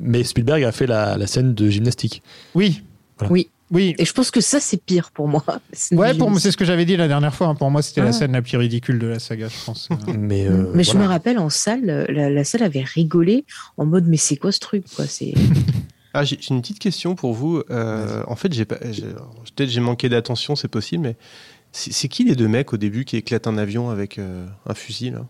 Mais 0.00 0.22
Spielberg 0.24 0.62
a 0.64 0.72
fait 0.72 0.86
la, 0.86 1.16
la 1.18 1.26
scène 1.26 1.54
de 1.54 1.68
gymnastique. 1.68 2.22
Oui. 2.54 2.82
Voilà. 3.18 3.32
Oui. 3.32 3.48
Oui. 3.70 3.94
Et 3.98 4.04
je 4.04 4.12
pense 4.12 4.30
que 4.30 4.40
ça, 4.40 4.60
c'est 4.60 4.82
pire 4.82 5.10
pour 5.12 5.28
moi. 5.28 5.44
C'est 5.72 5.94
Ouais, 5.96 6.14
pour 6.14 6.38
c'est 6.40 6.50
ce 6.50 6.56
que 6.56 6.64
j'avais 6.64 6.84
dit 6.84 6.96
la 6.96 7.08
dernière 7.08 7.34
fois. 7.34 7.48
hein. 7.48 7.54
Pour 7.54 7.70
moi, 7.70 7.82
c'était 7.82 8.00
la 8.02 8.08
Ah. 8.08 8.12
scène 8.12 8.32
la 8.32 8.42
plus 8.42 8.56
ridicule 8.56 8.98
de 8.98 9.06
la 9.06 9.18
saga, 9.18 9.48
je 9.48 9.64
pense. 9.66 9.88
Euh, 9.90 10.12
Mais, 10.18 10.46
euh, 10.46 10.70
mais 10.74 10.84
je 10.84 10.96
me 10.96 11.04
rappelle 11.06 11.38
en 11.38 11.50
salle, 11.50 12.06
la, 12.08 12.30
la 12.30 12.44
salle 12.44 12.62
avait 12.62 12.82
rigolé 12.84 13.44
en 13.76 13.84
mode 13.86 14.06
mais 14.06 14.16
c'est 14.16 14.36
quoi 14.36 14.52
ce 14.52 14.58
truc 14.60 14.84
quoi? 14.96 15.06
C'est 15.06 15.34
Ah, 16.14 16.24
j'ai 16.24 16.38
une 16.50 16.62
petite 16.62 16.78
question 16.78 17.14
pour 17.14 17.34
vous. 17.34 17.62
Euh, 17.70 18.22
en 18.26 18.34
fait, 18.34 18.52
j'ai 18.52 18.64
pas, 18.64 18.78
j'ai- 18.90 19.02
peut-être 19.54 19.68
j'ai 19.68 19.80
manqué 19.80 20.08
d'attention, 20.08 20.56
c'est 20.56 20.66
possible, 20.68 21.02
mais 21.02 21.16
c'est 21.70 21.92
c'est 21.92 22.08
qui 22.08 22.24
les 22.24 22.34
deux 22.34 22.48
mecs 22.48 22.72
au 22.72 22.78
début 22.78 23.04
qui 23.04 23.16
éclatent 23.18 23.46
un 23.46 23.58
avion 23.58 23.90
avec 23.90 24.18
euh, 24.18 24.46
un 24.66 24.74
fusil 24.74 25.10
là? 25.10 25.26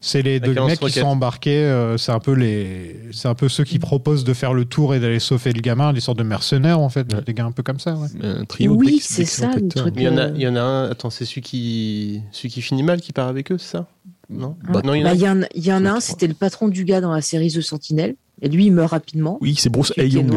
C'est 0.00 0.22
les 0.22 0.40
deux 0.40 0.54
mecs 0.54 0.78
qui 0.80 0.90
sont 0.92 1.06
embarqués. 1.06 1.64
euh, 1.64 1.96
c'est 1.98 2.12
un 2.12 2.18
peu 2.20 2.32
les, 2.32 2.96
c'est 3.12 3.28
un 3.28 3.34
peu 3.34 3.48
ceux 3.48 3.64
qui 3.64 3.78
proposent 3.78 4.24
de 4.24 4.32
faire 4.34 4.54
le 4.54 4.64
tour 4.64 4.94
et 4.94 5.00
d'aller 5.00 5.18
sauver 5.18 5.52
le 5.52 5.60
gamin, 5.60 5.92
des 5.92 6.00
sortes 6.00 6.18
de 6.18 6.22
mercenaires 6.24 6.78
en 6.80 6.88
fait, 6.88 7.12
Ouais. 7.12 7.20
des 7.26 7.34
gars 7.34 7.44
un 7.44 7.52
peu 7.52 7.62
comme 7.62 7.80
ça. 7.80 7.94
Ouais. 7.94 8.08
Un 8.22 8.44
trio 8.44 8.74
Oui, 8.74 9.00
c'est 9.02 9.24
ça, 9.24 9.50
le 9.54 9.68
truc. 9.68 9.94
il 9.96 10.02
y, 10.02 10.08
en 10.08 10.16
a, 10.16 10.22
Euh. 10.26 10.32
il 10.34 10.42
y 10.42 10.48
en 10.48 10.56
a 10.56 10.60
un, 10.60 10.90
attends, 10.90 11.10
c'est 11.10 11.24
celui 11.24 11.40
qui, 11.40 12.20
celui 12.32 12.48
qui 12.50 12.62
finit 12.62 12.82
mal 12.82 13.00
qui 13.00 13.12
part 13.12 13.28
avec 13.28 13.50
eux, 13.52 13.58
c'est 13.58 13.72
ça? 13.72 13.86
Non? 14.30 14.56
Bah, 14.70 14.82
Non, 14.84 14.94
il 14.94 15.00
y 15.00 15.02
en 15.02 15.06
a 15.06 15.08
Bah, 15.10 15.14
il 15.14 15.20
y 15.22 15.28
en 15.28 15.42
a, 15.42 15.46
il 15.54 15.64
y 15.66 15.72
en 15.72 15.76
a 15.76 15.80
Le 15.80 15.88
un, 15.96 16.00
c'était 16.00 16.26
le 16.26 16.34
patron 16.34 16.68
du 16.68 16.84
gars 16.84 17.00
dans 17.00 17.12
la 17.12 17.22
série 17.22 17.50
The 17.50 17.60
Sentinel. 17.62 18.14
Et 18.42 18.48
lui, 18.48 18.66
il 18.66 18.72
meurt 18.72 18.90
rapidement. 18.92 19.38
Oui, 19.40 19.54
c'est 19.58 19.68
Bruce 19.70 19.92
Young. 19.96 20.32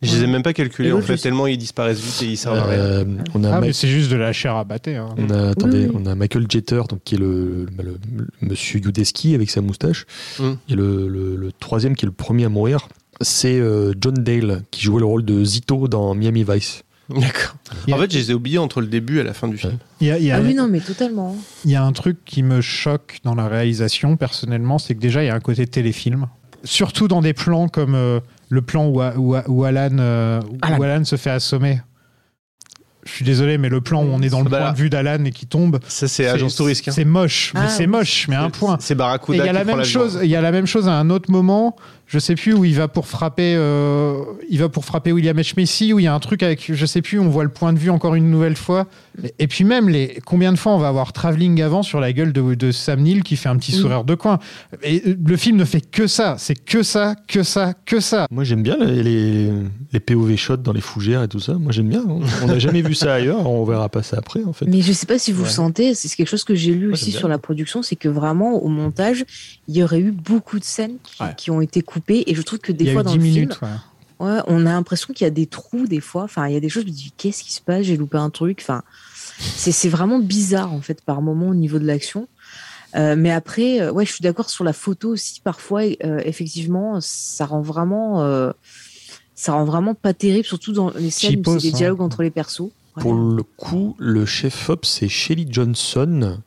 Je 0.00 0.14
les 0.16 0.24
ai 0.24 0.26
même 0.28 0.42
pas 0.44 0.52
calculés 0.52 0.92
en 0.92 1.00
fait, 1.00 1.16
tellement 1.16 1.46
ils 1.48 1.58
disparaissent 1.58 2.00
vite 2.00 2.22
et 2.22 2.26
ils 2.32 2.36
servent 2.36 2.58
à 2.58 2.64
rien. 2.66 2.78
Euh, 2.78 3.04
on 3.34 3.42
a 3.42 3.48
Ah, 3.48 3.50
Ma- 3.54 3.60
mais 3.62 3.72
c'est 3.72 3.88
juste 3.88 4.10
de 4.10 4.16
la 4.16 4.32
chair 4.32 4.54
à 4.54 4.62
battre. 4.62 4.88
hein. 4.90 5.08
On 5.18 5.28
a, 5.30 5.48
attendez, 5.50 5.86
oui. 5.86 5.92
on 5.94 6.06
a 6.06 6.14
Michael 6.14 6.46
Jeter, 6.48 6.82
donc, 6.88 7.00
qui 7.04 7.16
est 7.16 7.18
le, 7.18 7.66
le- 7.76 7.82
le- 7.82 7.98
le 8.40 8.48
monsieur 8.48 8.78
Yudeski 8.78 9.34
avec 9.34 9.50
sa 9.50 9.60
moustache. 9.60 10.06
Mm. 10.38 10.44
Et 10.68 10.74
le, 10.74 11.08
le- 11.08 11.34
le 11.36 11.52
troisième, 11.52 11.96
qui 11.96 12.04
est 12.04 12.06
le 12.06 12.12
premier 12.12 12.44
à 12.44 12.48
mourir, 12.48 12.86
c'est 13.20 13.58
euh, 13.58 13.92
John 14.00 14.14
Dale, 14.14 14.62
qui 14.70 14.82
jouait 14.82 15.00
le 15.00 15.06
rôle 15.06 15.24
de 15.24 15.42
Zito 15.44 15.88
dans 15.88 16.14
Miami 16.14 16.44
Vice. 16.48 16.84
D'accord. 17.08 17.56
A- 17.90 17.94
En 17.94 17.98
fait, 17.98 18.12
je 18.12 18.18
les 18.18 18.30
ai 18.30 18.34
oubliés 18.34 18.58
entre 18.58 18.80
le 18.80 18.86
début 18.86 19.18
et 19.18 19.24
la 19.24 19.32
fin 19.34 19.48
du 19.48 19.56
film. 19.58 19.78
Il 20.00 20.06
y 20.06 20.10
a, 20.12 20.18
il 20.18 20.24
y 20.24 20.30
a- 20.30 20.36
Ah 20.36 20.40
oui, 20.40 20.54
non, 20.54 20.68
mais 20.68 20.78
totalement. 20.80 21.34
il 21.64 21.72
y 21.72 21.74
a 21.74 21.82
un 21.82 21.92
truc 21.92 22.18
qui 22.24 22.44
me 22.44 22.60
choque 22.60 23.18
dans 23.24 23.34
la 23.34 23.48
réalisation, 23.48 24.16
personnellement, 24.16 24.78
c'est 24.78 24.94
que 24.94 25.00
déjà, 25.00 25.24
il 25.24 25.26
y 25.26 25.30
a 25.30 25.34
un 25.34 25.40
côté 25.40 25.66
téléfilm. 25.66 26.26
Surtout 26.64 27.08
dans 27.08 27.20
des 27.22 27.32
plans 27.32 27.66
comme 27.68 27.94
euh, 27.94 28.20
le 28.48 28.62
plan 28.62 28.86
où, 28.86 29.02
où- 29.02 29.36
où 29.46 29.64
Alan, 29.64 29.96
euh, 29.98 30.40
où 30.78 30.82
Alan. 30.82 31.04
Se 31.04 31.16
fait 31.16 31.30
assommer. 31.30 31.80
Je 33.04 33.12
suis 33.12 33.24
désolé, 33.24 33.56
mais 33.56 33.70
le 33.70 33.80
plan 33.80 34.02
où 34.04 34.08
on 34.12 34.20
est 34.20 34.28
dans 34.28 34.42
le 34.42 34.50
point 34.50 34.58
là. 34.58 34.72
de 34.72 34.76
vue 34.76 34.90
d'Alan 34.90 35.24
et 35.24 35.30
qui 35.30 35.46
tombe, 35.46 35.78
Ça, 35.88 36.08
c'est 36.08 36.26
Agence 36.26 36.56
Tourisque. 36.56 36.88
hein. 36.88 36.92
c'est 36.94 37.06
moche, 37.06 37.52
mais 37.54 37.60
Ah, 37.64 37.68
c'est 37.68 37.84
oui. 37.84 37.86
moche, 37.86 38.28
mais 38.28 38.36
à 38.36 38.42
un 38.42 38.50
point. 38.50 38.76
C'est 38.80 38.92
Et 38.92 38.96
Barracuda 38.96 39.36
il 39.36 39.38
y 39.38 39.48
a 39.48 39.52
qui 39.52 39.54
la 39.54 39.64
même 39.64 39.84
chose. 39.84 40.18
Il 40.22 40.28
y 40.28 40.36
a 40.36 40.42
la 40.42 40.52
même 40.52 40.66
chose 40.66 40.88
à 40.88 40.92
un 40.92 41.08
autre 41.08 41.30
moment. 41.30 41.74
Je 42.08 42.18
sais 42.18 42.34
plus 42.36 42.54
où 42.54 42.64
il 42.64 42.74
va 42.74 42.88
pour 42.88 43.06
frapper. 43.06 43.54
euh, 43.56 44.22
il 44.48 44.58
va 44.58 44.68
pour 44.70 44.84
frapper 44.86 45.12
William 45.12 45.36
H 45.38 45.52
Macy 45.58 45.92
où 45.92 45.98
il 45.98 46.04
y 46.04 46.06
a 46.06 46.14
un 46.14 46.20
truc 46.20 46.42
avec. 46.42 46.72
Je 46.74 46.86
sais 46.86 47.02
plus. 47.02 47.18
On 47.20 47.28
voit 47.28 47.44
le 47.44 47.50
point 47.50 47.74
de 47.74 47.78
vue 47.78 47.90
encore 47.90 48.14
une 48.14 48.30
nouvelle 48.30 48.56
fois. 48.56 48.86
Et, 49.38 49.46
puis 49.46 49.64
même 49.64 49.88
les 49.90 50.18
combien 50.24 50.52
de 50.52 50.58
fois 50.58 50.72
on 50.72 50.78
va 50.78 50.88
avoir 50.88 51.12
travelling 51.12 51.60
avant 51.60 51.82
sur 51.82 52.00
la 52.00 52.12
gueule 52.14 52.32
de, 52.32 52.54
de 52.54 52.72
Sam 52.72 53.00
Neill 53.00 53.22
qui 53.22 53.36
fait 53.36 53.50
un 53.50 53.56
petit 53.58 53.72
sourire 53.72 54.04
de 54.04 54.14
coin. 54.14 54.38
Et 54.82 55.02
euh, 55.06 55.16
le 55.22 55.36
film 55.36 55.58
ne 55.58 55.64
fait 55.66 55.82
que 55.82 56.06
ça. 56.06 56.36
C'est 56.38 56.54
que 56.54 56.82
ça, 56.82 57.14
que 57.26 57.42
ça, 57.42 57.74
que 57.84 58.00
ça. 58.00 58.26
Moi 58.30 58.44
j'aime 58.44 58.62
bien 58.62 58.78
les, 58.78 59.02
les, 59.02 59.52
les 59.92 60.00
POV 60.00 60.36
shots 60.36 60.56
dans 60.58 60.72
les 60.72 60.80
fougères 60.80 61.22
et 61.24 61.28
tout 61.28 61.40
ça. 61.40 61.54
Moi 61.54 61.72
j'aime 61.72 61.88
bien. 61.88 62.04
On 62.42 62.46
n'a 62.46 62.58
jamais 62.58 62.80
vu 62.80 62.94
ça 62.94 63.12
ailleurs. 63.14 63.46
On 63.46 63.64
verra 63.64 63.90
pas 63.90 64.02
ça 64.02 64.16
après 64.18 64.44
en 64.44 64.54
fait. 64.54 64.64
Mais 64.66 64.80
je 64.80 64.92
sais 64.92 65.06
pas 65.06 65.18
si 65.18 65.30
vous 65.32 65.42
Ouais. 65.42 65.48
le 65.48 65.52
sentez, 65.52 65.94
c'est 65.94 66.08
quelque 66.16 66.28
chose 66.28 66.44
que 66.44 66.54
j'ai 66.54 66.72
lu 66.72 66.90
aussi 66.92 67.12
sur 67.12 67.28
la 67.28 67.36
production, 67.38 67.82
c'est 67.82 67.96
que 67.96 68.08
vraiment 68.08 68.62
au 68.62 68.68
montage, 68.68 69.24
il 69.68 69.76
y 69.76 69.82
aurait 69.82 70.00
eu 70.00 70.10
beaucoup 70.12 70.58
de 70.58 70.64
scènes 70.64 70.96
qui, 71.02 71.22
Ouais. 71.22 71.28
qui 71.36 71.50
ont 71.50 71.60
été 71.60 71.82
coupées 71.82 71.97
et 72.08 72.34
je 72.34 72.42
trouve 72.42 72.58
que 72.58 72.72
des 72.72 72.84
il 72.84 72.86
y 72.88 72.90
a 72.90 72.92
fois 72.94 73.02
eu 73.02 73.04
dans 73.04 73.12
10 73.12 73.16
le 73.16 73.22
minutes. 73.22 73.54
film, 73.54 73.70
ouais. 74.20 74.26
ouais, 74.26 74.40
on 74.46 74.66
a 74.66 74.72
l'impression 74.72 75.12
qu'il 75.14 75.24
y 75.24 75.28
a 75.28 75.30
des 75.30 75.46
trous 75.46 75.86
des 75.86 76.00
fois. 76.00 76.24
Enfin, 76.24 76.46
il 76.48 76.54
y 76.54 76.56
a 76.56 76.60
des 76.60 76.68
choses, 76.68 76.84
je 76.84 76.88
me 76.88 76.92
dis 76.92 77.12
qu'est-ce 77.16 77.42
qui 77.42 77.52
se 77.52 77.60
passe? 77.60 77.82
J'ai 77.82 77.96
loupé 77.96 78.18
un 78.18 78.30
truc. 78.30 78.58
Enfin, 78.60 78.82
c'est 79.38 79.72
c'est 79.72 79.88
vraiment 79.88 80.18
bizarre 80.18 80.72
en 80.72 80.80
fait 80.80 81.02
par 81.02 81.22
moment 81.22 81.48
au 81.48 81.54
niveau 81.54 81.78
de 81.78 81.86
l'action. 81.86 82.28
Euh, 82.96 83.16
mais 83.16 83.30
après, 83.30 83.80
euh, 83.80 83.92
ouais, 83.92 84.06
je 84.06 84.12
suis 84.12 84.22
d'accord 84.22 84.50
sur 84.50 84.64
la 84.64 84.72
photo 84.72 85.10
aussi. 85.10 85.40
Parfois, 85.40 85.82
euh, 85.82 86.20
effectivement, 86.24 87.00
ça 87.00 87.44
rend 87.44 87.60
vraiment, 87.60 88.22
euh, 88.22 88.50
ça 89.34 89.52
rend 89.52 89.64
vraiment 89.64 89.94
pas 89.94 90.14
terrible, 90.14 90.46
surtout 90.46 90.72
dans 90.72 90.90
les 90.90 91.10
scènes 91.10 91.42
où 91.46 91.58
c'est 91.58 91.68
des 91.68 91.74
hein. 91.74 91.76
dialogues 91.76 92.00
entre 92.00 92.22
les 92.22 92.30
persos. 92.30 92.70
Pour 92.98 93.14
le 93.14 93.42
coup, 93.42 93.94
le 93.98 94.26
chef-op, 94.26 94.84
c'est 94.84 95.08
Shelly 95.08 95.46
Johnson, 95.48 96.38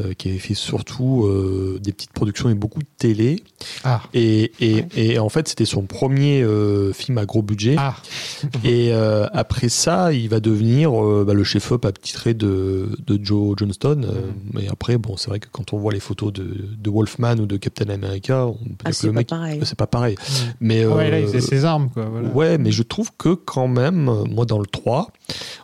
euh, 0.00 0.12
qui 0.14 0.28
avait 0.28 0.38
fait 0.38 0.54
surtout 0.54 1.24
euh, 1.26 1.78
des 1.82 1.92
petites 1.92 2.12
productions 2.12 2.48
et 2.50 2.54
beaucoup 2.54 2.80
de 2.80 2.86
télé. 2.98 3.42
Ah. 3.84 4.02
Et, 4.12 4.52
et, 4.60 4.84
et 4.96 5.18
en 5.18 5.28
fait, 5.28 5.46
c'était 5.48 5.64
son 5.64 5.82
premier 5.82 6.42
euh, 6.42 6.92
film 6.92 7.18
à 7.18 7.26
gros 7.26 7.42
budget. 7.42 7.76
Ah. 7.78 7.96
Et 8.64 8.92
euh, 8.92 9.26
après 9.32 9.68
ça, 9.68 10.12
il 10.12 10.28
va 10.28 10.40
devenir 10.40 10.92
euh, 10.92 11.24
bah, 11.26 11.34
le 11.34 11.44
chef-op 11.44 11.84
attitré 11.84 12.34
de, 12.34 12.88
de 13.06 13.18
Joe 13.24 13.54
Johnston. 13.56 14.02
Euh, 14.04 14.20
Mais 14.52 14.68
après, 14.68 14.98
bon, 14.98 15.16
c'est 15.16 15.28
vrai 15.30 15.40
que 15.40 15.48
quand 15.50 15.72
on 15.72 15.78
voit 15.78 15.92
les 15.92 16.00
photos 16.00 16.32
de, 16.32 16.44
de 16.78 16.90
Wolfman 16.90 17.34
ou 17.38 17.46
de 17.46 17.56
Captain 17.56 17.88
America, 17.88 18.46
on 18.46 18.52
peut 18.54 18.84
Ah, 18.84 18.92
c'est 18.92 19.12
pas 19.12 19.24
pareil. 19.24 19.60
c'est 19.64 19.78
pas 19.78 19.86
pareil. 19.86 20.16
Mais 20.60 20.84
Ouais, 20.86 21.10
là, 21.10 21.20
il 21.20 21.26
faisait 21.26 21.40
ses 21.40 21.64
armes, 21.64 21.88
quoi. 21.90 22.04
voilà. 22.06 22.28
Ouais, 22.30 22.58
mais 22.58 22.70
je 22.72 22.82
trouve 22.82 23.10
que 23.16 23.34
quand 23.34 23.68
même, 23.68 24.10
moi 24.30 24.44
dans 24.44 24.58
le 24.58 24.66
3, 24.66 25.08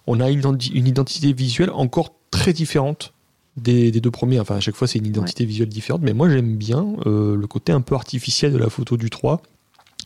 on 0.06 0.20
a 0.20 0.30
une 0.30 0.86
identité 0.86 1.32
visuelle 1.32 1.70
encore 1.70 2.14
très 2.30 2.52
différente 2.52 3.12
des, 3.56 3.90
des 3.90 4.00
deux 4.00 4.10
premiers. 4.10 4.40
Enfin, 4.40 4.56
à 4.56 4.60
chaque 4.60 4.76
fois, 4.76 4.86
c'est 4.88 4.98
une 4.98 5.06
identité 5.06 5.44
visuelle 5.44 5.68
différente. 5.68 6.02
Mais 6.02 6.12
moi, 6.12 6.28
j'aime 6.28 6.56
bien 6.56 6.96
euh, 7.06 7.36
le 7.36 7.46
côté 7.46 7.72
un 7.72 7.80
peu 7.80 7.94
artificiel 7.94 8.52
de 8.52 8.58
la 8.58 8.70
photo 8.70 8.96
du 8.96 9.10
3 9.10 9.42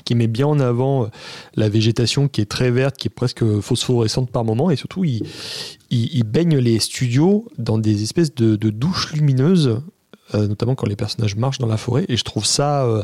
qui 0.05 0.14
met 0.14 0.26
bien 0.26 0.47
en 0.47 0.61
avant 0.61 1.05
euh, 1.05 1.07
la 1.55 1.68
végétation 1.68 2.28
qui 2.28 2.40
est 2.40 2.51
très 2.51 2.70
verte, 2.70 2.97
qui 2.97 3.09
est 3.09 3.14
presque 3.14 3.45
phosphorescente 3.61 4.30
par 4.30 4.45
moment, 4.45 4.70
et 4.70 4.76
surtout 4.76 5.05
il, 5.05 5.22
il, 5.90 6.14
il 6.14 6.24
baigne 6.24 6.59
les 6.59 6.78
studios 6.78 7.49
dans 7.59 7.78
des 7.78 8.03
espèces 8.03 8.34
de, 8.34 8.57
de 8.57 8.70
douches 8.70 9.14
lumineuses, 9.14 9.80
euh, 10.35 10.47
notamment 10.47 10.75
quand 10.75 10.87
les 10.87 10.97
personnages 10.97 11.37
marchent 11.37 11.59
dans 11.59 11.66
la 11.66 11.77
forêt, 11.77 12.05
et 12.09 12.16
je 12.16 12.25
trouve 12.25 12.47
ça, 12.47 12.85
euh, 12.85 13.03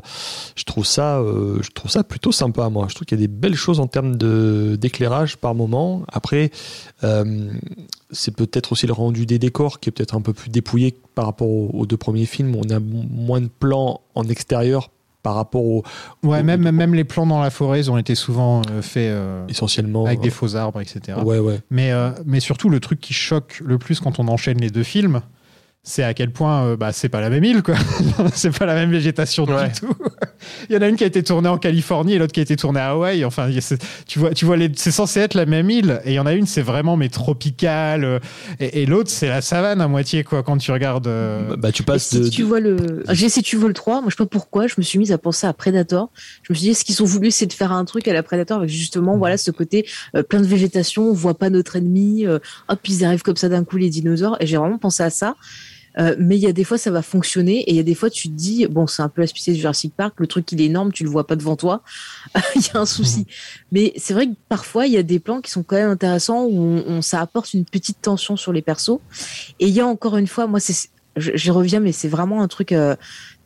je 0.56 0.64
trouve 0.64 0.86
ça, 0.86 1.18
euh, 1.18 1.58
je 1.62 1.70
trouve 1.70 1.90
ça 1.90 2.04
plutôt 2.04 2.32
sympa. 2.32 2.68
Moi, 2.68 2.86
je 2.88 2.94
trouve 2.94 3.06
qu'il 3.06 3.20
y 3.20 3.22
a 3.22 3.26
des 3.26 3.32
belles 3.32 3.54
choses 3.54 3.80
en 3.80 3.86
termes 3.86 4.16
de 4.16 4.76
d'éclairage 4.80 5.36
par 5.36 5.54
moment. 5.54 6.02
Après, 6.12 6.50
c'est 8.12 8.34
peut-être 8.34 8.72
aussi 8.72 8.86
le 8.86 8.92
rendu 8.92 9.26
des 9.26 9.38
décors 9.38 9.80
qui 9.80 9.88
est 9.88 9.92
peut-être 9.92 10.14
un 10.14 10.20
peu 10.20 10.32
plus 10.32 10.50
dépouillé 10.50 10.96
par 11.14 11.26
rapport 11.26 11.48
aux, 11.48 11.70
aux 11.72 11.86
deux 11.86 11.96
premiers 11.96 12.26
films. 12.26 12.56
On 12.56 12.68
a 12.70 12.80
moins 12.80 13.40
de 13.40 13.48
plans 13.48 14.00
en 14.14 14.24
extérieur 14.24 14.90
par 15.22 15.34
rapport 15.34 15.64
au 15.64 15.84
Ouais, 16.22 16.42
même, 16.42 16.70
même 16.70 16.94
les 16.94 17.04
plans 17.04 17.26
dans 17.26 17.40
la 17.40 17.50
forêt, 17.50 17.80
ils 17.80 17.90
ont 17.90 17.98
été 17.98 18.14
souvent 18.14 18.62
euh, 18.70 18.82
faits 18.82 19.10
euh, 19.10 19.46
essentiellement 19.48 20.06
avec 20.06 20.20
des 20.20 20.30
faux 20.30 20.56
arbres, 20.56 20.80
etc. 20.80 21.18
Ouais, 21.22 21.38
ouais. 21.38 21.60
Mais, 21.70 21.92
euh, 21.92 22.10
mais 22.24 22.40
surtout, 22.40 22.68
le 22.68 22.80
truc 22.80 23.00
qui 23.00 23.12
choque 23.12 23.60
le 23.64 23.78
plus 23.78 24.00
quand 24.00 24.18
on 24.18 24.28
enchaîne 24.28 24.58
les 24.58 24.70
deux 24.70 24.82
films, 24.82 25.20
c'est 25.82 26.02
à 26.02 26.12
quel 26.12 26.30
point 26.30 26.64
euh, 26.66 26.76
bah, 26.76 26.92
c'est 26.92 27.08
pas 27.08 27.20
la 27.22 27.30
même 27.30 27.42
île, 27.42 27.62
quoi. 27.62 27.74
c'est 28.34 28.56
pas 28.56 28.66
la 28.66 28.74
même 28.74 28.90
végétation 28.90 29.44
Ouais. 29.44 29.68
du 29.68 29.80
tout. 29.80 29.94
Il 30.68 30.74
y 30.74 30.78
en 30.78 30.82
a 30.82 30.88
une 30.88 30.96
qui 30.96 31.04
a 31.04 31.06
été 31.06 31.22
tournée 31.22 31.48
en 31.48 31.56
Californie 31.58 32.14
et 32.14 32.18
l'autre 32.18 32.32
qui 32.32 32.40
a 32.40 32.42
été 32.42 32.54
tournée 32.56 32.80
à 32.80 32.90
Hawaï. 32.90 33.24
Enfin, 33.24 33.48
tu 34.06 34.18
vois, 34.18 34.32
tu 34.34 34.44
vois 34.44 34.56
les- 34.58 34.70
c'est 34.76 34.90
censé 34.90 35.20
être 35.20 35.34
la 35.34 35.46
même 35.46 35.70
île. 35.70 36.00
Et 36.04 36.10
il 36.10 36.14
y 36.14 36.18
en 36.18 36.26
a 36.26 36.34
une, 36.34 36.46
c'est 36.46 36.60
vraiment 36.62 36.96
mais 36.96 37.08
tropical. 37.08 38.04
euh, 38.04 38.18
Et, 38.60 38.82
et 38.82 38.86
l'autre, 38.86 39.10
c'est 39.10 39.28
la 39.28 39.40
savane 39.40 39.80
à 39.80 39.88
moitié, 39.88 40.22
quoi, 40.22 40.42
quand 40.42 40.58
tu 40.58 40.70
regardes. 40.70 41.06
euh, 41.06 41.56
Bah, 41.56 41.72
tu 41.72 41.82
Et 41.82 41.84
passes 41.86 42.08
si 42.08 42.20
de, 42.20 42.28
tu 42.28 42.42
vois 42.42 42.60
le, 42.60 43.02
j'ai 43.10 43.28
si 43.30 43.42
tu 43.42 43.56
vois 43.56 43.68
le 43.68 43.74
3, 43.74 44.00
moi 44.02 44.10
je 44.10 44.16
sais 44.16 44.22
pas 44.22 44.26
pourquoi, 44.28 44.66
je 44.66 44.74
me 44.78 44.82
suis 44.82 44.98
mise 44.98 45.12
à 45.12 45.18
penser 45.18 45.46
à 45.46 45.52
Predator. 45.54 46.10
Je 46.42 46.52
me 46.52 46.56
suis 46.56 46.64
dit, 46.66 46.70
est-ce 46.70 46.84
qu'ils 46.84 47.02
ont 47.02 47.06
voulu 47.06 47.30
c'est 47.30 47.46
de 47.46 47.52
faire 47.54 47.72
un 47.72 47.84
truc 47.86 48.06
à 48.06 48.12
la 48.12 48.22
Predator 48.22 48.58
avec 48.58 48.70
justement, 48.70 49.16
voilà, 49.16 49.38
ce 49.38 49.50
côté 49.50 49.86
euh, 50.14 50.22
plein 50.22 50.40
de 50.40 50.46
végétation, 50.46 51.04
on 51.10 51.14
voit 51.14 51.38
pas 51.38 51.48
notre 51.50 51.76
ennemi, 51.76 52.26
euh, 52.26 52.38
hop, 52.68 52.80
ils 52.86 53.04
arrivent 53.04 53.22
comme 53.22 53.36
ça 53.36 53.48
d'un 53.48 53.64
coup 53.64 53.78
les 53.78 53.88
dinosaures. 53.88 54.36
Et 54.40 54.46
j'ai 54.46 54.56
vraiment 54.58 54.78
pensé 54.78 55.02
à 55.02 55.10
ça. 55.10 55.34
Euh, 55.98 56.14
mais 56.20 56.36
il 56.36 56.40
y 56.40 56.46
a 56.46 56.52
des 56.52 56.62
fois 56.62 56.78
ça 56.78 56.90
va 56.92 57.02
fonctionner 57.02 57.62
et 57.62 57.70
il 57.70 57.76
y 57.76 57.80
a 57.80 57.82
des 57.82 57.96
fois 57.96 58.10
tu 58.10 58.28
te 58.28 58.32
dis 58.34 58.64
bon 58.68 58.86
c'est 58.86 59.02
un 59.02 59.08
peu 59.08 59.22
la 59.22 59.26
spécialité 59.26 59.56
de 59.58 59.60
Jurassic 59.62 59.92
Park 59.96 60.14
le 60.18 60.28
truc 60.28 60.50
il 60.52 60.60
est 60.60 60.66
énorme 60.66 60.92
tu 60.92 61.02
le 61.02 61.10
vois 61.10 61.26
pas 61.26 61.34
devant 61.34 61.56
toi. 61.56 61.82
Il 62.54 62.62
y 62.62 62.70
a 62.76 62.78
un 62.80 62.86
souci. 62.86 63.26
Mais 63.72 63.92
c'est 63.96 64.14
vrai 64.14 64.28
que 64.28 64.34
parfois 64.48 64.86
il 64.86 64.92
y 64.92 64.96
a 64.98 65.02
des 65.02 65.18
plans 65.18 65.40
qui 65.40 65.50
sont 65.50 65.64
quand 65.64 65.74
même 65.76 65.90
intéressants 65.90 66.44
où 66.44 66.56
on, 66.60 66.84
on- 66.86 67.02
ça 67.02 67.20
apporte 67.20 67.54
une 67.54 67.64
petite 67.64 68.00
tension 68.00 68.36
sur 68.36 68.52
les 68.52 68.62
persos. 68.62 69.00
Et 69.58 69.66
il 69.66 69.74
y 69.74 69.80
a 69.80 69.86
encore 69.86 70.16
une 70.16 70.28
fois 70.28 70.46
moi 70.46 70.60
c'est 70.60 70.88
je- 71.16 71.32
j'y 71.34 71.50
reviens 71.50 71.80
mais 71.80 71.90
c'est 71.92 72.08
vraiment 72.08 72.40
un 72.40 72.48
truc 72.48 72.70
euh, 72.70 72.94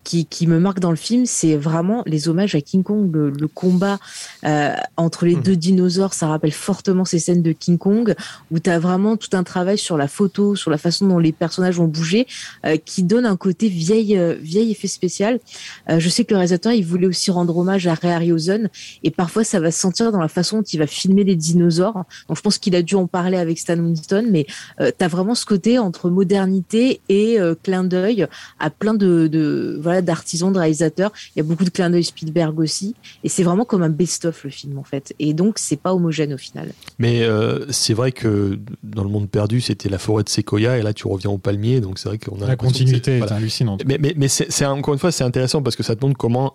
qui, 0.05 0.27
qui 0.27 0.47
me 0.47 0.61
marque 0.61 0.81
dans 0.81 0.91
le 0.91 0.97
film, 0.97 1.27
c'est 1.27 1.57
vraiment 1.57 2.03
les 2.07 2.29
hommages 2.29 2.55
à 2.55 2.61
King 2.61 2.83
Kong, 2.83 3.11
le, 3.13 3.31
le 3.31 3.49
combat 3.49 3.99
euh, 4.45 4.75
entre 4.97 5.25
les 5.25 5.37
Mhm. 5.37 5.43
deux 5.43 5.57
dinosaures, 5.57 6.15
ça 6.15 6.27
rappelle 6.29 6.53
fortement 6.53 7.05
ces 7.05 7.19
scènes 7.19 7.43
de 7.43 7.53
King 7.53 7.79
Kong, 7.79 8.15
où 8.51 8.59
tu 8.59 8.71
as 8.71 8.79
vraiment 8.79 9.17
tout 9.17 9.31
un 9.33 9.43
travail 9.43 9.79
sur 9.79 9.97
la 9.97 10.07
photo, 10.09 10.55
sur 10.55 10.71
la 10.71 10.79
façon 10.79 11.07
dont 11.09 11.19
les 11.19 11.33
personnages 11.33 11.81
ont 11.81 11.87
bougé, 11.89 12.27
euh, 12.67 12.77
qui 12.77 13.03
donne 13.03 13.27
un 13.27 13.37
côté 13.37 13.69
vieil, 13.69 14.17
euh, 14.17 14.35
vieil 14.41 14.71
effet 14.71 14.89
spécial. 14.89 15.41
Euh, 15.89 15.99
je 15.99 16.09
sais 16.09 16.25
que 16.25 16.33
le 16.33 16.37
réalisateur, 16.37 16.73
il 16.73 16.85
voulait 16.85 17.07
aussi 17.07 17.31
rendre 17.31 17.57
hommage 17.57 17.87
à 17.87 17.95
Ray 17.95 18.13
Harryhausen, 18.13 18.69
et 19.03 19.11
parfois 19.11 19.43
ça 19.45 19.59
va 19.61 19.71
se 19.71 19.81
sentir 19.81 20.13
dans 20.13 20.21
la 20.21 20.29
façon 20.29 20.59
dont 20.59 20.63
il 20.63 20.79
va 20.79 20.87
filmer 20.87 21.25
les 21.25 21.37
dinosaures. 21.37 22.05
Donc 22.29 22.37
je 22.37 22.43
pense 22.43 22.59
qu'il 22.59 22.77
a 22.77 22.83
dû 22.83 22.95
en 22.95 23.07
parler 23.07 23.39
avec 23.39 23.59
Stan 23.59 23.79
Winston, 23.79 24.27
mais 24.31 24.47
euh, 24.81 24.91
tu 24.97 25.05
as 25.05 25.09
vraiment 25.09 25.35
ce 25.35 25.47
côté 25.47 25.79
entre 25.79 26.11
modernité 26.11 27.01
et 27.09 27.41
euh, 27.41 27.55
clin 27.63 27.85
d'œil 27.85 28.27
à 28.59 28.71
plein 28.71 28.95
de, 28.95 29.27
de 29.27 29.79
voilà 29.81 29.93
d'artisans, 30.03 30.53
de 30.53 30.59
réalisateurs. 30.59 31.12
Il 31.34 31.38
y 31.38 31.40
a 31.40 31.45
beaucoup 31.45 31.64
de 31.64 31.70
clins 31.70 31.90
d'œil 31.90 32.05
Spielberg 32.05 32.59
aussi, 32.59 32.95
et 33.22 33.28
c'est 33.28 33.42
vraiment 33.42 33.64
comme 33.64 33.82
un 33.82 33.88
best-of 33.88 34.45
le 34.45 34.51
film 34.51 34.78
en 34.78 34.84
fait. 34.84 35.14
Et 35.18 35.34
donc 35.34 35.59
c'est 35.59 35.76
pas 35.80 35.95
homogène 35.95 36.32
au 36.34 36.38
final. 36.38 36.72
Mais 36.99 37.22
euh, 37.22 37.66
c'est 37.70 37.95
vrai 37.95 38.12
que 38.12 38.59
dans 38.82 39.03
le 39.05 39.11
monde 39.11 39.28
perdu, 39.28 39.61
c'était 39.61 39.88
la 39.88 39.99
forêt 39.99 40.24
de 40.24 40.28
séquoia 40.28 40.78
et 40.78 40.82
là 40.82 40.92
tu 40.92 41.07
reviens 41.07 41.30
au 41.30 41.38
palmier, 41.38 41.80
donc 41.80 41.99
c'est 41.99 42.09
vrai 42.09 42.18
qu'on 42.18 42.40
a 42.42 42.47
la 42.47 42.57
continuité 42.57 43.05
c'est- 43.05 43.16
est 43.16 43.18
voilà. 43.18 43.36
hallucinante. 43.36 43.82
Mais, 43.86 43.99
mais, 43.99 44.14
mais 44.16 44.28
c'est 44.28 44.51
c'est- 44.51 44.66
encore 44.66 44.95
une 44.95 45.01
fois, 45.01 45.12
c'est 45.12 45.24
intéressant 45.24 45.62
parce 45.62 45.76
que 45.76 45.82
ça 45.82 45.97
te 45.97 46.05
montre 46.05 46.16
comment, 46.18 46.53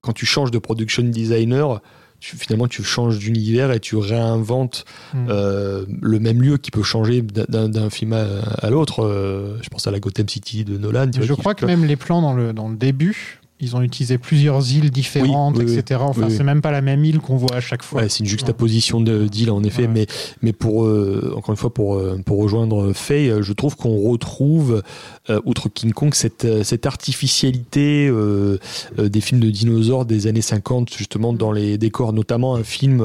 quand 0.00 0.12
tu 0.12 0.26
changes 0.26 0.50
de 0.50 0.58
production 0.58 1.02
designer, 1.02 1.80
tu- 2.20 2.36
finalement 2.36 2.66
tu 2.68 2.82
changes 2.82 3.18
d'univers 3.18 3.70
et 3.72 3.80
tu 3.80 3.96
réinventes 3.96 4.84
Mm. 5.14 5.26
euh, 5.28 5.84
le 6.00 6.18
même 6.18 6.42
lieu 6.42 6.56
qui 6.58 6.70
peut 6.70 6.82
changer 6.82 7.22
d'un- 7.22 7.90
film 7.90 8.12
à, 8.12 8.24
à 8.62 8.70
l'autre. 8.70 9.04
Euh, 9.04 9.58
je 9.62 9.68
pense 9.68 9.86
à 9.86 9.90
la 9.90 10.00
Gotham 10.00 10.28
City 10.28 10.64
de 10.64 10.76
Nolan. 10.78 11.08
tu 11.10 11.18
vois, 11.18 11.26
Je 11.26 11.32
qui- 11.34 11.40
crois 11.40 11.54
que 11.54 11.64
même 11.66 11.84
les 11.84 11.96
plans 11.96 12.20
dans 12.22 12.32
le, 12.34 12.52
dans 12.52 12.68
le 12.68 12.76
début, 12.76 13.40
ils 13.58 13.74
ont 13.74 13.80
utilisé 13.80 14.18
plusieurs 14.18 14.70
îles 14.74 14.90
différentes, 14.90 15.56
Oui, 15.56 15.64
oui, 15.66 15.74
etc. 15.78 16.00
Enfin, 16.02 16.26
oui, 16.28 16.34
c'est 16.36 16.44
même 16.44 16.60
pas 16.60 16.70
la 16.70 16.82
même 16.82 17.04
île 17.04 17.20
qu'on 17.20 17.36
voit 17.36 17.54
à 17.56 17.60
chaque 17.60 17.82
fois. 17.82 18.02
Ouais, 18.02 18.08
c'est 18.10 18.20
une 18.20 18.26
juxtaposition 18.26 19.00
deal 19.00 19.50
en 19.50 19.62
effet, 19.64 19.82
Ouais. 19.82 19.88
mais 19.88 20.06
mais 20.42 20.52
pour 20.52 20.84
euh, 20.84 21.32
encore 21.36 21.50
une 21.52 21.56
fois 21.56 21.72
pour 21.72 21.94
euh, 21.96 22.18
pour 22.24 22.38
rejoindre 22.38 22.92
Faye, 22.92 23.30
euh, 23.30 23.42
je 23.42 23.52
trouve 23.54 23.74
qu'on 23.76 23.96
retrouve 24.10 24.82
euh, 25.30 25.40
outre 25.46 25.68
King 25.70 25.92
Kong 25.92 26.12
cette 26.14 26.62
cette 26.64 26.84
artificialité 26.86 28.08
euh, 28.08 28.58
des 28.98 29.20
films 29.20 29.40
de 29.40 29.50
dinosaures 29.50 30.04
des 30.04 30.26
années 30.26 30.42
50 30.42 30.92
justement 30.94 31.32
dans 31.32 31.52
les 31.52 31.78
décors, 31.78 32.12
notamment 32.12 32.54
un 32.56 32.62
film 32.64 33.04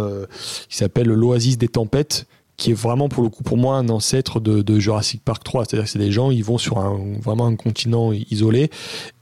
qui 0.70 0.78
s'appelle 0.78 1.08
L'Oasis 1.08 1.58
des 1.58 1.68
tempêtes 1.70 2.26
qui 2.58 2.72
est 2.72 2.76
vraiment 2.76 3.10
pour 3.10 3.24
le 3.24 3.30
coup 3.30 3.44
pour 3.44 3.58
moi 3.58 3.78
un 3.78 3.90
ancêtre 3.90 4.40
de, 4.40 4.62
de 4.62 4.80
Jurassic 4.80 5.24
Park 5.24 5.44
3 5.44 5.66
c'est-à-dire 5.66 5.86
que 5.86 5.90
c'est 5.92 6.00
des 6.00 6.12
gens 6.12 6.30
ils 6.32 6.44
vont 6.44 6.58
sur 6.58 6.78
un 6.78 7.00
vraiment 7.22 7.48
un 7.48 7.56
continent 7.56 8.12
isolé 8.14 8.70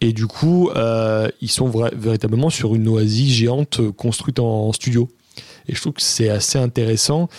et 0.02 0.12
du 0.14 0.28
coup 0.28 0.70
euh, 0.76 1.30
ils 1.42 1.50
sont 1.52 1.72
véritablement 1.96 2.50
sur 2.50 2.76
une 2.76 2.88
oasis 2.88 3.32
géante 3.32 3.80
construite 3.92 4.40
en, 4.40 4.68
en 4.68 4.74
studio 4.74 5.08
Et 5.70 5.76
je 5.76 5.80
trouve 5.82 5.94
que 5.94 6.02
c'est 6.02 6.30
assez 6.30 6.58
intéressant 6.58 7.30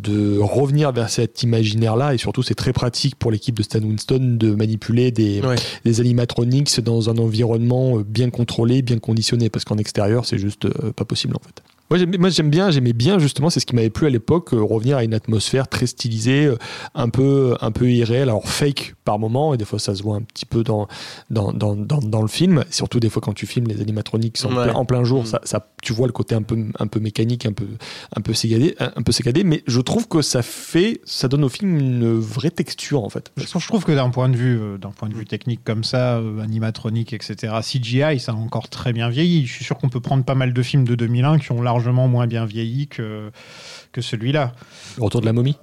de 0.00 0.38
revenir 0.40 0.90
vers 0.90 1.08
cet 1.08 1.42
imaginaire-là. 1.44 2.14
Et 2.14 2.18
surtout, 2.18 2.42
c'est 2.42 2.56
très 2.56 2.72
pratique 2.72 3.14
pour 3.14 3.30
l'équipe 3.30 3.54
de 3.56 3.62
Stan 3.62 3.78
Winston 3.80 4.36
de 4.40 4.54
manipuler 4.54 5.12
des, 5.12 5.40
Ouais. 5.42 5.54
des 5.84 6.00
animatronics 6.00 6.80
dans 6.80 7.10
un 7.10 7.18
environnement 7.18 7.98
bien 7.98 8.30
contrôlé, 8.30 8.82
bien 8.82 8.98
conditionné. 8.98 9.50
Parce 9.50 9.64
qu'en 9.64 9.76
extérieur, 9.78 10.24
c'est 10.24 10.38
juste 10.38 10.64
euh, 10.64 10.92
pas 10.96 11.04
possible 11.04 11.36
en 11.36 11.40
fait. 11.46 11.62
Moi 11.90 11.98
j'aime, 12.30 12.50
bien, 12.50 12.70
j'aimais 12.70 12.94
bien 12.94 13.18
justement, 13.18 13.50
c'est 13.50 13.60
ce 13.60 13.66
qui 13.66 13.74
m'avait 13.74 13.90
plu 13.90 14.06
à 14.06 14.10
l'époque, 14.10 14.54
euh, 14.54 14.62
revenir 14.62 14.96
à 14.96 15.04
une 15.04 15.14
atmosphère 15.14 15.68
très 15.68 15.86
stylisée, 15.86 16.46
euh, 16.46 16.56
un 16.94 17.10
peu, 17.10 17.56
un 17.60 17.70
peu 17.70 17.90
irréelle, 17.90 18.30
alors 18.30 18.48
fake 18.48 18.93
par 19.04 19.18
moment, 19.18 19.54
et 19.54 19.56
des 19.56 19.64
fois 19.64 19.78
ça 19.78 19.94
se 19.94 20.02
voit 20.02 20.16
un 20.16 20.22
petit 20.22 20.46
peu 20.46 20.62
dans, 20.62 20.88
dans, 21.30 21.52
dans, 21.52 21.76
dans, 21.76 21.98
dans 21.98 22.22
le 22.22 22.28
film, 22.28 22.64
surtout 22.70 23.00
des 23.00 23.10
fois 23.10 23.20
quand 23.22 23.34
tu 23.34 23.46
filmes 23.46 23.66
les 23.68 23.80
animatroniques 23.80 24.38
Ouais. 24.44 24.64
plein, 24.64 24.74
en 24.74 24.84
plein 24.84 25.04
jour, 25.04 25.22
Mm. 25.22 25.26
ça, 25.26 25.40
ça, 25.44 25.66
tu 25.82 25.92
vois 25.92 26.06
le 26.06 26.12
côté 26.12 26.34
un 26.34 26.42
peu, 26.42 26.58
un 26.78 26.86
peu 26.86 27.00
mécanique, 27.00 27.46
un 27.46 27.52
peu, 27.52 27.66
un 28.16 28.20
peu 28.20 28.32
sécadé, 28.34 28.74
un 28.80 29.02
peu 29.02 29.12
mais 29.44 29.62
je 29.66 29.80
trouve 29.80 30.08
que 30.08 30.22
ça 30.22 30.42
fait, 30.42 31.00
ça 31.04 31.28
donne 31.28 31.44
au 31.44 31.48
film 31.48 31.78
une 31.78 32.18
vraie 32.18 32.50
texture 32.50 33.02
en 33.04 33.08
fait. 33.10 33.30
Je 33.36 33.44
trouve- 33.46 33.62
je 33.62 33.68
trouve 33.68 33.84
que 33.84 33.92
d'un 33.92 34.10
point 34.10 34.28
de 34.28 34.36
vue, 34.36 34.58
euh, 34.58 34.78
d'un 34.78 34.90
point 34.90 35.08
de 35.08 35.14
vue 35.14 35.24
technique 35.26 35.60
comme 35.64 35.84
ça, 35.84 36.16
euh, 36.18 36.40
animatronique, 36.40 37.12
etc., 37.12 37.54
CGI, 37.62 38.18
ça 38.20 38.32
a 38.32 38.34
encore 38.34 38.68
très 38.68 38.92
bien 38.92 39.08
vieilli. 39.08 39.46
Je 39.46 39.52
suis 39.52 39.64
sûr 39.64 39.76
qu'on 39.78 39.88
peut 39.88 40.00
prendre 40.00 40.24
pas 40.24 40.34
mal 40.34 40.52
de 40.52 40.62
films 40.62 40.84
de 40.84 40.94
2001 40.94 41.38
qui 41.38 41.52
ont 41.52 41.60
largement 41.62 42.08
moins 42.08 42.26
bien 42.26 42.44
vieilli 42.46 42.88
que, 42.88 43.30
que 43.92 44.00
celui-là. 44.00 44.52
Le 44.98 45.04
retour 45.04 45.20
de 45.20 45.26
la 45.26 45.32
momie? 45.32 45.56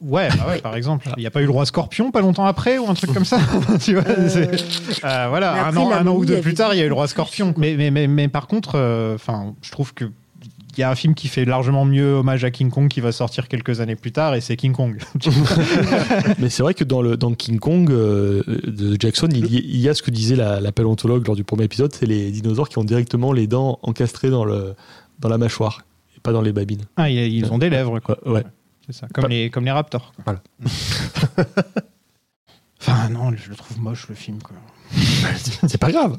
Ouais, 0.00 0.28
bah 0.36 0.46
ouais, 0.48 0.60
par 0.60 0.76
exemple. 0.76 1.08
Il 1.16 1.20
n'y 1.20 1.26
a 1.26 1.30
pas 1.30 1.40
eu 1.40 1.46
le 1.46 1.50
roi 1.50 1.64
scorpion 1.64 2.10
pas 2.10 2.20
longtemps 2.20 2.44
après 2.44 2.76
ou 2.78 2.88
un 2.88 2.94
truc 2.94 3.12
comme 3.14 3.24
ça 3.24 3.38
tu 3.80 3.94
vois, 3.94 4.04
c'est- 4.28 5.04
Euh, 5.04 5.26
Voilà, 5.30 5.66
un 5.66 5.76
an, 5.76 5.88
la 5.88 6.00
un 6.00 6.06
an 6.06 6.14
ou 6.14 6.24
deux 6.26 6.40
plus 6.40 6.52
tard, 6.54 6.74
il 6.74 6.78
y 6.78 6.82
a 6.82 6.84
eu 6.84 6.88
le 6.88 6.94
roi 6.94 7.08
scorpion. 7.08 7.54
Mais, 7.56 7.76
mais, 7.76 7.90
mais, 7.90 8.06
mais 8.06 8.28
par 8.28 8.46
contre, 8.46 8.72
euh, 8.74 9.14
enfin, 9.14 9.54
je 9.62 9.70
trouve 9.70 9.94
que. 9.94 10.04
Il 10.78 10.80
y 10.80 10.82
a 10.82 10.90
un 10.90 10.94
film 10.94 11.14
qui 11.14 11.28
fait 11.28 11.46
largement 11.46 11.86
mieux 11.86 12.16
hommage 12.16 12.44
à 12.44 12.50
King 12.50 12.68
Kong 12.68 12.88
qui 12.88 13.00
va 13.00 13.10
sortir 13.10 13.48
quelques 13.48 13.80
années 13.80 13.96
plus 13.96 14.12
tard 14.12 14.34
et 14.34 14.42
c'est 14.42 14.56
King 14.56 14.72
Kong. 14.74 14.98
Mais 16.38 16.50
c'est 16.50 16.62
vrai 16.62 16.74
que 16.74 16.84
dans 16.84 17.00
le 17.00 17.16
dans 17.16 17.32
King 17.32 17.58
Kong 17.58 17.90
euh, 17.90 18.42
de 18.66 18.94
Jackson, 19.00 19.28
il 19.32 19.46
y, 19.46 19.56
il 19.56 19.80
y 19.80 19.88
a 19.88 19.94
ce 19.94 20.02
que 20.02 20.10
disait 20.10 20.36
la, 20.36 20.60
la 20.60 20.72
paléontologue 20.72 21.26
lors 21.26 21.34
du 21.36 21.44
premier 21.44 21.64
épisode, 21.64 21.94
c'est 21.94 22.04
les 22.04 22.30
dinosaures 22.30 22.68
qui 22.68 22.76
ont 22.76 22.84
directement 22.84 23.32
les 23.32 23.46
dents 23.46 23.78
encastrées 23.82 24.28
dans 24.28 24.44
le 24.44 24.74
dans 25.18 25.30
la 25.30 25.38
mâchoire 25.38 25.86
et 26.14 26.20
pas 26.20 26.32
dans 26.32 26.42
les 26.42 26.52
babines. 26.52 26.82
Ah, 26.98 27.08
ils 27.08 27.32
ils 27.34 27.50
ont 27.52 27.56
des 27.58 27.70
lèvres, 27.70 27.98
quoi. 28.00 28.18
Ouais. 28.26 28.44
C'est 28.86 28.92
ça. 28.94 29.06
Comme, 29.12 29.28
les, 29.28 29.50
comme 29.50 29.64
les 29.64 29.70
raptors. 29.72 30.12
quoi. 30.14 30.24
Voilà. 30.24 30.42
enfin, 32.80 33.08
non, 33.08 33.32
je 33.36 33.50
le 33.50 33.56
trouve 33.56 33.78
moche, 33.80 34.08
le 34.08 34.14
film. 34.14 34.40
Quoi. 34.42 34.56
C'est 35.68 35.78
pas 35.78 35.90
grave. 35.90 36.16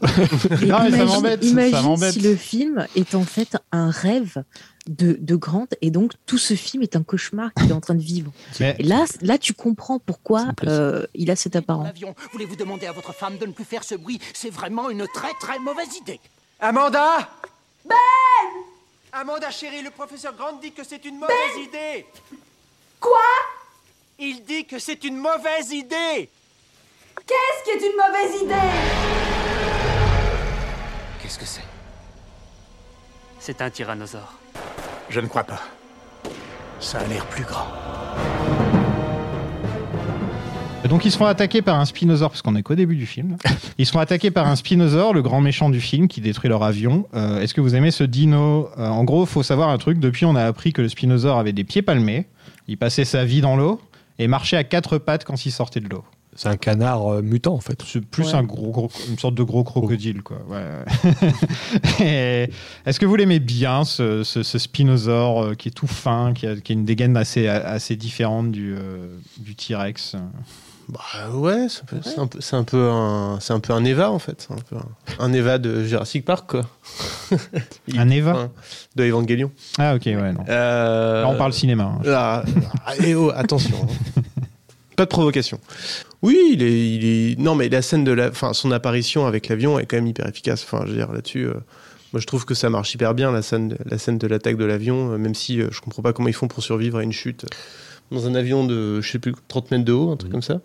Non, 0.65 0.79
mais 0.83 0.91
ça 0.91 1.35
Imagine- 1.41 1.81
m'embête. 1.83 2.13
Si 2.13 2.19
le 2.19 2.35
film 2.35 2.85
est 2.95 3.15
en 3.15 3.23
fait 3.23 3.57
un 3.71 3.89
rêve 3.89 4.43
de, 4.87 5.17
de 5.19 5.35
Grant 5.35 5.67
et 5.81 5.91
donc 5.91 6.13
tout 6.25 6.37
ce 6.37 6.53
film 6.55 6.83
est 6.83 6.95
un 6.97 7.03
cauchemar 7.03 7.53
qu'il 7.53 7.69
est 7.69 7.73
en 7.73 7.79
train 7.79 7.95
de 7.95 8.01
vivre. 8.01 8.31
Mais- 8.59 8.75
Et 8.79 8.83
là, 8.83 9.05
là, 9.21 9.37
tu 9.37 9.53
comprends 9.53 9.99
pourquoi 9.99 10.47
euh, 10.65 11.05
il 11.13 11.31
a 11.31 11.35
cette 11.37 11.55
apparence. 11.55 11.85
L'avion, 11.85 12.13
voulez-vous 12.33 12.57
demander 12.57 12.87
à 12.87 12.91
votre 12.91 13.13
femme 13.13 13.37
de 13.37 13.45
ne 13.45 13.51
plus 13.53 13.65
faire 13.65 13.83
ce 13.85 13.95
bruit? 13.95 14.19
C'est 14.33 14.49
vraiment 14.49 14.89
une 14.89 15.05
très 15.13 15.31
très 15.39 15.59
mauvaise 15.59 15.95
idée. 16.01 16.19
Amanda? 16.59 17.29
Ben 17.87 17.95
Amanda, 19.13 19.49
chérie, 19.49 19.81
le 19.81 19.89
professeur 19.89 20.35
Grant 20.35 20.57
dit 20.61 20.73
que 20.73 20.83
c'est 20.83 21.03
une 21.05 21.15
mauvaise 21.15 21.57
idée. 21.65 22.05
Quoi? 22.99 23.11
Il 24.19 24.43
dit 24.47 24.65
que 24.65 24.79
c'est 24.79 25.03
une 25.03 25.17
mauvaise 25.17 25.71
idée. 25.71 26.29
Qu'est-ce 27.25 27.63
qui 27.63 27.69
est 27.71 27.87
une 27.89 27.95
mauvaise 27.95 28.41
idée? 28.41 28.53
Qu'est-ce 31.21 31.37
que 31.39 31.45
c'est? 31.45 31.61
C'est 33.39 33.61
un 33.61 33.69
tyrannosaure. 33.69 34.33
Je 35.09 35.19
ne 35.19 35.27
crois 35.27 35.43
pas. 35.43 35.61
Ça 36.79 36.99
a 36.99 37.03
l'air 37.07 37.25
plus 37.27 37.43
grand. 37.43 37.67
Donc 40.87 41.03
ils 41.03 41.11
seront 41.11 41.25
attaqués 41.25 41.61
par 41.61 41.77
un 41.79 41.85
spinosaure, 41.85 42.29
parce 42.29 42.41
qu'on 42.41 42.55
est 42.55 42.63
qu'au 42.63 42.75
début 42.75 42.95
du 42.95 43.05
film. 43.05 43.35
Ils 43.77 43.85
seront 43.85 43.99
attaqués 43.99 44.31
par 44.31 44.47
un 44.47 44.55
spinosaure, 44.55 45.13
le 45.13 45.21
grand 45.21 45.41
méchant 45.41 45.69
du 45.69 45.81
film, 45.81 46.07
qui 46.07 46.21
détruit 46.21 46.49
leur 46.49 46.63
avion. 46.63 47.07
Euh, 47.13 47.41
Est-ce 47.41 47.53
que 47.53 47.59
vous 47.59 47.75
aimez 47.75 47.91
ce 47.91 48.05
dino? 48.05 48.69
Euh, 48.77 48.87
En 48.87 49.03
gros, 49.03 49.25
faut 49.25 49.43
savoir 49.43 49.67
un 49.69 49.77
truc. 49.77 49.99
Depuis, 49.99 50.25
on 50.25 50.35
a 50.35 50.45
appris 50.45 50.71
que 50.71 50.81
le 50.81 50.87
spinosaure 50.87 51.37
avait 51.39 51.51
des 51.51 51.65
pieds 51.65 51.81
palmés. 51.81 52.25
Il 52.67 52.77
passait 52.77 53.05
sa 53.05 53.23
vie 53.25 53.41
dans 53.41 53.55
l'eau 53.55 53.79
et 54.19 54.27
marchait 54.27 54.57
à 54.57 54.63
quatre 54.63 54.97
pattes 54.97 55.23
quand 55.25 55.45
il 55.45 55.51
sortait 55.51 55.79
de 55.79 55.87
l'eau. 55.89 56.03
C'est 56.35 56.49
un 56.49 56.57
canard 56.57 57.07
euh, 57.13 57.21
mutant 57.23 57.53
en 57.55 57.59
fait. 57.59 57.81
C'est 57.87 58.05
plus 58.05 58.27
Ouais. 58.27 58.35
un 58.35 58.43
gros, 58.43 58.69
gros- 58.71 58.91
une 59.09 59.17
sorte 59.17 59.33
de 59.33 59.41
gros 59.41 59.63
crocodile, 59.63 60.21
quoi. 60.21 60.37
Ouais. 60.47 60.85
Est-ce 61.99 62.99
que 62.99 63.05
vous 63.05 63.15
l'aimez 63.15 63.39
bien, 63.39 63.83
ce, 63.85 64.23
ce- 64.23 64.43
ce 64.43 64.59
spinosaure 64.59 65.43
euh, 65.43 65.53
qui 65.55 65.69
est 65.69 65.71
tout 65.71 65.87
fin, 65.87 66.33
qui 66.33 66.45
a, 66.45 66.55
qui 66.55 66.71
a 66.71 66.75
une 66.75 66.85
dégaine 66.85 67.17
assez, 67.17 67.47
assez 67.47 67.95
différente 67.95 68.51
du, 68.51 68.75
euh, 68.77 69.07
du 69.39 69.55
T-Rex? 69.55 70.15
Bah 70.89 71.29
ouais, 71.33 71.67
c'est 71.69 71.81
un 71.81 71.85
peu- 71.85 72.01
c'est 72.01 72.19
un, 72.19 72.27
peu- 72.27 72.39
c'est 72.41 72.55
un 72.55 72.63
peu 72.63 72.89
un, 72.89 73.39
c'est 73.41 73.51
un 73.53 73.59
peu 73.59 73.73
un 73.73 73.83
Eva 73.83 74.09
en 74.09 74.19
fait, 74.19 74.47
C'est 74.47 74.53
un 74.53 74.63
peu 74.69 74.77
un, 74.77 74.85
un 75.25 75.33
Eva 75.33 75.57
de 75.57 75.83
Jurassic 75.83 76.23
Park 76.23 76.49
quoi. 76.49 76.65
Il- 77.87 77.99
Un 77.99 78.09
Eva 78.09 78.31
enfin, 78.31 78.51
De 78.95 79.03
Evangelion. 79.03 79.51
Ah, 79.77 79.95
ok, 79.95 80.03
ouais, 80.05 80.31
non. 80.33 80.45
Euh, 80.47 81.23
Là, 81.23 81.27
on 81.29 81.35
parle 81.37 81.51
cinéma. 81.53 81.83
hein. 81.83 82.01
Ah, 82.07 82.43
ah, 82.85 82.93
eh 83.03 83.15
oh, 83.15 83.31
attention. 83.35 83.75
hein. 84.17 84.21
Pas 84.95 85.03
de 85.03 85.09
provocation. 85.09 85.59
Oui, 86.23 86.39
il 86.53 86.63
est, 86.63 86.89
il 86.95 87.05
est. 87.05 87.39
Non, 87.39 87.53
mais 87.53 87.69
la 87.69 87.81
scène 87.81 88.03
de 88.03 88.11
la, 88.11 88.29
enfin, 88.29 88.53
son 88.53 88.71
apparition 88.71 89.27
avec 89.27 89.47
l'avion 89.49 89.77
est 89.77 89.85
quand 89.85 89.97
même 89.97 90.07
hyper 90.07 90.27
efficace. 90.27 90.63
Enfin, 90.63 90.83
je 90.85 90.91
veux 90.91 90.97
dire 90.97 91.11
là-dessus, 91.11 91.43
euh, 91.47 91.53
moi 92.13 92.19
je 92.21 92.25
trouve 92.25 92.45
que 92.45 92.53
ça 92.55 92.69
marche 92.71 92.93
hyper 92.95 93.13
bien 93.13 93.31
la 93.31 93.41
scène, 93.43 93.67
de- 93.69 93.77
la 93.85 93.97
scène 93.99 94.17
de 94.17 94.25
l'attaque 94.25 94.57
de 94.57 94.65
l'avion, 94.65 95.11
euh, 95.11 95.17
même 95.17 95.35
si 95.35 95.61
euh, 95.61 95.67
je 95.71 95.81
comprends 95.81 96.01
pas 96.01 96.13
comment 96.13 96.29
ils 96.29 96.33
font 96.33 96.47
pour 96.47 96.63
survivre 96.63 96.97
à 96.97 97.03
une 97.03 97.11
chute 97.13 97.45
dans 98.11 98.27
un 98.27 98.35
avion 98.35 98.65
de, 98.65 99.01
je 99.01 99.11
sais 99.11 99.19
plus, 99.19 99.33
30 99.47 99.71
mètres 99.71 99.85
de 99.85 99.93
haut, 99.93 100.11
un 100.11 100.17
truc 100.17 100.31
comme 100.31 100.41
ça. 100.41 100.61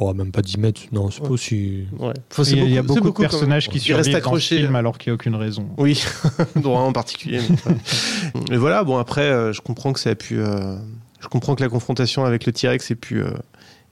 Oh, 0.00 0.14
même 0.14 0.30
pas 0.30 0.42
10 0.42 0.58
mètres. 0.58 0.82
Non, 0.92 1.10
c'est 1.10 1.22
pas 1.22 1.30
aussi. 1.30 1.84
Ouais. 1.98 2.12
Enfin, 2.30 2.44
c'est 2.44 2.52
Il 2.52 2.58
y 2.58 2.60
a- 2.60 2.64
il 2.66 2.72
y 2.72 2.78
a 2.78 2.82
beaucoup, 2.82 3.00
de 3.10 3.28
personnages 3.28 3.68
qui 3.68 3.78
Il 3.78 3.94
reste 3.94 4.04
survivent 4.04 4.12
dans 4.12 4.18
accroché. 4.18 4.56
film 4.58 4.76
alors 4.76 4.96
qu'il 4.96 5.10
n'y 5.10 5.12
a 5.12 5.14
aucune 5.14 5.34
raison. 5.34 5.66
Oui, 5.76 6.00
droit 6.56 6.80
en 6.82 6.92
particulier. 6.92 7.40
mais 7.48 7.56
voilà. 7.64 7.78
Mais 8.50 8.56
voilà, 8.56 8.84
bon 8.84 8.96
après, 8.98 9.22
euh, 9.22 9.52
je 9.52 9.60
comprends 9.60 9.92
que 9.92 9.98
ça 9.98 10.10
a 10.10 10.14
pu, 10.14 10.38
euh, 10.38 10.76
je 11.20 11.26
comprends 11.26 11.56
que 11.56 11.62
la 11.62 11.68
confrontation 11.68 12.24
avec 12.24 12.46
le 12.46 12.52
T-Rex 12.52 12.90
ait 12.92 12.94
pu, 12.94 13.20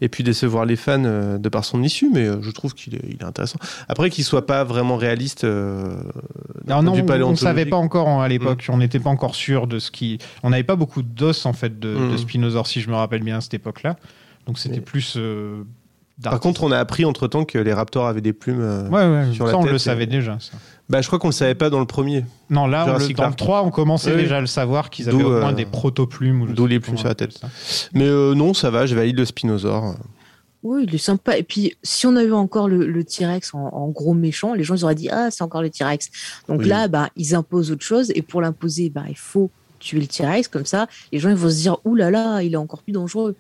euh, 0.01 0.05
ait 0.05 0.09
pu 0.09 0.23
décevoir 0.23 0.65
les 0.65 0.77
fans 0.77 1.03
euh, 1.05 1.39
de 1.39 1.49
par 1.49 1.65
son 1.65 1.83
issue, 1.83 2.11
mais 2.13 2.27
euh, 2.27 2.43
je 2.43 2.51
trouve 2.51 2.75
qu'il 2.75 2.95
est, 2.95 3.03
il 3.09 3.17
est 3.21 3.25
intéressant. 3.25 3.59
Après 3.89 4.11
qu'il 4.11 4.25
soit 4.25 4.47
pas 4.47 4.65
vraiment 4.65 4.97
réaliste. 4.97 5.45
Euh, 5.45 5.97
Non, 6.67 6.79
on 6.87 7.31
ne 7.31 7.35
savait 7.37 7.67
pas 7.67 7.77
encore 7.77 8.09
hein, 8.09 8.23
à 8.23 8.29
l'époque, 8.29 8.67
on 8.69 8.79
n'était 8.79 9.01
pas 9.01 9.11
encore 9.11 9.35
sûr 9.35 9.67
de 9.67 9.79
ce 9.79 9.91
qui. 9.91 10.19
On 10.43 10.51
n'avait 10.51 10.63
pas 10.65 10.77
beaucoup 10.77 11.03
d'os 11.03 11.47
en 11.47 11.53
fait 11.53 11.79
de, 11.79 11.95
Mm. 11.97 12.13
de 12.13 12.17
spinosaures, 12.17 12.67
si 12.67 12.81
je 12.81 12.89
me 12.91 12.95
rappelle 12.95 13.23
bien 13.23 13.39
à 13.39 13.41
cette 13.41 13.55
époque-là. 13.55 13.97
Donc 14.47 14.59
c'était 14.59 14.77
Mais- 14.77 14.81
plus. 14.83 15.15
euh, 15.17 15.63
Par 16.23 16.41
contre, 16.41 16.63
on 16.63 16.71
a 16.73 16.79
appris 16.79 17.05
entre 17.05 17.27
temps 17.29 17.45
que 17.45 17.59
les 17.59 17.73
raptors 17.75 18.07
avaient 18.07 18.21
des 18.23 18.33
plumes. 18.33 18.89
Ouais, 18.91 19.07
ouais, 19.07 19.33
sur 19.33 19.47
ça 19.47 19.53
la 19.53 19.59
on 19.59 19.63
tête, 19.63 19.71
le 19.71 19.77
et- 19.77 19.79
savait 19.81 20.07
déjà. 20.07 20.39
Ça. 20.41 20.53
Bah, 20.89 21.01
je 21.03 21.07
crois 21.09 21.19
qu'on 21.19 21.29
le 21.29 21.33
savait 21.33 21.55
pas 21.57 21.69
dans 21.69 21.81
le 21.81 21.87
premier. 21.87 22.25
Non, 22.49 22.67
là, 22.67 22.85
on 22.89 22.93
le- 22.93 22.99
dans 23.01 23.09
le 23.09 23.15
Park. 23.15 23.37
3, 23.37 23.63
on 23.65 23.71
commençait 23.71 24.13
Oui, 24.15 24.23
déjà 24.23 24.37
à 24.37 24.41
le 24.41 24.47
savoir 24.47 24.89
qu'ils 24.91 25.09
avaient 25.09 25.23
au 25.23 25.31
moins 25.31 25.51
euh, 25.51 25.53
des 25.53 25.65
protoplumes. 25.65 26.53
d'où 26.55 26.67
les 26.67 26.79
plumes 26.79 26.97
sur 26.97 27.09
la 27.09 27.15
tête. 27.17 27.33
ça. 27.39 27.49
Mais 27.93 28.05
euh, 28.07 28.35
non, 28.35 28.55
ça 28.55 28.71
va, 28.71 28.87
je 28.87 28.95
valide 28.95 29.19
le 29.19 29.25
spinosaure. 29.25 29.97
Oui, 30.63 30.85
il 30.89 30.95
est 30.95 30.99
sympa. 30.99 31.37
Et 31.39 31.43
puis, 31.43 31.77
si 31.83 32.07
on 32.07 32.15
a 32.17 32.23
eu 32.23 32.33
encore 32.33 32.69
le, 32.69 32.87
le 32.87 33.05
T-Rex 33.05 33.55
en, 33.55 33.59
en 33.73 33.89
gros 33.89 34.15
méchant, 34.15 34.55
les 34.55 34.65
gens 34.65 34.75
ils 34.75 34.85
auraient 34.85 34.95
dit 34.95 35.09
Ah, 35.11 35.31
c'est 35.31 35.43
encore 35.43 35.63
le 35.63 35.71
T-Rex. 35.71 36.09
Donc 36.49 36.61
Oui. 36.61 36.69
là, 36.69 36.87
bah, 36.89 37.09
ils 37.17 37.35
imposent 37.35 37.71
autre 37.73 37.85
chose. 37.85 38.11
Et 38.15 38.23
pour 38.23 38.41
l'imposer, 38.41 38.89
bah, 38.91 39.03
il 39.09 39.17
faut 39.19 39.51
tuer 39.81 40.01
le 40.01 40.07
T-Rex. 40.07 40.49
Comme 40.49 40.67
ça, 40.67 40.87
les 41.13 41.19
gens 41.19 41.29
ils 41.31 41.37
vont 41.37 41.51
se 41.51 41.55
dire 41.57 41.77
Ouh 41.85 41.95
là 41.97 42.11
là, 42.11 42.43
il 42.43 42.55
est 42.55 42.57
encore 42.57 42.83
plus 42.83 42.93
dangereux. 42.93 43.37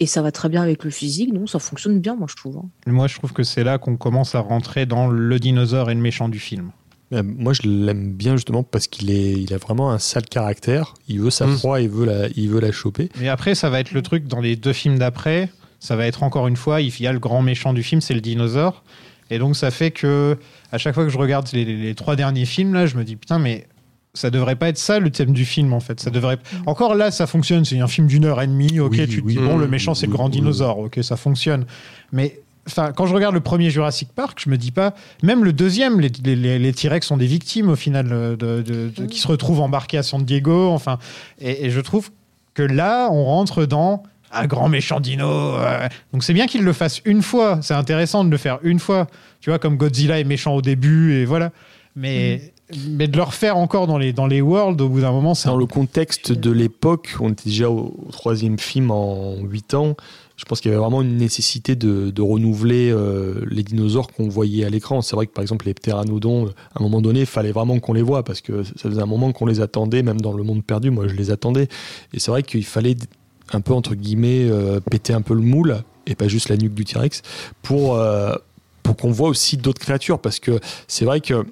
Et 0.00 0.06
ça 0.06 0.22
va 0.22 0.32
très 0.32 0.48
bien 0.48 0.62
avec 0.62 0.82
le 0.82 0.90
physique. 0.90 1.32
Donc, 1.32 1.48
ça 1.48 1.60
fonctionne 1.60 2.00
bien, 2.00 2.16
moi, 2.16 2.26
je 2.28 2.34
trouve. 2.34 2.56
hein. 2.56 2.64
Moi, 2.86 3.06
je 3.06 3.16
trouve 3.16 3.32
que 3.32 3.44
c'est 3.44 3.62
là 3.62 3.78
qu'on 3.78 3.96
commence 3.96 4.34
à 4.34 4.40
rentrer 4.40 4.86
dans 4.86 5.06
le 5.06 5.38
dinosaure 5.38 5.88
et 5.90 5.94
le 5.94 6.00
méchant 6.00 6.28
du 6.28 6.40
film. 6.40 6.72
Moi, 7.10 7.52
je 7.52 7.62
l'aime 7.68 8.12
bien 8.12 8.36
justement 8.36 8.62
parce 8.64 8.86
qu'il 8.88 9.10
est, 9.10 9.32
il 9.32 9.54
a 9.54 9.58
vraiment 9.58 9.90
un 9.92 9.98
sale 9.98 10.24
caractère. 10.26 10.94
Il 11.08 11.20
veut 11.20 11.30
sa 11.30 11.46
Mm. 11.46 11.56
proie, 11.58 11.80
il 11.80 11.88
veut 11.88 12.06
la, 12.06 12.28
il 12.34 12.48
veut 12.48 12.60
la 12.60 12.72
choper. 12.72 13.08
Et 13.22 13.28
après, 13.28 13.54
ça 13.54 13.70
va 13.70 13.78
être 13.80 13.92
le 13.92 14.02
truc 14.02 14.26
dans 14.26 14.40
les 14.40 14.56
deux 14.56 14.72
films 14.72 14.98
d'après. 14.98 15.48
Ça 15.80 15.96
va 15.96 16.06
être 16.06 16.22
encore 16.22 16.48
une 16.48 16.56
fois, 16.56 16.80
il 16.80 16.98
y 17.00 17.06
a 17.06 17.12
le 17.12 17.18
grand 17.20 17.42
méchant 17.42 17.72
du 17.72 17.82
film, 17.82 18.00
c'est 18.00 18.14
le 18.14 18.20
dinosaure. 18.20 18.82
Et 19.30 19.38
donc, 19.38 19.54
ça 19.54 19.70
fait 19.70 19.90
que 19.90 20.36
à 20.72 20.78
chaque 20.78 20.94
fois 20.94 21.04
que 21.04 21.10
je 21.10 21.18
regarde 21.18 21.46
les, 21.52 21.64
les- 21.64 21.76
les 21.76 21.94
trois 21.94 22.16
derniers 22.16 22.46
films, 22.46 22.74
là, 22.74 22.86
je 22.86 22.96
me 22.96 23.04
dis 23.04 23.16
putain, 23.16 23.38
mais 23.38 23.66
ça 24.14 24.30
devrait 24.30 24.56
pas 24.56 24.68
être 24.68 24.78
ça 24.78 24.98
le 24.98 25.10
thème 25.10 25.32
du 25.32 25.44
film 25.44 25.72
en 25.72 25.80
fait. 25.80 26.00
Ça 26.00 26.10
devrait. 26.10 26.38
Encore 26.66 26.94
là, 26.94 27.10
ça 27.10 27.26
fonctionne. 27.26 27.64
C'est 27.64 27.78
un 27.80 27.86
film 27.88 28.06
d'une 28.06 28.24
heure 28.24 28.40
et 28.42 28.46
demie. 28.46 28.80
Ok, 28.80 28.92
Oui, 28.92 29.06
tu 29.08 29.20
te 29.20 29.26
oui, 29.26 29.34
dis 29.34 29.38
bon, 29.40 29.54
oui, 29.54 29.60
le 29.60 29.68
méchant 29.68 29.94
c'est 29.94 30.06
le 30.06 30.12
grand 30.12 30.26
oui. 30.26 30.32
dinosaure. 30.32 30.78
Ok, 30.78 30.98
ça 31.02 31.16
fonctionne. 31.16 31.64
Mais 32.12 32.40
enfin, 32.66 32.92
quand 32.92 33.06
je 33.06 33.14
regarde 33.14 33.34
le 33.34 33.40
premier 33.40 33.70
Jurassic 33.70 34.08
Park, 34.14 34.40
je 34.44 34.50
me 34.50 34.56
dis 34.56 34.70
pas. 34.70 34.94
Même 35.22 35.44
le 35.44 35.52
deuxième, 35.52 36.00
les, 36.00 36.10
les, 36.24 36.36
les- 36.36 36.58
les 36.58 36.72
T-Rex 36.72 37.06
sont 37.06 37.16
des 37.16 37.26
victimes 37.26 37.68
au 37.70 37.76
final 37.76 38.08
euh, 38.12 38.36
de, 38.36 38.62
de- 38.62 38.90
de- 38.96 39.06
qui 39.06 39.18
se 39.20 39.28
retrouvent 39.28 39.60
embarqués 39.60 39.98
à 39.98 40.02
San 40.02 40.22
Diego. 40.24 40.70
Enfin, 40.70 40.98
et, 41.40 41.66
et 41.66 41.70
je 41.70 41.80
trouve 41.80 42.10
que 42.54 42.62
là, 42.62 43.08
on 43.10 43.24
rentre 43.24 43.66
dans 43.66 44.02
un 44.32 44.46
grand 44.46 44.68
méchant 44.68 45.00
dino. 45.00 45.28
euh. 45.28 45.88
Donc 46.12 46.24
c'est 46.24 46.32
bien 46.34 46.46
qu'il 46.46 46.62
le 46.62 46.72
fasse 46.72 47.00
une 47.04 47.22
fois. 47.22 47.58
C'est 47.62 47.74
intéressant 47.74 48.24
de 48.24 48.30
le 48.30 48.36
faire 48.36 48.58
une 48.62 48.78
fois. 48.80 49.06
Tu 49.40 49.50
vois, 49.50 49.58
comme 49.58 49.76
Godzilla 49.76 50.18
est 50.18 50.24
méchant 50.24 50.54
au 50.54 50.62
début 50.62 51.14
et 51.14 51.24
voilà. 51.24 51.50
Mais 51.96 52.52
mais 52.88 53.06
de 53.08 53.16
le 53.16 53.22
refaire 53.22 53.58
encore 53.58 53.86
dans 53.86 53.98
les, 53.98 54.12
dans 54.14 54.26
les 54.26 54.40
worlds, 54.40 54.80
au 54.82 54.88
bout 54.88 55.02
d'un 55.02 55.12
moment, 55.12 55.34
c'est 55.34 55.48
Dans 55.50 55.56
le 55.56 55.66
contexte 55.66 56.32
de 56.32 56.50
l'époque, 56.50 57.14
on 57.20 57.30
était 57.30 57.50
déjà 57.50 57.68
au, 57.68 57.94
au 58.08 58.10
troisième 58.10 58.58
film 58.58 58.90
en 58.90 59.36
8 59.42 59.74
ans. 59.74 59.94
Je 60.36 60.44
pense 60.44 60.60
qu'il 60.60 60.70
y 60.70 60.74
avait 60.74 60.80
vraiment 60.80 61.02
une 61.02 61.16
nécessité 61.16 61.76
de, 61.76 62.20
renouveler 62.20 62.90
euh, 62.90 63.44
les 63.48 63.62
dinosaures 63.62 64.10
qu'on 64.10 64.28
voyait 64.28 64.64
à 64.64 64.70
l'écran. 64.70 65.00
C'est 65.00 65.14
vrai 65.14 65.26
que 65.26 65.32
par 65.32 65.42
exemple 65.42 65.66
les 65.66 65.74
ptéranodons, 65.74 66.48
à 66.48 66.80
un 66.80 66.82
moment 66.82 67.00
donné, 67.00 67.20
il 67.20 67.26
fallait 67.26 67.52
vraiment 67.52 67.78
qu'on 67.78 67.92
les 67.92 68.02
voit 68.02 68.24
parce 68.24 68.40
que 68.40 68.64
ça 68.64 68.90
faisait 68.90 69.02
un 69.02 69.06
moment 69.06 69.32
qu'on 69.32 69.46
les 69.46 69.60
attendait, 69.60 70.02
même 70.02 70.20
dans 70.20 70.32
le 70.32 70.42
monde 70.42 70.64
perdu. 70.64 70.90
Moi, 70.90 71.06
je 71.06 71.14
les 71.14 71.30
attendais. 71.30 71.68
Et 72.12 72.18
c'est 72.18 72.30
vrai 72.30 72.42
qu'il 72.42 72.64
fallait 72.64 72.96
un 73.52 73.60
peu 73.60 73.72
entre 73.72 73.94
guillemets 73.94 74.48
euh, 74.50 74.80
péter 74.80 75.12
un 75.12 75.22
peu 75.22 75.34
le 75.34 75.40
moule 75.40 75.82
et 76.06 76.14
pas 76.14 76.28
juste 76.28 76.48
la 76.48 76.56
nuque 76.56 76.74
du 76.74 76.84
T-Rex 76.84 77.22
pour 77.62 77.94
euh, 77.94 78.34
pour 78.82 78.96
qu'on 78.96 79.10
voit 79.10 79.28
aussi 79.28 79.56
d'autres 79.56 79.80
créatures 79.80 80.18
parce 80.18 80.40
que 80.40 80.60
c'est 80.88 81.04
vrai 81.04 81.20
que 81.20 81.46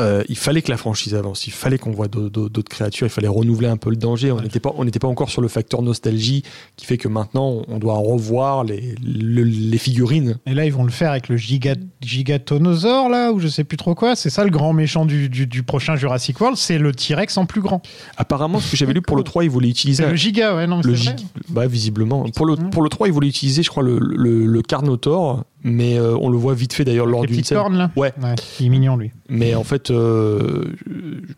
euh, 0.00 0.22
il 0.28 0.36
fallait 0.36 0.62
que 0.62 0.70
la 0.70 0.76
franchise 0.76 1.14
avance, 1.14 1.46
il 1.46 1.52
fallait 1.52 1.78
qu'on 1.78 1.90
voit 1.92 2.08
d'autres- 2.08 2.62
créatures, 2.62 3.06
il 3.06 3.10
fallait 3.10 3.28
renouveler 3.28 3.68
un 3.68 3.76
peu 3.76 3.90
le 3.90 3.96
danger. 3.96 4.32
On 4.32 4.40
n'était 4.40 4.60
pas, 4.60 4.72
on 4.76 4.84
n'était 4.84 4.98
pas 4.98 5.08
encore 5.08 5.30
sur 5.30 5.42
le 5.42 5.48
facteur 5.48 5.82
nostalgie 5.82 6.42
qui 6.76 6.86
fait 6.86 6.96
que 6.98 7.08
maintenant 7.08 7.62
on 7.68 7.78
doit 7.78 7.94
revoir 7.98 8.64
les, 8.64 8.94
le- 9.04 9.42
les 9.44 9.78
figurines. 9.78 10.38
Et 10.46 10.54
là, 10.54 10.64
ils 10.66 10.72
vont 10.72 10.84
le 10.84 10.90
faire 10.90 11.10
avec 11.10 11.28
le 11.28 11.36
giga, 11.36 11.74
gigatonosaure, 12.00 13.08
là, 13.08 13.32
ou 13.32 13.40
je 13.40 13.48
sais 13.48 13.64
plus 13.64 13.76
trop 13.76 13.94
quoi. 13.94 14.16
C'est 14.16 14.30
ça 14.30 14.44
le 14.44 14.50
grand 14.50 14.72
méchant 14.72 15.04
du, 15.06 15.28
du, 15.28 15.46
du 15.46 15.62
prochain 15.62 15.96
Jurassic 15.96 16.40
World, 16.40 16.56
c'est 16.56 16.78
le 16.78 16.92
T-Rex 16.92 17.36
en 17.36 17.46
plus 17.46 17.60
grand. 17.60 17.82
Apparemment, 18.16 18.60
ce 18.60 18.70
que 18.70 18.76
j'avais 18.76 18.92
lu 18.92 19.02
pour 19.02 19.16
le 19.16 19.22
3, 19.22 19.44
ils 19.44 19.50
voulaient 19.50 19.68
utiliser 19.68 20.06
le 20.06 20.14
giga, 20.16 20.54
ouais, 20.54 20.66
non, 20.66 20.80
le 20.82 20.92
vrai. 20.92 21.16
bah, 21.48 21.66
visiblement. 21.66 22.24
Pour 22.34 22.46
le, 22.46 22.56
pour 22.56 22.82
le 22.82 22.88
3, 22.88 23.08
ils 23.08 23.12
voulaient 23.12 23.28
utiliser, 23.28 23.62
je 23.62 23.68
crois, 23.70 23.82
le, 23.82 23.98
le, 23.98 24.46
le 24.46 24.62
Carnotaur, 24.62 25.44
mais 25.62 25.98
euh, 25.98 26.16
on 26.20 26.28
le 26.30 26.38
voit 26.38 26.54
vite 26.54 26.72
fait 26.72 26.84
d'ailleurs 26.84 27.06
lors 27.06 27.26
d'une 27.26 27.42
scène. 27.44 27.58
cornes, 27.58 27.76
là 27.76 27.90
Ouais. 27.96 28.12
Ouais, 28.22 28.34
il 28.60 28.66
est 28.66 28.68
mignon, 28.70 28.96
lui. 28.96 29.10
Mais 29.28 29.54
en 29.54 29.64
fait, 29.64 29.89
euh, 29.90 30.64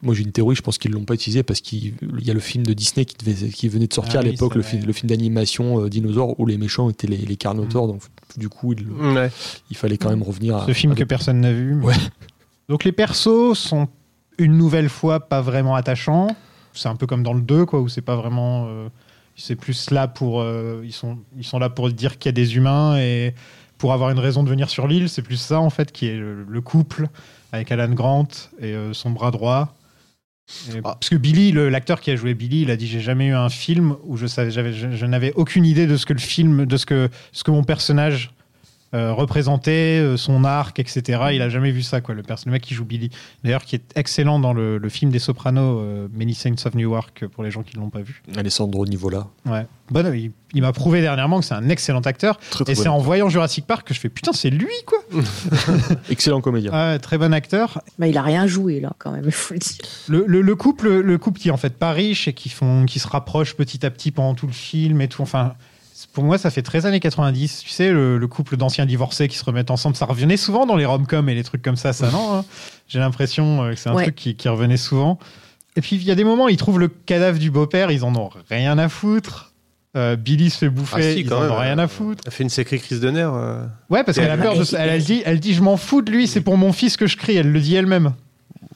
moi 0.03 0.15
j'ai 0.15 0.23
une 0.23 0.33
théorie, 0.33 0.55
je 0.57 0.63
pense 0.63 0.79
qu'ils 0.79 0.91
l'ont 0.93 1.05
pas 1.05 1.15
utilisé 1.15 1.43
parce 1.43 1.61
qu'il 1.61 1.95
il 2.19 2.25
y 2.27 2.31
a 2.31 2.35
le 2.35 2.41
film 2.41 2.65
de 2.65 2.73
Disney 2.73 3.05
qui, 3.05 3.17
devait- 3.25 3.49
qui 3.51 3.69
venait 3.69 3.87
de 3.87 3.93
sortir 3.95 4.17
Ah 4.17 4.21
à 4.21 4.23
l'époque, 4.23 4.55
le, 4.55 4.63
film- 4.63 4.85
le 4.87 4.93
film 4.93 5.09
d'animation 5.09 5.83
euh, 5.85 5.89
dinosaure 5.89 6.39
où 6.39 6.47
les 6.47 6.59
méchants 6.59 6.89
étaient 6.91 7.07
les, 7.07 7.17
les 7.19 7.37
Carnotaures, 7.37 7.87
donc 7.89 8.03
du 8.37 8.49
coup 8.49 8.73
il, 8.73 8.89
Ouais. 8.91 9.31
il 9.71 9.77
fallait 9.77 9.99
quand 9.99 10.11
même 10.11 10.23
revenir 10.23 10.57
à 10.57 10.67
Ce 10.67 10.73
film 10.73 10.93
à 10.93 10.95
que 10.95 11.05
personne 11.05 11.41
n'a 11.41 11.53
vu. 11.53 11.75
Ouais. 11.81 11.95
Donc 12.69 12.85
les 12.85 12.93
persos 12.93 13.55
sont 13.59 13.89
une 14.39 14.57
nouvelle 14.57 14.89
fois 14.89 15.21
pas 15.21 15.41
vraiment 15.43 15.75
attachants. 15.75 16.29
C'est 16.73 16.89
un 16.89 16.97
peu 16.97 17.07
comme 17.07 17.23
dans 17.23 17.35
le 17.35 17.43
2, 17.43 17.67
quoi, 17.67 17.81
où 17.81 17.89
c'est 17.89 18.01
pas 18.01 18.17
vraiment. 18.17 18.67
euh, 18.69 18.89
c'est 19.37 19.57
plus 19.57 19.91
là 19.91 20.09
pour. 20.09 20.41
euh, 20.41 20.81
ils, 20.85 20.93
sont, 20.93 21.19
ils 21.37 21.45
sont 21.45 21.59
là 21.59 21.69
pour 21.69 21.91
dire 21.91 22.19
qu'il 22.19 22.29
y 22.29 22.31
a 22.31 22.33
des 22.33 22.57
humains 22.57 22.97
et 22.99 23.35
pour 23.77 23.93
avoir 23.93 24.09
une 24.11 24.19
raison 24.21 24.43
de 24.43 24.49
venir 24.49 24.71
sur 24.71 24.87
l'île. 24.87 25.09
C'est 25.11 25.21
plus 25.23 25.37
ça, 25.37 25.61
en 25.61 25.69
fait, 25.71 25.93
qui 25.93 26.07
est 26.07 26.17
le, 26.17 26.45
le 26.49 26.61
couple 26.63 27.09
avec 27.53 27.71
Alan 27.71 27.89
Grant 27.93 28.29
et 28.61 28.73
euh, 28.75 28.93
son 28.95 29.11
bras 29.11 29.31
droit. 29.31 29.75
Et- 30.75 30.83
Parce 30.83 31.09
que 31.09 31.15
Billy, 31.17 31.53
l'acteur 31.53 32.01
qui 32.01 32.11
a 32.11 32.17
joué 32.17 32.35
Billy, 32.35 32.63
il 32.63 32.71
a 32.71 32.77
dit 32.77 32.87
j'ai 32.89 33.01
jamais 33.01 33.29
eu 33.29 33.35
un 33.35 33.49
film 33.49 33.97
où 34.05 34.17
je 34.17 34.27
savais, 34.27 34.51
je 34.51 35.07
n'avais 35.07 35.33
aucune 35.35 35.65
idée 35.65 35.87
de 35.87 35.97
ce 35.97 36.05
que 36.07 36.13
le 36.13 36.19
film, 36.19 36.67
de 36.67 36.77
ce 36.77 36.85
que 36.87 37.09
ce 37.31 37.45
que 37.45 37.51
mon 37.51 37.63
personnage 37.65 38.33
euh, 38.95 39.13
représentait, 39.13 40.01
euh, 40.01 40.17
son 40.17 40.45
arc, 40.45 40.79
etc. 40.79 41.21
Il 41.33 41.43
a 41.43 41.49
jamais 41.49 41.71
vu 41.71 41.83
ça, 41.83 42.01
quoi. 42.01 42.15
Le, 42.15 42.23
le 42.23 42.53
mec 42.53 42.63
qui 42.63 42.75
joue 42.75 42.85
Billy, 42.85 43.11
d'ailleurs, 43.43 43.65
qui 43.65 43.77
est 43.77 43.83
excellent 43.97 44.39
dans 44.39 44.53
le, 44.53 44.79
le 44.79 44.89
film 44.89 45.11
des 45.11 45.19
Sopranos, 45.19 45.81
euh, 45.81 46.09
Many 46.13 46.35
Saints 46.35 46.67
of 46.67 46.75
Newark, 46.75 47.27
pour 47.29 47.43
les 47.43 47.51
gens 47.51 47.63
qui 47.63 47.77
ne 47.77 47.83
l'ont 47.83 47.91
pas 47.91 48.03
vu. 48.03 48.23
Alessandro 48.37 48.85
Nivola. 48.87 49.27
Ouais. 49.47 49.67
Bon, 49.91 50.13
il, 50.15 50.33
il 50.55 50.63
m'a 50.63 50.73
prouvé 50.73 51.01
dernièrement 51.01 51.41
que 51.41 51.45
c'est 51.47 51.55
un 51.55 51.69
excellent 51.69 52.01
acteur. 52.01 52.39
Très, 52.51 52.65
très 52.65 52.73
et 52.73 52.77
c'est 52.77 52.89
en 52.89 52.99
voyant 52.99 53.29
Jurassic 53.29 53.67
Park 53.67 53.87
que 53.89 53.95
je 53.95 54.01
fais 54.01 54.09
putain, 54.09 54.33
c'est 54.33 54.51
lui, 54.51 54.69
quoi. 54.87 54.99
Excellent 56.11 56.41
comédien. 56.41 56.73
Ouais, 56.73 56.99
très 56.99 57.19
bon 57.19 57.33
acteur. 57.35 57.81
Bah, 57.99 58.07
il 58.07 58.17
a 58.17 58.23
rien 58.23 58.47
joué 58.47 58.81
là 58.81 58.93
quand 58.99 59.11
même, 59.13 59.25
il 59.27 59.33
faut 59.33 59.55
le 59.55 59.61
dire. 59.61 59.77
Le, 60.09 60.25
le- 60.27 60.41
le 60.43 60.57
couple, 60.57 60.89
le 61.01 61.19
couple 61.19 61.41
qui 61.41 61.49
est 61.49 61.53
en 61.53 61.57
fait 61.57 61.77
pas 61.77 61.93
riche 61.93 62.29
et 62.29 62.33
qui 62.33 62.49
font, 62.49 62.85
qui 62.87 62.99
se 62.99 63.09
rapprochent 63.09 63.55
petit 63.55 63.85
à 63.87 63.91
petit 63.91 64.11
pendant 64.11 64.35
tout 64.35 64.47
le 64.47 64.53
film 64.53 65.01
et 65.01 65.09
tout. 65.09 65.23
Enfin, 65.23 65.55
pour 66.13 66.25
moi, 66.25 66.39
ça 66.39 66.51
fait 66.51 66.63
très 66.63 66.87
années 66.87 67.01
90. 67.01 67.61
Tu 67.65 67.71
sais, 67.71 67.91
le, 67.93 68.19
le 68.19 68.27
couple 68.29 68.57
d'anciens 68.57 68.87
divorcés 68.87 69.29
qui 69.29 69.37
se 69.37 69.45
remettent 69.45 69.71
ensemble, 69.71 69.97
ça 69.97 70.07
revenait 70.07 70.37
souvent 70.37 70.67
dans 70.67 70.77
les 70.77 70.85
rom-coms 70.85 71.29
et 71.29 71.35
les 71.35 71.45
trucs 71.45 71.63
comme 71.63 71.77
ça. 71.77 71.93
Ça 71.93 72.11
non 72.11 72.35
hein? 72.35 72.45
J'ai 72.89 72.99
l'impression 72.99 73.63
euh, 73.65 73.71
que 73.71 73.77
c'est 73.77 73.89
un 73.89 73.95
Ouais. 73.95 74.05
truc 74.05 74.15
qui, 74.15 74.35
qui 74.35 74.49
revenait 74.49 74.77
souvent. 74.77 75.19
Et 75.77 75.81
puis 75.81 75.97
il 75.97 76.03
y 76.05 76.11
a 76.11 76.15
des 76.15 76.25
moments, 76.25 76.49
ils 76.49 76.57
trouvent 76.57 76.79
le 76.81 76.89
cadavre 76.89 77.39
du 77.39 77.51
beau-père, 77.51 77.91
ils 77.91 78.05
en 78.05 78.15
ont 78.17 78.31
rien 78.51 78.77
à 78.79 78.89
foutre. 78.89 79.49
Euh, 79.95 80.17
Billy 80.17 80.49
se 80.49 80.57
fait 80.59 80.69
bouffer, 80.71 80.97
Ah 80.97 81.03
si, 81.13 81.21
ils 81.21 81.35
en 81.35 81.41
même, 81.43 81.51
ont 81.51 81.59
rien 81.59 81.79
euh, 81.79 81.83
à 81.85 81.89
foutre. 81.89 82.23
Elle 82.27 82.33
fait 82.33 82.43
une 82.45 82.49
sacrée 82.49 82.79
crise 82.79 83.01
de 83.01 83.11
nerfs. 83.11 83.35
euh. 83.35 83.67
Ouais, 83.91 84.03
parce 84.05 84.17
qu'elle 84.19 84.31
a 84.31 84.39
peur 84.39 84.55
de. 84.57 84.65
Elle, 84.77 84.89
elle 84.89 85.03
dit, 85.05 85.23
elle 85.27 85.39
dit, 85.39 85.53
je 85.53 85.61
m'en 85.63 85.77
fous 85.77 86.01
de 86.01 86.11
lui, 86.11 86.27
c'est 86.27 86.41
pour 86.41 86.57
mon 86.57 86.73
fils 86.73 86.97
que 86.97 87.07
je 87.07 87.17
crie. 87.19 87.37
Elle 87.37 87.53
le 87.53 87.61
dit 87.61 87.75
elle-même. 87.75 88.15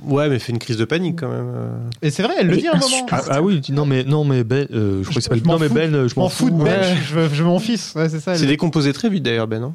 Ouais, 0.04 0.28
mais 0.28 0.34
elle 0.34 0.40
fait 0.40 0.52
une 0.52 0.58
crise 0.58 0.76
de 0.76 0.84
panique 0.84 1.18
quand 1.20 1.28
même. 1.28 1.52
euh. 1.54 1.70
Et 2.02 2.10
c'est 2.10 2.22
vrai, 2.22 2.34
elle 2.38 2.48
le 2.48 2.56
dit 2.56 2.66
à 2.68 2.72
un 2.72 2.74
moment. 2.74 2.86
insupportable. 2.86 3.22
Ah, 3.30 3.34
ah 3.36 3.42
oui, 3.42 3.60
non 3.70 3.86
mais 3.86 4.04
non 4.04 4.24
mais 4.24 4.44
Ben, 4.44 4.66
euh, 4.72 4.98
je 4.98 5.02
crois 5.02 5.12
qu'il 5.14 5.22
s'appelle 5.22 5.42
m'en 5.44 5.54
non 5.54 5.58
mais. 5.58 5.68
Ben, 5.68 5.94
euh, 5.94 6.08
je 6.08 6.14
m'en 6.20 6.28
fous 6.28 6.50
de 6.50 6.56
Ben, 6.56 6.64
Ouais. 6.64 6.96
je 7.08 7.14
veux, 7.14 7.28
je 7.32 7.42
veux 7.42 7.48
mon 7.48 7.58
fils. 7.58 7.92
Ouais, 7.96 8.08
c'est 8.08 8.20
ça. 8.20 8.34
C'est 8.34 8.46
décomposé 8.46 8.92
très 8.92 9.08
vite 9.08 9.22
d'ailleurs, 9.22 9.46
Ben. 9.48 9.62
Hein 9.62 9.72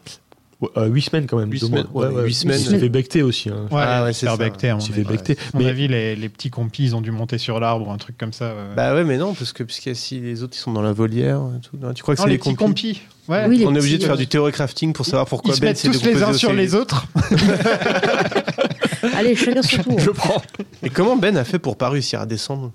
Ouais, 0.62 0.70
euh, 0.78 0.86
huit 0.86 1.02
semaines 1.02 1.26
quand 1.26 1.38
même. 1.40 1.52
Huit 1.52 1.60
deux 1.62 1.70
mois. 1.70 1.80
semaines, 1.80 2.14
ouais, 2.14 2.24
huit 2.28 2.36
semaines. 2.36 2.60
Il 2.62 2.68
s'est 2.68 2.78
fait 2.78 2.90
becter 2.90 3.24
aussi. 3.24 3.50
hein. 3.50 3.66
Ouais, 3.72 3.82
Ah 3.84 4.04
ouais, 4.04 4.14
c'est 4.14 4.28
c'est 4.28 4.32
ça. 4.32 4.38
becté, 4.38 4.70
à 4.70 4.76
Il 4.76 4.82
s'est 4.84 4.94
fait 4.94 5.04
becter. 5.04 5.34
À 5.34 5.58
mon 5.58 5.64
Mais 5.64 5.70
avis, 5.72 5.88
les, 5.88 6.16
les 6.16 6.30
petits 6.30 6.52
compis, 6.52 6.84
ils 6.84 6.96
ont 6.96 7.02
dû 7.02 7.10
monter 7.10 7.40
sur 7.40 7.60
l'arbre 7.60 7.88
ou 7.88 7.92
un 7.92 7.98
truc 7.98 8.16
comme 8.16 8.32
ça. 8.32 8.50
ouais. 8.50 8.76
Bah 8.76 8.94
ouais, 8.94 9.04
mais 9.04 9.18
non, 9.18 9.34
parce 9.34 9.54
que 9.54 9.64
puisque 9.64 9.96
si 9.96 10.20
les 10.20 10.44
autres 10.44 10.56
ils 10.56 10.60
sont 10.62 10.72
dans 10.72 10.84
la 10.84 10.94
volière, 10.94 11.42
et 11.58 11.62
tout, 11.68 11.78
non, 11.82 11.94
tu 11.94 12.04
crois 12.04 12.14
que 12.14 12.22
c'est 12.22 12.28
les 12.28 12.34
les 12.34 12.38
petits 12.38 12.54
compis? 12.54 12.94
compis. 12.94 13.02
Ouais. 13.28 13.46
Oui, 13.48 13.58
les 13.58 13.66
On 13.66 13.74
est 13.74 13.80
obligé 13.80 13.98
de 13.98 14.04
faire 14.04 14.18
du 14.18 14.28
théorie 14.28 14.52
crafting 14.52 14.94
pour 14.94 15.08
savoir 15.08 15.26
pourquoi 15.26 15.52
Ils 15.52 15.56
se 15.56 15.62
Ben 15.62 15.68
mettent 15.70 15.78
s'est 15.80 15.90
tous 15.90 16.06
les 16.06 16.22
uns 16.22 16.34
sur 16.34 16.54
les 16.54 16.76
autres. 16.76 17.08
Allez, 19.16 19.36
chacun 19.36 19.62
son 19.62 19.84
tour. 19.84 20.00
je 20.00 20.12
prends. 20.12 20.42
Et 20.84 20.90
comment 20.90 21.16
Ben 21.16 21.36
a 21.38 21.44
fait 21.44 21.60
pour 21.60 21.78
pas 21.78 21.90
réussir 21.90 22.22
à 22.22 22.26
descendre? 22.26 22.72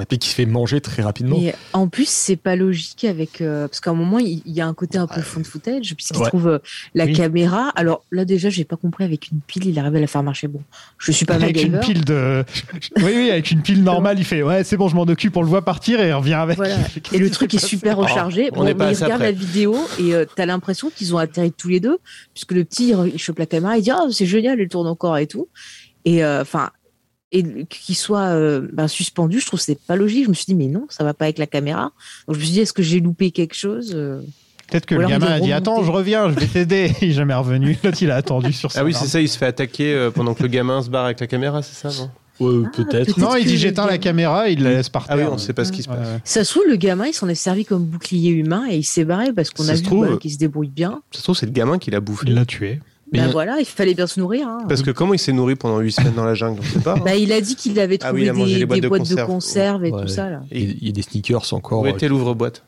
Et 0.00 0.06
puis 0.06 0.18
qui 0.18 0.28
se 0.28 0.34
fait 0.34 0.46
manger 0.46 0.80
très 0.80 1.02
rapidement. 1.02 1.38
En 1.72 1.86
plus, 1.88 2.08
c'est 2.08 2.36
pas 2.36 2.56
logique 2.56 3.04
avec. 3.04 3.40
euh, 3.40 3.68
parce 3.68 3.80
qu'à 3.80 3.90
un 3.90 3.94
moment, 3.94 4.18
il 4.18 4.42
il 4.44 4.52
y 4.52 4.60
a 4.60 4.66
un 4.66 4.74
côté 4.74 4.98
un 4.98 5.06
peu 5.06 5.20
fond 5.20 5.40
de 5.40 5.46
footage, 5.46 5.94
puisqu'il 5.94 6.18
Ouais. 6.20 6.28
trouve 6.28 6.48
euh, 6.48 6.58
la 6.94 7.04
Oui. 7.04 7.12
caméra. 7.12 7.68
Alors 7.76 8.04
là, 8.10 8.24
déjà, 8.24 8.50
j'ai 8.50 8.64
pas 8.64 8.76
compris 8.76 9.04
avec 9.04 9.28
une 9.30 9.40
pile, 9.40 9.66
il 9.66 9.78
arrive 9.78 9.94
à 9.96 10.00
la 10.00 10.06
faire 10.06 10.22
marcher. 10.22 10.48
Bon, 10.48 10.60
je 10.98 11.12
suis 11.12 11.24
pas 11.26 11.34
avec 11.34 11.62
une 11.62 11.78
pile 11.80 12.04
de. 12.04 12.44
Oui, 12.98 13.12
oui, 13.14 13.30
avec 13.30 13.50
une 13.50 13.62
pile 13.62 13.82
normale, 13.84 14.18
il 14.18 14.24
fait 14.24 14.42
Ouais, 14.42 14.64
c'est 14.64 14.76
bon, 14.76 14.88
je 14.88 14.96
m'en 14.96 15.02
occupe, 15.02 15.36
on 15.36 15.42
le 15.42 15.48
voit 15.48 15.64
partir 15.64 16.00
et 16.00 16.08
il 16.08 16.12
revient 16.14 16.34
avec. 16.34 16.56
Voilà. 16.56 16.76
Et 17.12 17.18
le 17.18 17.30
truc 17.30 17.54
est 17.54 17.64
super 17.64 17.96
rechargé. 17.96 18.48
on 18.52 18.56
Bon, 18.56 18.74
pas 18.74 18.86
mais 18.86 18.92
il 18.92 18.94
regarde 18.96 19.12
après. 19.22 19.26
la 19.26 19.32
vidéo 19.32 19.76
et 20.00 20.14
euh, 20.14 20.24
t'as 20.34 20.46
l'impression 20.46 20.90
qu'ils 20.94 21.14
ont 21.14 21.18
atterri 21.18 21.52
tous 21.52 21.68
les 21.68 21.78
deux, 21.80 21.98
puisque 22.34 22.52
le 22.52 22.64
petit, 22.64 22.92
il, 23.12 23.18
chope 23.18 23.38
la 23.38 23.46
caméra, 23.46 23.76
il 23.78 23.82
dit 23.82 23.90
Ah, 23.92 24.04
c'est 24.10 24.26
génial, 24.26 24.58
il 24.60 24.68
tourne 24.68 24.86
encore 24.88 25.16
et 25.18 25.26
tout. 25.26 25.48
Et 26.04 26.24
euh, 26.24 26.42
enfin. 26.42 26.70
Et 27.34 27.66
qu'il 27.68 27.94
soit 27.96 28.28
euh, 28.28 28.66
ben, 28.72 28.88
suspendu, 28.88 29.40
je 29.40 29.46
trouve 29.46 29.58
que 29.60 29.64
c'est 29.66 29.78
pas 29.78 29.96
logique. 29.96 30.24
Je 30.24 30.28
me 30.30 30.34
suis 30.34 30.46
dit, 30.46 30.54
mais 30.54 30.68
non, 30.68 30.86
ça 30.88 31.04
va 31.04 31.12
pas 31.12 31.24
avec 31.26 31.38
la 31.38 31.46
caméra. 31.46 31.92
Donc 32.26 32.36
je 32.36 32.40
me 32.40 32.44
suis 32.44 32.52
dit, 32.54 32.60
est-ce 32.60 32.72
que 32.72 32.82
j'ai 32.82 33.00
loupé 33.00 33.30
quelque 33.32 33.54
chose 33.54 33.92
Euh, 33.94 34.20
Peut-être 34.70 34.86
que 34.86 34.94
Ou 34.94 35.00
le 35.00 35.08
gamin 35.08 35.26
a 35.26 35.40
dit. 35.40 35.52
Attends, 35.52 35.82
je 35.84 35.90
reviens, 35.90 36.30
je 36.30 36.34
vais 36.38 36.46
t'aider. 36.46 36.90
Il 37.02 37.10
est 37.10 37.12
jamais 37.12 37.34
revenu. 37.34 37.76
L'autre, 37.84 37.98
il 38.00 38.10
a 38.10 38.16
attendu 38.16 38.52
sur 38.52 38.72
son 38.72 38.78
Ah 38.78 38.84
oui, 38.84 38.94
c'est 38.94 39.06
ça, 39.06 39.20
il 39.20 39.28
se 39.28 39.36
fait 39.36 39.44
attaquer 39.46 39.92
euh, 39.92 40.10
pendant 40.10 40.32
que 40.32 40.42
le 40.42 40.48
gamin 40.48 40.80
se 40.82 40.88
barre 40.88 41.04
avec 41.04 41.20
la 41.20 41.26
caméra, 41.26 41.60
c'est 41.62 41.74
ça, 41.90 42.02
non? 42.02 42.08
Ouais, 42.40 42.66
peut-être. 42.74 42.88
peut-être. 42.90 43.18
Non, 43.18 43.36
il 43.36 43.44
dit 43.46 43.58
J'éteins 43.58 43.86
la 43.86 43.98
caméra, 43.98 44.48
il 44.48 44.62
la 44.62 44.70
laisse 44.70 44.88
par 44.88 45.04
Ah 45.08 45.16
oui, 45.16 45.22
on 45.30 45.38
sait 45.38 45.52
pas 45.52 45.64
ce 45.64 45.70
qui 45.70 45.82
se 45.82 45.88
passe. 45.88 45.98
Ça 46.24 46.44
se 46.44 46.50
trouve, 46.50 46.64
le 46.68 46.76
gamin, 46.76 47.06
il 47.06 47.12
s'en 47.14 47.28
est 47.28 47.34
servi 47.34 47.64
comme 47.64 47.84
bouclier 47.84 48.30
humain 48.30 48.64
et 48.70 48.76
il 48.78 48.84
s'est 48.84 49.04
barré 49.04 49.32
parce 49.32 49.50
qu'on 49.50 49.62
Ça 49.64 49.72
a 49.72 49.74
vu 49.74 49.82
trouve- 49.82 50.08
bah, 50.08 50.16
qu'il 50.20 50.32
se 50.32 50.38
débrouille 50.38 50.70
bien. 50.70 51.02
Ça 51.12 51.18
se 51.18 51.22
trouve, 51.24 51.36
c'est 51.36 51.46
le 51.46 51.52
gamin 51.52 51.78
qui 51.78 51.90
l'a 51.90 52.00
bouffé. 52.00 52.24
Il 52.26 52.34
l'a 52.34 52.44
tué. 52.46 52.80
Ben 53.12 53.24
a- 53.24 53.28
voilà, 53.32 53.58
il 53.60 53.64
fallait 53.66 53.94
bien 53.94 54.06
se 54.06 54.18
nourrir. 54.18 54.48
hein. 54.48 54.64
Parce 54.68 54.82
que 54.82 54.90
comment 54.90 55.14
il 55.14 55.18
s'est 55.18 55.32
nourri 55.32 55.54
pendant 55.56 55.78
8 55.78 55.92
semaines 55.92 56.14
dans 56.14 56.24
la 56.24 56.34
jungle 56.34 56.60
On 56.60 56.64
sait 56.64 56.80
pas. 56.80 56.94
hein. 56.94 57.02
Bah, 57.04 57.14
il 57.14 57.32
a 57.32 57.40
dit 57.40 57.54
qu'il 57.54 57.78
avait 57.78 57.98
Ah 58.02 58.06
trouvé 58.08 58.22
oui, 58.22 58.26
il 58.26 58.30
a 58.30 58.32
mangé 58.32 58.58
des, 58.58 58.66
boîtes 58.66 58.76
des 58.76 58.80
de 58.82 58.88
boîtes 58.88 59.02
de 59.02 59.08
conserve. 59.08 59.26
conserve 59.28 59.84
et 59.84 59.90
Ouais. 59.92 60.02
tout 60.02 60.08
ça. 60.08 60.30
Là. 60.30 60.40
Il 60.50 60.58
y 60.60 60.70
a- 60.70 60.74
il 60.80 60.86
y 60.86 60.88
a 60.88 60.92
des 60.92 61.02
sneakers 61.02 61.52
encore. 61.52 61.82
Où 61.82 61.86
euh, 61.86 61.90
était 61.90 62.08
l'ouvre-boîte? 62.08 62.62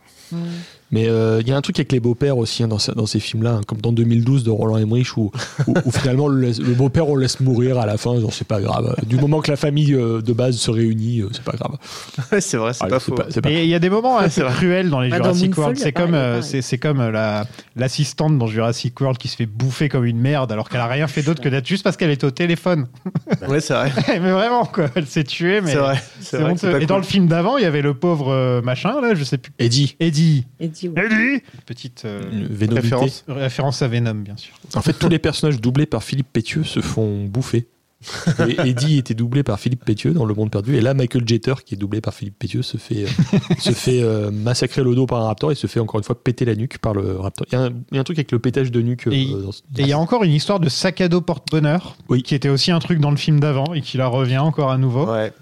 Mais 0.93 1.09
euh, 1.09 1.41
il 1.41 1.49
y 1.49 1.53
a 1.53 1.57
un 1.57 1.61
truc 1.63 1.79
avec 1.81 1.91
les 1.91 1.99
beaux-pères 2.01 2.39
aussi 2.39 2.63
hein, 2.63 2.69
dans, 2.69 2.79
ce- 2.79 2.93
dans 2.93 3.07
ces 3.07 3.19
films-là, 3.19 3.55
hein, 3.55 3.61
comme 3.67 3.81
dans 3.81 3.91
2012 3.93 4.45
de 4.45 4.51
Roland 4.51 4.77
Emmerich, 4.77 5.17
où, 5.17 5.33
où, 5.67 5.75
où 5.85 5.91
finalement 5.91 6.29
le, 6.29 6.53
beau-père 6.75 7.09
on 7.09 7.17
le 7.17 7.23
laisse 7.23 7.41
mourir 7.41 7.79
à 7.79 7.87
la 7.87 7.97
fin, 7.97 8.21
genre 8.21 8.33
c'est 8.33 8.47
pas 8.47 8.61
grave. 8.61 8.95
Du 9.07 9.17
moment 9.17 9.41
que 9.41 9.51
la 9.51 9.57
famille 9.57 9.95
euh, 9.95 10.21
de 10.23 10.33
base 10.33 10.57
se 10.57 10.71
réunit, 10.71 11.21
euh, 11.23 11.29
c'est 11.33 11.43
pas 11.43 11.53
grave. 11.57 11.77
Ouais, 12.33 12.41
c'est 12.41 12.57
vrai, 12.57 12.73
c'est 12.73 12.85
Ah, 12.85 12.89
pas 12.89 13.01
faux. 13.01 13.17
Et 13.49 13.65
il 13.65 13.69
y 13.71 13.75
a 13.75 13.79
des 13.79 13.91
moments 13.91 14.19
vrai. 14.21 14.29
cruels 14.31 14.91
dans 14.91 15.01
les 15.01 15.11
Bah, 15.11 15.19
dans 15.19 15.25
Jurassic 15.25 15.49
Moonfall, 15.57 15.63
World. 15.65 15.79
C'est 15.79 15.93
comme, 15.93 16.15
euh, 16.15 16.41
c'est 16.43 16.79
comme 16.79 17.01
euh, 17.01 17.11
la 17.11 17.47
l'assistante 17.75 18.39
dans 18.39 18.47
Jurassic 18.47 18.99
World 19.01 19.19
qui 19.19 19.29
se 19.29 19.37
fait 19.37 19.47
bouffer 19.47 19.89
comme 19.89 20.05
une 20.05 20.19
merde 20.21 20.51
alors 20.53 20.69
qu'elle 20.69 20.81
a 20.81 20.87
rien 20.87 21.07
fait 21.09 21.23
d'autre 21.23 21.43
que 21.43 21.49
d'être 21.49 21.67
juste 21.67 21.83
parce 21.85 21.97
qu'elle 21.97 22.11
était 22.11 22.27
au 22.27 22.31
téléphone. 22.31 22.87
Ouais, 23.49 23.61
c'est 23.61 23.75
vrai. 23.75 23.91
mais 24.21 24.31
vraiment, 24.33 24.65
quoi. 24.65 24.87
Elle 24.95 25.07
s'est 25.07 25.23
tuée, 25.25 25.61
mais. 25.61 25.73
C'est 25.73 25.77
vrai. 25.79 25.95
c'est 26.21 26.39
C'est 26.57 26.71
vrai. 26.71 26.83
Et 26.83 26.87
dans 26.87 26.97
le 26.97 27.03
film 27.03 27.27
d'avant, 27.27 27.59
il 27.59 27.63
y 27.63 27.67
avait 27.67 27.83
le 27.83 27.93
pauvre 27.95 28.33
euh, 28.33 28.63
machin, 28.63 29.01
là, 29.01 29.15
je 29.15 29.23
sais 29.25 29.39
plus. 29.39 29.53
Eddie, 29.59 29.95
Eddie. 30.01 30.47
Dit, 30.79 30.89
ouais. 30.89 31.07
Eddie 31.07 31.43
Petite 31.67 32.05
euh, 32.05 32.23
référence. 32.71 33.25
référence 33.29 33.83
à 33.83 33.89
Venom, 33.89 34.15
bien 34.15 34.37
sûr. 34.37 34.55
En 34.75 34.83
fait, 34.83 34.93
tous 34.95 35.09
les 35.09 35.19
personnages 35.19 35.61
doublés 35.61 35.87
par 35.87 36.03
Philippe 36.03 36.33
Pétieux 36.33 36.65
se 36.65 36.81
font 36.81 37.25
bouffer. 37.25 37.67
Et 38.49 38.69
Eddie 38.71 38.99
était 38.99 39.15
doublé 39.15 39.43
par 39.43 39.59
Philippe 39.59 39.85
Pétieux 39.85 40.13
dans 40.13 40.25
Le 40.25 40.35
Monde 40.35 40.51
Perdu. 40.51 40.77
Et 40.77 40.81
là, 40.81 40.95
Michael 40.95 41.27
Jeter, 41.27 41.55
qui 41.65 41.75
est 41.75 41.79
doublé 41.79 42.01
par 42.01 42.15
Philippe 42.15 42.39
Pétieux, 42.39 42.63
se 42.63 42.77
fait, 42.77 43.05
euh, 43.05 43.39
se 43.59 43.71
fait 43.73 44.03
euh, 44.03 44.31
massacrer 44.31 44.83
le 44.83 44.95
dos 44.95 45.07
par 45.07 45.21
un 45.23 45.27
raptor 45.27 45.53
et 45.53 45.55
se 45.55 45.67
fait 45.67 45.81
encore 45.81 45.99
une 46.01 46.05
fois 46.05 46.23
péter 46.23 46.45
la 46.45 46.55
nuque 46.55 46.79
par 46.79 46.95
le 46.95 47.17
raptor. 47.19 47.47
Il 47.51 47.55
y 47.55 47.57
a 47.57 47.63
un, 47.65 47.69
il 47.91 47.95
y 47.95 47.99
a 47.99 48.01
un 48.01 48.05
truc 48.05 48.19
avec 48.19 48.33
le 48.33 48.39
pétage 48.39 48.71
de 48.71 48.81
nuque. 48.83 49.07
euh, 49.07 49.13
Et 49.13 49.27
dans- 49.27 49.51
et 49.51 49.83
il 49.83 49.89
y 49.89 49.93
a 49.93 49.99
encore 49.99 50.25
une 50.25 50.33
histoire 50.33 50.61
de 50.61 50.69
sac 50.69 51.01
à 51.01 51.09
dos 51.09 51.21
porte-bonheur, 51.21 51.97
qui 52.25 52.35
était 52.35 52.49
aussi 52.49 52.71
un 52.71 52.79
truc 52.79 53.01
dans 53.01 53.11
le 53.11 53.17
film 53.17 53.41
d'avant 53.41 53.75
et 53.75 53.81
qui 53.81 53.97
la 53.97 54.07
revient 54.07 54.39
encore 54.39 54.71
à 54.71 54.79
nouveau. 54.79 55.07
Ouais. 55.11 55.33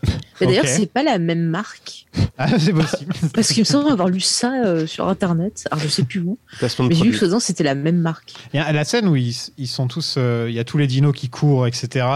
Mais 0.40 0.46
D'ailleurs, 0.48 0.66
c'est 0.66 0.92
pas 0.92 1.02
la 1.02 1.18
même 1.18 1.44
marque. 1.44 2.06
Ah, 2.36 2.58
c'est 2.58 2.72
possible. 2.72 3.12
Parce 3.34 3.48
qu'il 3.52 3.60
me 3.60 3.64
semble 3.64 3.88
avoir 3.90 4.08
lu 4.08 4.18
ça 4.20 4.52
euh, 4.64 4.86
sur 4.88 5.06
internet. 5.08 5.66
Alors, 5.70 5.82
je 5.84 5.88
sais 5.88 6.02
plus 6.02 6.18
où. 6.20 6.36
Mais 6.62 6.68
j'ai 6.94 7.04
vu 7.10 7.16
que 7.16 7.38
c'était 7.38 7.62
la 7.62 7.76
même 7.76 7.98
marque. 7.98 8.32
Il 8.52 8.56
y 8.56 8.60
a 8.60 8.72
la 8.72 8.84
scène 8.84 9.06
où 9.08 9.14
ils, 9.14 9.34
ils 9.56 9.68
sont 9.68 9.86
tous, 9.86 10.16
euh, 10.18 10.46
il 10.48 10.54
y 10.54 10.58
a 10.58 10.64
tous 10.64 10.76
les 10.78 10.88
dinos 10.88 11.14
qui 11.14 11.28
courent, 11.28 11.66
etc. 11.68 12.06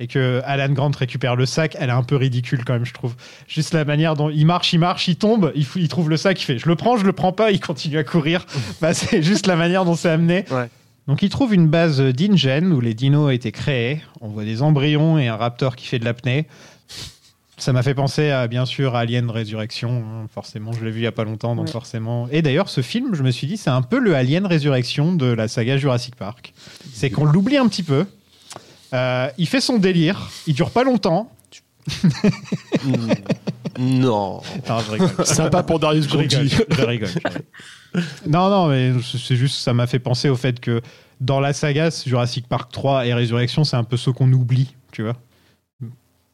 Et 0.00 0.06
que 0.06 0.42
Alan 0.44 0.72
Grant 0.72 0.90
récupère 0.96 1.36
le 1.36 1.46
sac, 1.46 1.76
elle 1.78 1.88
est 1.88 1.92
un 1.92 2.02
peu 2.02 2.16
ridicule 2.16 2.64
quand 2.64 2.74
même, 2.74 2.84
je 2.84 2.92
trouve. 2.92 3.14
Juste 3.48 3.72
la 3.72 3.84
manière 3.84 4.14
dont 4.14 4.28
il 4.30 4.44
marche, 4.46 4.72
il 4.72 4.78
marche, 4.78 5.08
il 5.08 5.16
tombe, 5.16 5.52
il, 5.54 5.88
trouve 5.88 6.10
le 6.10 6.16
sac, 6.16 6.40
il 6.40 6.44
fait, 6.44 6.58
je 6.58 6.68
le 6.68 6.76
prends, 6.76 6.96
je 6.96 7.04
le 7.04 7.12
prends 7.12 7.32
pas, 7.32 7.50
il 7.50 7.60
continue 7.60 7.98
à 7.98 8.04
courir. 8.04 8.44
Bah, 8.80 8.92
c'est 8.94 9.22
juste 9.22 9.46
la 9.46 9.56
manière 9.56 9.84
dont 9.84 9.94
c'est 9.94 10.10
amené. 10.10 10.44
Ouais. 10.50 10.68
Donc 11.06 11.22
il 11.22 11.28
trouve 11.30 11.54
une 11.54 11.68
base 11.68 12.00
d'InGen 12.00 12.72
où 12.72 12.80
les 12.80 12.92
dinos 12.92 13.26
ont 13.26 13.30
été 13.30 13.52
créés. 13.52 14.02
On 14.20 14.28
voit 14.28 14.44
des 14.44 14.60
embryons 14.62 15.18
et 15.18 15.28
un 15.28 15.36
raptor 15.36 15.76
qui 15.76 15.86
fait 15.86 15.98
de 15.98 16.04
l'apnée. 16.04 16.46
Ça 17.58 17.72
m'a 17.72 17.82
fait 17.82 17.94
penser 17.94 18.28
à, 18.30 18.48
bien 18.48 18.66
sûr, 18.66 18.96
à 18.96 19.00
Alien 19.00 19.30
Résurrection. 19.30 20.28
Forcément, 20.34 20.72
je 20.72 20.84
l'ai 20.84 20.90
vu 20.90 21.00
il 21.00 21.04
y 21.04 21.06
a 21.06 21.12
pas 21.12 21.24
longtemps, 21.24 21.56
donc 21.56 21.66
Ouais. 21.66 21.72
forcément. 21.72 22.28
Et 22.30 22.42
d'ailleurs, 22.42 22.68
ce 22.68 22.82
film, 22.82 23.14
je 23.14 23.22
me 23.22 23.30
suis 23.30 23.46
dit, 23.46 23.56
c'est 23.56 23.70
un 23.70 23.80
peu 23.80 23.98
le 23.98 24.14
Alien 24.14 24.44
Résurrection 24.44 25.14
de 25.14 25.26
la 25.26 25.48
saga 25.48 25.78
Jurassic 25.78 26.16
Park. 26.16 26.52
C'est 26.92 27.08
qu'on 27.08 27.24
l'oublie 27.24 27.56
un 27.56 27.66
petit 27.66 27.82
peu. 27.82 28.04
Euh, 28.94 29.28
il 29.38 29.46
fait 29.48 29.60
son 29.60 29.78
délire. 29.78 30.30
Il 30.46 30.54
dure 30.54 30.70
pas 30.70 30.84
longtemps. 30.84 31.30
Non. 33.78 34.40
Non, 34.68 34.78
je 34.86 34.90
rigole. 34.92 35.26
Sympa 35.26 35.62
pour 35.62 35.78
Darius 35.78 36.08
Je 36.08 36.16
rigole, 36.16 36.48
je 36.48 36.56
rigole, 36.84 37.08
je 37.08 37.14
rigole. 37.28 37.42
Non, 38.26 38.48
non, 38.50 38.68
mais 38.68 38.92
c'est 39.02 39.36
juste, 39.36 39.56
ça 39.58 39.72
m'a 39.74 39.86
fait 39.86 39.98
penser 39.98 40.28
au 40.28 40.36
fait 40.36 40.60
que 40.60 40.80
dans 41.20 41.40
la 41.40 41.52
saga 41.52 41.88
Jurassic 42.06 42.46
Park 42.46 42.70
3 42.72 43.06
et 43.06 43.14
Résurrection, 43.14 43.64
c'est 43.64 43.76
un 43.76 43.84
peu 43.84 43.96
ce 43.96 44.10
qu'on 44.10 44.30
oublie, 44.32 44.74
tu 44.92 45.02
vois. 45.02 45.16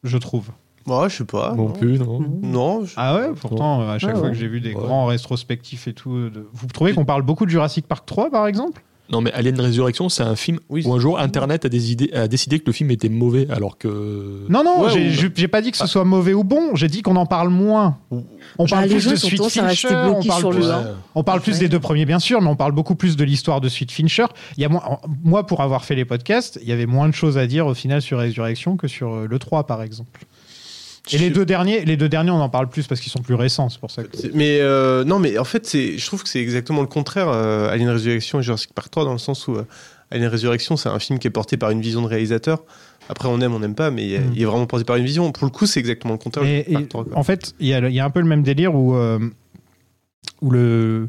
Je 0.03 0.19
trouve. 0.19 0.51
Moi, 0.87 1.09
je 1.09 1.19
sais 1.19 1.25
pas. 1.25 1.55
Non 1.55 1.71
plus, 1.71 1.99
non. 1.99 2.21
Non. 2.43 2.85
je- 2.85 2.95
Ah 2.97 3.17
ouais, 3.17 3.29
pourtant, 3.41 3.89
à 3.89 3.99
chaque 4.01 4.11
Ah 4.15 4.19
fois 4.19 4.25
ouais. 4.27 4.33
que 4.33 4.39
j'ai 4.39 4.49
vu 4.49 4.61
des 4.61 4.75
Ouais. 4.75 4.83
grands 4.83 5.07
rétrospectifs 5.07 5.87
et 5.87 5.93
tout, 5.95 6.31
de- 6.31 6.49
vous 6.53 6.67
trouvez 6.67 6.93
qu'on 6.95 7.05
parle 7.05 7.23
beaucoup 7.23 7.45
de 7.47 7.51
Jurassic 7.51 7.87
Park 7.87 8.07
3 8.07 8.31
par 8.31 8.47
exemple? 8.49 8.83
Non, 9.13 9.21
mais 9.21 9.31
Alien 9.33 9.61
Résurrection, 9.61 10.09
c'est 10.09 10.23
un 10.23 10.37
film 10.37 10.59
Oui. 10.71 10.83
où 10.87 10.95
un 10.95 10.99
jour 10.99 11.19
Internet 11.19 11.67
a, 11.67 11.69
des 11.69 11.93
idées, 11.93 12.11
a 12.15 12.29
décidé 12.29 12.59
que 12.59 12.65
le 12.67 12.73
film 12.73 12.91
était 12.91 13.11
mauvais, 13.11 13.47
alors 13.51 13.77
que. 13.77 14.47
Non, 14.49 14.65
non, 14.65 14.85
Ouais, 14.85 14.91
j'ai 14.91 15.09
ou- 15.09 15.13
j'ai- 15.13 15.31
j'ai 15.35 15.49
pas 15.49 15.61
dit 15.61 15.71
que 15.71 15.77
ce 15.77 15.87
soit 15.87 16.05
mauvais 16.05 16.33
ou 16.33 16.45
bon, 16.45 16.75
j'ai 16.75 16.89
dit 16.89 17.03
qu'on 17.03 17.17
en 17.17 17.27
parle 17.27 17.51
moins. 17.51 17.99
On 18.59 18.67
parle 18.67 18.89
plus 18.89 19.07
de 19.07 19.17
Sweet 19.17 19.43
Fincher, 19.45 19.89
on 19.95 20.23
parle 20.25 20.55
plus, 20.55 20.67
on 21.15 21.23
parle 21.23 21.41
des 21.43 21.69
deux 21.69 21.79
premiers 21.81 22.07
bien 22.07 22.19
sûr, 22.19 22.41
mais 22.41 22.49
on 22.49 22.57
parle 22.57 22.73
beaucoup 22.73 22.95
plus 22.95 23.17
de 23.17 23.25
l'histoire 23.25 23.61
de 23.61 23.69
Sweet 23.69 23.93
Fincher. 23.93 24.27
Il 24.57 24.63
y 24.63 24.65
a 24.65 24.69
moins, 24.71 24.99
moi, 25.23 25.47
pour 25.47 25.61
avoir 25.61 25.85
fait 25.85 25.95
les 25.95 26.05
podcasts, 26.07 26.59
il 26.63 26.69
y 26.69 26.73
avait 26.73 26.87
moins 26.87 27.09
de 27.09 27.15
choses 27.15 27.37
à 27.37 27.47
dire 27.47 27.67
au 27.67 27.75
final 27.75 28.01
sur 28.01 28.19
Résurrection 28.19 28.77
que 28.77 28.89
sur 28.89 29.13
euh, 29.15 29.27
le 29.29 29.39
3 29.39 29.67
par 29.67 29.83
exemple. 29.83 30.21
Et 31.11 31.19
les 31.19 31.31
deux 31.31 31.45
derniers, 31.45 31.85
les 31.85 31.97
deux 31.97 32.09
derniers, 32.09 32.31
on 32.31 32.41
en 32.41 32.49
parle 32.49 32.69
plus 32.69 32.87
parce 32.87 33.01
qu'ils 33.01 33.11
sont 33.11 33.23
plus 33.23 33.35
récents, 33.35 33.69
c'est 33.69 33.81
pour 33.81 33.91
ça 33.91 34.05
que. 34.05 34.09
Mais 34.35 34.61
euh, 34.61 35.03
non, 35.05 35.19
mais 35.19 35.37
en 35.39 35.45
fait, 35.45 35.67
c'est, 35.67 35.99
je 35.99 36.07
trouve 36.07 36.23
que 36.23 36.29
c'est 36.29 36.41
exactement 36.41 36.81
le 36.81 36.87
contraire, 36.87 37.29
euh, 37.29 37.69
Alien 37.71 37.91
Resurrection 37.91 38.39
et 38.39 38.43
Jurassic 38.43 38.73
Park 38.73 38.91
3, 38.91 39.05
dans 39.05 39.13
le 39.13 39.19
sens 39.19 39.49
où 39.49 39.57
euh, 39.57 39.65
Alien 40.13 40.29
Resurrection, 40.31 40.77
c'est 40.77 40.89
un 40.89 40.99
film 41.01 41.19
qui 41.19 41.27
est 41.27 41.31
porté 41.33 41.57
par 41.57 41.71
une 41.71 41.81
vision 41.81 42.03
de 42.03 42.07
réalisateur. 42.07 42.63
Après, 43.09 43.29
on 43.29 43.41
aime, 43.41 43.53
on 43.53 43.59
n'aime 43.59 43.75
pas, 43.75 43.91
mais 43.91 44.07
il 44.07 44.13
est- 44.15 44.19
Mm. 44.21 44.35
est 44.39 44.45
vraiment 44.45 44.67
porté 44.67 44.85
par 44.85 44.95
une 44.95 45.05
vision. 45.05 45.33
Pour 45.33 45.45
le 45.45 45.51
coup, 45.51 45.67
c'est 45.67 45.81
exactement 45.81 46.13
le 46.13 46.19
contraire. 46.19 46.45
Et- 46.47 46.73
et 46.73 46.87
3, 46.87 47.05
quoi. 47.05 47.19
en 47.19 47.25
fait, 47.25 47.53
il 47.59 47.67
y, 47.67 47.75
a 47.75 47.89
y 47.89 47.99
un 47.99 48.11
peu 48.11 48.21
le 48.21 48.27
même 48.27 48.45
délire 48.45 48.75
où, 48.77 48.95
où 50.41 50.51
le. 50.51 51.09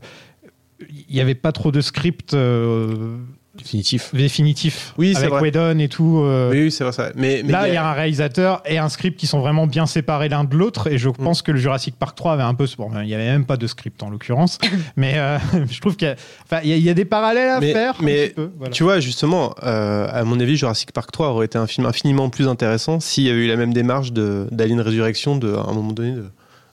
Il 0.90 1.14
n'y 1.16 1.22
avait 1.22 1.36
pas 1.36 1.52
trop 1.52 1.72
de 1.72 1.82
script 1.82 2.34
euh, 2.34 3.16
Définitif. 3.56 4.10
définitif 4.16 4.94
Oui, 4.98 5.12
c'est 5.14 5.20
avec 5.20 5.30
vrai. 5.30 5.42
Whedon 5.44 5.78
et 5.78 5.88
tout. 5.88 6.22
euh, 6.24 6.50
Oui, 6.52 6.64
oui, 6.64 6.72
c'est 6.72 6.84
vrai, 6.84 6.92
ça. 6.92 7.12
Mais, 7.16 7.44
mais 7.46 7.52
Là, 7.52 7.68
il 7.68 7.74
y 7.76 7.78
a 7.78 7.88
un 7.88 7.94
réalisateur 7.94 8.64
et 8.66 8.80
un 8.80 8.90
script 8.90 9.20
qui 9.20 9.28
sont 9.28 9.42
vraiment 9.42 9.68
bien 9.68 9.86
séparés 9.86 10.28
l'un 10.28 10.44
de 10.44 10.56
l'autre. 10.56 10.88
Et 10.88 10.98
je 10.98 11.08
Mm. 11.10 11.14
pense 11.24 11.44
que 11.44 11.52
le 11.52 11.60
Jurassic 11.60 11.96
Park 11.96 12.16
3 12.18 12.34
avait 12.34 12.42
un 12.44 12.56
peu. 12.56 12.66
ce- 12.66 12.76
Bon, 12.78 12.90
il 13.00 13.06
n'y 13.06 13.14
avait 13.14 13.26
même 13.28 13.46
pas 13.46 13.56
de 13.58 13.68
script 13.68 14.02
en 14.02 14.10
l'occurrence. 14.10 14.58
mais 14.98 15.14
euh, 15.18 15.38
je 15.70 15.80
trouve 15.82 15.96
qu'il 15.96 16.08
y, 16.08 16.12
a- 16.12 16.16
enfin, 16.46 16.62
il 16.64 16.70
y 16.72 16.74
a- 16.74 16.78
il 16.78 16.84
y 16.84 16.90
a 16.90 16.96
des 16.96 17.06
parallèles 17.06 17.50
à 17.52 17.60
Mais- 17.60 17.74
faire. 17.74 17.94
un 18.00 18.04
mais 18.04 18.28
petit 18.30 18.34
peu, 18.34 18.50
voilà. 18.58 18.74
Tu 18.74 18.82
vois, 18.84 19.00
justement, 19.00 19.54
euh, 19.62 20.08
à 20.12 20.24
mon 20.24 20.40
avis, 20.40 20.58
Jurassic 20.58 20.92
Park 20.92 21.12
3 21.12 21.28
aurait 21.30 21.46
été 21.46 21.60
un 21.60 21.68
film 21.68 21.86
infiniment 21.86 22.30
plus 22.32 22.48
intéressant 22.48 23.00
s'il 23.00 23.26
y 23.26 23.30
avait 23.30 23.46
eu 23.46 23.48
la 23.48 23.56
même 23.56 23.74
démarche 23.74 24.14
de, 24.14 24.48
d'Alien 24.52 24.82
Résurrection, 24.82 25.36
de, 25.38 25.54
à 25.54 25.60
un 25.70 25.74
moment 25.74 25.92
donné, 25.92 26.14
de, 26.14 26.26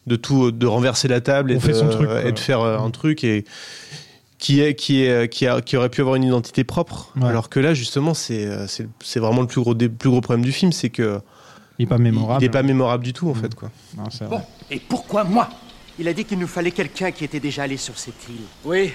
de 0.06 0.16
tout, 0.16 0.50
de 0.50 0.66
renverser 0.66 1.08
la 1.08 1.20
table 1.20 1.52
et, 1.52 1.56
On 1.56 1.58
de, 1.58 1.62
fait 1.62 1.74
son 1.74 1.88
truc, 1.90 2.08
quoi. 2.08 2.24
et 2.24 2.32
de 2.32 2.38
faire 2.38 2.62
euh, 2.62 2.78
un 2.78 2.88
truc 2.90 3.22
et 3.22 3.44
qui 4.40 4.60
est 4.60 4.74
qui 4.74 5.02
est 5.02 5.28
qui, 5.32 5.46
a- 5.46 5.60
qui 5.60 5.76
aurait 5.76 5.90
pu 5.90 6.00
avoir 6.00 6.16
une 6.16 6.24
identité 6.24 6.64
propre. 6.64 7.12
Ouais. 7.16 7.28
Alors 7.28 7.48
que 7.48 7.60
là, 7.60 7.74
justement, 7.74 8.14
c'est 8.14 8.44
euh, 8.46 8.66
c'est 8.66 8.88
c'est 9.02 9.20
vraiment 9.20 9.42
le 9.42 9.46
plus 9.46 9.60
gros 9.60 9.74
dé- 9.74 9.88
plus 9.88 10.10
gros 10.10 10.20
problème 10.20 10.44
du 10.44 10.52
film, 10.52 10.72
c'est 10.72 10.90
que 10.90 11.20
Il 11.78 11.82
n'est 11.84 11.88
pas 11.88 11.96
il 11.96 12.02
mémorable. 12.02 12.42
n'est 12.42 12.48
pas 12.50 12.62
mémorable 12.62 13.04
du 13.04 13.12
tout 13.12 13.28
en 13.30 13.34
fait 13.34 13.54
quoi. 13.54 13.70
Non, 13.96 14.04
c'est 14.10 14.24
vrai. 14.24 14.38
Bon, 14.38 14.42
et 14.70 14.80
pourquoi 14.80 15.24
moi? 15.24 15.48
Il 15.98 16.08
a 16.08 16.12
dit 16.14 16.24
qu'il 16.24 16.38
nous 16.38 16.46
fallait 16.46 16.70
quelqu'un 16.70 17.10
qui 17.10 17.24
était 17.24 17.40
déjà 17.40 17.64
allé 17.64 17.76
sur 17.76 17.98
cette 17.98 18.26
île. 18.30 18.40
Oui, 18.64 18.92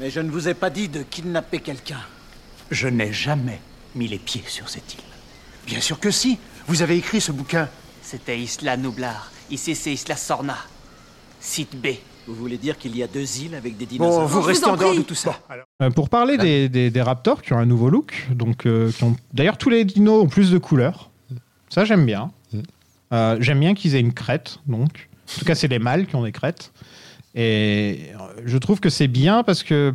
mais 0.00 0.10
je 0.10 0.18
ne 0.20 0.28
vous 0.30 0.48
ai 0.48 0.54
pas 0.54 0.68
dit 0.70 0.88
de 0.88 1.02
kidnapper 1.02 1.60
quelqu'un. 1.60 2.00
Je 2.72 2.88
n'ai 2.88 3.12
jamais 3.12 3.60
mis 3.94 4.08
les 4.08 4.18
pieds 4.18 4.42
sur 4.48 4.68
cette 4.68 4.92
île. 4.94 5.00
Bien 5.66 5.80
sûr 5.80 6.00
que 6.00 6.10
si. 6.10 6.38
Vous 6.66 6.82
avez 6.82 6.96
écrit 6.96 7.20
ce 7.20 7.30
bouquin. 7.30 7.68
C'était 8.02 8.38
Isla 8.40 8.76
Nublar. 8.76 9.30
Ici, 9.50 9.74
c'est 9.76 9.92
Isla 9.92 10.16
Sorna. 10.16 10.56
Site 11.40 11.76
B. 11.80 11.88
Vous 12.26 12.34
voulez 12.34 12.56
dire 12.56 12.78
qu'il 12.78 12.96
y 12.96 13.02
a 13.02 13.06
deux 13.06 13.38
îles 13.40 13.54
avec 13.54 13.76
des 13.76 13.86
dinosaures 13.86 14.20
Bon, 14.22 14.26
vous 14.26 14.40
restez 14.40 14.64
vous 14.64 14.70
en 14.70 14.74
en 14.74 14.76
dehors 14.78 14.94
de 14.96 15.02
tout 15.02 15.14
ça. 15.14 15.38
Euh, 15.82 15.90
pour 15.90 16.08
parler 16.08 16.38
des, 16.38 16.68
des- 16.68 16.90
des 16.90 17.02
Raptors 17.02 17.42
qui 17.42 17.52
ont 17.52 17.58
un 17.58 17.66
nouveau 17.66 17.90
look, 17.90 18.26
donc 18.34 18.66
euh, 18.66 18.90
qui 18.92 19.04
ont 19.04 19.14
d'ailleurs 19.32 19.58
tous 19.58 19.68
les 19.70 19.84
dinos 19.84 20.22
ont 20.24 20.28
plus 20.28 20.50
de 20.50 20.58
couleurs. 20.58 21.10
Ça 21.68 21.84
j'aime 21.84 22.06
bien. 22.06 22.30
Euh, 23.12 23.36
j'aime 23.40 23.60
bien 23.60 23.74
qu'ils 23.74 23.94
aient 23.94 24.00
une 24.00 24.14
crête, 24.14 24.58
donc. 24.66 25.08
En 25.36 25.38
tout 25.40 25.44
cas, 25.44 25.54
c'est 25.54 25.68
les 25.68 25.78
mâles 25.78 26.06
qui 26.06 26.16
ont 26.16 26.22
des 26.22 26.32
crêtes. 26.32 26.72
Et 27.34 28.10
je 28.44 28.58
trouve 28.58 28.80
que 28.80 28.88
c'est 28.90 29.08
bien 29.08 29.42
parce 29.42 29.62
que, 29.62 29.94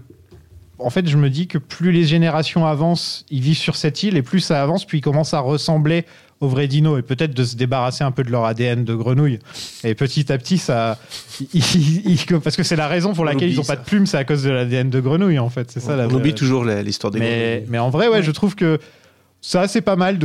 en 0.78 0.90
fait, 0.90 1.08
je 1.08 1.18
me 1.18 1.30
dis 1.30 1.48
que 1.48 1.58
plus 1.58 1.92
les 1.92 2.04
générations 2.06 2.66
avancent, 2.66 3.26
ils 3.30 3.42
vivent 3.42 3.58
sur 3.58 3.76
cette 3.76 4.04
île, 4.04 4.18
et 4.18 4.22
plus 4.22 4.40
ça 4.40 4.62
avance, 4.62 4.86
puis 4.86 5.00
ils 5.00 5.02
commencent 5.02 5.34
à 5.34 5.40
ressembler 5.40 6.06
aux 6.42 6.48
vrais 6.48 6.68
dinos, 6.68 6.98
et 7.00 7.02
peut-être 7.02 7.34
de 7.34 7.44
se 7.44 7.56
débarrasser 7.56 8.04
un 8.04 8.12
peu 8.12 8.24
de 8.24 8.32
leur 8.32 8.46
ADN 8.46 8.86
de 8.86 8.96
grenouille. 8.96 9.40
Et 9.84 9.94
petit 9.96 10.32
à 10.32 10.38
petit, 10.38 10.58
ça. 10.58 10.98
ils- 11.54 11.62
ils- 11.76 12.12
ils- 12.30 12.40
parce 12.40 12.56
que 12.56 12.64
c'est 12.64 12.76
la 12.78 12.88
raison 12.88 13.14
pour 13.14 13.26
laquelle 13.26 13.50
ils 13.50 13.54
oublie 13.54 13.58
n'ont 13.58 13.64
pas 13.64 13.74
ça. 13.76 13.82
de 13.82 13.86
plumes, 13.86 14.06
c'est 14.06 14.18
à 14.18 14.24
cause 14.24 14.44
de 14.44 14.50
l'ADN 14.50 14.90
de 14.90 15.00
grenouille, 15.02 15.40
en 15.40 15.50
fait. 15.50 15.70
C'est 15.72 15.80
ça 15.82 15.96
la 15.98 16.06
On 16.06 16.08
vraie- 16.08 16.16
oublie 16.18 16.34
toujours 16.34 16.64
la- 16.64 16.82
l'histoire 16.82 17.12
des 17.12 17.20
mais, 17.20 17.26
grenouilles. 17.52 17.66
mais 17.70 17.78
en 17.80 17.90
vrai, 17.90 18.08
ouais, 18.08 18.24
je 18.24 18.32
trouve 18.32 18.56
que 18.56 18.80
ça, 19.42 19.68
c'est 19.70 19.82
pas 19.82 19.96
mal. 19.96 20.20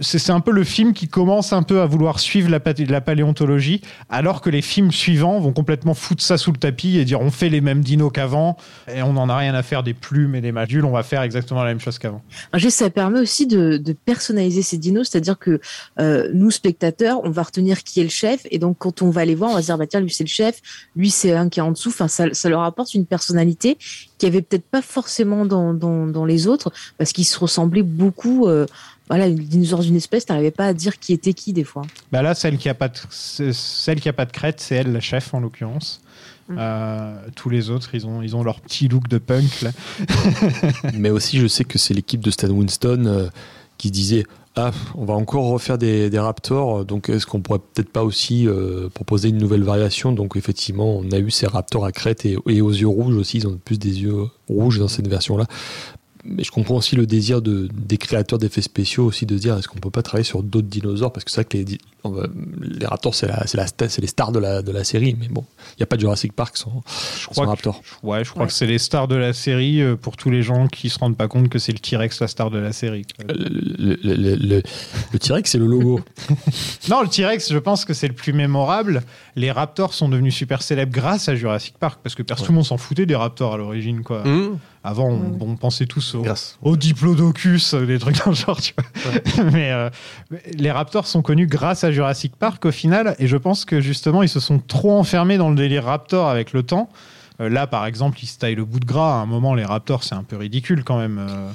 C'est 0.00 0.30
un 0.30 0.40
peu 0.40 0.52
le 0.52 0.62
film 0.62 0.92
qui 0.92 1.08
commence 1.08 1.52
un 1.52 1.62
peu 1.64 1.80
à 1.80 1.86
vouloir 1.86 2.20
suivre 2.20 2.48
la, 2.48 2.60
pa- 2.60 2.72
la 2.72 3.00
paléontologie, 3.00 3.82
alors 4.08 4.40
que 4.40 4.50
les 4.50 4.62
films 4.62 4.92
suivants 4.92 5.40
vont 5.40 5.52
complètement 5.52 5.94
foutre 5.94 6.22
ça 6.22 6.38
sous 6.38 6.52
le 6.52 6.58
tapis 6.58 6.96
et 6.96 7.04
dire 7.04 7.20
on 7.20 7.30
fait 7.32 7.48
les 7.48 7.60
mêmes 7.60 7.80
dinos 7.80 8.12
qu'avant 8.12 8.56
et 8.94 9.02
on 9.02 9.14
n'en 9.14 9.28
a 9.28 9.36
rien 9.36 9.54
à 9.54 9.62
faire 9.64 9.82
des 9.82 9.94
plumes 9.94 10.36
et 10.36 10.40
des 10.40 10.52
madules, 10.52 10.84
on 10.84 10.92
va 10.92 11.02
faire 11.02 11.22
exactement 11.22 11.64
la 11.64 11.70
même 11.70 11.80
chose 11.80 11.98
qu'avant. 11.98 12.22
Ça 12.70 12.88
permet 12.88 13.18
aussi 13.18 13.46
de, 13.46 13.82
personnaliser 14.04 14.62
ces 14.62 14.78
dinos, 14.78 15.08
c'est-à-dire 15.10 15.38
que 15.38 15.60
euh, 15.98 16.30
nous, 16.32 16.50
spectateurs, 16.50 17.20
on 17.24 17.30
va 17.30 17.42
retenir 17.42 17.82
qui 17.82 18.00
est 18.00 18.04
le 18.04 18.10
chef, 18.10 18.46
et 18.50 18.58
donc 18.58 18.76
quand 18.78 19.02
on 19.02 19.10
va 19.10 19.24
les 19.24 19.34
voir, 19.34 19.50
on 19.50 19.54
va 19.54 19.60
se 19.60 19.66
dire, 19.66 19.76
bah 19.78 19.86
tiens, 19.86 20.00
lui 20.00 20.10
c'est 20.10 20.24
le 20.24 20.28
chef, 20.28 20.60
lui 20.94 21.10
c'est 21.10 21.32
un 21.32 21.48
qui 21.48 21.58
est 21.58 21.62
en 21.62 21.72
dessous, 21.72 21.88
enfin, 21.90 22.06
ça, 22.08 22.48
leur 22.48 22.62
apporte 22.62 22.94
une 22.94 23.06
personnalité 23.06 23.76
qui 24.18 24.26
avait 24.26 24.42
peut-être 24.42 24.64
pas 24.64 24.82
forcément 24.82 25.44
dans 25.46 26.24
les 26.24 26.46
autres, 26.46 26.72
parce 26.96 27.12
qu'ils 27.12 27.26
se 27.26 27.38
ressemblaient 27.38 27.82
beaucoup. 27.82 28.46
euh, 28.46 28.51
voilà, 29.08 29.28
les 29.28 29.34
dinosaures 29.34 29.80
d'une 29.80 29.96
espèce, 29.96 30.26
t'arrivais 30.26 30.50
pas 30.50 30.66
à 30.66 30.74
dire 30.74 30.98
qui 30.98 31.12
était 31.12 31.34
qui 31.34 31.52
des 31.52 31.64
fois. 31.64 31.82
Bah 32.12 32.22
là, 32.22 32.34
celle 32.34 32.56
qui 32.56 32.68
a 32.68 32.74
pas 32.74 32.88
de, 32.88 32.96
celle 33.12 34.00
qui 34.00 34.08
a 34.08 34.12
pas 34.12 34.24
de 34.24 34.32
crête, 34.32 34.60
c'est 34.60 34.76
elle, 34.76 34.92
la 34.92 35.00
chef 35.00 35.34
en 35.34 35.40
l'occurrence. 35.40 36.00
Mm. 36.48 36.56
Euh, 36.58 37.16
tous 37.34 37.50
les 37.50 37.70
autres, 37.70 37.94
ils 37.94 38.06
ont, 38.06 38.22
ils 38.22 38.36
ont 38.36 38.42
leur 38.42 38.60
petit 38.60 38.88
look 38.88 39.08
de 39.08 39.18
punk. 39.18 39.62
Là. 39.62 39.70
Mais 40.94 41.10
aussi, 41.10 41.38
je 41.38 41.46
sais 41.46 41.64
que 41.64 41.78
c'est 41.78 41.94
l'équipe 41.94 42.20
de 42.20 42.30
Stan 42.30 42.48
Winston 42.48 43.04
euh, 43.06 43.28
qui 43.76 43.90
disait 43.90 44.24
Ah, 44.56 44.70
on 44.94 45.04
va 45.04 45.14
encore 45.14 45.46
refaire 45.46 45.78
des, 45.78 46.08
des 46.08 46.18
Raptors, 46.18 46.84
donc 46.84 47.08
est-ce 47.08 47.26
qu'on 47.26 47.40
pourrait 47.40 47.60
peut-être 47.74 47.90
pas 47.90 48.04
aussi 48.04 48.46
euh, 48.46 48.88
proposer 48.88 49.28
une 49.28 49.38
nouvelle 49.38 49.64
variation? 49.64 50.12
Donc, 50.12 50.36
effectivement, 50.36 50.96
on 50.96 51.10
a 51.10 51.18
eu 51.18 51.30
ces 51.30 51.46
Raptors 51.46 51.84
à 51.84 51.92
crête 51.92 52.24
et, 52.24 52.36
et 52.48 52.60
aux 52.60 52.70
yeux 52.70 52.88
rouges 52.88 53.16
aussi, 53.16 53.38
ils 53.38 53.46
ont 53.46 53.58
plus 53.62 53.78
des 53.78 54.02
yeux 54.02 54.28
rouges 54.48 54.78
dans 54.78 54.88
cette 54.88 55.08
version-là. 55.08 55.46
Mais 56.24 56.44
je 56.44 56.50
comprends 56.50 56.76
aussi 56.76 56.94
le 56.96 57.06
désir 57.06 57.42
de, 57.42 57.68
des 57.72 57.98
créateurs 57.98 58.38
d'effets 58.38 58.62
spéciaux 58.62 59.04
aussi 59.04 59.26
de 59.26 59.36
se 59.36 59.42
dire 59.42 59.56
est-ce 59.58 59.66
qu'on 59.68 59.78
peut 59.80 59.90
pas 59.90 60.02
travailler 60.02 60.24
sur 60.24 60.42
d'autres 60.42 60.68
dinosaures? 60.68 61.12
Parce 61.12 61.24
que 61.24 61.30
c'est 61.30 61.42
vrai 61.42 61.44
que 61.44 61.56
les, 61.58 61.78
va- 62.04 62.28
raptors 62.88 63.14
c'est 63.14 63.26
la, 63.26 63.46
c'est 63.46 63.56
la 63.56 63.66
les 64.00 64.06
stars 64.06 64.32
de 64.32 64.38
la, 64.38 64.62
de 64.62 64.70
la 64.72 64.84
série 64.84 65.16
mais 65.18 65.28
bon 65.28 65.44
il 65.70 65.80
n'y 65.80 65.82
a 65.82 65.86
pas 65.86 65.96
de 65.96 66.00
Jurassic 66.00 66.32
Park 66.32 66.56
sans, 66.56 66.82
sans 66.86 67.30
crois 67.32 67.44
que- 67.44 67.50
raptor 67.50 67.82
Ouais, 68.02 68.24
je 68.24 68.30
crois 68.30 68.46
que 68.46 68.52
c'est 68.52 68.66
les 68.66 68.78
stars 68.78 69.08
de 69.08 69.16
la 69.16 69.32
série 69.32 69.80
euh, 69.82 69.96
pour 69.96 70.16
tous 70.16 70.30
les 70.30 70.42
gens 70.42 70.66
qui 70.68 70.90
se 70.90 70.98
rendent 70.98 71.16
pas 71.16 71.28
compte 71.28 71.48
que 71.48 71.58
c'est 71.58 71.72
le 71.72 71.78
T-Rex 71.78 72.20
la 72.20 72.28
star 72.28 72.50
de 72.50 72.58
la 72.58 72.72
série. 72.72 73.04
le, 73.28 73.96
le- 74.02 74.36
le- 74.36 74.62
le 75.12 75.18
T-Rex 75.18 75.50
c'est 75.50 75.58
le 75.58 75.66
logo 75.66 76.00
Non, 76.88 77.02
le 77.02 77.08
T-Rex, 77.08 77.52
je 77.52 77.58
pense 77.58 77.84
que 77.84 77.94
c'est 77.94 78.08
le 78.08 78.14
plus 78.14 78.32
mémorable. 78.32 79.02
Les 79.34 79.50
Raptors 79.50 79.94
sont 79.94 80.08
devenus 80.08 80.34
super 80.34 80.60
célèbres 80.60 80.92
grâce 80.92 81.28
à 81.28 81.34
Jurassic 81.34 81.76
Park, 81.78 82.00
parce 82.02 82.14
que 82.14 82.22
personne, 82.22 82.46
tout 82.46 82.52
le 82.52 82.56
monde 82.56 82.66
s'en 82.66 82.76
foutait 82.76 83.06
des 83.06 83.14
Raptors 83.16 83.54
à 83.54 83.56
l'origine, 83.56 84.02
quoi. 84.02 84.24
Mmh. 84.24 84.58
Avant, 84.84 85.08
on, 85.08 85.38
on 85.40 85.56
pensait 85.56 85.86
tous 85.86 86.14
au, 86.16 86.22
Grâce. 86.22 86.58
au 86.60 86.76
Diplodocus, 86.76 87.74
des 87.74 87.98
trucs 87.98 88.18
dans 88.24 88.30
le 88.32 88.36
genre, 88.36 88.60
tu 88.60 88.74
vois. 88.76 89.44
Mais 89.52 89.70
euh, 89.72 89.88
les 90.54 90.70
Raptors 90.70 91.06
sont 91.06 91.22
connus 91.22 91.46
grâce 91.46 91.82
à 91.84 91.92
Jurassic 91.92 92.36
Park 92.36 92.64
au 92.66 92.70
final, 92.72 93.16
et 93.18 93.26
je 93.26 93.36
pense 93.36 93.64
que 93.64 93.80
justement, 93.80 94.22
ils 94.22 94.28
se 94.28 94.40
sont 94.40 94.58
trop 94.58 94.98
enfermés 94.98 95.38
dans 95.38 95.48
le 95.50 95.56
délire 95.56 95.84
Raptor 95.84 96.28
avec 96.28 96.52
le 96.52 96.62
temps. 96.62 96.88
Euh, 97.40 97.48
là, 97.48 97.66
par 97.66 97.86
exemple, 97.86 98.18
ils 98.22 98.26
se 98.26 98.38
taillent 98.38 98.54
le 98.54 98.64
bout 98.66 98.80
de 98.80 98.84
gras. 98.84 99.14
À 99.14 99.22
un 99.22 99.26
moment, 99.26 99.54
les 99.54 99.64
Raptors, 99.64 100.04
c'est 100.04 100.14
un 100.14 100.24
peu 100.24 100.36
ridicule 100.36 100.84
quand 100.84 100.98
même. 100.98 101.18
euh. 101.18 101.50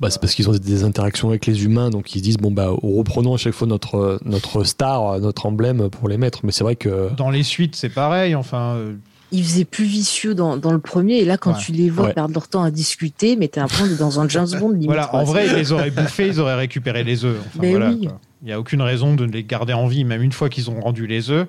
Bah, 0.00 0.10
c'est 0.10 0.20
parce 0.20 0.34
qu'ils 0.34 0.48
ont 0.48 0.52
des 0.52 0.84
interactions 0.84 1.28
avec 1.30 1.46
les 1.46 1.64
humains, 1.64 1.90
donc 1.90 2.14
ils 2.14 2.18
se 2.18 2.24
disent 2.24 2.36
bon 2.36 2.50
bah 2.50 2.68
reprenons 2.70 3.34
à 3.34 3.38
chaque 3.38 3.54
fois 3.54 3.66
notre 3.66 4.18
notre 4.24 4.62
star, 4.64 5.18
notre 5.20 5.46
emblème 5.46 5.88
pour 5.88 6.08
les 6.08 6.18
mettre. 6.18 6.40
Mais 6.44 6.52
c'est 6.52 6.64
vrai 6.64 6.76
que 6.76 7.10
Dans 7.16 7.30
les 7.30 7.42
suites, 7.42 7.74
c'est 7.76 7.88
pareil. 7.88 8.34
Enfin, 8.34 8.74
euh, 8.76 8.94
Ils 9.32 9.42
faisaient 9.42 9.64
plus 9.64 9.84
vicieux 9.86 10.34
dans, 10.34 10.56
dans 10.56 10.70
le 10.72 10.78
premier, 10.78 11.16
et 11.18 11.24
là, 11.24 11.36
quand 11.38 11.52
Ouais. 11.54 11.58
tu 11.60 11.72
les 11.72 11.90
vois 11.90 12.06
Ouais. 12.06 12.12
perdre 12.12 12.34
leur 12.34 12.46
temps 12.46 12.62
à 12.62 12.70
discuter, 12.70 13.36
mais 13.36 13.48
t'as 13.48 13.62
l'impression 13.62 13.86
d'être 13.86 13.98
dans 13.98 14.20
un 14.20 14.28
James 14.28 14.46
Bond 14.60 14.70
limite. 14.70 14.86
Voilà, 14.86 15.06
quoi. 15.06 15.20
en 15.20 15.24
vrai, 15.24 15.46
ils 15.48 15.54
les 15.54 15.72
auraient 15.72 15.90
bouffés, 15.90 16.28
ils 16.28 16.38
auraient 16.40 16.54
récupéré 16.54 17.02
les 17.02 17.24
œufs. 17.24 17.38
Enfin, 17.56 17.68
voilà, 17.70 17.90
oui. 17.90 18.08
Il 18.42 18.46
n'y 18.46 18.52
a 18.52 18.60
aucune 18.60 18.82
raison 18.82 19.14
de 19.14 19.24
les 19.24 19.42
garder 19.44 19.72
en 19.72 19.86
vie, 19.88 20.04
même 20.04 20.22
une 20.22 20.30
fois 20.32 20.48
qu'ils 20.48 20.70
ont 20.70 20.80
rendu 20.80 21.06
les 21.08 21.30
œufs. 21.30 21.48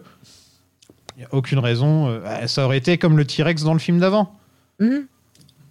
Il 1.16 1.20
n'y 1.20 1.26
a 1.26 1.28
aucune 1.34 1.60
raison. 1.60 2.08
euh, 2.08 2.20
ah, 2.26 2.48
ça 2.48 2.64
aurait 2.66 2.78
été 2.78 2.98
comme 2.98 3.18
le 3.18 3.26
T-Rex 3.26 3.64
dans 3.64 3.74
le 3.74 3.80
film 3.80 4.00
d'avant. 4.00 4.32
Mhm. 4.80 5.06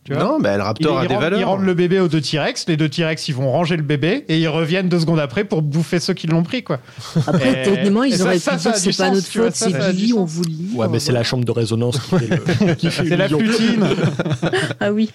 Tu 0.07 0.15
vois 0.15 0.23
Non, 0.23 0.39
bah, 0.41 0.57
le 0.57 0.62
Raptor 0.62 0.99
a 0.99 1.07
des 1.07 1.15
rendent, 1.15 1.23
ils 1.24 1.31
valeurs. 1.31 1.49
rendent 1.49 1.65
le 1.65 1.74
bébé 1.74 1.99
aux 2.01 2.07
deux 2.09 2.20
T-Rex, 2.20 2.66
les 2.69 2.77
deux 2.77 2.89
T-Rex 2.89 3.28
ils 3.28 3.35
vont 3.35 3.51
ranger 3.51 3.77
le 3.77 3.83
bébé 3.83 4.24
et 4.28 4.39
ils 4.39 4.47
reviennent 4.49 4.89
deux 4.89 5.01
secondes 5.01 5.19
après 5.19 5.43
pour 5.45 5.62
bouffer 5.62 5.99
ceux 5.99 6.15
qui 6.15 6.28
l'ont 6.28 6.45
pris 6.45 6.62
quoi. 6.62 6.78
Après, 7.27 7.62
Et- 7.62 7.65
techniquement, 7.65 8.05
ils 8.05 8.23
auraient 8.23 8.39
ça, 8.39 8.53
pu 8.53 8.59
ça 8.61 8.70
dire 8.70 8.78
c'est 8.78 8.91
pas 8.97 9.09
sens, 9.09 9.15
notre 9.15 9.27
faute, 9.27 9.55
c'est 9.55 9.93
Billy, 9.93 10.12
on 10.12 10.24
vous 10.24 10.43
le 10.45 10.51
dit. 10.51 10.70
ouais, 10.77 10.87
mais 10.89 11.01
c'est 11.01 11.12
la 11.12 11.24
chambre 11.24 11.45
de 11.45 11.51
résonance 11.51 11.99
qui 11.99 12.19
fait 12.19 12.28
le, 12.28 12.91
C'est 12.91 13.16
la 13.16 13.28
poutine. 13.28 13.85
Ah 14.81 14.93
oui. 14.93 15.11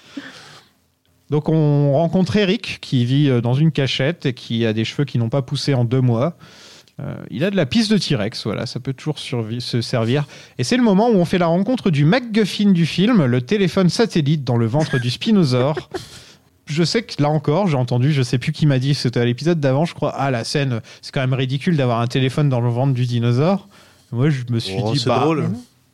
Donc 1.30 1.48
on 1.48 1.94
rencontre 1.94 2.36
Eric 2.36 2.80
qui 2.82 3.06
vit 3.06 3.30
euh, 3.30 3.40
dans 3.40 3.54
une 3.54 3.72
cachette 3.72 4.26
et 4.26 4.34
qui 4.34 4.66
a 4.66 4.74
des 4.74 4.84
cheveux 4.84 5.06
qui 5.06 5.18
n'ont 5.18 5.30
pas 5.30 5.42
poussé 5.42 5.74
en 5.74 5.86
deux 5.86 6.02
mois. 6.02 6.36
Euh, 7.00 7.16
il 7.30 7.44
a 7.44 7.50
de 7.50 7.56
la 7.56 7.66
piste 7.66 7.92
de 7.92 7.98
T-Rex, 7.98 8.44
voilà, 8.44 8.66
ça 8.66 8.80
peut 8.80 8.94
toujours 8.94 9.18
se 9.18 9.82
servir. 9.82 10.26
Et 10.58 10.64
c'est 10.64 10.78
le 10.78 10.84
moment 10.84 11.10
où 11.10 11.16
on 11.16 11.26
fait 11.26 11.38
la 11.38 11.48
rencontre 11.48 11.90
du 11.90 12.06
MacGuffin 12.06 12.72
du 12.72 12.86
film, 12.86 13.26
le 13.26 13.42
téléphone 13.42 13.90
satellite 13.90 14.44
dans 14.44 14.58
le 14.58 14.66
ventre 14.68 15.00
du 15.00 15.10
Spinosaure. 15.10 15.90
Je 16.68 16.84
sais 16.84 17.04
que 17.04 17.22
là 17.22 17.28
encore, 17.30 17.68
j'ai 17.68 17.76
entendu, 17.76 18.14
je 18.14 18.22
sais 18.22 18.38
plus 18.38 18.54
qui 18.54 18.66
m'a 18.66 18.80
dit, 18.80 18.94
c'était 18.94 19.20
à 19.20 19.26
l'épisode 19.26 19.60
d'avant, 19.60 19.84
je 19.84 19.94
crois. 19.94 20.14
Ah, 20.16 20.32
la 20.32 20.46
scène, 20.46 20.80
c'est 21.02 21.12
quand 21.12 21.20
même 21.20 21.34
ridicule 21.34 21.76
d'avoir 21.76 22.00
un 22.00 22.08
téléphone 22.08 22.48
dans 22.48 22.62
le 22.62 22.70
ventre 22.70 22.94
du 22.94 23.06
dinosaure. 23.06 23.68
Moi, 24.14 24.30
je 24.30 24.44
me 24.50 24.60
suis 24.60 24.78
Oh, 24.82 24.94
dit, 24.94 25.04
bah, 25.06 25.20
drôle. 25.20 25.50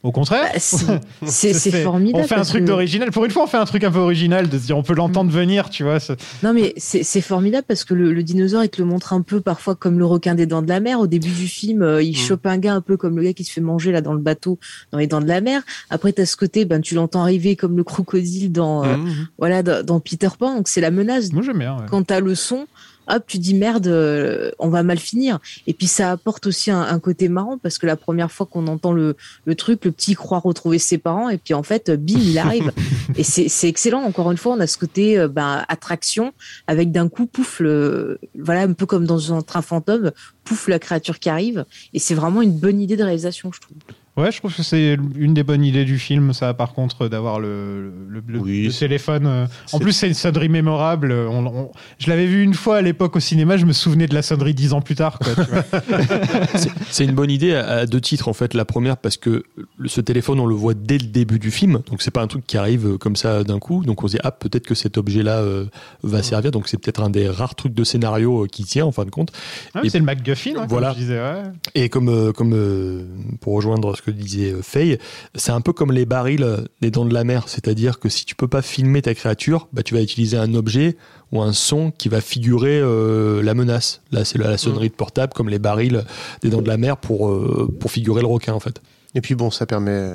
Au 0.08 0.12
contraire, 0.12 0.52
Bah, 0.54 0.60
c'est- 1.28 1.84
formidable. 1.84 2.24
On 2.24 2.28
fait 2.28 2.36
un 2.36 2.44
truc 2.44 2.62
que- 2.64 2.68
d'original. 2.68 3.12
Pour 3.12 3.26
une 3.26 3.32
fois, 3.32 3.44
on 3.44 3.48
fait 3.48 3.58
un 3.58 3.66
truc 3.66 3.84
un 3.84 3.92
peu 3.92 4.00
original 4.00 4.48
de 4.50 4.58
se 4.58 4.66
dire 4.66 4.78
on 4.78 4.84
peut 4.84 4.94
l'entendre 4.96 5.30
venir, 5.32 5.70
tu 5.70 5.84
vois. 5.84 5.98
Non, 6.44 6.54
mais 6.54 6.74
c'est 6.78 7.22
formidable 7.22 7.66
parce 7.68 7.84
que 7.84 7.94
le, 7.94 8.14
le 8.14 8.24
dinosaure, 8.24 8.64
il 8.64 8.70
te 8.70 8.82
le 8.82 8.88
montre 8.88 9.14
un 9.14 9.22
peu 9.22 9.42
parfois 9.42 9.76
comme 9.76 10.00
le 10.00 10.06
requin 10.06 10.36
des 10.36 10.46
dents 10.46 10.62
de 10.62 10.70
la 10.70 10.80
mer. 10.80 11.00
Au 11.00 11.08
début 11.08 11.30
du 11.30 11.48
film, 11.48 11.82
euh, 11.82 12.02
il 12.02 12.16
chope 12.18 12.46
un 12.46 12.58
gars 12.58 12.74
un 12.74 12.82
peu 12.82 12.98
comme 12.98 13.18
le 13.18 13.24
gars 13.24 13.34
qui 13.34 13.44
se 13.44 13.52
fait 13.52 13.62
manger 13.62 13.92
là 13.92 14.02
dans 14.02 14.14
le 14.14 14.20
bateau 14.20 14.58
dans 14.92 14.98
les 14.98 15.08
dents 15.08 15.22
de 15.22 15.28
la 15.28 15.42
mer. 15.42 15.62
Après, 15.90 16.14
t'as 16.14 16.26
ce 16.26 16.38
côté, 16.38 16.66
ben, 16.66 16.82
tu 16.82 16.96
l'entends 16.96 17.22
arriver 17.22 17.56
comme 17.56 17.76
le 17.78 17.84
crocodile 17.84 18.52
dans, 18.52 18.84
euh, 18.84 18.96
Mmh. 18.98 19.28
voilà, 19.38 19.64
dans, 19.64 19.86
dans 19.86 20.00
Peter 20.00 20.30
Pan. 20.40 20.56
Donc, 20.56 20.68
c'est 20.68 20.82
la 20.82 20.92
menace. 20.92 21.32
Moi, 21.34 21.44
bien. 21.60 21.76
ouais. 21.78 21.84
Quand 21.90 22.12
le 22.20 22.36
son, 22.36 22.68
hop, 23.10 23.24
tu 23.28 23.38
dis 23.38 23.54
merde, 23.54 23.88
euh, 23.88 24.52
on 24.60 24.70
va 24.70 24.84
mal 24.84 25.00
finir. 25.00 25.40
Et 25.66 25.74
puis, 25.74 25.88
ça 25.88 26.12
apporte 26.12 26.48
aussi 26.48 26.72
un, 26.72 26.82
un 26.82 27.00
côté 27.00 27.30
marrant 27.30 27.58
parce 27.58 27.78
que 27.78 27.86
la 27.86 27.96
première 27.96 28.32
fois 28.32 28.46
qu'on 28.46 28.68
entend 28.68 28.94
le, 28.94 29.16
le 29.46 29.56
truc, 29.56 29.86
le 29.86 29.92
petit 29.92 30.16
croit 30.16 30.40
retrouver 30.40 30.80
ses 30.80 30.98
parents 30.98 31.30
et 31.30 31.38
puis 31.38 31.54
en 31.54 31.64
fait, 31.64 31.92
bim, 31.92 32.20
il 32.20 32.38
arrive. 32.38 32.72
et 33.16 33.24
c'est 33.24 33.48
c'est 33.50 33.68
excellent. 33.68 34.02
Encore 34.04 34.32
une 34.32 34.38
fois, 34.38 34.54
on 34.54 34.60
a 34.60 34.68
ce 34.68 34.78
côté 34.78 35.18
euh, 35.18 35.28
ben, 35.28 35.66
attraction 35.68 36.34
avec 36.68 36.92
d'un 36.92 37.10
coup, 37.10 37.26
pouf, 37.26 37.60
le, 37.60 38.20
voilà, 38.38 38.62
un 38.62 38.74
peu 38.74 38.86
comme 38.86 39.06
dans 39.06 39.34
un 39.34 39.42
train 39.42 39.62
fantôme, 39.62 40.12
pouf, 40.44 40.68
la 40.68 40.80
créature 40.80 41.20
qui 41.20 41.30
arrive. 41.30 41.66
Et 41.94 42.00
c'est 42.00 42.16
vraiment 42.16 42.42
une 42.42 42.58
bonne 42.58 42.80
idée 42.80 42.96
de 42.96 43.04
réalisation, 43.04 43.52
je 43.52 43.62
trouve. 43.62 43.78
Ouais, 44.18 44.32
je 44.32 44.40
trouve 44.40 44.56
que 44.56 44.64
c'est 44.64 44.98
une 45.16 45.34
des 45.36 45.44
bonnes 45.44 45.64
idées 45.64 45.86
du 45.86 46.00
film, 46.00 46.34
ça, 46.34 46.54
par 46.56 46.74
contre, 46.74 47.08
d'avoir 47.08 47.40
le, 47.40 47.92
le, 48.10 48.24
le- 48.28 48.40
Oui, 48.40 48.64
le 48.66 48.74
téléphone. 48.74 49.28
euh. 49.28 49.46
En 49.74 49.80
plus, 49.80 49.92
c'est 49.94 50.08
une 50.08 50.14
sonnerie 50.16 50.50
mémorable. 50.50 51.12
On- 51.12 51.46
on- 51.46 51.72
je 52.00 52.10
l'avais 52.10 52.26
vu 52.26 52.42
une 52.44 52.56
fois 52.56 52.78
à 52.78 52.82
l'époque 52.82 53.16
au 53.16 53.20
cinéma, 53.20 53.58
je 53.58 53.66
me 53.66 53.74
souvenais 53.74 54.08
de 54.08 54.16
la 54.16 54.24
sonnerie 54.24 54.56
dix 54.56 54.74
ans 54.74 54.82
plus 54.82 54.96
tard. 54.96 55.20
C'est- 56.90 57.06
une 57.06 57.12
bonne 57.14 57.30
idée 57.32 57.54
à 57.54 57.68
à 57.78 57.86
deux 57.86 58.02
titres 58.02 58.28
en 58.28 58.34
fait. 58.34 58.54
La 58.54 58.66
première 58.66 58.98
parce 58.98 59.18
que 59.18 59.44
ce 59.86 60.02
téléphone 60.02 60.40
on 60.40 60.46
le 60.48 60.56
voit 60.56 60.74
dès 60.74 60.98
le 60.98 61.06
début 61.08 61.38
du 61.38 61.52
film, 61.52 61.82
donc 61.90 62.02
c'est 62.02 62.10
pas 62.12 62.22
un 62.24 62.28
truc 62.28 62.46
qui 62.48 62.58
arrive 62.58 62.88
euh, 62.88 62.98
comme 62.98 63.16
ça 63.16 63.44
d'un 63.44 63.60
coup. 63.60 63.84
Donc 63.86 64.04
on 64.04 64.08
se 64.08 64.14
dit 64.14 64.22
ah 64.24 64.32
peut-être 64.32 64.66
que 64.66 64.74
cet 64.76 64.98
objet-là 64.98 65.38
euh, 65.42 65.66
va 66.04 66.24
servir. 66.24 66.52
Donc 66.52 66.68
c'est 66.68 66.78
peut-être 66.78 67.02
un 67.04 67.10
des 67.10 67.30
rares 67.30 67.54
trucs 67.56 67.74
de 67.74 67.84
scénario 67.84 68.44
euh, 68.46 68.48
qui 68.48 68.64
tient 68.64 68.86
en 68.86 68.92
fin 68.92 69.06
de 69.06 69.12
compte. 69.12 69.32
Ah, 69.76 69.82
c'est 69.88 70.00
le 70.00 70.06
MacGuffin, 70.06 70.54
hein, 70.58 70.66
Voilà. 70.68 70.88
comme 70.88 70.96
je 70.98 71.02
disais. 71.02 71.20
ouais. 71.20 71.44
Et 71.76 71.90
comme 71.90 72.10
euh, 72.10 72.32
comme 72.32 72.54
euh, 72.54 73.04
pour 73.42 73.54
rejoindre 73.54 73.96
ce 73.96 74.02
que 74.02 74.07
disait 74.12 74.52
euh, 74.52 74.62
Faye, 74.62 74.98
c'est 75.36 75.52
un 75.52 75.62
peu 75.62 75.74
comme 75.74 75.92
les 75.92 76.06
barils 76.06 76.44
euh, 76.44 76.58
des 76.82 76.92
dents 76.92 77.06
de 77.06 77.14
la 77.14 77.24
mer, 77.24 77.48
c'est-à-dire 77.48 78.00
que 78.00 78.10
si 78.10 78.26
tu 78.26 78.36
peux 78.36 78.48
pas 78.48 78.62
filmer 78.62 79.02
ta 79.02 79.14
créature, 79.14 79.68
bah 79.74 79.84
tu 79.84 79.94
vas 79.94 80.02
utiliser 80.02 80.38
un 80.38 80.54
objet 80.54 80.98
ou 81.32 81.42
un 81.42 81.54
son 81.54 81.92
qui 81.92 82.10
va 82.10 82.22
figurer 82.22 82.80
euh, 82.80 83.42
la 83.42 83.54
menace. 83.54 84.02
Là 84.12 84.26
c'est 84.26 84.38
la, 84.38 84.50
la 84.50 84.58
sonnerie 84.58 84.90
de 84.90 84.96
portable 84.96 85.34
comme 85.34 85.50
les 85.50 85.60
barils 85.60 86.04
des 86.42 86.50
dents 86.50 86.62
de 86.62 86.68
la 86.68 86.78
mer 86.78 86.98
pour 86.98 87.30
euh, 87.30 87.68
pour 87.80 87.92
figurer 87.92 88.22
le 88.22 88.28
requin 88.28 88.54
en 88.54 88.60
fait. 88.60 88.82
Et 89.16 89.22
puis 89.22 89.36
bon, 89.36 89.52
ça 89.52 89.66
permet, 89.66 90.14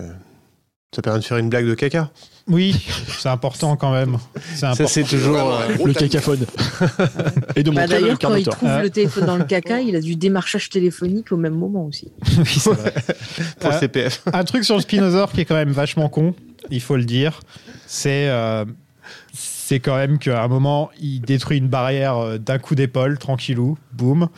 ça 0.94 1.02
permet 1.02 1.20
de 1.20 1.24
faire 1.24 1.39
une 1.39 1.48
blague 1.48 1.66
de 1.66 1.74
caca. 1.74 2.10
Oui, 2.48 2.85
c'est 3.19 3.28
important 3.28 3.77
quand 3.77 3.93
même. 3.93 4.19
Ça, 4.56 4.74
c'est 4.86 5.05
toujours. 5.05 5.55
euh, 5.55 5.69
le 5.85 5.93
cacaphone. 5.94 6.44
et 7.56 7.62
de 7.62 7.70
Bah, 7.70 7.82
montrer 7.82 7.97
le 7.97 8.01
D'ailleurs, 8.02 8.19
quand 8.19 8.35
il 8.35 8.44
trouve 8.47 8.69
Ah. 8.69 8.82
le 8.82 8.90
téléphone 8.90 9.27
dans 9.27 9.36
le 9.36 9.44
caca, 9.52 9.81
il 9.81 9.94
a 9.97 10.01
du 10.01 10.16
démarchage 10.16 10.69
téléphonique 10.69 11.31
au 11.32 11.36
même 11.36 11.55
moment 11.55 11.86
aussi. 11.86 12.10
Oui, 12.39 12.44
c'est 12.47 12.70
vrai. 12.73 12.93
pour 13.60 13.70
le 13.70 13.77
Euh, 13.77 13.81
CPF. 13.81 14.23
un 14.32 14.44
truc 14.44 14.64
sur 14.64 14.74
le 14.77 14.82
Spinosaure 14.82 15.31
qui 15.32 15.40
est 15.40 15.44
quand 15.44 15.55
même 15.55 15.70
vachement 15.70 16.09
con, 16.09 16.35
il 16.70 16.81
faut 16.81 16.97
le 16.97 17.05
dire, 17.05 17.40
c'est 17.86 18.28
euh, 18.28 18.64
c'est 19.32 19.78
quand 19.81 19.97
même 19.97 20.19
qu'à 20.19 20.43
un 20.43 20.48
moment, 20.48 20.90
il 21.01 21.20
détruit 21.20 21.59
une 21.59 21.69
barrière 21.69 22.39
d'un 22.39 22.59
coup 22.59 22.74
d'épaule, 22.74 23.19
tranquillou, 23.19 23.78
boum. 23.93 24.28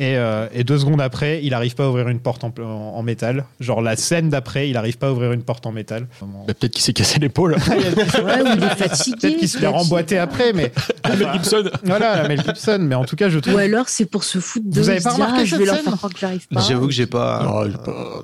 Et, 0.00 0.16
euh, 0.16 0.46
et 0.54 0.62
deux 0.62 0.78
secondes 0.78 1.00
après, 1.00 1.40
il 1.42 1.54
arrive 1.54 1.74
pas 1.74 1.84
à 1.84 1.88
ouvrir 1.88 2.06
une 2.08 2.20
porte 2.20 2.44
en, 2.44 2.52
en- 2.60 2.62
en 2.62 3.02
métal. 3.02 3.44
Genre 3.58 3.82
la 3.82 3.96
scène 3.96 4.28
d'après, 4.28 4.68
il 4.70 4.76
arrive 4.76 4.96
pas 4.96 5.08
à 5.08 5.10
ouvrir 5.10 5.32
une 5.32 5.42
porte 5.42 5.66
en 5.66 5.72
métal. 5.72 6.06
Bah, 6.20 6.26
peut-être 6.54 6.72
qu'il 6.72 6.82
s'est 6.84 6.92
cassé 6.92 7.18
l'épaule. 7.18 7.54
Ouais, 7.56 8.42
ou 8.42 8.46
il 8.56 8.62
est 8.62 8.76
fatigué. 8.88 9.16
Peut-être 9.20 9.36
qu'il 9.38 9.48
se 9.48 9.58
fait 9.58 9.66
remboîter 9.66 10.16
après, 10.18 10.52
mais 10.52 10.72
Mel 11.08 11.28
Gibson. 11.32 11.64
voilà, 11.82 12.28
Mel 12.28 12.40
Gibson. 12.44 12.78
Mais 12.80 12.94
en 12.94 13.04
tout 13.04 13.16
cas, 13.16 13.28
je 13.28 13.40
trouve. 13.40 13.54
Ou 13.54 13.58
alors 13.58 13.88
c'est 13.88 14.06
pour 14.06 14.22
se 14.22 14.38
foutre 14.38 14.66
de 14.68 14.80
Vous 14.80 14.88
avez 14.88 15.00
pas 15.00 15.10
remarqué 15.14 15.38
ah, 15.40 15.44
je 15.44 15.56
vais 15.56 15.64
leur 15.64 15.76
faire 15.78 15.96
croire 15.96 16.12
que 16.12 16.18
j'arrive 16.20 16.46
pas. 16.46 16.60
J'avoue 16.60 16.86
que 16.86 16.92
j'ai 16.92 17.06
pas. 17.06 17.42
Non, 17.42 17.64
j'ai 17.64 17.76
pas- 17.78 18.22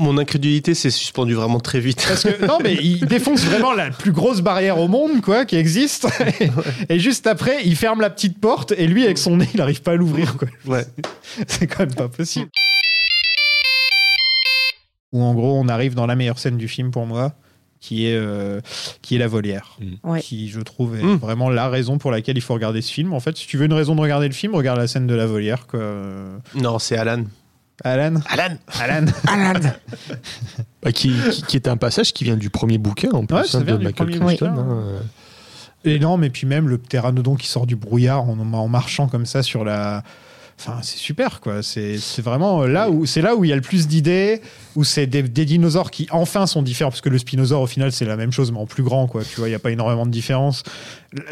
Mon 0.00 0.16
incrédulité 0.18 0.74
s'est 0.74 0.90
suspendue 0.90 1.34
vraiment 1.34 1.60
très 1.60 1.78
vite. 1.78 2.02
Parce 2.08 2.22
que 2.24 2.44
non, 2.46 2.58
mais 2.64 2.74
il 2.74 3.04
défonce 3.06 3.42
vraiment 3.44 3.72
la 3.72 3.90
plus 3.90 4.12
grosse 4.12 4.40
barrière 4.40 4.78
au 4.78 4.88
monde, 4.88 5.20
quoi, 5.20 5.44
qui 5.44 5.56
existe. 5.56 6.06
Et, 6.88 6.98
juste 6.98 7.26
après, 7.26 7.58
il 7.64 7.76
ferme 7.76 8.00
la 8.00 8.08
petite 8.10 8.40
porte 8.40 8.72
et 8.72 8.86
lui, 8.86 9.04
avec 9.04 9.18
son 9.18 9.36
nez, 9.36 9.48
il 9.52 9.58
n'arrive 9.58 9.82
pas 9.82 9.92
à 9.92 9.96
l'ouvrir, 9.96 10.36
quoi. 10.38 10.48
Ouais. 10.66 10.86
C'est 11.46 11.66
quand 11.66 11.80
même 11.80 11.94
pas 11.94 12.08
possible. 12.08 12.48
Où 15.12 15.22
en 15.22 15.34
gros, 15.34 15.58
on 15.58 15.68
arrive 15.68 15.94
dans 15.94 16.06
la 16.06 16.16
meilleure 16.16 16.38
scène 16.38 16.56
du 16.56 16.68
film 16.68 16.90
pour 16.92 17.04
moi, 17.04 17.32
qui 17.80 18.06
est 18.06 18.14
euh, 18.16 18.60
qui 19.02 19.16
est 19.16 19.18
la 19.18 19.26
volière, 19.26 19.76
Ouais. 20.04 20.20
qui 20.20 20.48
je 20.48 20.60
trouve 20.60 20.96
est 20.96 21.02
Mm. 21.02 21.16
vraiment 21.16 21.50
la 21.50 21.68
raison 21.68 21.98
pour 21.98 22.10
laquelle 22.10 22.36
il 22.38 22.42
faut 22.42 22.54
regarder 22.54 22.80
ce 22.80 22.92
film. 22.92 23.12
En 23.12 23.20
fait, 23.20 23.36
si 23.36 23.46
tu 23.46 23.56
veux 23.56 23.64
une 23.66 23.72
raison 23.72 23.94
de 23.96 24.00
regarder 24.00 24.28
le 24.28 24.34
film, 24.34 24.54
regarde 24.54 24.78
la 24.78 24.86
scène 24.86 25.06
de 25.06 25.14
la 25.14 25.26
volière, 25.26 25.66
quoi. 25.66 25.80
Non, 26.54 26.78
c'est 26.78 26.96
Alan. 26.96 27.24
Alan, 27.84 28.20
Alan 28.28 28.56
Alan, 28.80 29.06
Bah, 30.82 30.92
qui, 30.92 31.12
qui, 31.30 31.42
qui 31.42 31.56
est 31.56 31.68
un 31.68 31.76
passage 31.76 32.12
qui 32.12 32.24
vient 32.24 32.36
du 32.36 32.50
premier 32.50 32.78
bouquin 32.78 33.10
en 33.12 33.26
plus 33.26 33.36
Ouais, 33.36 33.44
ça 33.46 33.58
hein, 33.58 33.62
de 33.62 33.76
du 33.76 33.84
Michael 33.84 34.10
Crichton. 34.10 34.50
bouquin. 34.50 34.58
hein. 34.58 34.84
Et 35.84 35.98
non, 35.98 36.16
mais 36.18 36.30
puis 36.30 36.46
même 36.46 36.68
le 36.68 36.78
pteranodon 36.78 37.36
qui 37.36 37.46
sort 37.48 37.66
du 37.66 37.76
brouillard 37.76 38.22
en, 38.28 38.38
en 38.38 38.68
marchant 38.68 39.08
comme 39.08 39.26
ça 39.26 39.42
sur 39.42 39.64
la, 39.64 40.02
Enfin, 40.62 40.80
c'est 40.82 40.98
super, 40.98 41.40
quoi. 41.40 41.62
C'est 41.62 41.96
c'est 41.96 42.20
vraiment 42.20 42.66
là 42.66 42.90
où 42.90 43.06
c'est 43.06 43.22
là 43.22 43.34
où 43.34 43.46
il 43.46 43.48
y 43.48 43.52
a 43.54 43.56
le 43.56 43.62
plus 43.62 43.88
d'idées, 43.88 44.42
où 44.76 44.84
c'est 44.84 45.06
des, 45.06 45.22
des 45.22 45.46
dinosaures 45.46 45.90
qui 45.90 46.06
enfin 46.10 46.46
sont 46.46 46.60
différents, 46.60 46.90
parce 46.90 47.00
que 47.00 47.08
le 47.08 47.16
spinosaure 47.16 47.62
au 47.62 47.66
final 47.66 47.92
c'est 47.92 48.04
la 48.04 48.16
même 48.16 48.30
chose 48.30 48.52
mais 48.52 48.58
en 48.58 48.66
plus 48.66 48.82
grand, 48.82 49.06
quoi. 49.06 49.22
Tu 49.24 49.36
vois, 49.40 49.48
il 49.48 49.52
y 49.52 49.54
a 49.54 49.58
pas 49.58 49.70
énormément 49.70 50.04
de 50.04 50.10
différence. 50.10 50.62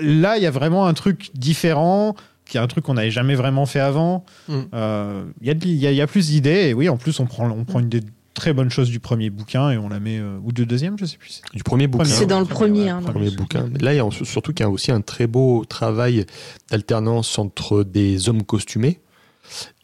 Là, 0.01 0.39
il 0.39 0.43
y 0.43 0.47
a 0.47 0.51
vraiment 0.51 0.87
un 0.87 0.95
truc 0.95 1.29
différent, 1.35 2.16
qui 2.49 2.57
est 2.57 2.61
un 2.61 2.66
truc 2.66 2.85
qu'on 2.85 2.95
n'avait 2.95 3.11
jamais 3.11 3.35
vraiment 3.35 3.66
fait 3.66 3.81
avant. 3.81 4.25
Mm. 4.49 4.55
Euh, 4.75 5.25
Il 5.41 5.47
y, 5.47 5.51
a 5.51 5.55
de- 5.55 5.66
il 5.66 5.75
y 5.77 5.87
a- 5.87 5.91
il 5.93 5.97
y 5.97 6.01
a 6.01 6.07
plus 6.07 6.29
d'idées, 6.29 6.69
et 6.70 6.75
oui, 6.75 6.89
en 6.89 6.97
plus 6.97 7.20
on 7.20 7.27
prend 7.27 7.51
on 7.51 7.65
prend 7.65 7.81
une 7.81 7.89
des 7.89 8.01
très 8.35 8.53
bonnes 8.53 8.70
choses 8.70 8.89
du 8.91 9.01
premier 9.01 9.31
bouquin 9.31 9.70
et 9.73 9.79
on 9.79 9.89
la 9.89 9.99
met 9.99 10.19
euh, 10.19 10.39
ou 10.45 10.53
du 10.53 10.65
deuxième, 10.65 10.97
je 10.99 11.05
sais 11.07 11.16
plus. 11.16 11.43
Du 11.55 11.62
premier 11.65 11.89
bouquin. 11.89 12.05
C'est 12.05 12.25
dans 12.27 12.39
le 12.39 12.47
premier. 12.47 12.85
ouais, 12.85 12.89
hein, 12.89 13.01
dans 13.01 13.11
premier 13.11 13.31
le- 13.31 13.37
bouquin. 13.37 13.69
Mais 13.73 13.81
là, 13.81 13.93
il 13.95 13.97
y 13.97 14.01
a 14.01 14.09
surtout 14.25 14.53
qu'il 14.53 14.65
y 14.65 14.66
a 14.66 14.70
aussi 14.70 14.93
un 14.93 15.01
très 15.01 15.27
beau 15.27 15.65
travail 15.65 16.25
d'alternance 16.70 17.39
entre 17.39 17.83
des 17.83 18.29
hommes 18.29 18.45
costumés 18.45 19.01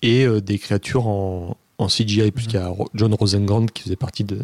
et 0.03 0.25
euh, 0.25 0.41
des 0.41 0.59
créatures 0.59 1.07
en, 1.09 1.57
en 1.77 1.89
CGI, 1.89 2.31
puisqu'il 2.31 2.55
y 2.55 2.59
a 2.59 2.73
John 2.95 3.13
Rosengrant 3.15 3.67
qui 3.67 3.83
faisait 3.83 3.97
partie 3.97 4.23
de, 4.23 4.39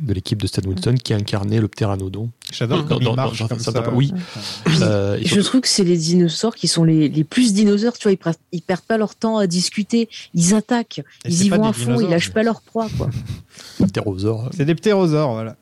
de 0.00 0.12
l'équipe 0.14 0.40
de 0.40 0.46
Stan 0.46 0.62
Winston 0.66 0.94
qui 0.94 1.12
incarnait 1.12 1.60
le 1.60 1.68
pteranodon. 1.68 2.30
J'adore 2.50 2.86
quand 2.86 2.98
il 2.98 3.04
dans- 3.04 3.14
marche 3.14 3.40
dans- 3.40 3.48
comme 3.48 3.58
dans- 3.58 3.62
ça. 3.64 3.72
dans- 3.72 3.92
Oui. 3.94 4.12
Euh, 4.80 5.18
Je 5.20 5.28
surtout- 5.28 5.42
trouve 5.44 5.60
que 5.60 5.68
c'est 5.68 5.84
les 5.84 5.98
dinosaures 5.98 6.54
qui 6.54 6.68
sont 6.68 6.84
les, 6.84 7.08
les 7.10 7.24
plus 7.24 7.52
dinosaures, 7.52 7.92
tu 7.98 8.08
vois, 8.08 8.12
ils, 8.12 8.34
ils 8.52 8.62
perdent 8.62 8.80
pas 8.86 8.96
leur 8.96 9.14
temps 9.14 9.36
à 9.36 9.46
discuter, 9.46 10.08
ils 10.34 10.54
attaquent, 10.54 11.00
Et 11.24 11.28
ils 11.28 11.44
y 11.44 11.48
vont 11.50 11.64
à 11.64 11.72
fond, 11.74 12.00
ils 12.00 12.08
lâchent 12.08 12.32
pas 12.32 12.42
leur 12.42 12.62
proie, 12.62 12.88
quoi. 12.96 13.10
C'est 14.56 14.64
des 14.64 14.74
ptérosaures, 14.74 15.32
voilà. 15.34 15.56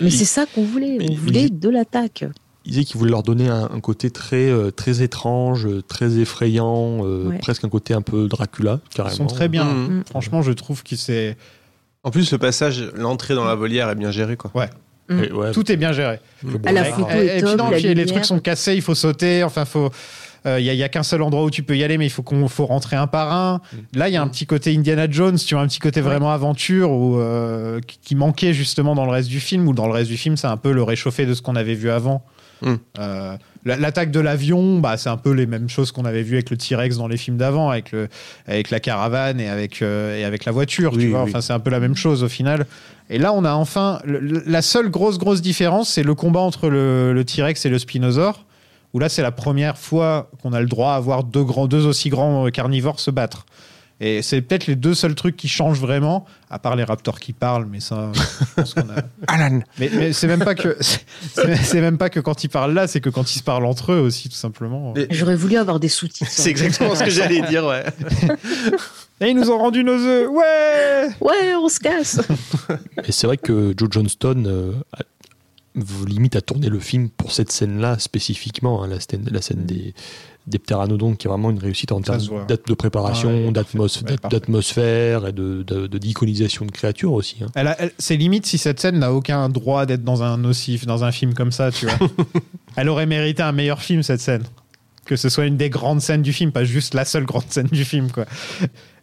Mais 0.00 0.10
c'est 0.10 0.24
ça 0.24 0.46
qu'on 0.52 0.64
voulait, 0.64 0.98
on 1.10 1.14
voulait 1.14 1.48
de 1.48 1.68
l'attaque. 1.68 2.24
Il 2.66 2.70
disait 2.72 2.84
qu'il 2.84 2.98
voulait 2.98 3.10
leur 3.10 3.22
donner 3.22 3.48
un, 3.48 3.68
un 3.72 3.80
côté 3.80 4.10
très, 4.10 4.48
euh, 4.50 4.70
très 4.70 5.02
étrange, 5.02 5.66
euh, 5.66 5.82
très 5.82 6.18
effrayant, 6.18 7.04
euh, 7.04 7.28
Ouais. 7.28 7.38
presque 7.38 7.64
un 7.64 7.68
côté 7.68 7.92
un 7.94 8.00
peu 8.02 8.26
Dracula, 8.26 8.80
Ils 8.90 8.94
carrément. 8.96 9.16
sont 9.16 9.26
très 9.26 9.48
bien. 9.48 9.64
Mhm. 9.64 9.98
Mm. 9.98 10.04
Franchement, 10.08 10.40
je 10.42 10.52
trouve 10.52 10.82
que 10.82 10.96
c'est 10.96 11.36
En 12.02 12.10
plus, 12.10 12.30
le 12.32 12.38
passage, 12.38 12.90
l'entrée 12.94 13.34
dans 13.34 13.44
la 13.44 13.54
volière 13.54 13.88
est 13.90 13.94
bien 13.94 14.10
gérée, 14.10 14.36
quoi. 14.36 14.50
Et 15.10 15.30
ouais, 15.32 15.52
tout 15.52 15.70
est 15.70 15.76
bien 15.76 15.92
géré. 15.92 16.18
À 16.64 16.72
la 16.72 16.82
brouillard. 16.82 16.86
photo 16.96 17.08
et, 17.10 17.26
est 17.26 17.38
et 17.38 17.42
puis 17.42 17.54
non, 17.56 17.68
la 17.70 17.76
puis 17.76 17.94
les 17.94 18.06
trucs 18.06 18.24
sont 18.24 18.38
cassés, 18.40 18.74
il 18.74 18.80
faut 18.82 18.94
sauter. 18.94 19.42
Enfin, 19.44 19.64
faut. 19.66 19.90
Il 20.46 20.62
n'y 20.62 20.82
a, 20.82 20.88
qu'un 20.90 21.02
seul 21.02 21.22
endroit 21.22 21.42
où 21.44 21.50
tu 21.50 21.62
peux 21.62 21.74
y 21.74 21.82
aller, 21.84 21.96
mais 21.96 22.04
il 22.06 22.10
faut 22.10 22.22
qu'on 22.22 22.48
faut 22.48 22.66
rentrer 22.66 22.96
un 22.96 23.06
par 23.06 23.32
un. 23.32 23.62
Là, 23.94 24.08
il 24.10 24.12
y 24.12 24.16
a 24.18 24.22
un 24.22 24.28
petit 24.28 24.44
côté 24.44 24.74
Indiana 24.76 25.06
Jones, 25.10 25.36
tu 25.38 25.54
vois, 25.54 25.64
un 25.64 25.66
petit 25.68 25.78
côté 25.78 26.02
vraiment 26.02 26.30
aventure 26.32 26.90
où, 26.90 27.18
euh, 27.18 27.80
qui- 27.86 27.98
qui 28.02 28.14
manquait 28.14 28.52
justement 28.52 28.94
dans 28.94 29.06
le 29.06 29.10
reste 29.10 29.30
du 29.30 29.40
film. 29.40 29.66
Ou 29.68 29.72
dans 29.72 29.86
le 29.86 29.92
reste 29.92 30.10
du 30.10 30.18
film, 30.18 30.36
c'est 30.36 30.46
un 30.46 30.58
peu 30.58 30.72
le 30.72 30.82
réchauffé 30.82 31.24
de 31.24 31.32
ce 31.32 31.40
qu'on 31.40 31.56
avait 31.56 31.72
vu 31.74 31.88
avant. 31.90 32.22
Mm. 32.62 32.74
Euh, 32.98 33.36
la- 33.64 33.76
L'attaque 33.76 34.10
de 34.10 34.20
l'avion, 34.20 34.78
bah, 34.80 34.96
c'est 34.96 35.08
un 35.08 35.16
peu 35.16 35.32
les 35.32 35.46
mêmes 35.46 35.68
choses 35.68 35.90
qu'on 35.92 36.04
avait 36.04 36.22
vu 36.22 36.34
avec 36.34 36.50
le 36.50 36.56
T-Rex 36.56 36.96
dans 36.96 37.08
les 37.08 37.16
films 37.16 37.36
d'avant, 37.36 37.70
avec, 37.70 37.92
le, 37.92 38.08
avec 38.46 38.70
la 38.70 38.80
caravane 38.80 39.40
et 39.40 39.48
avec, 39.48 39.80
euh, 39.82 40.18
et 40.18 40.24
avec 40.24 40.44
la 40.44 40.52
voiture. 40.52 40.92
tu 40.92 40.98
Oui, 40.98 41.06
vois. 41.08 41.24
oui. 41.24 41.30
Enfin, 41.30 41.40
c'est 41.40 41.52
un 41.52 41.60
peu 41.60 41.70
la 41.70 41.80
même 41.80 41.96
chose 41.96 42.22
au 42.22 42.28
final. 42.28 42.66
Et 43.10 43.18
là, 43.18 43.32
on 43.32 43.44
a 43.44 43.52
enfin. 43.52 44.00
le- 44.04 44.42
la 44.46 44.62
seule 44.62 44.90
grosse, 44.90 45.18
grosse 45.18 45.42
différence, 45.42 45.88
c'est 45.90 46.02
le 46.02 46.14
combat 46.14 46.40
entre 46.40 46.68
le, 46.68 47.12
le 47.12 47.24
T-Rex 47.24 47.64
et 47.66 47.68
le 47.68 47.78
Spinosaure. 47.78 48.44
Où 48.92 49.00
là, 49.00 49.08
c'est 49.08 49.22
la 49.22 49.32
première 49.32 49.76
fois 49.76 50.30
qu'on 50.40 50.52
a 50.52 50.60
le 50.60 50.66
droit 50.66 50.92
à 50.92 51.00
voir 51.00 51.24
deux, 51.24 51.42
grands, 51.42 51.66
deux 51.66 51.84
aussi 51.84 52.10
grands 52.10 52.46
euh, 52.46 52.50
carnivores 52.50 53.00
se 53.00 53.10
battre. 53.10 53.44
Et 54.00 54.22
c'est 54.22 54.42
peut-être 54.42 54.66
les 54.66 54.74
deux 54.74 54.94
seuls 54.94 55.14
trucs 55.14 55.36
qui 55.36 55.48
changent 55.48 55.78
vraiment, 55.78 56.26
à 56.50 56.58
part 56.58 56.74
les 56.74 56.82
raptors 56.82 57.20
qui 57.20 57.32
parlent, 57.32 57.66
mais 57.66 57.78
ça, 57.78 58.10
je 58.14 58.54
pense 58.56 58.74
qu'on 58.74 58.88
a. 58.90 59.02
Alan 59.28 59.60
Mais, 59.78 59.88
mais 59.94 60.12
c'est 60.12 60.26
même 60.26 60.44
pas 60.44 60.56
que 60.56 60.76
c'est 60.80 61.80
même 61.80 61.96
pas 61.96 62.10
que 62.10 62.18
quand 62.18 62.42
ils 62.42 62.48
parlent 62.48 62.74
là, 62.74 62.88
c'est 62.88 63.00
que 63.00 63.08
quand 63.08 63.34
ils 63.34 63.38
se 63.38 63.44
parlent 63.44 63.64
entre 63.66 63.92
eux 63.92 64.00
aussi, 64.00 64.28
tout 64.28 64.34
simplement. 64.34 64.92
Mais- 64.96 65.06
J'aurais 65.10 65.36
voulu 65.36 65.56
avoir 65.56 65.78
des 65.78 65.88
sous-titres. 65.88 66.30
C'est 66.30 66.50
exactement 66.50 66.94
ce 66.96 67.04
que 67.04 67.10
j'allais 67.10 67.42
dire, 67.42 67.64
ouais. 67.66 67.84
Et 69.20 69.28
ils 69.28 69.36
nous 69.36 69.48
ont 69.50 69.58
rendu 69.58 69.84
nos 69.84 69.92
œufs, 69.92 70.28
ouais. 70.28 71.08
Ouais, 71.20 71.54
on 71.54 71.68
se 71.68 71.78
casse. 71.78 72.20
Et 73.04 73.12
c'est 73.12 73.28
vrai 73.28 73.36
que 73.36 73.72
Joe 73.76 73.88
Johnston 73.90 74.42
euh, 74.46 74.72
limite 76.06 76.34
à 76.34 76.40
tourner 76.40 76.68
le 76.68 76.80
film 76.80 77.10
pour 77.10 77.32
cette 77.32 77.52
scène-là 77.52 77.98
spécifiquement, 78.00 78.82
hein, 78.82 78.88
la 78.88 78.98
scène, 78.98 79.28
la 79.30 79.40
scène 79.40 79.64
des, 79.66 79.94
des 80.46 80.58
pteranodons, 80.58 81.14
qui 81.14 81.26
est 81.26 81.30
vraiment 81.30 81.50
une 81.50 81.58
réussite 81.58 81.90
en 81.92 82.00
termes 82.02 82.18
de 82.66 82.74
préparation, 82.74 83.30
Ah 83.30 83.32
ouais. 83.32 83.50
Ouais, 84.24 84.28
d'atmosphère 84.30 85.26
et 85.26 85.32
de, 85.32 85.62
de, 85.62 85.86
de- 85.86 85.98
d'iconisation 85.98 86.66
de 86.66 86.70
créatures 86.70 87.12
aussi. 87.12 87.36
hein. 87.42 87.46
Elle 87.54 87.68
a- 87.68 87.80
elle- 87.80 87.92
c'est 87.98 88.16
limite 88.16 88.44
si 88.46 88.58
cette 88.58 88.78
scène 88.80 88.98
n'a 88.98 89.12
aucun 89.12 89.48
droit 89.48 89.86
d'être 89.86 90.04
dans 90.04 90.22
un 90.22 90.36
nocif, 90.38 90.84
dans 90.86 91.02
un 91.04 91.12
film 91.12 91.32
comme 91.34 91.50
ça, 91.52 91.70
tu 91.72 91.86
vois. 91.86 91.98
elle 92.76 92.88
aurait 92.88 93.06
mérité 93.06 93.42
un 93.42 93.52
meilleur 93.52 93.80
film 93.82 94.02
cette 94.02 94.20
scène. 94.20 94.42
Que 95.06 95.16
ce 95.16 95.28
soit 95.28 95.44
une 95.46 95.56
des 95.56 95.70
grandes 95.70 96.00
scènes 96.00 96.22
du 96.22 96.32
film, 96.32 96.50
pas 96.52 96.64
juste 96.64 96.94
la 96.94 97.04
seule 97.04 97.24
grande 97.24 97.44
scène 97.50 97.66
du 97.68 97.84
film, 97.84 98.10
quoi. 98.10 98.24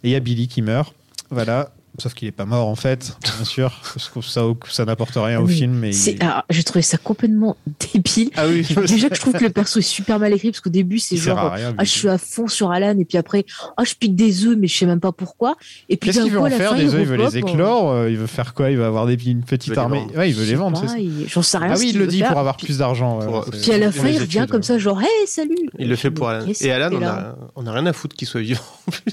Et 0.03 0.09
il 0.09 0.11
y 0.11 0.15
a 0.15 0.19
Billy 0.19 0.47
qui 0.47 0.61
meurt, 0.61 0.93
voilà. 1.29 1.71
Sauf 2.01 2.15
qu'il 2.15 2.27
est 2.27 2.31
pas 2.31 2.45
mort 2.45 2.67
en 2.67 2.75
fait, 2.75 3.15
bien 3.35 3.45
sûr. 3.45 3.71
Parce 3.93 4.09
que 4.09 4.21
ça, 4.21 4.41
ça 4.69 4.85
n'apporte 4.85 5.13
rien 5.15 5.39
au 5.39 5.45
Oui. 5.45 5.53
film. 5.55 5.73
Mais 5.73 5.91
C'est- 5.91 6.13
il- 6.13 6.23
alors, 6.23 6.43
J'ai 6.49 6.63
trouvé 6.63 6.81
ça 6.81 6.97
complètement 6.97 7.55
débile. 7.93 8.31
Ah 8.35 8.45
oui, 8.47 8.65
Déjà 8.87 9.07
que 9.09 9.15
je 9.15 9.21
trouve 9.21 9.33
que 9.33 9.43
le 9.43 9.51
perso 9.51 9.77
est 9.79 9.83
super 9.83 10.17
mal 10.17 10.33
écrit, 10.33 10.49
parce 10.49 10.61
qu'au 10.61 10.71
début, 10.71 10.97
c'est 10.97 11.13
il 11.15 11.21
genre. 11.21 11.51
rien, 11.51 11.75
Ah, 11.77 11.83
je 11.83 11.89
suis 11.89 12.09
à 12.09 12.17
fond 12.17 12.47
sur 12.47 12.71
Alan, 12.71 12.97
et 12.97 13.05
puis 13.05 13.17
après, 13.19 13.45
ah, 13.77 13.83
je 13.83 13.93
pique 13.93 14.15
des 14.15 14.45
œufs, 14.45 14.57
mais 14.57 14.67
je 14.67 14.75
sais 14.77 14.85
même 14.87 14.99
pas 14.99 15.11
pourquoi. 15.11 15.55
Et 15.89 15.97
puis 15.97 16.09
Qu'est-ce 16.09 16.23
qu'il 16.23 16.31
veut 16.31 16.39
en 16.39 16.49
faire 16.49 16.71
fin, 16.71 16.75
des 16.77 16.93
œufs? 16.93 17.01
Il 17.01 17.05
veut 17.07 17.17
les 17.17 17.25
repoppe, 17.25 17.49
éclore 17.49 17.91
euh, 17.91 18.09
Il 18.09 18.17
veut 18.17 18.25
faire 18.27 18.53
quoi? 18.55 18.71
Il 18.71 18.77
veut 18.77 18.85
avoir 18.85 19.05
des, 19.05 19.13
une 19.25 19.43
petite 19.43 19.73
Il 19.73 19.79
armée? 19.79 20.07
Ouais, 20.17 20.29
il 20.29 20.35
veut 20.35 20.45
les 20.45 20.55
vendre, 20.55 20.81
pas, 20.81 20.87
c'est 20.87 20.93
ça 20.93 20.99
il- 20.99 21.27
J'en 21.27 21.41
sais 21.43 21.57
rien. 21.59 21.73
Ah 21.73 21.77
oui, 21.77 21.91
il 21.93 21.99
le 21.99 22.07
dit 22.07 22.23
pour 22.23 22.39
avoir 22.39 22.57
plus 22.57 22.79
d'argent. 22.79 23.19
Puis 23.61 23.71
à 23.73 23.77
la 23.77 23.91
fin, 23.91 24.07
il 24.07 24.17
revient 24.19 24.47
comme 24.49 24.63
ça, 24.63 24.79
genre, 24.79 24.99
hey, 25.01 25.07
salut 25.27 25.55
Il 25.77 25.87
le 25.87 25.95
fait 25.95 26.09
pour 26.09 26.29
Alan. 26.29 26.45
Et 26.61 26.71
Alan, 26.71 26.89
on 26.95 26.99
fait 26.99 27.05
a, 27.05 27.15
là 27.15 27.35
on 27.55 27.67
a 27.67 27.71
rien 27.73 27.85
à 27.85 27.93
foutre 27.93 28.15
qu'il 28.15 28.27
soit 28.27 28.41
vivant. 28.41 28.61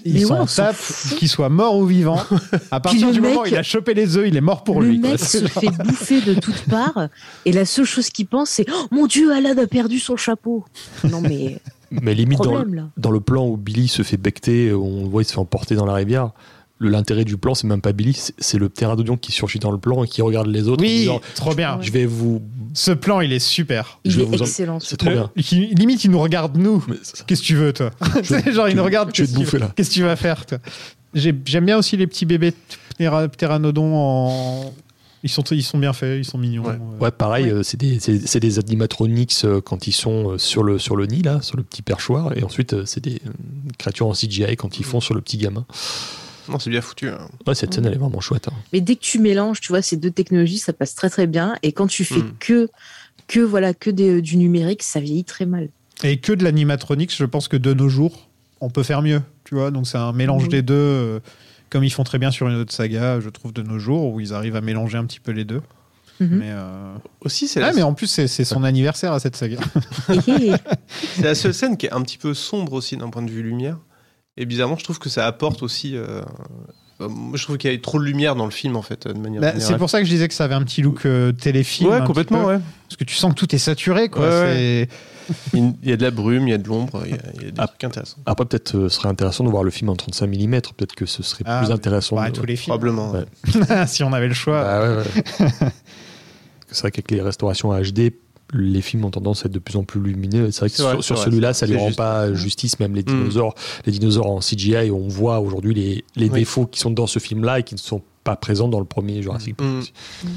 Mais 0.06 0.20
s'en 0.20 0.46
fout. 0.72 1.18
qu'il 1.18 1.28
soit 1.28 1.48
mort 1.48 1.76
ou 1.76 1.84
vivant. 1.86 2.20
À 2.78 2.80
partir 2.80 3.06
le 3.08 3.12
du 3.14 3.20
moment 3.20 3.40
où 3.40 3.42
mec- 3.44 3.52
il 3.52 3.56
a 3.58 3.62
chopé 3.62 3.94
les 3.94 4.16
œufs, 4.16 4.26
il 4.28 4.36
est 4.36 4.40
mort 4.40 4.64
pour 4.64 4.80
le 4.80 4.88
lui. 4.88 5.00
quoi. 5.00 5.10
mec 5.10 5.20
se 5.20 5.38
fait 5.46 5.68
bouffer 5.84 6.20
de 6.20 6.34
toutes 6.34 6.62
parts 6.68 7.08
et 7.44 7.52
la 7.52 7.64
seule 7.66 7.84
chose 7.84 8.08
qu'il 8.10 8.26
pense 8.26 8.50
c'est 8.50 8.66
oh, 8.72 8.86
mon 8.90 9.06
dieu 9.06 9.32
Alan 9.32 9.56
a 9.62 9.66
perdu 9.66 9.98
son 9.98 10.16
chapeau 10.16 10.64
non 11.10 11.20
mais 11.20 11.58
Mais 11.90 12.12
limite, 12.14 12.38
dans, 12.38 12.44
problème 12.52 12.74
le- 12.74 12.82
dans 12.98 13.10
le 13.10 13.20
plan 13.20 13.46
où 13.46 13.56
Billy 13.56 13.88
se 13.88 14.02
fait 14.02 14.18
becter, 14.18 14.72
où 14.72 14.84
on 14.84 15.02
le 15.04 15.08
voit, 15.08 15.22
il 15.22 15.24
se 15.24 15.32
fait 15.32 15.38
emporter 15.38 15.74
dans 15.74 15.86
la 15.86 15.94
rivière. 15.94 16.32
le- 16.78 16.90
L'intérêt 16.90 17.24
du 17.24 17.38
plan, 17.38 17.54
c'est 17.54 17.66
même 17.66 17.80
pas 17.80 17.92
Billy, 17.92 18.12
c'est- 18.38 18.58
le 18.58 18.68
pteranodon 18.68 19.16
qui 19.16 19.32
surgit 19.32 19.58
dans 19.58 19.70
le 19.72 19.78
plan 19.78 20.04
et 20.04 20.06
qui 20.08 20.20
regarde 20.20 20.48
les 20.48 20.68
autres. 20.68 20.82
en 20.82 20.86
Oui, 20.86 20.98
disant, 20.98 21.20
trop 21.34 21.54
bien. 21.54 21.78
Je 21.80 21.90
vais 21.90 22.04
vous. 22.04 22.42
Ce 22.74 22.90
plan, 22.90 23.22
il 23.22 23.32
est 23.32 23.38
super. 23.38 23.98
il 24.04 24.10
je 24.10 24.18
vais 24.18 24.22
est 24.24 24.26
vous 24.26 24.42
en- 24.42 24.44
excellent 24.44 24.80
ce 24.80 24.88
C'est 24.90 24.96
trop 24.98 25.08
Le- 25.08 25.14
bien. 25.16 25.30
il- 25.50 25.74
limite, 25.74 26.04
il 26.04 26.10
nous 26.10 26.20
regarde 26.20 26.58
nous. 26.58 26.84
Qu'est-ce 27.26 27.40
que 27.40 27.46
tu 27.46 27.56
veux, 27.56 27.72
toi 27.72 27.90
genre, 28.52 28.68
il 28.68 28.76
nous 28.76 28.84
regarde. 28.84 29.10
te 29.10 29.22
tu 29.22 29.26
bouffer, 29.32 29.56
veux- 29.56 29.60
là. 29.64 29.72
Qu'est-ce 29.74 29.88
que 29.88 29.94
tu 29.94 30.02
vas 30.02 30.14
faire, 30.16 30.44
toi 30.44 30.58
J'ai- 31.14 31.34
J'aime 31.46 31.64
bien 31.66 31.78
aussi 31.78 31.96
les 31.96 32.06
petits 32.06 32.26
bébés 32.26 32.52
en. 33.96 34.72
Ils 35.24 35.28
sont, 35.30 35.42
ils 35.50 35.64
sont 35.64 35.78
bien 35.78 35.92
faits, 35.92 36.18
ils 36.20 36.24
sont 36.24 36.38
mignons. 36.38 36.62
Ouais. 36.64 36.74
Euh, 36.74 36.98
Ouais, 37.00 37.10
pareil, 37.10 37.46
Ouais. 37.46 37.50
euh, 37.52 37.62
c'est 37.64 37.76
des, 37.76 37.98
des 38.38 38.58
animatronics 38.60 39.34
euh, 39.44 39.60
quand 39.60 39.88
ils 39.88 39.92
sont 39.92 40.38
sur 40.38 40.62
le, 40.62 40.78
sur 40.78 40.94
le 40.94 41.06
nid, 41.06 41.22
là, 41.22 41.40
sur 41.42 41.56
le 41.56 41.64
petit 41.64 41.82
perchoir, 41.82 42.36
et 42.38 42.44
ensuite, 42.44 42.84
c'est 42.84 43.02
des 43.02 43.20
créatures 43.78 44.06
en 44.06 44.12
CGI 44.12 44.56
quand 44.56 44.78
ils 44.78 44.84
font 44.84 45.00
sur 45.00 45.14
le 45.14 45.20
petit 45.20 45.36
gamin. 45.36 45.66
Non, 46.48 46.60
c'est 46.60 46.70
bien 46.70 46.80
foutu. 46.80 47.08
hein. 47.08 47.18
Ouais, 47.48 47.54
cette 47.56 47.74
scène, 47.74 47.86
elle 47.86 47.94
est 47.94 47.98
vraiment 47.98 48.20
chouette. 48.20 48.46
hein. 48.48 48.54
mais 48.72 48.80
dès 48.80 48.94
que 48.94 49.00
tu 49.00 49.18
mélanges 49.18 49.60
tu 49.60 49.68
vois 49.68 49.82
ces 49.82 49.96
deux 49.96 50.10
technologies 50.10 50.58
ça 50.58 50.72
passe 50.72 50.94
très 50.94 51.10
très 51.10 51.26
bien 51.26 51.56
et 51.62 51.72
quand 51.72 51.88
tu 51.88 52.04
fais 52.06 52.20
Mm. 52.20 52.32
que 52.38 52.68
que 53.26 53.40
voilà 53.40 53.74
que 53.74 53.90
des- 53.90 54.22
du 54.22 54.36
numérique 54.38 54.82
ça 54.82 54.98
vieillit 55.00 55.24
très 55.24 55.44
mal 55.46 55.68
Et 56.04 56.16
que 56.18 56.32
de 56.32 56.44
l'animatronics, 56.44 57.14
je 57.14 57.24
pense 57.26 57.48
que 57.48 57.56
de 57.58 57.74
nos 57.74 57.88
jours, 57.90 58.28
on 58.60 58.70
peut 58.70 58.82
faire 58.84 59.02
mieux. 59.02 59.20
Tu 59.48 59.54
vois, 59.54 59.70
donc 59.70 59.86
c'est 59.86 59.96
un 59.96 60.12
mélange 60.12 60.44
Mhm. 60.44 60.48
des 60.50 60.62
deux, 60.62 60.74
euh, 60.74 61.20
comme 61.70 61.82
ils 61.84 61.90
font 61.90 62.04
très 62.04 62.18
bien 62.18 62.30
sur 62.30 62.48
une 62.48 62.56
autre 62.56 62.72
saga, 62.72 63.18
je 63.20 63.30
trouve, 63.30 63.52
de 63.54 63.62
nos 63.62 63.78
jours, 63.78 64.12
où 64.12 64.20
ils 64.20 64.34
arrivent 64.34 64.56
à 64.56 64.60
mélanger 64.60 64.98
un 64.98 65.06
petit 65.06 65.20
peu 65.20 65.32
les 65.32 65.44
deux. 65.46 65.62
Mhm. 66.20 66.28
Mais, 66.38 66.50
euh, 66.50 66.94
Aussi, 67.22 67.48
c'est 67.48 67.62
ah, 67.62 67.68
la, 67.68 67.72
mais 67.72 67.82
en 67.82 67.94
plus, 67.94 68.08
c'est 68.08 68.44
son 68.44 68.62
anniversaire 68.64 69.12
à 69.12 69.20
cette 69.20 69.36
saga. 69.36 69.58
C'est 71.14 71.22
la 71.22 71.34
seule 71.34 71.54
scène 71.54 71.76
qui 71.76 71.86
est 71.86 71.92
un 71.92 72.02
petit 72.02 72.18
peu 72.18 72.34
sombre 72.34 72.72
aussi 72.74 72.96
d'un 72.96 73.08
point 73.08 73.22
de 73.22 73.30
vue 73.30 73.42
lumière. 73.42 73.78
Et 74.36 74.44
bizarrement, 74.44 74.76
je 74.76 74.84
trouve 74.84 74.98
que 74.98 75.08
ça 75.08 75.26
apporte 75.26 75.62
aussi. 75.62 75.96
euh, 75.96 76.22
euh, 77.00 77.08
moi, 77.08 77.36
je 77.36 77.42
trouve 77.44 77.56
qu'il 77.56 77.70
y 77.72 77.74
a 77.74 77.78
trop 77.78 77.98
de 77.98 78.04
lumière 78.04 78.34
dans 78.36 78.44
le 78.44 78.50
film, 78.50 78.76
en 78.76 78.82
fait, 78.82 79.06
de 79.08 79.18
manière 79.18 79.40
Bah, 79.40 79.58
c'est 79.60 79.76
pour 79.78 79.88
ça 79.90 80.00
que 80.00 80.04
je 80.04 80.10
disais 80.10 80.28
que 80.28 80.34
ça 80.34 80.44
avait 80.44 80.54
un 80.54 80.62
petit 80.64 80.82
look 80.82 81.06
euh, 81.06 81.32
téléfilm. 81.32 81.90
Ouais, 81.90 82.00
complètement, 82.04 82.44
ouais. 82.44 82.58
Parce 82.88 82.96
que 82.96 83.04
tu 83.04 83.14
sens 83.14 83.32
que 83.32 83.38
tout 83.38 83.54
est 83.54 83.58
saturé, 83.58 84.08
quoi. 84.08 84.28
Ouais, 84.28 84.54
C'est- 84.56 84.88
Il 85.54 85.74
y 85.82 85.92
a 85.92 85.96
de 85.96 86.02
la 86.04 86.10
brume, 86.10 86.48
il 86.48 86.50
y 86.50 86.54
a 86.54 86.58
de 86.58 86.68
l'ombre, 86.68 87.02
il 87.04 87.10
y 87.10 87.14
a, 87.14 87.18
il 87.36 87.42
y 87.42 87.46
a 87.46 87.50
des 87.50 87.54
Ah. 87.58 87.66
trucs 87.66 87.84
intéressants. 87.84 88.18
Après, 88.26 88.44
peut-être 88.46 88.76
euh, 88.76 88.88
ce 88.88 88.96
serait 88.96 89.08
intéressant 89.08 89.44
de 89.44 89.50
voir 89.50 89.62
le 89.64 89.70
film 89.70 89.90
en 89.90 89.96
35 89.96 90.26
mm, 90.26 90.50
peut-être 90.76 90.94
que 90.94 91.06
ce 91.06 91.22
serait 91.22 91.44
Ah, 91.46 91.58
plus 91.60 91.68
oui. 91.68 91.72
intéressant. 91.74 92.16
Bah, 92.16 92.30
de- 92.30 92.34
tous 92.36 92.46
les 92.46 92.56
films. 92.56 92.76
Probablement. 92.78 93.12
Ouais. 93.12 93.24
si 93.86 94.02
on 94.02 94.12
avait 94.12 94.28
le 94.28 94.34
choix. 94.34 94.62
Bah 94.62 94.80
ouais, 94.82 94.96
ouais. 94.96 95.04
Parce 95.48 95.50
que 95.60 96.74
c'est 96.76 96.80
vrai 96.82 96.90
qu'avec 96.90 97.10
les 97.10 97.22
restaurations 97.22 97.72
HD, 97.80 98.12
les 98.54 98.80
films 98.82 99.04
ont 99.04 99.10
tendance 99.10 99.42
à 99.44 99.46
être 99.46 99.52
de 99.52 99.58
plus 99.58 99.76
en 99.76 99.84
plus 99.84 100.00
lumineux. 100.00 100.50
C'est 100.50 100.60
vrai 100.60 100.70
que 100.70 101.02
sur, 101.02 101.18
celui-là, 101.18 101.52
ça 101.52 101.66
lui 101.66 101.74
c'est 101.74 101.78
rend 101.80 101.86
juste. 101.88 101.98
pas 101.98 102.32
justice, 102.34 102.80
même 102.80 102.94
les 102.94 103.02
Mm. 103.02 103.06
dinosaures, 103.06 103.54
les 103.86 103.92
dinosaures 103.92 104.30
en 104.30 104.40
CGI, 104.40 104.90
on 104.90 105.06
voit 105.08 105.40
aujourd'hui 105.40 105.74
les, 105.74 106.04
les 106.16 106.28
Oui. 106.30 106.40
défauts 106.40 106.66
qui 106.66 106.80
sont 106.80 106.90
dans 106.90 107.06
ce 107.06 107.18
film-là 107.18 107.58
et 107.58 107.62
qui 107.62 107.74
ne 107.74 107.78
sont 107.80 108.02
pas 108.24 108.36
présents 108.36 108.68
dans 108.68 108.78
le 108.80 108.84
premier 108.86 109.22
Jurassic 109.22 109.56
Park. 109.56 109.68
Mm. 109.70 110.28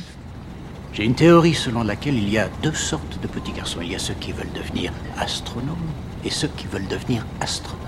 J'ai 0.93 1.05
une 1.05 1.15
théorie 1.15 1.53
selon 1.53 1.84
laquelle 1.84 2.18
il 2.18 2.30
y 2.30 2.38
a 2.38 2.49
deux 2.61 2.73
sortes 2.73 3.19
de 3.22 3.27
petits 3.27 3.53
garçons. 3.53 3.80
Il 3.81 3.91
y 3.91 3.95
a 3.95 3.99
ceux 3.99 4.13
qui 4.15 4.34
veulent 4.34 4.51
devenir 4.53 4.91
astronomes 5.18 5.77
et 6.26 6.30
ceux 6.30 6.49
qui 6.49 6.68
veulent 6.68 6.88
devenir 6.88 7.26
astronautes. 7.39 7.88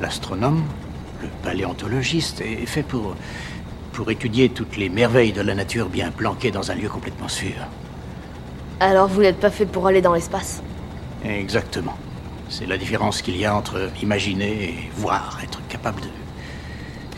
L'astronome, 0.00 0.62
le 1.22 1.28
paléontologiste, 1.42 2.40
est 2.40 2.66
fait 2.66 2.84
pour, 2.84 3.16
pour 3.92 4.10
étudier 4.12 4.50
toutes 4.50 4.76
les 4.76 4.88
merveilles 4.88 5.32
de 5.32 5.40
la 5.40 5.54
nature 5.56 5.88
bien 5.88 6.12
planquées 6.12 6.52
dans 6.52 6.70
un 6.70 6.76
lieu 6.76 6.88
complètement 6.88 7.28
sûr. 7.28 7.54
Alors 8.78 9.08
vous 9.08 9.22
n'êtes 9.22 9.40
pas 9.40 9.50
fait 9.50 9.66
pour 9.66 9.88
aller 9.88 10.02
dans 10.02 10.14
l'espace? 10.14 10.62
Exactement. 11.24 11.98
C'est 12.48 12.66
la 12.66 12.78
différence 12.78 13.22
qu'il 13.22 13.36
y 13.36 13.44
a 13.44 13.56
entre 13.56 13.90
imaginer 14.02 14.64
et 14.64 14.90
voir, 14.94 15.40
être 15.42 15.66
capable 15.66 16.02
de 16.02 16.08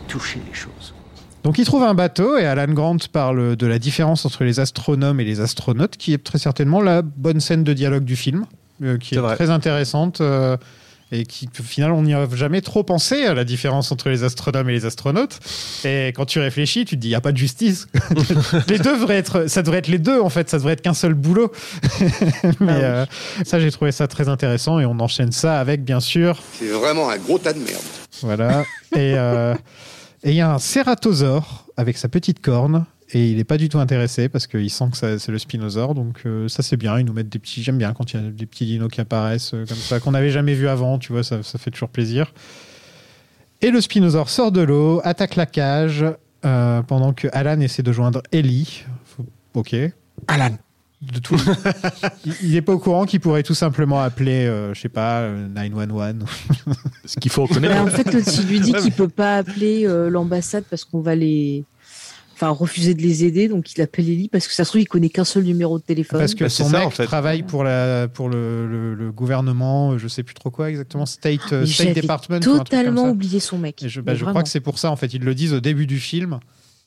toucher 0.07 0.41
les 0.49 0.55
choses. 0.55 0.95
Donc 1.49 1.57
il 1.57 1.65
trouve 1.65 1.83
un 1.83 1.95
bateau 1.95 2.37
et 2.37 2.45
Alan 2.45 2.71
Grant 2.75 2.99
parle 3.11 3.57
de 3.57 3.67
la 3.67 3.79
différence 3.79 4.27
entre 4.27 4.45
les 4.45 4.61
astronomes 4.61 5.19
et 5.19 5.25
les 5.25 5.41
astronautes, 5.41 5.97
qui 5.97 6.13
est 6.13 6.23
très 6.23 6.37
certainement 6.37 6.83
la 6.83 7.01
bonne 7.01 7.41
scène 7.41 7.65
de 7.65 7.73
dialogue 7.73 8.05
du 8.05 8.17
film, 8.17 8.45
euh, 8.83 8.99
qui 8.99 9.15
est, 9.15 9.35
très 9.35 9.49
intéressante 9.49 10.21
euh, 10.21 10.59
et 11.11 11.25
qui 11.25 11.49
au 11.59 11.63
final 11.63 11.93
on 11.93 12.03
n'y 12.03 12.13
a 12.13 12.29
jamais 12.35 12.61
trop 12.61 12.83
pensé 12.83 13.25
à 13.25 13.33
la 13.33 13.45
différence 13.45 13.91
entre 13.93 14.11
les 14.11 14.25
astronomes 14.25 14.69
et 14.69 14.75
les 14.75 14.85
astronautes. 14.85 15.41
Et 15.87 16.09
quand 16.09 16.27
tu 16.27 16.39
réfléchis, 16.39 16.85
tu 16.85 16.97
te 16.97 17.01
dis 17.01 17.09
il 17.09 17.13
y 17.13 17.15
a 17.15 17.23
pas 17.23 17.33
de 17.33 17.39
justice. 17.39 17.87
les 18.69 18.79
deux 18.79 18.99
devraient 18.99 19.17
être, 19.17 19.49
ça 19.49 19.63
devrait 19.63 19.79
être 19.79 19.89
les 19.89 19.99
deux 19.99 20.21
en 20.21 20.29
fait, 20.29 20.51
ça 20.51 20.59
devrait 20.59 20.75
être 20.75 20.83
qu'un 20.83 20.93
seul 20.93 21.15
boulot. 21.15 21.51
Mais 22.61 22.85
euh, 22.85 23.07
ça 23.47 23.59
j'ai 23.59 23.71
trouvé 23.71 23.91
ça 23.91 24.07
très 24.07 24.29
intéressant 24.29 24.81
et 24.81 24.85
on 24.85 25.01
enchaîne 25.01 25.33
ça 25.33 25.59
avec 25.59 25.83
bien 25.83 26.01
sûr 26.01 26.43
C'est 26.59 26.69
vraiment 26.69 27.09
un 27.09 27.17
gros 27.17 27.39
tas 27.39 27.55
de 27.55 27.61
merde. 27.61 27.81
voilà. 28.21 28.65
Et 28.95 29.15
euh, 29.17 29.55
et 30.23 30.31
il 30.31 30.37
y 30.37 30.41
a 30.41 30.53
un 30.53 30.59
cératosaure 30.59 31.67
avec 31.77 31.97
sa 31.97 32.09
petite 32.09 32.41
corne. 32.41 32.87
Et 33.11 33.31
il 33.31 33.39
n'est 33.39 33.45
pas 33.45 33.57
du 33.57 33.71
tout 33.71 33.79
intéressé 33.79 34.29
parce 34.29 34.47
qu'il 34.47 34.69
sent 34.69 34.85
que 34.93 35.19
c'est 35.19 35.33
le 35.33 35.39
spinosaure. 35.39 35.95
Donc 35.95 36.23
euh, 36.27 36.47
ça 36.49 36.63
c'est 36.63 36.77
bien. 36.77 36.99
Ils 36.99 37.07
nous 37.07 37.15
mettent 37.15 37.31
des 37.31 37.39
petits. 37.39 37.63
J'aime 37.63 37.79
bien 37.79 37.95
quand 37.95 38.13
il 38.13 38.21
y 38.21 38.27
a 38.27 38.31
des 38.31 38.47
petits 38.47 38.67
dinos 38.67 38.91
qui 38.91 39.01
apparaissent 39.01 39.55
euh, 39.55 39.65
comme 39.67 39.79
ça, 39.79 39.99
qu'on 39.99 40.11
n'avait 40.11 40.31
jamais 40.31 40.55
vu 40.55 40.69
avant. 40.69 40.99
Tu 40.99 41.13
vois, 41.13 41.23
ça, 41.23 41.43
ça 41.43 41.59
fait 41.59 41.71
toujours 41.71 41.89
plaisir. 41.89 42.35
Et 43.63 43.71
le 43.71 43.81
spinosaure 43.81 44.29
sort 44.29 44.53
de 44.53 44.61
l'eau, 44.61 45.01
attaque 45.05 45.37
la 45.37 45.47
cage 45.47 46.05
euh, 46.45 46.83
pendant 46.83 47.13
que 47.15 47.29
Alan 47.33 47.61
essaie 47.61 47.83
de 47.83 47.93
joindre 47.93 48.23
Ellie. 48.31 48.85
Ok. 49.55 49.75
Alan. 50.27 50.57
De 51.01 51.21
tout. 51.21 51.37
il 52.43 52.51
n'est 52.53 52.63
pas 52.63 52.73
au 52.73 52.79
courant 52.79 53.05
qu'il 53.07 53.21
pourrait 53.21 53.45
tout 53.45 53.55
simplement 53.55 54.01
appeler, 54.01 54.47
euh, 54.47 54.75
je 54.75 54.81
sais 54.81 54.89
pas, 54.89 55.21
euh, 55.21 55.47
911. 55.49 56.15
Ce 57.05 57.19
qu'il 57.21 57.31
faut 57.31 57.43
reconnaître. 57.47 57.73
Mais 57.75 57.81
en 57.81 57.87
fait, 57.87 58.11
il 58.43 58.49
lui 58.49 58.61
dit 58.61 58.73
qu'il 58.73 58.93
peut 58.93 59.09
pas 59.09 59.37
appeler 59.37 59.87
euh, 59.87 60.11
l'ambassade 60.11 60.65
parce 60.69 60.85
qu'on 60.85 61.01
va 61.01 61.15
les. 61.15 61.65
Enfin, 62.35 62.51
refuser 62.51 62.95
de 62.95 63.03
les 63.03 63.25
aider, 63.25 63.49
donc 63.49 63.73
il 63.75 63.81
appelle 63.83 64.09
Ellie 64.09 64.29
parce 64.29 64.47
que 64.47 64.55
ça 64.55 64.63
se 64.65 64.71
trouve, 64.71 64.81
il 64.81 64.87
connaît 64.87 65.09
qu'un 65.09 65.25
seul 65.25 65.43
numéro 65.43 65.77
de 65.79 65.83
téléphone. 65.83 66.21
Parce 66.21 66.37
que 66.37 66.45
Bah, 66.45 66.51
son 66.51 66.69
ça, 66.69 66.79
mec 66.79 66.87
en 66.87 66.91
fait. 66.91 67.05
travaille 67.05 67.43
pour, 67.43 67.65
la, 67.65 68.07
pour 68.07 68.29
le, 68.29 68.69
le- 68.69 68.95
le 68.95 69.11
gouvernement, 69.11 69.93
euh, 69.93 69.99
je 69.99 70.07
sais 70.07 70.23
plus 70.23 70.35
trop 70.35 70.51
quoi 70.51 70.71
exactement, 70.71 71.05
State, 71.05 71.53
euh, 71.53 71.67
State 71.67 71.97
Department. 71.97 72.35
ou 72.37 72.39
un 72.39 72.41
truc 72.41 72.55
comme 72.55 72.65
totalement 72.65 73.05
ça. 73.07 73.11
oublié 73.11 73.41
son 73.41 73.59
mec. 73.59 73.83
Et 73.83 73.89
je, 73.89 74.01
bah, 74.01 74.15
je 74.15 74.25
crois 74.25 74.45
que 74.45 74.49
c'est 74.49 74.61
pour 74.61 74.79
ça, 74.79 74.93
en 74.93 74.95
fait. 74.97 75.15
Ils 75.15 75.23
le 75.25 75.35
disent 75.35 75.53
au 75.53 75.59
début 75.61 75.87
du 75.89 75.99
film. 75.99 76.39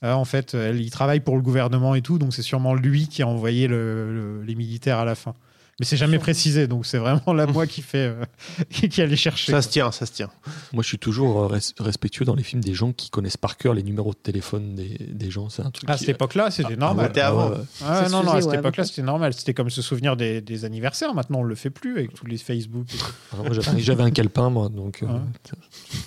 Euh, 0.03 0.13
en 0.13 0.25
fait, 0.25 0.53
elle, 0.55 0.81
il 0.81 0.89
travaille 0.89 1.19
pour 1.19 1.35
le 1.35 1.41
gouvernement 1.43 1.93
et 1.95 2.01
tout, 2.01 2.17
donc 2.17 2.33
c'est 2.33 2.41
sûrement 2.41 2.73
lui 2.73 3.07
qui 3.07 3.21
a 3.21 3.27
envoyé 3.27 3.67
le- 3.67 4.11
le- 4.13 4.41
les 4.43 4.55
militaires 4.55 4.97
à 4.99 5.05
la 5.05 5.15
fin. 5.15 5.35
Mais 5.79 5.85
c'est 5.87 5.97
jamais 5.97 6.19
précisé, 6.19 6.67
donc 6.67 6.85
c'est 6.85 6.99
vraiment 6.99 7.33
là 7.33 7.47
moi 7.47 7.65
qui 7.65 7.81
fait, 7.81 8.13
euh, 8.13 8.23
qui 8.69 9.01
allait 9.01 9.15
chercher. 9.15 9.51
Ça 9.51 9.63
se 9.63 9.69
tient, 9.69 9.91
ça 9.91 10.05
se 10.05 10.11
tient. 10.11 10.29
Moi, 10.73 10.83
je 10.83 10.87
suis 10.89 10.99
toujours 10.99 11.41
euh, 11.45 11.57
res- 11.57 11.73
respectueux 11.81 12.23
dans 12.23 12.35
les 12.35 12.43
films 12.43 12.63
des 12.63 12.75
gens 12.75 12.91
qui 12.91 13.09
connaissent 13.09 13.37
par 13.37 13.57
cœur 13.57 13.73
les 13.73 13.81
numéros 13.81 14.11
de 14.11 14.17
téléphone 14.19 14.75
des, 14.75 14.97
des 15.09 15.31
gens. 15.31 15.49
C'est 15.49 15.63
un 15.63 15.71
truc. 15.71 15.89
À 15.89 15.93
qui- 15.93 16.01
cette 16.01 16.09
époque-là, 16.09 16.51
c'était 16.51 16.73
Ah, 16.73 16.75
normal. 16.75 17.05
ouais, 17.05 17.09
C'était 17.09 17.21
avant. 17.21 17.49
ouais. 17.49 17.55
Ah, 17.83 18.07
non, 18.11 18.21
non, 18.23 18.33
à 18.33 18.41
cette 18.41 18.53
époque-là, 18.53 18.83
c'était 18.83 19.01
normal. 19.01 19.33
C'était 19.33 19.55
comme 19.55 19.71
se 19.71 19.81
souvenir 19.81 20.15
des, 20.15 20.39
des 20.41 20.65
anniversaires. 20.65 21.15
Maintenant, 21.15 21.39
on 21.39 21.43
le 21.43 21.55
fait 21.55 21.71
plus 21.71 21.93
avec 21.97 22.13
tous 22.13 22.27
les 22.27 22.37
Facebook. 22.37 22.85
Ah, 23.33 23.37
j'avais- 23.81 24.03
un 24.03 24.11
calepin, 24.11 24.49
moi, 24.51 24.69
donc 24.69 25.01
euh, 25.01 25.07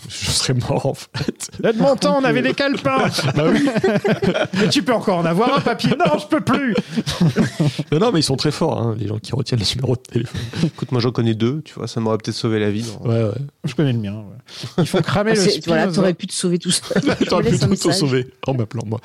je 0.08 0.30
serais 0.30 0.54
mort 0.54 0.86
en 0.86 0.94
fait. 0.94 1.50
Là, 1.60 1.72
de 1.72 1.78
mon 1.78 1.96
temps, 1.96 2.16
on 2.20 2.24
avait 2.24 2.42
des 2.42 2.54
calepins. 2.54 3.08
Bah 3.34 3.46
oui. 3.50 3.68
Mais 4.54 4.68
tu 4.68 4.82
peux 4.84 4.92
encore 4.92 5.18
en 5.18 5.24
avoir 5.24 5.56
un 5.56 5.60
papier. 5.60 5.90
Non, 5.98 6.18
je 6.18 6.26
peux 6.26 6.40
plus. 6.40 6.74
Non, 7.92 7.98
non, 7.98 8.12
mais 8.12 8.20
ils 8.20 8.24
sont 8.24 8.36
très 8.36 8.50
forts, 8.50 8.80
hein, 8.80 8.94
les 8.98 9.06
gens 9.06 9.18
qui 9.18 9.32
retiennent 9.32 9.53
les 9.56 9.64
numéros 9.74 9.96
de 9.96 10.00
téléphone. 10.02 10.40
Écoute, 10.64 10.92
moi 10.92 11.00
j'en 11.00 11.10
connais 11.10 11.34
deux, 11.34 11.62
tu 11.62 11.74
vois, 11.74 11.86
ça 11.88 12.00
m'aurait 12.00 12.18
peut-être 12.18 12.36
sauvé 12.36 12.58
la 12.58 12.70
vie. 12.70 12.84
non 12.84 13.08
Ouais, 13.08 13.22
ouais. 13.24 13.34
Je 13.64 13.74
connais 13.74 13.92
le 13.92 13.98
mien. 13.98 14.14
ouais. 14.14 14.62
Ils 14.78 14.86
font 14.86 15.00
cramer 15.02 15.32
Ah, 15.32 15.34
le 15.34 15.40
c'est- 15.40 15.66
voilà, 15.66 15.90
t'aurais 15.90 16.14
pu 16.14 16.26
te 16.26 16.32
sauver 16.32 16.58
tout 16.58 16.70
seul. 16.72 17.02
Je 17.20 17.24
T'aurais 17.24 17.50
pu 17.50 17.58
tout 17.58 17.74
te 17.74 17.92
sauver 17.92 18.26
en 18.46 18.54
m'appelant, 18.54 18.84
moi. 18.86 19.00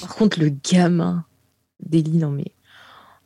Par 0.00 0.14
contre, 0.14 0.40
le 0.40 0.50
gamin 0.70 1.24
d'Ellie, 1.84 2.18
non 2.18 2.30
mais. 2.30 2.46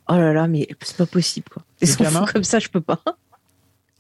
Oh 0.09 0.15
là 0.15 0.33
là, 0.33 0.49
mais 0.49 0.67
c'est 0.83 0.97
pas 0.97 1.07
possible 1.07 1.47
quoi. 1.53 1.63
Sont 1.87 2.03
gamin 2.03 2.25
comme 2.27 2.43
ça, 2.45 2.59
je 2.59 2.69
peux 2.69 2.81
pas. 2.81 3.01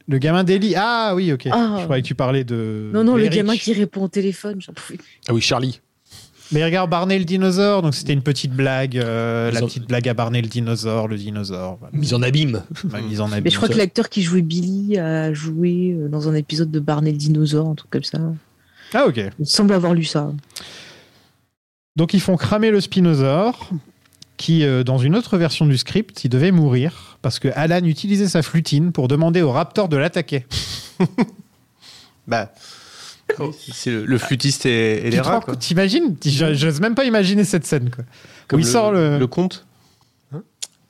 Le 0.08 0.18
gamin 0.18 0.42
d'Eli. 0.42 0.74
Ah 0.76 1.12
oui, 1.14 1.32
ok. 1.32 1.46
Ah. 1.52 1.76
Je 1.78 1.84
croyais 1.84 2.02
que 2.02 2.08
tu 2.08 2.16
parlais 2.16 2.42
de. 2.42 2.90
Non, 2.92 3.04
non, 3.04 3.14
le 3.16 3.28
gamin 3.28 3.56
qui 3.56 3.72
répond 3.72 4.02
au 4.02 4.08
téléphone, 4.08 4.60
j'en 4.60 4.72
pouvais 4.72 4.96
plus. 4.96 5.20
Ah 5.28 5.32
oui, 5.34 5.40
Charlie. 5.40 5.80
Mais 6.52 6.64
regarde 6.64 6.90
Barney 6.90 7.18
le 7.18 7.24
dinosaure. 7.24 7.82
Donc 7.82 7.94
c'était 7.94 8.12
une 8.12 8.22
petite 8.22 8.52
blague. 8.52 8.96
euh, 8.98 9.50
la 9.50 9.60
petite 9.60 9.86
blague 9.86 10.08
à 10.08 10.14
Barney 10.14 10.42
le 10.42 10.48
dinosaure, 10.48 11.06
le 11.08 11.16
dinosaure. 11.16 11.76
Voilà. 11.80 11.96
Mise 11.96 12.14
en 12.14 12.22
abîme. 12.22 12.62
Ma 12.84 13.00
mise 13.00 13.20
en 13.20 13.26
abîme. 13.30 13.44
Mais 13.44 13.50
je 13.50 13.56
crois 13.56 13.68
que 13.68 13.78
l'acteur 13.78 14.08
qui 14.08 14.22
jouait 14.22 14.42
Billy 14.42 14.98
a 14.98 15.32
joué 15.32 15.92
euh, 15.92 16.08
dans 16.08 16.28
un 16.28 16.34
épisode 16.34 16.70
de 16.70 16.80
Barney 16.80 17.12
le 17.12 17.18
dinosaure, 17.18 17.68
un 17.68 17.74
truc 17.74 17.90
comme 17.90 18.04
ça. 18.04 18.18
Ah 18.92 19.06
ok. 19.06 19.20
Il 19.38 19.46
semble 19.46 19.72
avoir 19.72 19.94
lu 19.94 20.04
ça. 20.04 20.32
Donc 21.96 22.14
ils 22.14 22.20
font 22.20 22.36
cramer 22.36 22.70
le 22.70 22.80
spinosaure, 22.80 23.70
qui, 24.36 24.64
euh, 24.64 24.82
dans 24.84 24.98
une 24.98 25.14
autre 25.16 25.36
version 25.36 25.66
du 25.66 25.76
script, 25.76 26.24
il 26.24 26.30
devait 26.30 26.50
mourir 26.50 27.18
parce 27.20 27.38
que 27.38 27.48
Alan 27.54 27.84
utilisait 27.84 28.28
sa 28.28 28.42
flutine 28.42 28.90
pour 28.90 29.06
demander 29.06 29.42
au 29.42 29.52
raptor 29.52 29.88
de 29.88 29.96
l'attaquer. 29.96 30.46
Bah, 32.26 32.52
c'est 33.72 33.90
le, 33.90 34.04
le 34.04 34.18
flûtiste 34.18 34.66
et, 34.66 35.10
les 35.10 35.20
rats, 35.20 35.40
T'imagines 35.58 36.16
Je- 36.24 36.54
J'ose 36.54 36.80
même 36.80 36.94
pas 36.94 37.04
imaginer 37.04 37.44
cette 37.44 37.66
scène. 37.66 37.90
Quoi. 37.90 38.04
Comme 38.48 38.58
Où 38.58 38.60
il 38.60 38.66
le, 38.66 38.70
sort 38.70 38.92
le- 38.92 39.18
le 39.18 39.26
conte. 39.26 39.66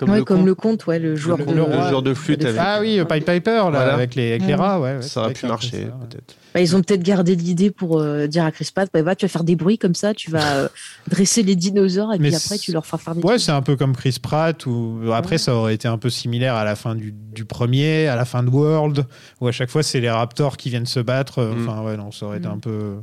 Ouais, 0.08 0.22
comme 0.22 0.38
conte. 0.38 0.46
le 0.46 0.54
conte, 0.54 0.86
ouais, 0.86 0.98
le 0.98 1.16
joueur 1.16 1.38
Le- 1.38 1.44
de. 1.44 1.52
le 1.52 1.88
joueur 1.88 2.02
de 2.02 2.14
flûte 2.14 2.44
avec- 2.44 2.56
Ah 2.58 2.78
oui, 2.80 3.02
Pied 3.08 3.20
Piper, 3.20 3.50
là, 3.50 3.70
Voilà. 3.70 3.94
avec 3.94 4.14
les, 4.14 4.30
avec 4.30 4.46
les 4.46 4.54
rats. 4.54 4.80
Ouais, 4.80 4.96
ouais, 4.96 5.02
Ça 5.02 5.20
aurait 5.22 5.32
pu 5.32 5.46
marcher, 5.46 5.88
peut-être. 6.08 6.36
Bah, 6.54 6.60
ils 6.60 6.74
ont 6.74 6.82
peut-être 6.82 7.02
gardé 7.02 7.36
l'idée 7.36 7.70
pour 7.70 8.00
euh, 8.00 8.26
dire 8.26 8.44
à 8.44 8.50
Chris 8.50 8.68
Pratt, 8.74 8.88
bah, 8.92 9.02
va, 9.02 9.14
tu 9.14 9.24
vas 9.24 9.28
faire 9.28 9.44
des 9.44 9.54
bruits 9.54 9.78
comme 9.78 9.94
ça, 9.94 10.14
tu 10.14 10.30
vas 10.32 10.54
euh, 10.56 10.68
dresser 11.08 11.42
les 11.44 11.54
dinosaures 11.54 12.12
et 12.12 12.18
Mais 12.18 12.28
puis 12.28 12.36
après 12.36 12.58
tu 12.58 12.72
leur 12.72 12.84
feras 12.86 12.98
faire 12.98 13.14
des 13.14 13.22
Ouais, 13.22 13.38
c'est 13.38 13.52
un 13.52 13.62
peu 13.62 13.76
comme 13.76 13.94
Chris 13.94 14.16
Pratt, 14.20 14.66
ou 14.66 15.00
après 15.14 15.38
ça 15.38 15.54
aurait 15.54 15.74
été 15.74 15.86
un 15.86 15.98
peu 15.98 16.10
similaire 16.10 16.54
à 16.56 16.64
la 16.64 16.74
fin 16.74 16.94
du, 16.96 17.12
du 17.12 17.44
premier, 17.44 18.08
à 18.08 18.16
la 18.16 18.24
fin 18.24 18.42
de 18.42 18.50
World, 18.50 19.06
où 19.40 19.46
à 19.46 19.52
chaque 19.52 19.70
fois 19.70 19.82
c'est 19.84 20.00
les 20.00 20.10
Raptors 20.10 20.56
qui 20.56 20.70
viennent 20.70 20.86
se 20.86 20.98
battre. 21.00 21.38
euh, 21.38 21.54
Mm. 21.54 21.68
Enfin, 21.68 21.82
ouais, 21.82 21.96
non, 21.96 22.10
ça 22.10 22.26
aurait 22.26 22.38
été 22.38 22.48
Mm. 22.48 22.52
un 22.52 22.58
peu. 22.58 22.94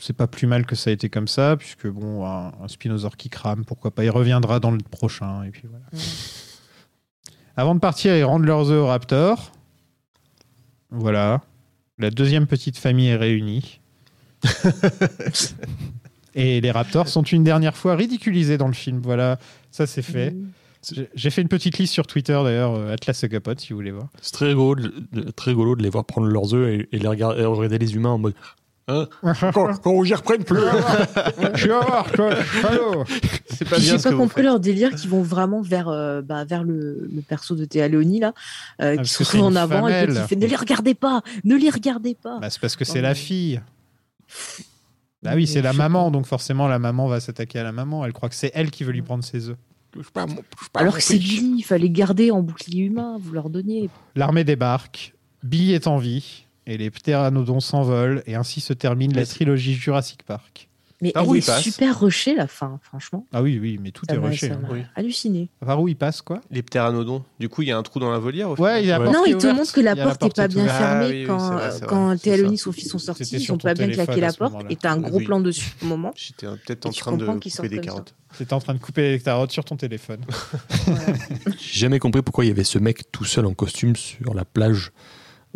C'est 0.00 0.12
pas 0.16 0.26
plus 0.28 0.46
mal 0.46 0.64
que 0.64 0.76
ça 0.76 0.90
a 0.90 0.92
été 0.92 1.08
comme 1.08 1.26
ça, 1.28 1.56
puisque 1.56 1.88
bon, 1.88 2.24
un, 2.24 2.52
un 2.62 2.68
Spinosaure 2.68 3.16
qui 3.16 3.28
crame, 3.30 3.64
pourquoi 3.64 3.90
pas, 3.90 4.04
il 4.04 4.10
reviendra 4.10 4.60
dans 4.60 4.70
le 4.70 4.78
prochain, 4.78 5.42
et 5.42 5.50
puis 5.50 5.64
voilà. 5.68 5.84
Avant 7.56 7.74
de 7.74 7.80
partir, 7.80 8.16
ils 8.16 8.22
rendent 8.24 8.44
leurs 8.44 8.70
œufs 8.70 8.80
aux 8.82 8.86
Raptors. 8.86 9.52
Voilà. 10.90 11.42
La 11.98 12.10
deuxième 12.10 12.46
petite 12.46 12.78
famille 12.78 13.08
est 13.08 13.16
réunie. 13.16 13.80
Et 16.34 16.60
les 16.60 16.70
Raptors 16.70 17.08
sont 17.08 17.22
une 17.22 17.42
dernière 17.42 17.76
fois 17.76 17.96
ridiculisés 17.96 18.58
dans 18.58 18.68
le 18.68 18.74
film. 18.74 19.00
Voilà, 19.02 19.38
ça 19.70 19.86
c'est 19.86 20.02
fait. 20.02 20.36
J'ai- 21.16 21.30
fait 21.30 21.42
une 21.42 21.48
petite 21.48 21.76
liste 21.78 21.92
sur 21.92 22.06
Twitter 22.06 22.38
d'ailleurs, 22.44 22.74
euh, 22.74 22.92
Atlas 22.92 23.18
Sagapod 23.18 23.58
si 23.58 23.70
vous 23.72 23.76
voulez 23.78 23.90
voir. 23.90 24.06
C'est 24.22 24.32
très 24.32 24.46
rigolo, 24.46 24.76
de, 24.76 24.94
de- 25.12 25.30
très 25.32 25.50
rigolo 25.50 25.74
de 25.74 25.82
les 25.82 25.90
voir 25.90 26.04
prendre 26.04 26.28
leurs 26.28 26.54
œufs 26.54 26.68
et, 26.68 26.88
et 26.92 26.98
les 27.00 27.08
regarder, 27.08 27.42
et 27.42 27.44
regarder 27.44 27.78
les 27.78 27.94
humains 27.96 28.10
en 28.10 28.18
mode. 28.18 28.34
Hein 28.88 29.06
Quand 29.52 29.74
quand 29.82 30.02
j'y 30.04 30.14
reprenne 30.14 30.44
plus 30.44 30.58
Je 31.54 31.58
suis 31.60 31.68
voir, 31.68 32.10
toi, 32.12 32.30
salaud. 32.62 33.04
C'est 33.50 33.68
pas 33.68 33.76
Puis 33.76 33.84
bien 33.84 33.92
j'ai 33.92 33.98
ce 33.98 34.02
pas 34.04 34.08
que 34.10 34.14
vous 34.14 34.20
compris 34.22 34.36
faites. 34.36 34.44
leur 34.44 34.60
délire 34.60 34.94
qui 34.94 35.06
vont 35.08 35.22
vraiment 35.22 35.60
vers, 35.60 35.88
euh, 35.88 36.22
bah, 36.22 36.44
vers 36.44 36.64
le, 36.64 37.08
le 37.14 37.20
perso 37.22 37.54
de 37.54 37.64
Théa 37.66 37.86
Léonie 37.88 38.20
là, 38.20 38.32
euh, 38.80 38.90
Ah, 38.90 38.90
qui 38.92 38.96
parce 38.98 39.10
se 39.10 39.18
que 39.18 39.24
c'est 39.24 39.36
retrouve 39.36 39.46
en 39.48 39.50
une 39.50 39.56
avant 39.58 39.88
et 39.88 39.92
femelle. 40.06 40.14
qui 40.22 40.28
fait 40.28 40.36
ne 40.36 40.46
les 40.46 40.56
regardez 40.56 40.94
pas, 40.94 41.22
ne 41.44 41.56
les 41.56 41.70
regardez 41.70 42.14
pas. 42.14 42.38
Bah, 42.40 42.48
c'est 42.50 42.60
parce 42.60 42.76
que 42.76 42.84
c'est 42.84 43.00
la 43.02 43.14
fille. 43.14 43.60
Bah 45.22 45.32
oui, 45.34 45.46
c'est 45.46 45.62
la 45.62 45.72
maman, 45.72 46.10
donc 46.10 46.26
forcément 46.26 46.68
la 46.68 46.78
maman 46.78 47.08
va 47.08 47.20
s'attaquer 47.20 47.58
à 47.58 47.64
la 47.64 47.72
maman. 47.72 48.04
Elle 48.04 48.12
croit 48.12 48.28
que 48.28 48.34
c'est 48.36 48.52
elle 48.54 48.70
qui 48.70 48.84
veut 48.84 48.92
lui 48.92 49.02
prendre 49.02 49.24
ses 49.24 49.48
œufs. 49.50 49.56
Alors 50.74 50.94
que 50.96 51.02
c'est 51.02 51.18
Billy, 51.18 51.56
il 51.58 51.62
fallait 51.62 51.90
garder 51.90 52.30
en 52.30 52.42
bouclier 52.42 52.84
humain, 52.84 53.16
vous 53.20 53.32
leur 53.32 53.50
donniez. 53.50 53.90
L'armée 54.14 54.44
débarque, 54.44 55.14
Billy 55.42 55.72
est 55.72 55.86
en 55.88 55.98
vie, 55.98 56.44
et 56.68 56.76
les 56.76 56.90
ptéranodons 56.90 57.60
s'envolent, 57.60 58.22
et 58.26 58.34
ainsi 58.36 58.60
se 58.60 58.72
termine 58.72 59.12
la 59.14 59.26
trilogie 59.26 59.74
Jurassic 59.74 60.22
Park. 60.22 60.68
Mais 61.00 61.12
Par 61.12 61.22
elle 61.22 61.28
où 61.28 61.34
il 61.36 61.44
passe 61.44 61.62
super 61.62 62.00
rushée 62.00 62.34
la 62.34 62.48
fin, 62.48 62.80
franchement. 62.82 63.24
Ah 63.32 63.40
oui, 63.40 63.56
oui, 63.62 63.78
mais 63.80 63.92
tout 63.92 64.04
Ça 64.08 64.16
est 64.16 64.18
rushé. 64.18 64.50
hein. 64.50 64.60
oui. 64.68 64.80
halluciné. 64.96 65.48
Par 65.64 65.80
où 65.80 65.86
il 65.86 65.94
passe, 65.94 66.22
quoi? 66.22 66.40
Les 66.50 66.60
ptéranodons. 66.60 67.22
Du 67.38 67.48
coup, 67.48 67.62
il 67.62 67.68
y 67.68 67.70
a 67.70 67.78
un 67.78 67.84
trou 67.84 68.00
dans 68.00 68.10
la 68.10 68.18
volière. 68.18 68.50
au 68.50 68.56
Ouais, 68.56 68.82
il 68.82 68.88
y 68.88 68.90
a 68.90 68.98
la 68.98 69.08
Non, 69.08 69.24
il 69.24 69.36
te 69.36 69.46
montre 69.46 69.72
que 69.72 69.80
la 69.80 69.94
porte 69.94 70.20
n'est 70.22 70.30
pas 70.30 70.48
bien 70.48 70.62
ouverte. 70.64 70.76
Ah 70.76 71.00
fermée 71.00 71.06
oui, 71.06 71.20
oui, 71.20 71.26
quand, 71.28 71.38
vrai, 71.38 71.70
euh, 71.82 71.86
quand 71.86 72.26
et 72.26 72.56
son 72.56 72.72
fils 72.72 72.90
sont 72.90 72.98
sortis. 72.98 73.22
Ils 73.30 73.40
sur 73.40 73.54
ont 73.54 73.58
ton 73.58 73.68
pas 73.68 73.74
bien 73.74 73.88
claqué 73.90 74.20
la 74.20 74.32
porte 74.32 74.56
et 74.70 74.74
t'as 74.74 74.90
un 74.92 74.98
gros 74.98 75.18
Oui. 75.18 75.24
plan 75.24 75.38
dessus 75.40 75.70
au 75.82 75.86
moment. 75.86 76.12
J'étais 76.16 76.48
peut-être 76.48 76.86
Et 76.86 76.88
en 76.88 76.92
train 76.92 77.16
de 77.16 77.24
couper 77.26 77.68
des 77.68 77.80
carottes. 77.80 78.14
T'étais 78.36 78.52
en 78.52 78.60
train 78.60 78.74
de 78.74 78.78
couper 78.80 79.12
les 79.12 79.20
carottes 79.20 79.52
sur 79.52 79.64
ton 79.64 79.76
téléphone. 79.76 80.22
J'ai 81.58 81.80
jamais 81.80 81.98
compris 82.00 82.22
pourquoi 82.22 82.44
il 82.44 82.48
y 82.48 82.50
avait 82.50 82.64
ce 82.64 82.78
mec 82.78 83.10
tout 83.12 83.24
seul 83.24 83.46
en 83.46 83.54
costume 83.54 83.94
sur 83.96 84.34
la 84.34 84.44
plage. 84.44 84.90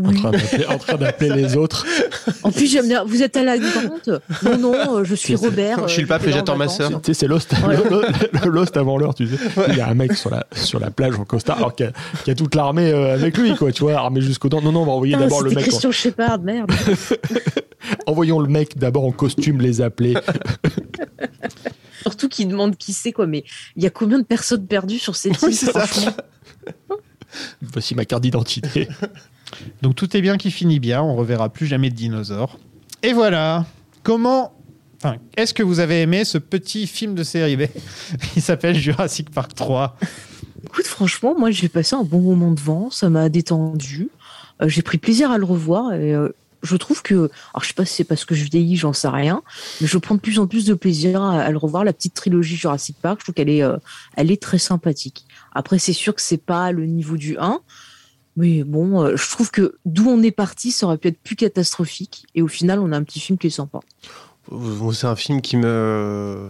En 0.04 0.12
train 0.12 0.30
d'appeler- 0.30 0.66
en 0.66 0.78
train 0.78 0.96
d'appeler 0.96 1.30
les 1.34 1.56
autres. 1.56 1.86
En 2.42 2.50
plus, 2.50 2.70
j'aime 2.70 2.88
bien. 2.88 3.04
Vous 3.04 3.22
êtes 3.22 3.36
à 3.36 3.42
la 3.42 3.58
grande 3.58 4.20
Non, 4.44 4.58
non, 4.58 4.96
euh, 4.98 5.04
je 5.04 5.14
suis 5.14 5.34
Robert. 5.34 5.86
Je 5.88 5.92
suis 5.92 6.02
le 6.02 6.08
pape 6.08 6.24
euh, 6.24 6.28
et 6.28 6.32
j'attends 6.32 6.54
en 6.54 6.58
ma 6.58 6.68
sœur. 6.68 6.90
Tu 7.02 7.06
sais, 7.06 7.14
c'est 7.14 7.26
Lost, 7.26 7.52
Ouais. 7.66 7.76
le- 7.76 8.40
le 8.44 8.50
Lost 8.50 8.76
avant 8.76 8.98
l'heure, 8.98 9.14
tu 9.14 9.26
sais. 9.26 9.36
Il 9.68 9.76
y 9.76 9.80
a 9.80 9.88
un 9.88 9.94
mec 9.94 10.14
sur 10.14 10.30
la, 10.30 10.46
sur 10.54 10.78
la 10.80 10.90
plage 10.90 11.18
en 11.18 11.24
costard, 11.24 11.58
alors 11.58 11.74
qu'il 11.74 11.86
y, 12.26 12.30
a- 12.30 12.32
a 12.32 12.34
toute 12.34 12.54
l'armée 12.54 12.90
euh, 12.92 13.14
avec 13.14 13.36
lui, 13.38 13.54
quoi, 13.56 13.72
tu 13.72 13.82
vois, 13.82 13.94
armée 13.94 14.20
jusqu'aux 14.20 14.48
dents. 14.48 14.60
Non, 14.62 14.72
non, 14.72 14.82
on 14.82 14.86
va 14.86 14.92
envoyer 14.92 15.16
d'abord 15.16 15.42
le 15.42 15.50
mec. 15.50 15.64
Christian 15.64 15.90
Shepard, 15.92 16.40
merde. 16.40 16.70
Envoyons 18.06 18.38
le 18.38 18.48
mec 18.48 18.78
d'abord 18.78 19.04
en 19.04 19.10
costume 19.12 19.60
les 19.60 19.80
appeler. 19.80 20.14
Surtout 22.02 22.28
qu'il 22.28 22.48
demande 22.48 22.76
qui 22.76 22.92
c'est, 22.92 23.12
quoi. 23.12 23.26
Mais 23.26 23.44
il 23.76 23.82
y 23.82 23.86
a 23.86 23.90
combien 23.90 24.18
de 24.18 24.24
personnes 24.24 24.66
perdues 24.66 24.98
sur 24.98 25.14
cette 25.16 25.40
île, 25.42 25.56
Voici 27.62 27.94
ma 27.94 28.04
carte 28.04 28.22
d'identité. 28.22 28.88
Donc 29.82 29.94
tout 29.94 30.16
est 30.16 30.20
bien 30.20 30.36
qui 30.36 30.50
finit 30.50 30.80
bien, 30.80 31.02
on 31.02 31.14
reverra 31.16 31.48
plus 31.48 31.66
jamais 31.66 31.90
de 31.90 31.94
dinosaures. 31.94 32.58
Et 33.02 33.12
voilà. 33.12 33.66
Comment 34.02 34.52
Enfin, 35.04 35.16
est-ce 35.36 35.52
que 35.52 35.64
vous 35.64 35.80
avez 35.80 36.00
aimé 36.00 36.24
ce 36.24 36.38
petit 36.38 36.86
film 36.86 37.16
de 37.16 37.24
série 37.24 37.56
B? 37.56 37.62
Qui 38.34 38.40
s'appelle 38.40 38.76
Jurassic 38.76 39.30
Park 39.30 39.52
3 39.56 39.96
Écoute, 40.64 40.86
franchement, 40.86 41.34
moi, 41.36 41.50
j'ai 41.50 41.68
passé 41.68 41.96
un 41.96 42.04
bon 42.04 42.20
moment 42.20 42.52
devant. 42.52 42.88
Ça 42.88 43.10
m'a 43.10 43.28
détendu. 43.28 44.10
Euh, 44.60 44.68
j'ai 44.68 44.82
pris 44.82 44.98
plaisir 44.98 45.32
à 45.32 45.38
le 45.38 45.44
revoir. 45.44 45.92
Et 45.94 46.14
euh, 46.14 46.28
je 46.62 46.76
trouve 46.76 47.02
que. 47.02 47.14
Alors, 47.14 47.62
je 47.62 47.68
sais 47.68 47.74
pas 47.74 47.84
si 47.84 47.94
c'est 47.94 48.04
parce 48.04 48.24
que 48.24 48.36
je 48.36 48.44
vieillis, 48.44 48.76
j'en 48.76 48.92
sais 48.92 49.08
rien. 49.08 49.42
Mais 49.80 49.88
je 49.88 49.98
prends 49.98 50.14
de 50.14 50.20
plus 50.20 50.38
en 50.38 50.46
plus 50.46 50.66
de 50.66 50.74
plaisir 50.74 51.20
à, 51.20 51.50
le 51.50 51.58
revoir. 51.58 51.82
La 51.82 51.92
petite 51.92 52.14
trilogie 52.14 52.54
Jurassic 52.54 52.96
Park, 53.02 53.18
je 53.20 53.24
trouve 53.24 53.34
qu'elle 53.34 53.50
est, 53.50 53.64
euh, 53.64 53.78
elle 54.16 54.30
est 54.30 54.40
très 54.40 54.58
sympathique. 54.58 55.26
Après, 55.52 55.80
c'est 55.80 55.92
sûr 55.92 56.14
que 56.14 56.22
c'est 56.22 56.42
pas 56.42 56.70
le 56.70 56.86
niveau 56.86 57.16
du 57.16 57.36
1. 57.38 57.60
Mais 58.36 58.64
bon, 58.64 59.02
euh, 59.02 59.16
je 59.16 59.28
trouve 59.30 59.50
que 59.50 59.76
d'où 59.84 60.08
on 60.08 60.22
est 60.22 60.30
parti, 60.30 60.70
ça 60.72 60.86
aurait 60.86 60.96
pu 60.98 61.08
être 61.08 61.18
plus 61.22 61.36
catastrophique. 61.36 62.24
Et 62.34 62.42
au 62.42 62.48
final, 62.48 62.78
on 62.80 62.92
a 62.92 62.96
un 62.96 63.02
petit 63.02 63.20
film 63.20 63.38
qui 63.38 63.48
est 63.48 63.50
sympa. 63.50 63.80
C'est 64.92 65.06
un 65.06 65.16
film 65.16 65.40
qui 65.40 65.56
me. 65.56 66.48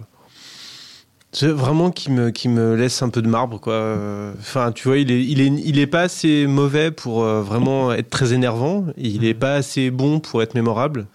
C'est 1.34 1.48
vraiment 1.48 1.90
qui 1.90 2.10
me, 2.10 2.30
qui 2.30 2.48
me 2.48 2.74
laisse 2.76 3.02
un 3.02 3.08
peu 3.08 3.22
de 3.22 3.28
marbre, 3.28 3.58
quoi. 3.58 3.96
Enfin, 4.38 4.70
tu 4.70 4.86
vois, 4.86 4.98
il 4.98 5.10
est, 5.10 5.24
il 5.24 5.40
est, 5.40 5.46
il 5.46 5.78
est 5.78 5.86
pas 5.86 6.02
assez 6.02 6.46
mauvais 6.46 6.90
pour 6.90 7.24
euh, 7.24 7.42
vraiment 7.42 7.90
être 7.92 8.10
très 8.10 8.32
énervant. 8.34 8.86
Il 8.98 9.24
est 9.24 9.34
pas 9.34 9.54
assez 9.54 9.90
bon 9.90 10.20
pour 10.20 10.42
être 10.42 10.54
mémorable. 10.54 11.06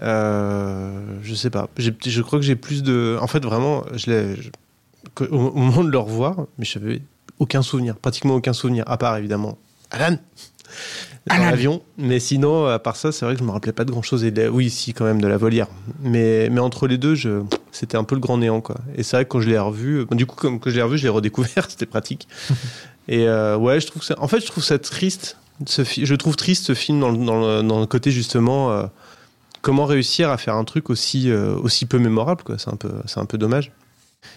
Euh, 0.00 1.02
je 1.22 1.34
sais 1.34 1.50
pas. 1.50 1.68
Je 1.76 2.22
crois 2.22 2.38
que 2.38 2.44
j'ai 2.44 2.56
plus 2.56 2.82
de. 2.82 3.18
En 3.20 3.26
fait, 3.26 3.44
vraiment, 3.44 3.84
je 3.94 4.36
je- 4.40 4.50
au 5.26 5.52
moment 5.52 5.82
de 5.82 5.90
le 5.90 5.98
revoir, 5.98 6.46
mais 6.58 6.64
je 6.64 6.78
n'avais 6.78 7.02
aucun 7.40 7.62
souvenir, 7.62 7.96
pratiquement 7.96 8.34
aucun 8.34 8.52
souvenir, 8.52 8.84
à 8.86 8.96
part 8.96 9.16
évidemment 9.16 9.58
Alan 9.90 10.16
dans 11.26 11.36
l'avion. 11.36 11.82
Mais 11.98 12.20
sinon, 12.20 12.66
à 12.66 12.78
part 12.78 12.96
ça, 12.96 13.12
c'est 13.12 13.24
vrai 13.24 13.34
que 13.34 13.40
je 13.40 13.44
me 13.44 13.50
rappelais 13.50 13.72
pas 13.72 13.84
de 13.84 13.90
grand 13.90 14.02
chose. 14.02 14.24
Et 14.24 14.30
de 14.30 14.48
oui, 14.48 14.70
si, 14.70 14.94
quand 14.94 15.04
même, 15.04 15.20
de 15.20 15.26
la 15.28 15.36
volière. 15.36 15.66
Mais, 16.00 16.48
mais 16.50 16.60
entre 16.60 16.86
les 16.86 16.96
deux, 16.98 17.14
je... 17.14 17.42
c'était 17.72 17.96
un 17.98 18.04
peu 18.04 18.14
le 18.14 18.20
grand 18.20 18.38
néant, 18.38 18.60
quoi. 18.60 18.76
Et 18.96 19.02
c'est 19.02 19.16
vrai 19.16 19.24
que 19.24 19.30
quand 19.30 19.40
je 19.40 19.48
l'ai 19.48 19.58
revu, 19.58 20.04
bon, 20.06 20.16
du 20.16 20.24
coup, 20.26 20.36
comme 20.36 20.58
que 20.60 20.70
je 20.70 20.76
l'ai 20.76 20.82
revu, 20.82 20.96
je 20.98 21.02
l'ai 21.02 21.08
redécouvert, 21.10 21.66
c'était 21.70 21.86
pratique. 21.86 22.28
Et 23.08 23.26
euh, 23.28 23.56
ouais, 23.56 23.80
je 23.80 23.86
trouve 23.86 24.02
ça. 24.02 24.14
En 24.18 24.28
fait, 24.28 24.40
je 24.40 24.46
trouve 24.46 24.64
ça 24.64 24.78
triste. 24.78 25.36
Ce 25.66 25.82
fi- 25.84 26.06
Je 26.06 26.14
trouve 26.14 26.36
triste 26.36 26.64
ce 26.66 26.74
film 26.74 27.00
dans 27.00 27.10
le, 27.10 27.18
dans 27.24 27.40
le- 27.40 27.62
dans 27.62 27.80
le 27.80 27.86
côté 27.86 28.10
justement. 28.10 28.70
euh, 28.72 28.86
comment 29.60 29.86
réussir 29.86 30.30
à 30.30 30.38
faire 30.38 30.54
un 30.54 30.64
truc 30.64 30.88
aussi, 30.88 31.30
euh, 31.30 31.54
aussi 31.56 31.84
peu 31.84 31.98
mémorable, 31.98 32.44
quoi. 32.44 32.56
C'est 32.58 32.70
un 32.70 32.76
peu, 32.76 32.92
c'est 33.06 33.18
un 33.18 33.24
peu 33.26 33.36
dommage. 33.38 33.72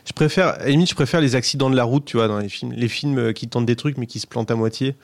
Je 0.05 0.13
préfère, 0.13 0.47
à 0.47 0.57
la 0.59 0.69
limite, 0.69 0.89
je 0.89 0.95
préfère 0.95 1.21
les 1.21 1.35
accidents 1.35 1.69
de 1.69 1.75
la 1.75 1.83
route, 1.83 2.05
tu 2.05 2.17
vois, 2.17 2.27
dans 2.27 2.39
les 2.39 2.49
films, 2.49 2.73
les 2.73 2.87
films 2.87 3.17
euh, 3.19 3.31
qui 3.31 3.47
tentent 3.47 3.65
des 3.67 3.75
trucs 3.75 3.97
mais 3.97 4.07
qui 4.07 4.19
se 4.19 4.25
plantent 4.27 4.49
à 4.51 4.55
moitié, 4.55 4.95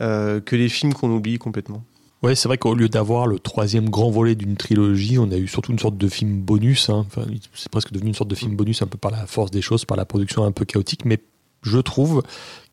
euh, 0.00 0.40
que 0.40 0.56
les 0.56 0.68
films 0.68 0.94
qu'on 0.94 1.10
oublie 1.10 1.38
complètement. 1.38 1.82
Ouais, 2.22 2.34
c'est 2.34 2.48
vrai 2.48 2.58
qu'au 2.58 2.74
lieu 2.74 2.88
d'avoir 2.88 3.26
le 3.26 3.38
troisième 3.38 3.90
grand 3.90 4.10
volet 4.10 4.34
d'une 4.34 4.56
trilogie, 4.56 5.18
on 5.18 5.30
a 5.30 5.36
eu 5.36 5.46
surtout 5.46 5.72
une 5.72 5.78
sorte 5.78 5.98
de 5.98 6.08
film 6.08 6.40
bonus. 6.40 6.88
hein. 6.88 7.04
Enfin, 7.06 7.26
c'est 7.54 7.70
presque 7.70 7.92
devenu 7.92 8.08
une 8.08 8.14
sorte 8.14 8.30
de 8.30 8.34
film 8.34 8.56
bonus 8.56 8.82
un 8.82 8.86
peu 8.86 8.98
par 8.98 9.10
la 9.10 9.26
force 9.26 9.50
des 9.50 9.62
choses, 9.62 9.84
par 9.84 9.96
la 9.96 10.04
production 10.06 10.44
un 10.44 10.52
peu 10.52 10.64
chaotique. 10.64 11.04
Mais 11.04 11.18
je 11.62 11.78
trouve 11.78 12.22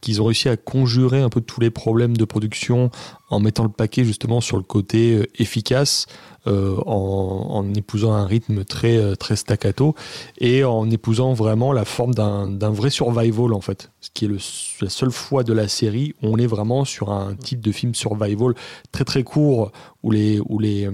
qu'ils 0.03 0.21
ont 0.21 0.25
réussi 0.25 0.49
à 0.49 0.57
conjurer 0.57 1.21
un 1.21 1.29
peu 1.29 1.41
tous 1.41 1.61
les 1.61 1.71
problèmes 1.71 2.17
de 2.17 2.25
production 2.25 2.91
en 3.29 3.39
mettant 3.39 3.63
le 3.63 3.69
paquet 3.69 4.03
justement 4.03 4.41
sur 4.41 4.57
le 4.57 4.63
côté 4.63 5.15
euh, 5.15 5.25
efficace, 5.39 6.05
euh, 6.45 6.75
en, 6.85 7.73
épousant 7.73 8.11
un 8.11 8.25
rythme 8.25 8.65
très, 8.65 8.97
euh, 8.97 9.15
très 9.15 9.37
staccato 9.37 9.95
et 10.39 10.65
en 10.65 10.89
épousant 10.91 11.33
vraiment 11.33 11.71
la 11.71 11.85
forme 11.85 12.13
d'un 12.13 12.69
vrai 12.69 12.89
survival 12.89 13.53
en 13.53 13.61
fait. 13.61 13.91
Ce 14.01 14.09
qui 14.13 14.25
est 14.25 14.81
la 14.81 14.89
seule 14.89 15.11
fois 15.11 15.43
de 15.43 15.53
la 15.53 15.69
série 15.69 16.13
où 16.21 16.27
on 16.27 16.37
est 16.37 16.45
vraiment 16.45 16.83
sur 16.83 17.11
un 17.11 17.33
type 17.35 17.61
de 17.61 17.71
film 17.71 17.95
survival 17.95 18.53
très 18.91 19.05
très 19.05 19.23
court 19.23 19.71
où 20.03 20.11
les, 20.11 20.41
où 20.41 20.59
les, 20.59 20.89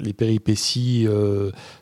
les 0.00 0.12
péripéties 0.12 1.06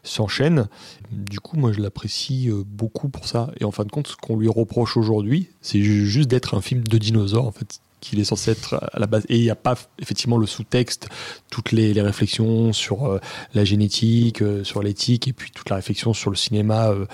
s'enchaînent. 0.03 0.69
Du 1.11 1.41
coup, 1.41 1.57
moi 1.57 1.73
je 1.73 1.81
l'apprécie 1.81 2.51
beaucoup 2.66 3.09
pour 3.09 3.27
ça. 3.27 3.51
Et 3.59 3.65
en 3.65 3.70
fin 3.70 3.85
de 3.85 3.91
compte, 3.91 4.09
ce 4.09 4.16
qu'on 4.16 4.37
lui 4.37 4.49
reproche 4.49 4.99
aujourd'hui, 4.99 5.49
c'est 5.62 5.81
ju- 5.81 6.07
juste 6.07 6.28
d'être 6.28 6.49
un 6.56 6.60
film 6.62 6.82
de 6.86 6.98
dinosaures 6.98 7.47
en 7.47 7.52
fait 7.52 7.81
qu'il 8.01 8.18
est 8.18 8.24
censé 8.24 8.52
être 8.52 8.77
à 8.94 8.98
la 8.98 9.06
base. 9.06 9.27
Et 9.28 9.36
il 9.36 9.43
n'y 9.43 9.51
a 9.51 9.55
pas 9.56 9.74
effectivement 9.98 10.39
le 10.39 10.47
sous-texte, 10.47 11.10
toutes 11.51 11.70
les, 11.70 11.93
les 11.93 12.01
réflexions 12.01 12.72
sur 12.72 13.05
euh, 13.05 13.18
la 13.52 13.66
génétique, 13.66 14.40
euh, 14.40 14.64
sur 14.64 14.82
l'éthique, 14.82 15.28
et 15.28 15.35
puis 15.35 15.51
toute 15.51 15.68
la 15.68 15.77
réflexion 15.77 16.14
sur 16.14 16.31
le 16.31 16.36
cinéma 16.36 16.94
euh, 16.94 17.05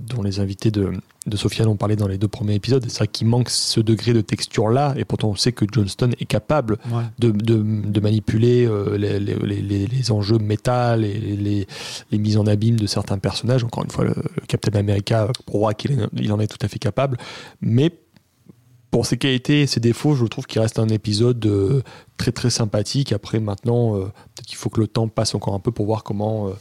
dont 0.00 0.22
les 0.22 0.40
invités 0.40 0.72
de, 0.72 0.90
de 1.26 1.36
Sofiane 1.36 1.68
ont 1.68 1.76
parlé 1.76 1.94
dans 1.94 2.08
les 2.08 2.18
deux 2.18 2.26
premiers 2.26 2.56
épisodes. 2.56 2.84
C'est 2.88 2.98
vrai 2.98 3.06
qu'il 3.06 3.28
manque 3.28 3.48
ce 3.48 3.78
degré 3.78 4.12
de 4.12 4.20
texture-là, 4.22 4.94
et 4.96 5.04
pourtant 5.04 5.28
on 5.28 5.36
sait 5.36 5.52
que 5.52 5.64
Johnston 5.70 6.10
est 6.18 6.24
capable 6.24 6.78
Ouais. 6.90 7.04
de, 7.20 7.30
de, 7.30 7.62
de 7.62 8.00
manipuler 8.00 8.68
les, 8.98 9.20
les, 9.20 9.86
les- 9.86 10.10
enjeux 10.10 10.38
métal 10.38 11.04
et 11.04 11.14
les, 11.14 11.36
les, 11.36 11.66
les 12.10 12.18
mises 12.18 12.36
en 12.38 12.46
abîme 12.46 12.74
de 12.80 12.88
certains 12.88 13.18
personnages. 13.18 13.62
Encore 13.62 13.84
une 13.84 13.90
fois, 13.90 14.04
le, 14.04 14.14
le 14.16 14.46
Captain 14.48 14.76
America 14.76 15.28
qu'il 15.78 15.92
est- 15.92 16.08
il 16.16 16.32
en 16.32 16.40
est 16.40 16.48
tout 16.48 16.58
à 16.62 16.66
fait 16.68 16.80
capable. 16.80 17.18
Mais 17.60 17.92
pour 18.90 19.06
ses 19.06 19.16
qualités 19.16 19.62
et 19.62 19.66
ses 19.66 19.80
défauts, 19.80 20.14
je 20.14 20.24
trouve 20.26 20.46
qu'il 20.46 20.60
reste 20.60 20.78
un 20.78 20.88
épisode 20.88 21.44
euh, 21.46 21.82
très 22.16 22.32
très 22.32 22.50
sympathique. 22.50 23.12
Après, 23.12 23.38
maintenant, 23.40 23.96
euh, 23.96 24.00
peut-être 24.04 24.46
qu'il 24.46 24.56
faut 24.56 24.68
que 24.70 24.80
le 24.80 24.86
temps 24.88 25.08
passe 25.08 25.34
encore 25.34 25.54
un 25.54 25.60
peu 25.60 25.70
pour 25.70 25.86
voir 25.86 26.02
comment 26.02 26.48
euh, 26.48 26.52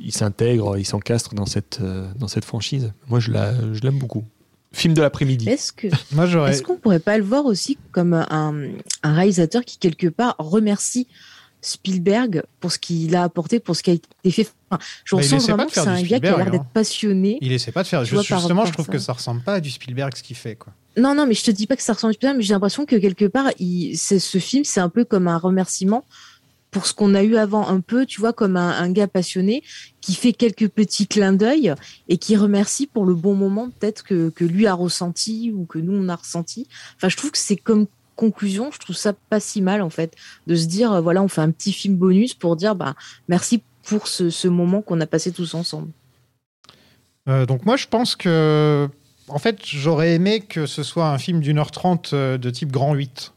il 0.00 0.12
s'intègre, 0.12 0.78
il 0.78 0.84
s'encastre 0.86 1.34
dans 1.34 1.46
cette, 1.46 1.78
euh, 1.80 2.08
dans 2.18 2.28
cette 2.28 2.44
franchise. 2.44 2.92
Moi, 3.08 3.20
je 3.20 3.30
la- 3.30 3.54
je 3.72 3.80
l'aime 3.82 3.98
beaucoup. 3.98 4.24
Film 4.72 4.94
de 4.94 5.02
l'après-midi. 5.02 5.48
Est-ce 5.48 5.72
que 5.72 5.88
Moi. 6.12 6.26
Est-ce 6.48 6.62
qu'on 6.62 6.76
pourrait 6.76 7.00
pas 7.00 7.18
le 7.18 7.24
voir 7.24 7.44
aussi 7.44 7.76
comme 7.92 8.14
un, 8.14 8.54
un 9.02 9.14
réalisateur 9.14 9.64
qui 9.64 9.78
quelque 9.78 10.06
part 10.06 10.36
remercie 10.38 11.06
Spielberg 11.62 12.42
pour 12.60 12.72
ce 12.72 12.78
qu'il 12.78 13.14
a 13.16 13.22
apporté, 13.22 13.60
pour 13.60 13.76
ce 13.76 13.82
qui 13.82 13.90
a 13.90 13.94
été 13.94 14.30
fait. 14.30 14.50
Enfin, 14.70 14.82
je 15.04 15.14
Bah, 15.16 15.22
ressens 15.22 15.38
vraiment 15.38 15.66
que 15.66 15.72
c'est 15.72 15.82
du 15.82 15.88
un 15.88 16.02
gars 16.02 16.20
qui 16.20 16.26
a 16.26 16.36
l'air 16.36 16.46
hein. 16.46 16.50
d'être 16.50 16.68
passionné. 16.72 17.38
Il 17.40 17.52
essaie 17.52 17.72
pas 17.72 17.82
de 17.82 17.88
faire. 17.88 18.04
Vois, 18.04 18.22
justement, 18.22 18.64
je 18.64 18.72
trouve 18.72 18.86
ça. 18.86 18.92
que 18.92 18.98
ça 18.98 19.12
ressemble 19.12 19.42
pas 19.42 19.54
à 19.54 19.60
du 19.60 19.70
Spielberg 19.70 20.16
ce 20.16 20.22
qu'il 20.22 20.36
fait, 20.36 20.56
quoi. 20.56 20.72
Non, 20.96 21.14
non, 21.14 21.26
mais 21.26 21.34
je 21.34 21.44
te 21.44 21.50
dis 21.50 21.66
pas 21.66 21.76
que 21.76 21.82
ça 21.82 21.92
ressemble 21.92 22.12
à 22.12 22.14
Spielberg, 22.14 22.36
mais 22.38 22.42
j'ai 22.42 22.54
l'impression 22.54 22.84
que 22.86 22.96
quelque 22.96 23.26
part, 23.26 23.50
il, 23.58 23.96
c'est, 23.96 24.18
ce 24.18 24.38
film, 24.38 24.64
c'est 24.64 24.80
un 24.80 24.88
peu 24.88 25.04
comme 25.04 25.28
un 25.28 25.38
remerciement 25.38 26.04
pour 26.70 26.86
ce 26.86 26.94
qu'on 26.94 27.14
a 27.14 27.22
eu 27.22 27.36
avant, 27.36 27.66
un 27.66 27.80
peu, 27.80 28.06
tu 28.06 28.20
vois, 28.20 28.32
comme 28.32 28.56
un, 28.56 28.70
un 28.70 28.90
gars 28.92 29.08
passionné 29.08 29.62
qui 30.00 30.14
fait 30.14 30.32
quelques 30.32 30.68
petits 30.68 31.06
clins 31.08 31.32
d'œil 31.32 31.74
et 32.08 32.16
qui 32.16 32.36
remercie 32.36 32.86
pour 32.86 33.04
le 33.04 33.14
bon 33.14 33.34
moment 33.34 33.70
peut-être 33.70 34.04
que, 34.04 34.30
que 34.30 34.44
lui 34.44 34.66
a 34.66 34.74
ressenti 34.74 35.52
ou 35.52 35.64
que 35.64 35.78
nous 35.78 35.92
on 35.92 36.08
a 36.08 36.14
ressenti. 36.14 36.68
Enfin, 36.96 37.08
je 37.08 37.16
trouve 37.16 37.32
que 37.32 37.38
c'est 37.38 37.56
comme 37.56 37.86
conclusion, 38.20 38.70
je 38.70 38.78
trouve 38.78 38.96
ça 38.96 39.12
pas 39.12 39.40
si 39.40 39.62
mal 39.62 39.80
en 39.80 39.90
fait, 39.90 40.14
de 40.46 40.54
se 40.54 40.66
dire, 40.66 40.92
euh, 40.92 41.00
voilà, 41.00 41.22
on 41.22 41.28
fait 41.28 41.40
un 41.40 41.50
petit 41.50 41.72
film 41.72 41.96
bonus 41.96 42.34
pour 42.34 42.54
dire, 42.56 42.74
bah, 42.74 42.94
merci 43.28 43.62
pour 43.82 44.06
ce, 44.06 44.28
ce 44.30 44.46
moment 44.46 44.82
qu'on 44.82 45.00
a 45.00 45.06
passé 45.06 45.32
tous 45.32 45.54
ensemble. 45.54 45.90
Euh, 47.28 47.46
donc 47.46 47.64
moi, 47.64 47.76
je 47.76 47.86
pense 47.86 48.16
que, 48.16 48.88
en 49.28 49.38
fait, 49.38 49.58
j'aurais 49.64 50.14
aimé 50.14 50.40
que 50.40 50.66
ce 50.66 50.82
soit 50.82 51.08
un 51.08 51.18
film 51.18 51.40
d'une 51.40 51.58
heure 51.58 51.70
trente 51.70 52.10
euh, 52.12 52.38
de 52.38 52.50
type 52.50 52.70
grand 52.70 52.94
8. 52.94 53.32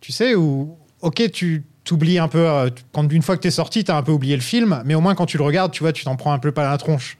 Tu 0.00 0.12
sais, 0.12 0.34
où, 0.34 0.76
ok, 1.02 1.30
tu 1.32 1.64
t'oublies 1.84 2.18
un 2.18 2.28
peu, 2.28 2.48
euh, 2.48 2.70
quand 2.92 3.10
une 3.10 3.22
fois 3.22 3.36
que 3.36 3.42
t'es 3.42 3.50
sorti, 3.50 3.84
t'as 3.84 3.96
un 3.96 4.02
peu 4.02 4.12
oublié 4.12 4.36
le 4.36 4.42
film, 4.42 4.82
mais 4.84 4.94
au 4.94 5.00
moins 5.00 5.14
quand 5.14 5.26
tu 5.26 5.38
le 5.38 5.44
regardes, 5.44 5.72
tu 5.72 5.82
vois, 5.82 5.92
tu 5.92 6.04
t'en 6.04 6.16
prends 6.16 6.32
un 6.32 6.38
peu 6.38 6.52
pas 6.52 6.68
la 6.68 6.76
tronche. 6.78 7.16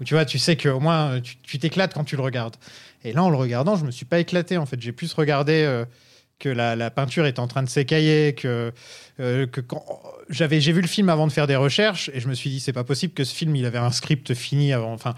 Ou 0.00 0.04
tu 0.04 0.14
vois, 0.14 0.24
tu 0.24 0.38
sais 0.38 0.56
qu'au 0.56 0.80
moins, 0.80 1.12
euh, 1.12 1.20
tu 1.20 1.36
tu 1.42 1.58
t'éclates 1.58 1.94
quand 1.94 2.04
tu 2.04 2.16
le 2.16 2.22
regardes. 2.22 2.56
Et 3.06 3.12
là, 3.12 3.22
en 3.22 3.30
le 3.30 3.36
regardant, 3.36 3.76
je 3.76 3.84
me 3.84 3.92
suis 3.92 4.04
pas 4.04 4.18
éclaté, 4.18 4.56
en 4.56 4.66
fait. 4.66 4.80
J'ai 4.80 4.90
plus 4.90 5.12
regardé 5.14 5.62
euh, 5.62 5.84
que 6.40 6.48
la, 6.48 6.90
peinture 6.90 7.24
est 7.24 7.38
en 7.38 7.46
train 7.46 7.62
de 7.62 7.68
s'écailler, 7.68 8.34
que, 8.34 8.72
euh, 9.20 9.46
que 9.46 9.60
quand 9.60 9.84
j'avais 10.28 10.60
j'ai 10.60 10.72
vu 10.72 10.80
le 10.80 10.88
film 10.88 11.08
avant 11.08 11.28
de 11.28 11.32
faire 11.32 11.46
des 11.46 11.54
recherches 11.54 12.10
et 12.12 12.18
je 12.18 12.26
me 12.26 12.34
suis 12.34 12.50
dit 12.50 12.58
c'est 12.58 12.72
pas 12.72 12.82
possible 12.82 13.14
que 13.14 13.22
ce 13.22 13.32
film 13.32 13.54
il 13.54 13.64
avait 13.64 13.78
un 13.78 13.92
script 13.92 14.34
fini 14.34 14.72
avant. 14.72 14.92
Enfin 14.92 15.14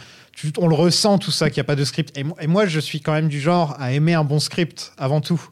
on 0.59 0.69
le 0.69 0.75
ressent 0.75 1.17
tout 1.17 1.31
ça 1.31 1.49
qu'il 1.49 1.57
n'y 1.57 1.63
a 1.63 1.65
pas 1.65 1.77
de 1.77 1.85
script. 1.85 2.17
Et 2.17 2.47
moi 2.47 2.67
je 2.67 2.79
suis 2.79 3.01
quand 3.01 3.13
même 3.13 3.29
du 3.29 3.41
genre 3.41 3.75
à 3.81 3.93
aimer 3.93 4.13
un 4.13 4.25
bon 4.25 4.39
script 4.39 4.93
avant 4.99 5.23
tout. 5.23 5.43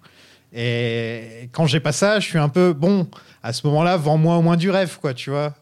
Et 0.52 1.48
quand 1.52 1.66
j'ai 1.66 1.80
pas 1.80 1.92
ça 1.92 2.20
je 2.20 2.26
suis 2.26 2.38
un 2.38 2.50
peu 2.50 2.74
bon 2.74 3.08
à 3.42 3.54
ce 3.54 3.66
moment-là 3.66 3.96
vends-moi 3.96 4.36
au 4.36 4.42
moins 4.42 4.58
du 4.58 4.70
rêve 4.70 4.98
quoi 5.00 5.14
tu 5.14 5.30
vois 5.30 5.54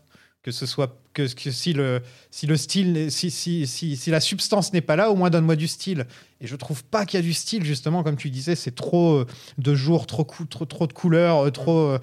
que 0.44 0.50
ce 0.50 0.66
soit 0.66 0.98
que, 1.14 1.26
si 1.26 1.72
le 1.72 2.02
si 2.30 2.46
le 2.46 2.58
style 2.58 3.10
si, 3.10 3.30
si, 3.30 3.66
si, 3.66 3.96
si 3.96 4.10
la 4.10 4.20
substance 4.20 4.74
n'est 4.74 4.82
pas 4.82 4.94
là 4.94 5.10
au 5.10 5.16
moins 5.16 5.30
donne-moi 5.30 5.56
du 5.56 5.66
style. 5.66 6.06
Et 6.42 6.46
je 6.46 6.54
trouve 6.54 6.84
pas 6.84 7.06
qu'il 7.06 7.18
y 7.18 7.22
a 7.22 7.24
du 7.24 7.32
style 7.32 7.64
justement 7.64 8.02
comme 8.02 8.16
tu 8.16 8.28
disais 8.28 8.54
c'est 8.54 8.74
trop 8.74 9.14
euh, 9.14 9.26
de 9.56 9.74
jours 9.74 10.06
trop 10.06 10.24
trop 10.24 10.66
trop 10.66 10.86
de 10.86 10.92
couleurs 10.92 11.46
euh, 11.46 11.50
trop 11.50 11.78
euh, 11.78 11.98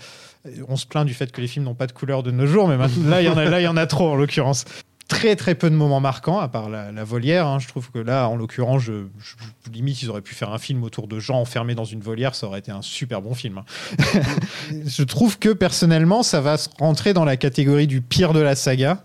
on 0.67 0.75
se 0.75 0.87
plaint 0.87 1.05
du 1.05 1.13
fait 1.13 1.31
que 1.31 1.39
les 1.39 1.47
films 1.47 1.65
n'ont 1.65 1.75
pas 1.75 1.85
de 1.85 1.91
couleurs 1.91 2.23
de 2.23 2.31
nos 2.31 2.47
jours 2.47 2.67
mais 2.67 2.77
là 2.77 3.21
il 3.21 3.25
y 3.25 3.29
en 3.29 3.37
a 3.37 3.45
là 3.45 3.61
il 3.61 3.63
y 3.63 3.67
en 3.67 3.77
a 3.77 3.85
trop 3.85 4.09
en 4.09 4.15
l'occurrence 4.15 4.65
très 5.11 5.35
très 5.35 5.55
peu 5.55 5.69
de 5.69 5.75
moments 5.75 5.99
marquants 5.99 6.39
à 6.39 6.47
part 6.47 6.69
la, 6.69 7.03
volière 7.03 7.45
hein. 7.45 7.59
je 7.59 7.67
trouve 7.67 7.91
que 7.91 7.99
là 7.99 8.29
en 8.29 8.37
l'occurrence 8.37 8.81
je, 8.81 9.07
limite 9.73 10.01
ils 10.01 10.09
auraient 10.09 10.21
pu 10.21 10.33
faire 10.33 10.53
un 10.53 10.57
film 10.57 10.83
autour 10.83 11.09
de 11.09 11.19
gens 11.19 11.35
enfermés 11.35 11.75
dans 11.75 11.83
une 11.83 11.99
volière 11.99 12.33
ça 12.33 12.47
aurait 12.47 12.59
été 12.59 12.71
un 12.71 12.81
super 12.81 13.21
bon 13.21 13.33
film 13.33 13.57
hein. 13.57 13.65
je 14.85 15.03
trouve 15.03 15.37
que 15.39 15.49
personnellement, 15.49 16.23
ça 16.23 16.41
va 16.41 16.57
rentrer 16.79 17.13
dans 17.13 17.25
la 17.25 17.37
catégorie 17.37 17.87
du 17.87 18.01
pire 18.01 18.33
de 18.33 18.39
la 18.39 18.55
saga. 18.55 19.03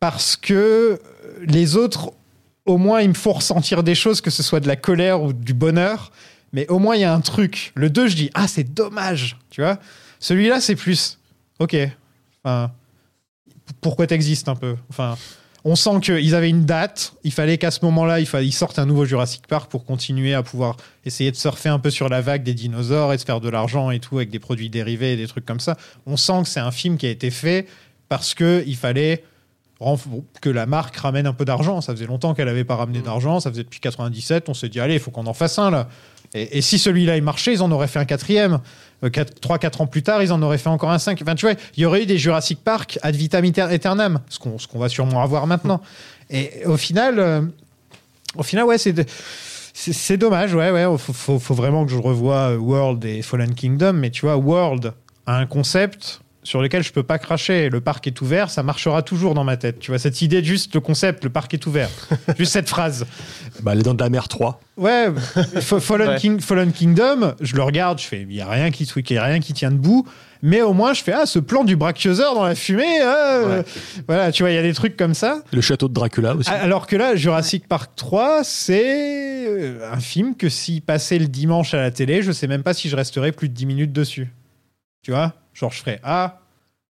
Parce 0.00 0.36
que 0.36 1.00
les 1.42 1.76
autres, 1.76 2.12
au 2.66 2.78
moins, 2.78 3.00
ils 3.00 3.08
me 3.08 3.14
font 3.14 3.32
ressentir 3.32 3.82
des 3.82 3.94
choses, 3.94 4.20
que 4.20 4.30
ce 4.30 4.42
soit 4.42 4.60
de 4.60 4.68
la 4.68 4.76
colère 4.76 5.22
ou 5.22 5.32
du 5.32 5.54
bonheur. 5.54 6.12
Mais 6.52 6.66
au 6.68 6.78
moins, 6.78 6.96
il 6.96 7.02
y 7.02 7.04
a 7.04 7.12
un 7.12 7.20
truc. 7.20 7.72
Le 7.74 7.90
2, 7.90 8.08
je 8.08 8.16
dis, 8.16 8.30
ah, 8.34 8.48
c'est 8.48 8.74
dommage. 8.74 9.36
Tu 9.50 9.60
vois 9.60 9.78
Celui-là, 10.20 10.60
c'est 10.60 10.76
plus. 10.76 11.18
Ok. 11.58 11.76
Enfin, 12.44 12.72
pourquoi 13.80 14.06
t'existes 14.06 14.48
un 14.48 14.56
peu 14.56 14.76
Enfin. 14.90 15.16
On 15.64 15.74
sent 15.74 16.00
qu'ils 16.02 16.34
avaient 16.36 16.48
une 16.48 16.64
date, 16.64 17.14
il 17.24 17.32
fallait 17.32 17.58
qu'à 17.58 17.72
ce 17.72 17.84
moment-là, 17.84 18.20
ils 18.20 18.52
sortent 18.52 18.78
un 18.78 18.86
nouveau 18.86 19.04
Jurassic 19.04 19.46
Park 19.48 19.70
pour 19.70 19.84
continuer 19.84 20.32
à 20.32 20.42
pouvoir 20.44 20.76
essayer 21.04 21.32
de 21.32 21.36
surfer 21.36 21.68
un 21.68 21.80
peu 21.80 21.90
sur 21.90 22.08
la 22.08 22.20
vague 22.20 22.44
des 22.44 22.54
dinosaures 22.54 23.12
et 23.12 23.16
de 23.16 23.22
faire 23.22 23.40
de 23.40 23.48
l'argent 23.48 23.90
et 23.90 23.98
tout 23.98 24.18
avec 24.18 24.30
des 24.30 24.38
produits 24.38 24.70
dérivés 24.70 25.14
et 25.14 25.16
des 25.16 25.26
trucs 25.26 25.44
comme 25.44 25.58
ça. 25.58 25.76
On 26.06 26.16
sent 26.16 26.42
que 26.44 26.48
c'est 26.48 26.60
un 26.60 26.70
film 26.70 26.96
qui 26.96 27.06
a 27.06 27.10
été 27.10 27.30
fait 27.30 27.66
parce 28.08 28.34
que 28.34 28.62
il 28.66 28.76
fallait 28.76 29.24
que 30.40 30.48
la 30.48 30.66
marque 30.66 30.96
ramène 30.96 31.26
un 31.26 31.32
peu 31.32 31.44
d'argent. 31.44 31.80
Ça 31.80 31.92
faisait 31.92 32.06
longtemps 32.06 32.34
qu'elle 32.34 32.46
n'avait 32.46 32.64
pas 32.64 32.76
ramené 32.76 33.00
d'argent, 33.00 33.40
ça 33.40 33.50
faisait 33.50 33.64
depuis 33.64 33.80
97. 33.80 34.48
On 34.48 34.54
s'est 34.54 34.68
dit 34.68 34.80
allez, 34.80 34.94
il 34.94 35.00
faut 35.00 35.10
qu'on 35.10 35.26
en 35.26 35.34
fasse 35.34 35.58
un 35.58 35.70
là. 35.70 35.88
Et, 36.34 36.58
et 36.58 36.60
si 36.62 36.78
celui-là 36.78 37.16
il 37.16 37.22
marchait, 37.22 37.52
ils 37.52 37.62
en 37.62 37.70
auraient 37.70 37.88
fait 37.88 37.98
un 37.98 38.04
quatrième. 38.04 38.60
Euh, 39.04 39.10
quatre- 39.10 39.40
Trois, 39.40 39.58
quatre 39.58 39.80
ans 39.80 39.86
plus 39.86 40.02
tard, 40.02 40.22
ils 40.22 40.32
en 40.32 40.42
auraient 40.42 40.58
fait 40.58 40.68
encore 40.68 40.90
un 40.90 40.98
cinq. 40.98 41.20
Enfin, 41.22 41.34
tu 41.34 41.46
vois, 41.46 41.54
il 41.76 41.82
y 41.82 41.86
aurait 41.86 42.02
eu 42.02 42.06
des 42.06 42.18
Jurassic 42.18 42.62
Park 42.62 42.98
ad 43.02 43.14
vitam 43.14 43.44
aeter- 43.44 43.62
aeternam, 43.70 44.20
ce 44.28 44.38
qu'on 44.38 44.56
qu'on 44.70 44.78
va 44.78 44.88
sûrement 44.88 45.22
avoir 45.22 45.46
maintenant. 45.46 45.80
Et 46.30 46.64
au 46.66 46.76
final, 46.76 47.18
euh, 47.18 47.42
au 48.36 48.42
final, 48.42 48.64
ouais, 48.64 48.78
c'est 48.78 48.94
c'est 49.74 50.16
dommage, 50.16 50.54
ouais, 50.54 50.72
ouais. 50.72 50.86
Faut, 50.98 51.38
faut, 51.38 51.54
vraiment 51.54 51.84
que 51.86 51.92
je 51.92 51.98
revoie 51.98 52.50
euh, 52.50 52.56
World 52.56 53.04
et 53.04 53.22
Fallen 53.22 53.54
Kingdom, 53.54 53.92
mais 53.92 54.10
tu 54.10 54.22
vois, 54.26 54.36
World 54.36 54.92
a 55.26 55.36
un 55.36 55.46
concept 55.46 56.20
sur 56.48 56.62
lequel 56.62 56.82
je 56.82 56.92
peux 56.92 57.02
pas 57.02 57.18
cracher. 57.18 57.68
Le 57.68 57.80
parc 57.82 58.06
est 58.06 58.20
ouvert, 58.22 58.48
ça 58.50 58.62
marchera 58.62 59.02
toujours 59.02 59.34
dans 59.34 59.44
ma 59.44 59.58
tête. 59.58 59.80
Tu 59.80 59.90
vois, 59.90 59.98
cette 59.98 60.22
idée 60.22 60.40
de 60.40 60.46
juste 60.46 60.74
le 60.74 60.80
concept, 60.80 61.24
le 61.24 61.30
parc 61.30 61.52
est 61.52 61.66
ouvert. 61.66 61.90
juste 62.38 62.52
cette 62.52 62.70
phrase. 62.70 63.04
Bah, 63.62 63.74
Les 63.74 63.82
Dents 63.82 63.92
de 63.92 64.02
la 64.02 64.08
Mer 64.08 64.28
3. 64.28 64.58
Ouais, 64.78 65.08
Fa- 65.60 65.78
Fallen, 65.80 66.08
Ouais. 66.08 66.16
King- 66.16 66.40
Fallen 66.40 66.72
Kingdom, 66.72 67.34
je 67.42 67.54
le 67.54 67.62
regarde, 67.62 67.98
je 68.00 68.06
fais, 68.06 68.22
il 68.22 68.32
y 68.34 68.40
a 68.40 68.48
rien 68.48 68.70
qui, 68.70 68.84
il 68.84 69.12
y 69.12 69.18
a 69.18 69.24
rien 69.24 69.40
qui 69.40 69.52
tient 69.52 69.70
debout. 69.70 70.06
Mais 70.40 70.62
au 70.62 70.72
moins, 70.72 70.94
je 70.94 71.02
fais, 71.02 71.12
ah, 71.12 71.26
ce 71.26 71.38
plan 71.40 71.64
du 71.64 71.76
brachiosaure 71.76 72.34
dans 72.34 72.44
la 72.44 72.54
fumée, 72.54 73.00
ah, 73.02 73.34
euh, 73.44 73.62
voilà, 74.06 74.30
tu 74.32 74.42
vois, 74.44 74.50
il 74.50 74.54
y 74.54 74.58
a 74.58 74.62
des 74.62 74.72
trucs 74.72 74.96
comme 74.96 75.12
ça. 75.14 75.42
Le 75.52 75.60
château 75.60 75.88
de 75.88 75.92
Dracula 75.94 76.34
aussi. 76.34 76.48
Alors 76.48 76.86
que 76.86 76.94
là, 76.96 77.14
Jurassic 77.16 77.66
Park 77.68 77.90
3, 77.96 78.42
c'est 78.44 79.46
euh, 79.48 79.92
un 79.92 79.98
film 80.00 80.34
que 80.36 80.48
s'il 80.48 80.80
passait 80.80 81.18
le 81.18 81.26
dimanche 81.26 81.74
à 81.74 81.78
la 81.78 81.90
télé, 81.90 82.22
je 82.22 82.30
sais 82.32 82.46
même 82.46 82.62
pas 82.62 82.72
si 82.72 82.88
je 82.88 82.94
resterais 82.96 83.32
plus 83.32 83.48
de 83.50 83.54
10 83.54 83.66
minutes 83.66 83.92
dessus. 83.92 84.28
Tu 85.02 85.10
vois? 85.10 85.34
Genre, 85.58 85.72
je 85.72 85.80
ferais 85.80 86.00
Ah, 86.04 86.40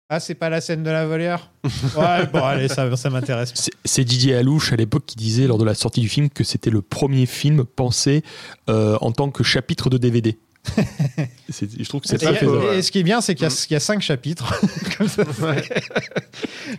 ah 0.09 0.19
c'est 0.19 0.35
pas 0.35 0.49
la 0.49 0.61
scène 0.61 0.83
de 0.83 0.91
la 0.91 1.07
volière 1.07 1.51
Ouais, 1.97 2.27
bon, 2.33 2.43
allez, 2.45 2.69
ça, 2.69 2.95
ça 2.97 3.11
m'intéresse. 3.11 3.53
C'est- 3.85 4.05
Didier 4.05 4.35
Alouche 4.35 4.73
à 4.73 4.77
l'époque 4.77 5.05
qui 5.07 5.17
disait 5.17 5.47
lors 5.47 5.59
de 5.59 5.65
la 5.65 5.75
sortie 5.75 6.01
du 6.01 6.09
film 6.09 6.29
que 6.29 6.45
c'était 6.45 6.71
le 6.71 6.83
premier 6.83 7.27
film 7.27 7.65
pensé 7.65 8.23
euh, 8.69 8.99
en 9.01 9.13
tant 9.13 9.31
que 9.31 9.43
chapitre 9.45 9.89
de 9.91 9.99
DVD. 9.99 10.39
Je 11.49 11.89
trouve 11.89 12.01
que 12.03 12.09
c'est 12.09 12.23
Et, 12.23 12.27
pas 12.27 12.35
fait. 12.35 12.79
et 12.79 12.83
ce 12.83 12.91
qui 12.91 12.99
est 12.99 13.03
bien, 13.03 13.21
c'est 13.21 13.35
qu'il 13.35 13.47
y, 13.47 13.51
a- 13.51 13.67
y 13.71 13.75
a 13.75 13.81
5 13.81 14.01
chapitres. 14.03 14.53
Comme 14.99 15.09
ça, 15.09 15.23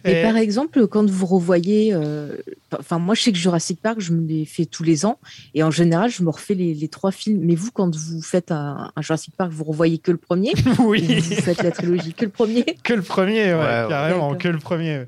Et, 0.05 0.11
Et- 0.11 0.21
par 0.23 0.37
exemple, 0.37 0.87
quand 0.87 1.09
vous 1.09 1.25
revoyez, 1.25 1.93
euh, 1.93 2.35
enfin 2.79 2.99
moi 2.99 3.15
je 3.15 3.21
sais 3.23 3.31
que 3.31 3.37
Jurassic 3.37 3.81
Park, 3.81 3.99
je 3.99 4.11
me 4.11 4.27
les 4.27 4.45
fais 4.45 4.65
tous 4.65 4.83
les 4.83 5.05
ans, 5.05 5.19
et 5.55 5.63
en 5.63 5.71
général 5.71 6.09
je 6.11 6.21
me 6.23 6.29
refais 6.29 6.53
les, 6.53 6.73
les 6.73 6.87
trois 6.89 7.11
films. 7.11 7.39
Mais 7.43 7.55
vous, 7.55 7.71
quand 7.71 7.95
vous 7.95 8.21
faites 8.21 8.51
un, 8.51 8.91
un 8.95 9.01
Jurassic 9.01 9.33
Park, 9.35 9.51
vous 9.51 9.63
revoyez 9.63 9.97
que 9.97 10.11
le 10.11 10.17
premier? 10.17 10.53
Oui. 10.79 11.05
Ou 11.09 11.21
Vous 11.21 11.41
faites 11.41 11.63
la 11.63 11.71
trilogie 11.71 12.13
que 12.13 12.25
le 12.25 12.31
premier? 12.31 12.65
Que 12.83 12.93
le 12.93 13.01
premier, 13.01 13.53
ouais, 13.53 13.85
carrément, 13.89 14.35
que 14.35 14.47
le 14.47 14.59
premier. 14.59 15.03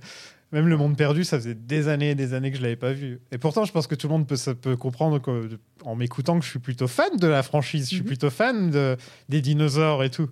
Même 0.51 0.67
Le 0.67 0.77
Monde 0.77 0.97
Perdu, 0.97 1.23
ça 1.23 1.38
faisait 1.38 1.53
des 1.53 1.88
années 1.89 2.09
et 2.11 2.15
des 2.15 2.34
années 2.34 2.49
que 2.51 2.57
je 2.57 2.63
l'avais 2.63 2.76
pas 2.76 2.91
vu. 2.91 3.19
Et 3.31 3.38
pourtant, 3.38 3.65
je 3.65 3.71
pense 3.71 3.85
que 3.85 3.93
tout 3.93 4.07
le 4.07 4.13
monde 4.13 4.26
peut, 4.27 4.35
ça 4.35 4.55
peut 4.55 4.76
comprendre 4.76 5.19
que, 5.19 5.47
en 5.85 5.95
m'écoutant 5.95 6.39
que 6.39 6.45
je 6.45 6.49
suis 6.49 6.57
plutôt 6.59 6.88
fan 6.88 7.17
de 7.17 7.27
la 7.27 7.43
franchise, 7.43 7.84
je 7.89 7.95
suis 7.95 8.03
plutôt 8.03 8.31
fan 8.31 8.71
de, 8.71 8.97
des 9.30 9.41
dinosaures 9.41 10.03
et 10.03 10.09
tout. 10.09 10.27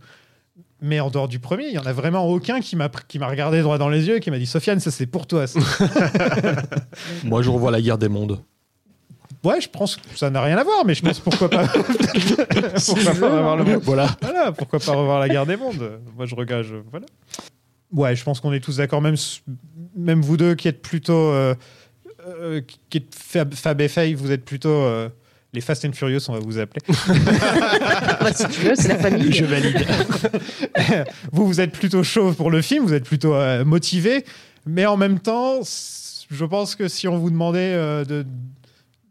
Mais 0.82 1.00
en 1.00 1.10
dehors 1.12 1.28
du 1.28 1.38
premier, 1.40 1.68
il 1.68 1.74
y 1.74 1.78
en 1.80 1.86
a 1.86 1.94
vraiment 1.94 2.26
aucun 2.28 2.62
qui 2.62 2.76
m'a 2.76 2.88
pr- 2.88 3.06
qui 3.08 3.20
m'a 3.20 3.28
regardé 3.28 3.62
droit 3.62 3.78
dans 3.78 3.90
les 3.90 4.08
yeux 4.08 4.18
et 4.18 4.20
qui 4.20 4.32
m'a 4.32 4.40
dit 4.40 4.46
Sofiane, 4.48 4.80
ça 4.80 4.90
c'est 4.92 5.06
pour 5.08 5.28
toi. 5.28 5.46
ça. 5.48 5.60
Moi, 7.24 7.42
je 7.42 7.50
revois 7.50 7.72
La 7.72 7.82
Guerre 7.82 7.98
des 7.98 8.10
Mondes. 8.10 8.40
ouais, 9.44 9.62
je 9.62 9.70
pense 9.70 9.96
que 9.98 10.02
ça 10.18 10.30
n'a 10.30 10.42
rien 10.42 10.58
à 10.58 10.64
voir, 10.64 10.84
mais 10.86 10.94
je 10.96 11.04
pense 11.04 11.20
pourquoi 11.20 11.50
pas. 11.50 11.68
pourquoi 11.68 13.14
pas 13.14 13.30
revoir 13.38 13.58
le 13.58 13.64
monde. 13.66 13.82
Voilà. 13.84 14.08
Voilà, 14.22 14.52
pourquoi 14.52 14.80
pas 14.80 14.94
revoir 14.94 15.20
la 15.20 15.30
guerre 15.30 15.46
des 15.46 15.58
mondes 15.58 16.00
Moi, 16.16 16.26
je 16.26 16.36
regarde, 16.36 16.64
je- 16.64 16.76
voilà. 16.92 17.06
Ouais, 17.92 18.16
je 18.16 18.24
pense 18.24 18.40
qu'on 18.42 18.52
est 18.52 18.60
tous 18.60 18.78
d'accord, 18.78 19.02
même, 19.02 19.16
même 19.98 20.22
vous 20.22 20.38
deux 20.38 20.56
qui 20.56 20.68
êtes 20.68 20.82
plutôt. 20.82 21.32
euh, 21.32 21.56
euh, 22.28 22.62
qui 22.90 22.98
êtes 23.00 23.16
Fab, 23.16 23.54
Fab 23.54 23.80
et 23.82 23.88
Faye, 23.88 24.14
vous 24.14 24.32
êtes 24.32 24.46
plutôt. 24.46 24.70
euh, 24.70 25.10
les 25.54 25.62
Fast 25.62 25.86
and 25.86 25.94
Furious, 25.94 26.20
on 26.30 26.34
va 26.34 26.40
vous 26.40 26.60
appeler. 26.60 26.82
Bah, 28.20 28.34
Si 28.34 28.48
tu 28.50 28.62
veux, 28.62 28.76
c'est 28.76 28.90
la 28.90 28.98
famille. 28.98 29.32
Je 29.32 29.46
valide. 29.46 29.78
vous, 31.32 31.48
vous 31.48 31.62
êtes 31.62 31.72
plutôt 31.72 32.04
chaud 32.04 32.34
pour 32.34 32.52
le 32.52 32.62
film, 32.62 32.84
vous 32.86 32.94
êtes 32.94 33.06
plutôt 33.06 33.34
euh, 33.34 33.64
motivé, 33.66 34.26
mais 34.66 34.86
en 34.86 34.98
même 34.98 35.20
temps, 35.20 35.62
je 35.64 36.46
pense 36.46 36.76
que 36.76 36.88
si 36.88 37.08
on 37.08 37.18
vous 37.18 37.30
demandait 37.30 37.74
euh, 37.74 38.04
de 38.04 38.26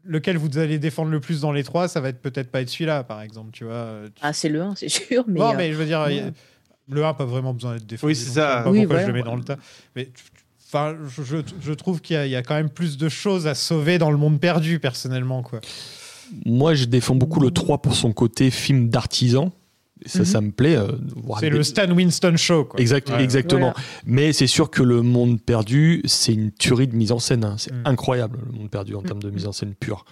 lequel 0.04 0.36
vous 0.36 0.58
allez 0.58 0.78
défendre 0.78 1.10
le 1.10 1.20
plus 1.20 1.40
dans 1.40 1.52
les 1.52 1.64
trois, 1.64 1.88
ça 1.88 2.00
va 2.00 2.10
être 2.10 2.20
peut-être 2.20 2.50
pas 2.50 2.60
être 2.60 2.68
celui-là, 2.70 3.02
par 3.02 3.22
exemple, 3.22 3.50
tu 3.52 3.64
vois. 3.64 3.88
Ah, 4.20 4.32
c'est 4.32 4.48
le 4.50 4.60
1, 4.62 4.74
c'est 4.76 4.88
sûr. 4.90 5.24
Mais, 5.26 5.40
non, 5.40 5.52
euh, 5.52 5.56
mais 5.56 5.72
je 5.72 5.76
veux 5.78 5.86
dire, 5.86 6.00
ouais. 6.06 6.20
a- 6.20 6.30
le 6.88 7.00
1 7.02 7.06
n'a 7.08 7.14
pas 7.14 7.24
vraiment 7.24 7.54
besoin 7.54 7.74
d'être 7.74 7.86
défendu. 7.86 8.12
Oui, 8.12 8.16
c'est 8.16 8.30
ça. 8.30 8.60
Pas 8.62 8.70
Oui, 8.70 8.80
pourquoi 8.80 8.98
je 8.98 9.02
voilà. 9.04 9.06
le 9.06 9.12
mets 9.14 9.22
dans 9.22 9.34
le 9.36 9.42
tas. 9.42 9.56
Mais 9.96 10.04
tu- 10.04 10.12
tu- 10.12 10.35
enfin, 10.66 10.96
je, 11.60 11.72
trouve 11.72 12.00
qu'il 12.00 12.14
y, 12.14 12.18
a- 12.18 12.26
il 12.26 12.32
y 12.32 12.36
a 12.36 12.42
quand 12.42 12.54
même 12.54 12.70
plus 12.70 12.96
de 12.98 13.08
choses 13.08 13.46
à 13.46 13.54
sauver 13.54 13.98
dans 13.98 14.10
le 14.10 14.16
monde 14.16 14.40
perdu, 14.40 14.78
personnellement, 14.80 15.42
quoi. 15.42 15.60
Moi, 16.44 16.74
je 16.74 16.84
défends 16.86 17.14
beaucoup 17.14 17.40
le 17.40 17.50
3 17.50 17.78
pour 17.78 17.94
son 17.94 18.12
côté 18.12 18.50
film 18.50 18.88
d'artisan. 18.88 19.52
Et 20.04 20.08
ça, 20.10 20.18
Mhm. 20.20 20.24
ça 20.26 20.40
me 20.42 20.50
plaît. 20.50 20.76
euh, 20.76 20.88
C'est 21.40 21.48
des- 21.48 21.56
le 21.56 21.62
Stan 21.62 21.90
Winston 21.90 22.34
show, 22.36 22.64
quoi. 22.66 22.78
Exact, 22.80 23.08
Ouais. 23.10 23.24
exactement. 23.24 23.72
Voilà. 23.72 23.88
Mais 24.04 24.32
c'est 24.34 24.46
sûr 24.46 24.70
que 24.70 24.82
le 24.82 25.00
monde 25.02 25.40
perdu, 25.40 26.02
c'est 26.04 26.34
une 26.34 26.50
tuerie 26.52 26.86
de 26.86 26.94
mise 26.94 27.12
en 27.12 27.18
scène. 27.18 27.44
hein. 27.44 27.54
C'est 27.58 27.72
Mm. 27.72 27.82
incroyable, 27.86 28.38
le 28.44 28.58
monde 28.58 28.70
perdu 28.70 28.94
en 28.94 29.00
termes 29.02 29.22
de 29.22 29.30
mise 29.30 29.46
en 29.46 29.52
scène 29.52 29.74
pure. 29.74 30.04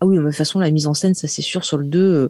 Ah 0.00 0.06
oui, 0.06 0.16
de 0.18 0.22
toute 0.22 0.32
façon, 0.36 0.60
la 0.60 0.70
mise 0.70 0.86
en 0.86 0.94
scène, 0.94 1.14
ça 1.14 1.26
c'est 1.26 1.42
sûr, 1.42 1.64
sur 1.64 1.78
le 1.78 1.84
2, 1.86 1.98
euh, 2.00 2.28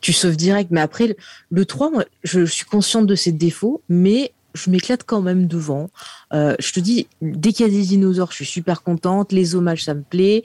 tu 0.00 0.14
sauves 0.14 0.36
direct. 0.36 0.70
Mais 0.70 0.80
après, 0.80 1.08
le, 1.08 1.16
le 1.50 1.66
3, 1.66 1.90
moi, 1.90 2.04
je 2.24 2.46
suis 2.46 2.64
consciente 2.64 3.06
de 3.06 3.14
ses 3.14 3.32
défauts, 3.32 3.82
mais 3.90 4.32
je 4.54 4.70
m'éclate 4.70 5.04
quand 5.04 5.20
même 5.20 5.46
devant. 5.46 5.90
Euh, 6.32 6.54
je 6.58 6.72
te 6.72 6.80
dis, 6.80 7.06
dès 7.22 7.52
qu'il 7.52 7.66
y 7.66 7.68
a 7.68 7.72
des 7.72 7.82
dinosaures, 7.82 8.30
je 8.30 8.36
suis 8.36 8.46
super 8.46 8.82
contente. 8.82 9.32
Les 9.32 9.54
hommages, 9.54 9.84
ça 9.84 9.94
me 9.94 10.02
plaît. 10.02 10.44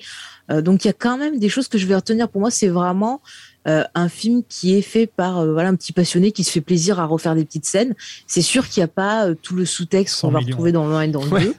Euh, 0.52 0.62
donc 0.62 0.84
il 0.84 0.88
y 0.88 0.92
a 0.92 0.94
quand 0.94 1.18
même 1.18 1.40
des 1.40 1.50
choses 1.50 1.68
que 1.68 1.78
je 1.78 1.86
vais 1.86 1.96
retenir. 1.96 2.30
Pour 2.30 2.42
moi, 2.42 2.52
c'est 2.52 2.68
vraiment 2.68 3.22
euh, 3.68 3.84
un 3.96 4.10
film 4.10 4.44
qui 4.48 4.76
est 4.76 4.84
fait 4.84 5.08
par 5.08 5.40
euh, 5.40 5.52
voilà 5.54 5.70
un 5.70 5.76
petit 5.76 5.92
passionné 5.92 6.32
qui 6.32 6.44
se 6.44 6.52
fait 6.52 6.62
plaisir 6.62 7.00
à 7.00 7.06
refaire 7.06 7.34
des 7.34 7.46
petites 7.46 7.66
scènes. 7.66 7.96
C'est 8.28 8.44
sûr 8.44 8.70
qu'il 8.70 8.82
n'y 8.82 8.86
a 8.86 8.90
pas 8.90 9.26
euh, 9.26 9.34
tout 9.42 9.56
le 9.56 9.66
sous-texte 9.66 10.18
100 10.18 10.28
qu'on 10.28 10.34
va 10.34 10.40
millions. 10.40 10.50
retrouver 10.52 10.72
dans 10.72 10.88
le 10.88 10.94
1 10.94 11.02
et 11.02 11.08
dans 11.08 11.24
le 11.26 11.40
2. 11.40 11.56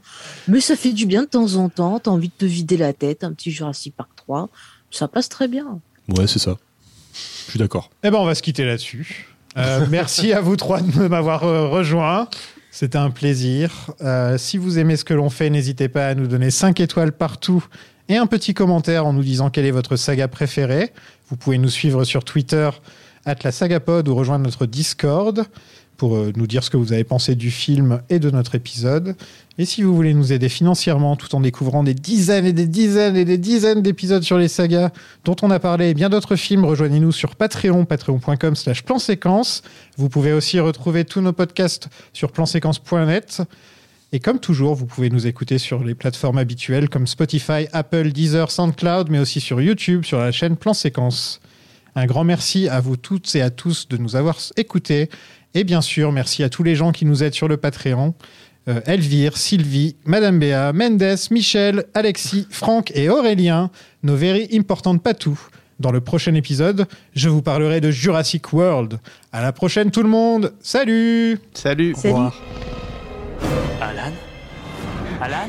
Mais 0.48 0.60
ça 0.60 0.76
fait 0.76 0.92
du 0.92 1.06
bien 1.06 1.22
de 1.22 1.28
temps 1.28 1.54
en 1.54 1.68
temps. 1.68 1.98
T'as 1.98 2.12
envie 2.12 2.28
de 2.28 2.34
te 2.38 2.44
vider 2.44 2.76
la 2.76 2.92
tête. 2.92 3.24
Un 3.24 3.32
petit 3.32 3.50
Jurassic 3.50 3.96
Park 3.96 4.10
3. 4.16 4.48
Ça 4.92 5.08
passe 5.08 5.28
très 5.28 5.48
bien. 5.48 5.80
Ouais, 6.16 6.28
c'est 6.28 6.38
ça. 6.38 6.56
Je 7.46 7.50
suis 7.50 7.58
d'accord. 7.58 7.90
Eh 8.04 8.10
ben, 8.10 8.18
on 8.18 8.24
va 8.24 8.36
se 8.36 8.42
quitter 8.42 8.64
là-dessus. 8.64 9.26
Euh, 9.56 9.86
merci 9.88 10.32
à 10.32 10.40
vous 10.40 10.56
trois 10.56 10.80
de 10.80 11.08
m'avoir 11.08 11.44
euh, 11.44 11.68
rejoint. 11.68 12.28
C'était 12.70 12.98
un 12.98 13.10
plaisir. 13.10 13.90
Euh, 14.02 14.36
si 14.36 14.58
vous 14.58 14.78
aimez 14.78 14.96
ce 14.96 15.04
que 15.04 15.14
l'on 15.14 15.30
fait, 15.30 15.48
n'hésitez 15.48 15.88
pas 15.88 16.08
à 16.08 16.14
nous 16.14 16.26
donner 16.26 16.50
5 16.50 16.78
étoiles 16.80 17.12
partout 17.12 17.64
et 18.08 18.16
un 18.16 18.26
petit 18.26 18.52
commentaire 18.52 19.06
en 19.06 19.12
nous 19.14 19.22
disant 19.22 19.48
quelle 19.48 19.64
est 19.64 19.70
votre 19.70 19.96
saga 19.96 20.28
préférée. 20.28 20.92
Vous 21.30 21.36
pouvez 21.36 21.56
nous 21.58 21.70
suivre 21.70 22.04
sur 22.04 22.22
Twitter, 22.22 22.68
la 23.24 23.52
sagapod, 23.52 24.06
ou 24.08 24.14
rejoindre 24.14 24.44
notre 24.44 24.66
Discord 24.66 25.44
pour 25.96 26.16
euh, 26.16 26.32
nous 26.36 26.46
dire 26.46 26.62
ce 26.62 26.70
que 26.70 26.76
vous 26.76 26.92
avez 26.92 27.04
pensé 27.04 27.34
du 27.34 27.50
film 27.50 28.00
et 28.10 28.18
de 28.18 28.30
notre 28.30 28.54
épisode. 28.54 29.16
Et 29.58 29.64
si 29.64 29.82
vous 29.82 29.94
voulez 29.94 30.14
nous 30.14 30.32
aider 30.32 30.48
financièrement 30.48 31.16
tout 31.16 31.34
en 31.34 31.40
découvrant 31.40 31.82
des 31.82 31.94
dizaines 31.94 32.46
et 32.46 32.52
des 32.52 32.66
dizaines 32.66 33.16
et 33.16 33.24
des 33.24 33.38
dizaines 33.38 33.82
d'épisodes 33.82 34.22
sur 34.22 34.38
les 34.38 34.48
sagas 34.48 34.90
dont 35.24 35.36
on 35.42 35.50
a 35.50 35.58
parlé 35.58 35.90
et 35.90 35.94
bien 35.94 36.10
d'autres 36.10 36.36
films, 36.36 36.64
rejoignez-nous 36.64 37.12
sur 37.12 37.36
Patreon, 37.36 37.84
patreon.com 37.84 38.54
slash 38.54 38.82
plan 38.82 38.98
séquence. 38.98 39.62
Vous 39.96 40.08
pouvez 40.08 40.32
aussi 40.32 40.60
retrouver 40.60 41.04
tous 41.04 41.20
nos 41.20 41.32
podcasts 41.32 41.88
sur 42.12 42.32
planséquence.net. 42.32 43.42
Et 44.12 44.20
comme 44.20 44.38
toujours, 44.38 44.74
vous 44.74 44.86
pouvez 44.86 45.10
nous 45.10 45.26
écouter 45.26 45.58
sur 45.58 45.82
les 45.82 45.94
plateformes 45.94 46.38
habituelles 46.38 46.88
comme 46.88 47.06
Spotify, 47.06 47.66
Apple, 47.72 48.12
Deezer, 48.12 48.50
SoundCloud, 48.50 49.10
mais 49.10 49.18
aussi 49.18 49.40
sur 49.40 49.60
YouTube, 49.60 50.04
sur 50.04 50.18
la 50.18 50.32
chaîne 50.32 50.56
Plan 50.56 50.74
Séquence. 50.74 51.40
Un 51.96 52.06
grand 52.06 52.24
merci 52.24 52.68
à 52.68 52.80
vous 52.80 52.96
toutes 52.96 53.34
et 53.34 53.42
à 53.42 53.50
tous 53.50 53.88
de 53.88 53.96
nous 53.96 54.16
avoir 54.16 54.36
écoutés. 54.56 55.08
Et 55.56 55.64
bien 55.64 55.80
sûr, 55.80 56.12
merci 56.12 56.42
à 56.44 56.50
tous 56.50 56.62
les 56.62 56.74
gens 56.74 56.92
qui 56.92 57.06
nous 57.06 57.24
aident 57.24 57.32
sur 57.32 57.48
le 57.48 57.56
Patreon. 57.56 58.12
Euh, 58.68 58.82
Elvire, 58.84 59.38
Sylvie, 59.38 59.96
Madame 60.04 60.38
Béa, 60.38 60.74
Mendes, 60.74 61.16
Michel, 61.30 61.86
Alexis, 61.94 62.46
Franck 62.50 62.92
et 62.94 63.08
Aurélien, 63.08 63.70
nos 64.02 64.16
very 64.16 64.50
importantes 64.52 65.02
patous. 65.02 65.48
Dans 65.80 65.92
le 65.92 66.02
prochain 66.02 66.34
épisode, 66.34 66.86
je 67.14 67.30
vous 67.30 67.40
parlerai 67.40 67.80
de 67.80 67.90
Jurassic 67.90 68.52
World. 68.52 68.98
À 69.32 69.40
la 69.40 69.52
prochaine 69.52 69.90
tout 69.90 70.02
le 70.02 70.10
monde. 70.10 70.52
Salut 70.60 71.38
Salut. 71.54 71.94
Salut. 71.96 72.28
Alan? 73.80 74.12
Alan? 75.22 75.48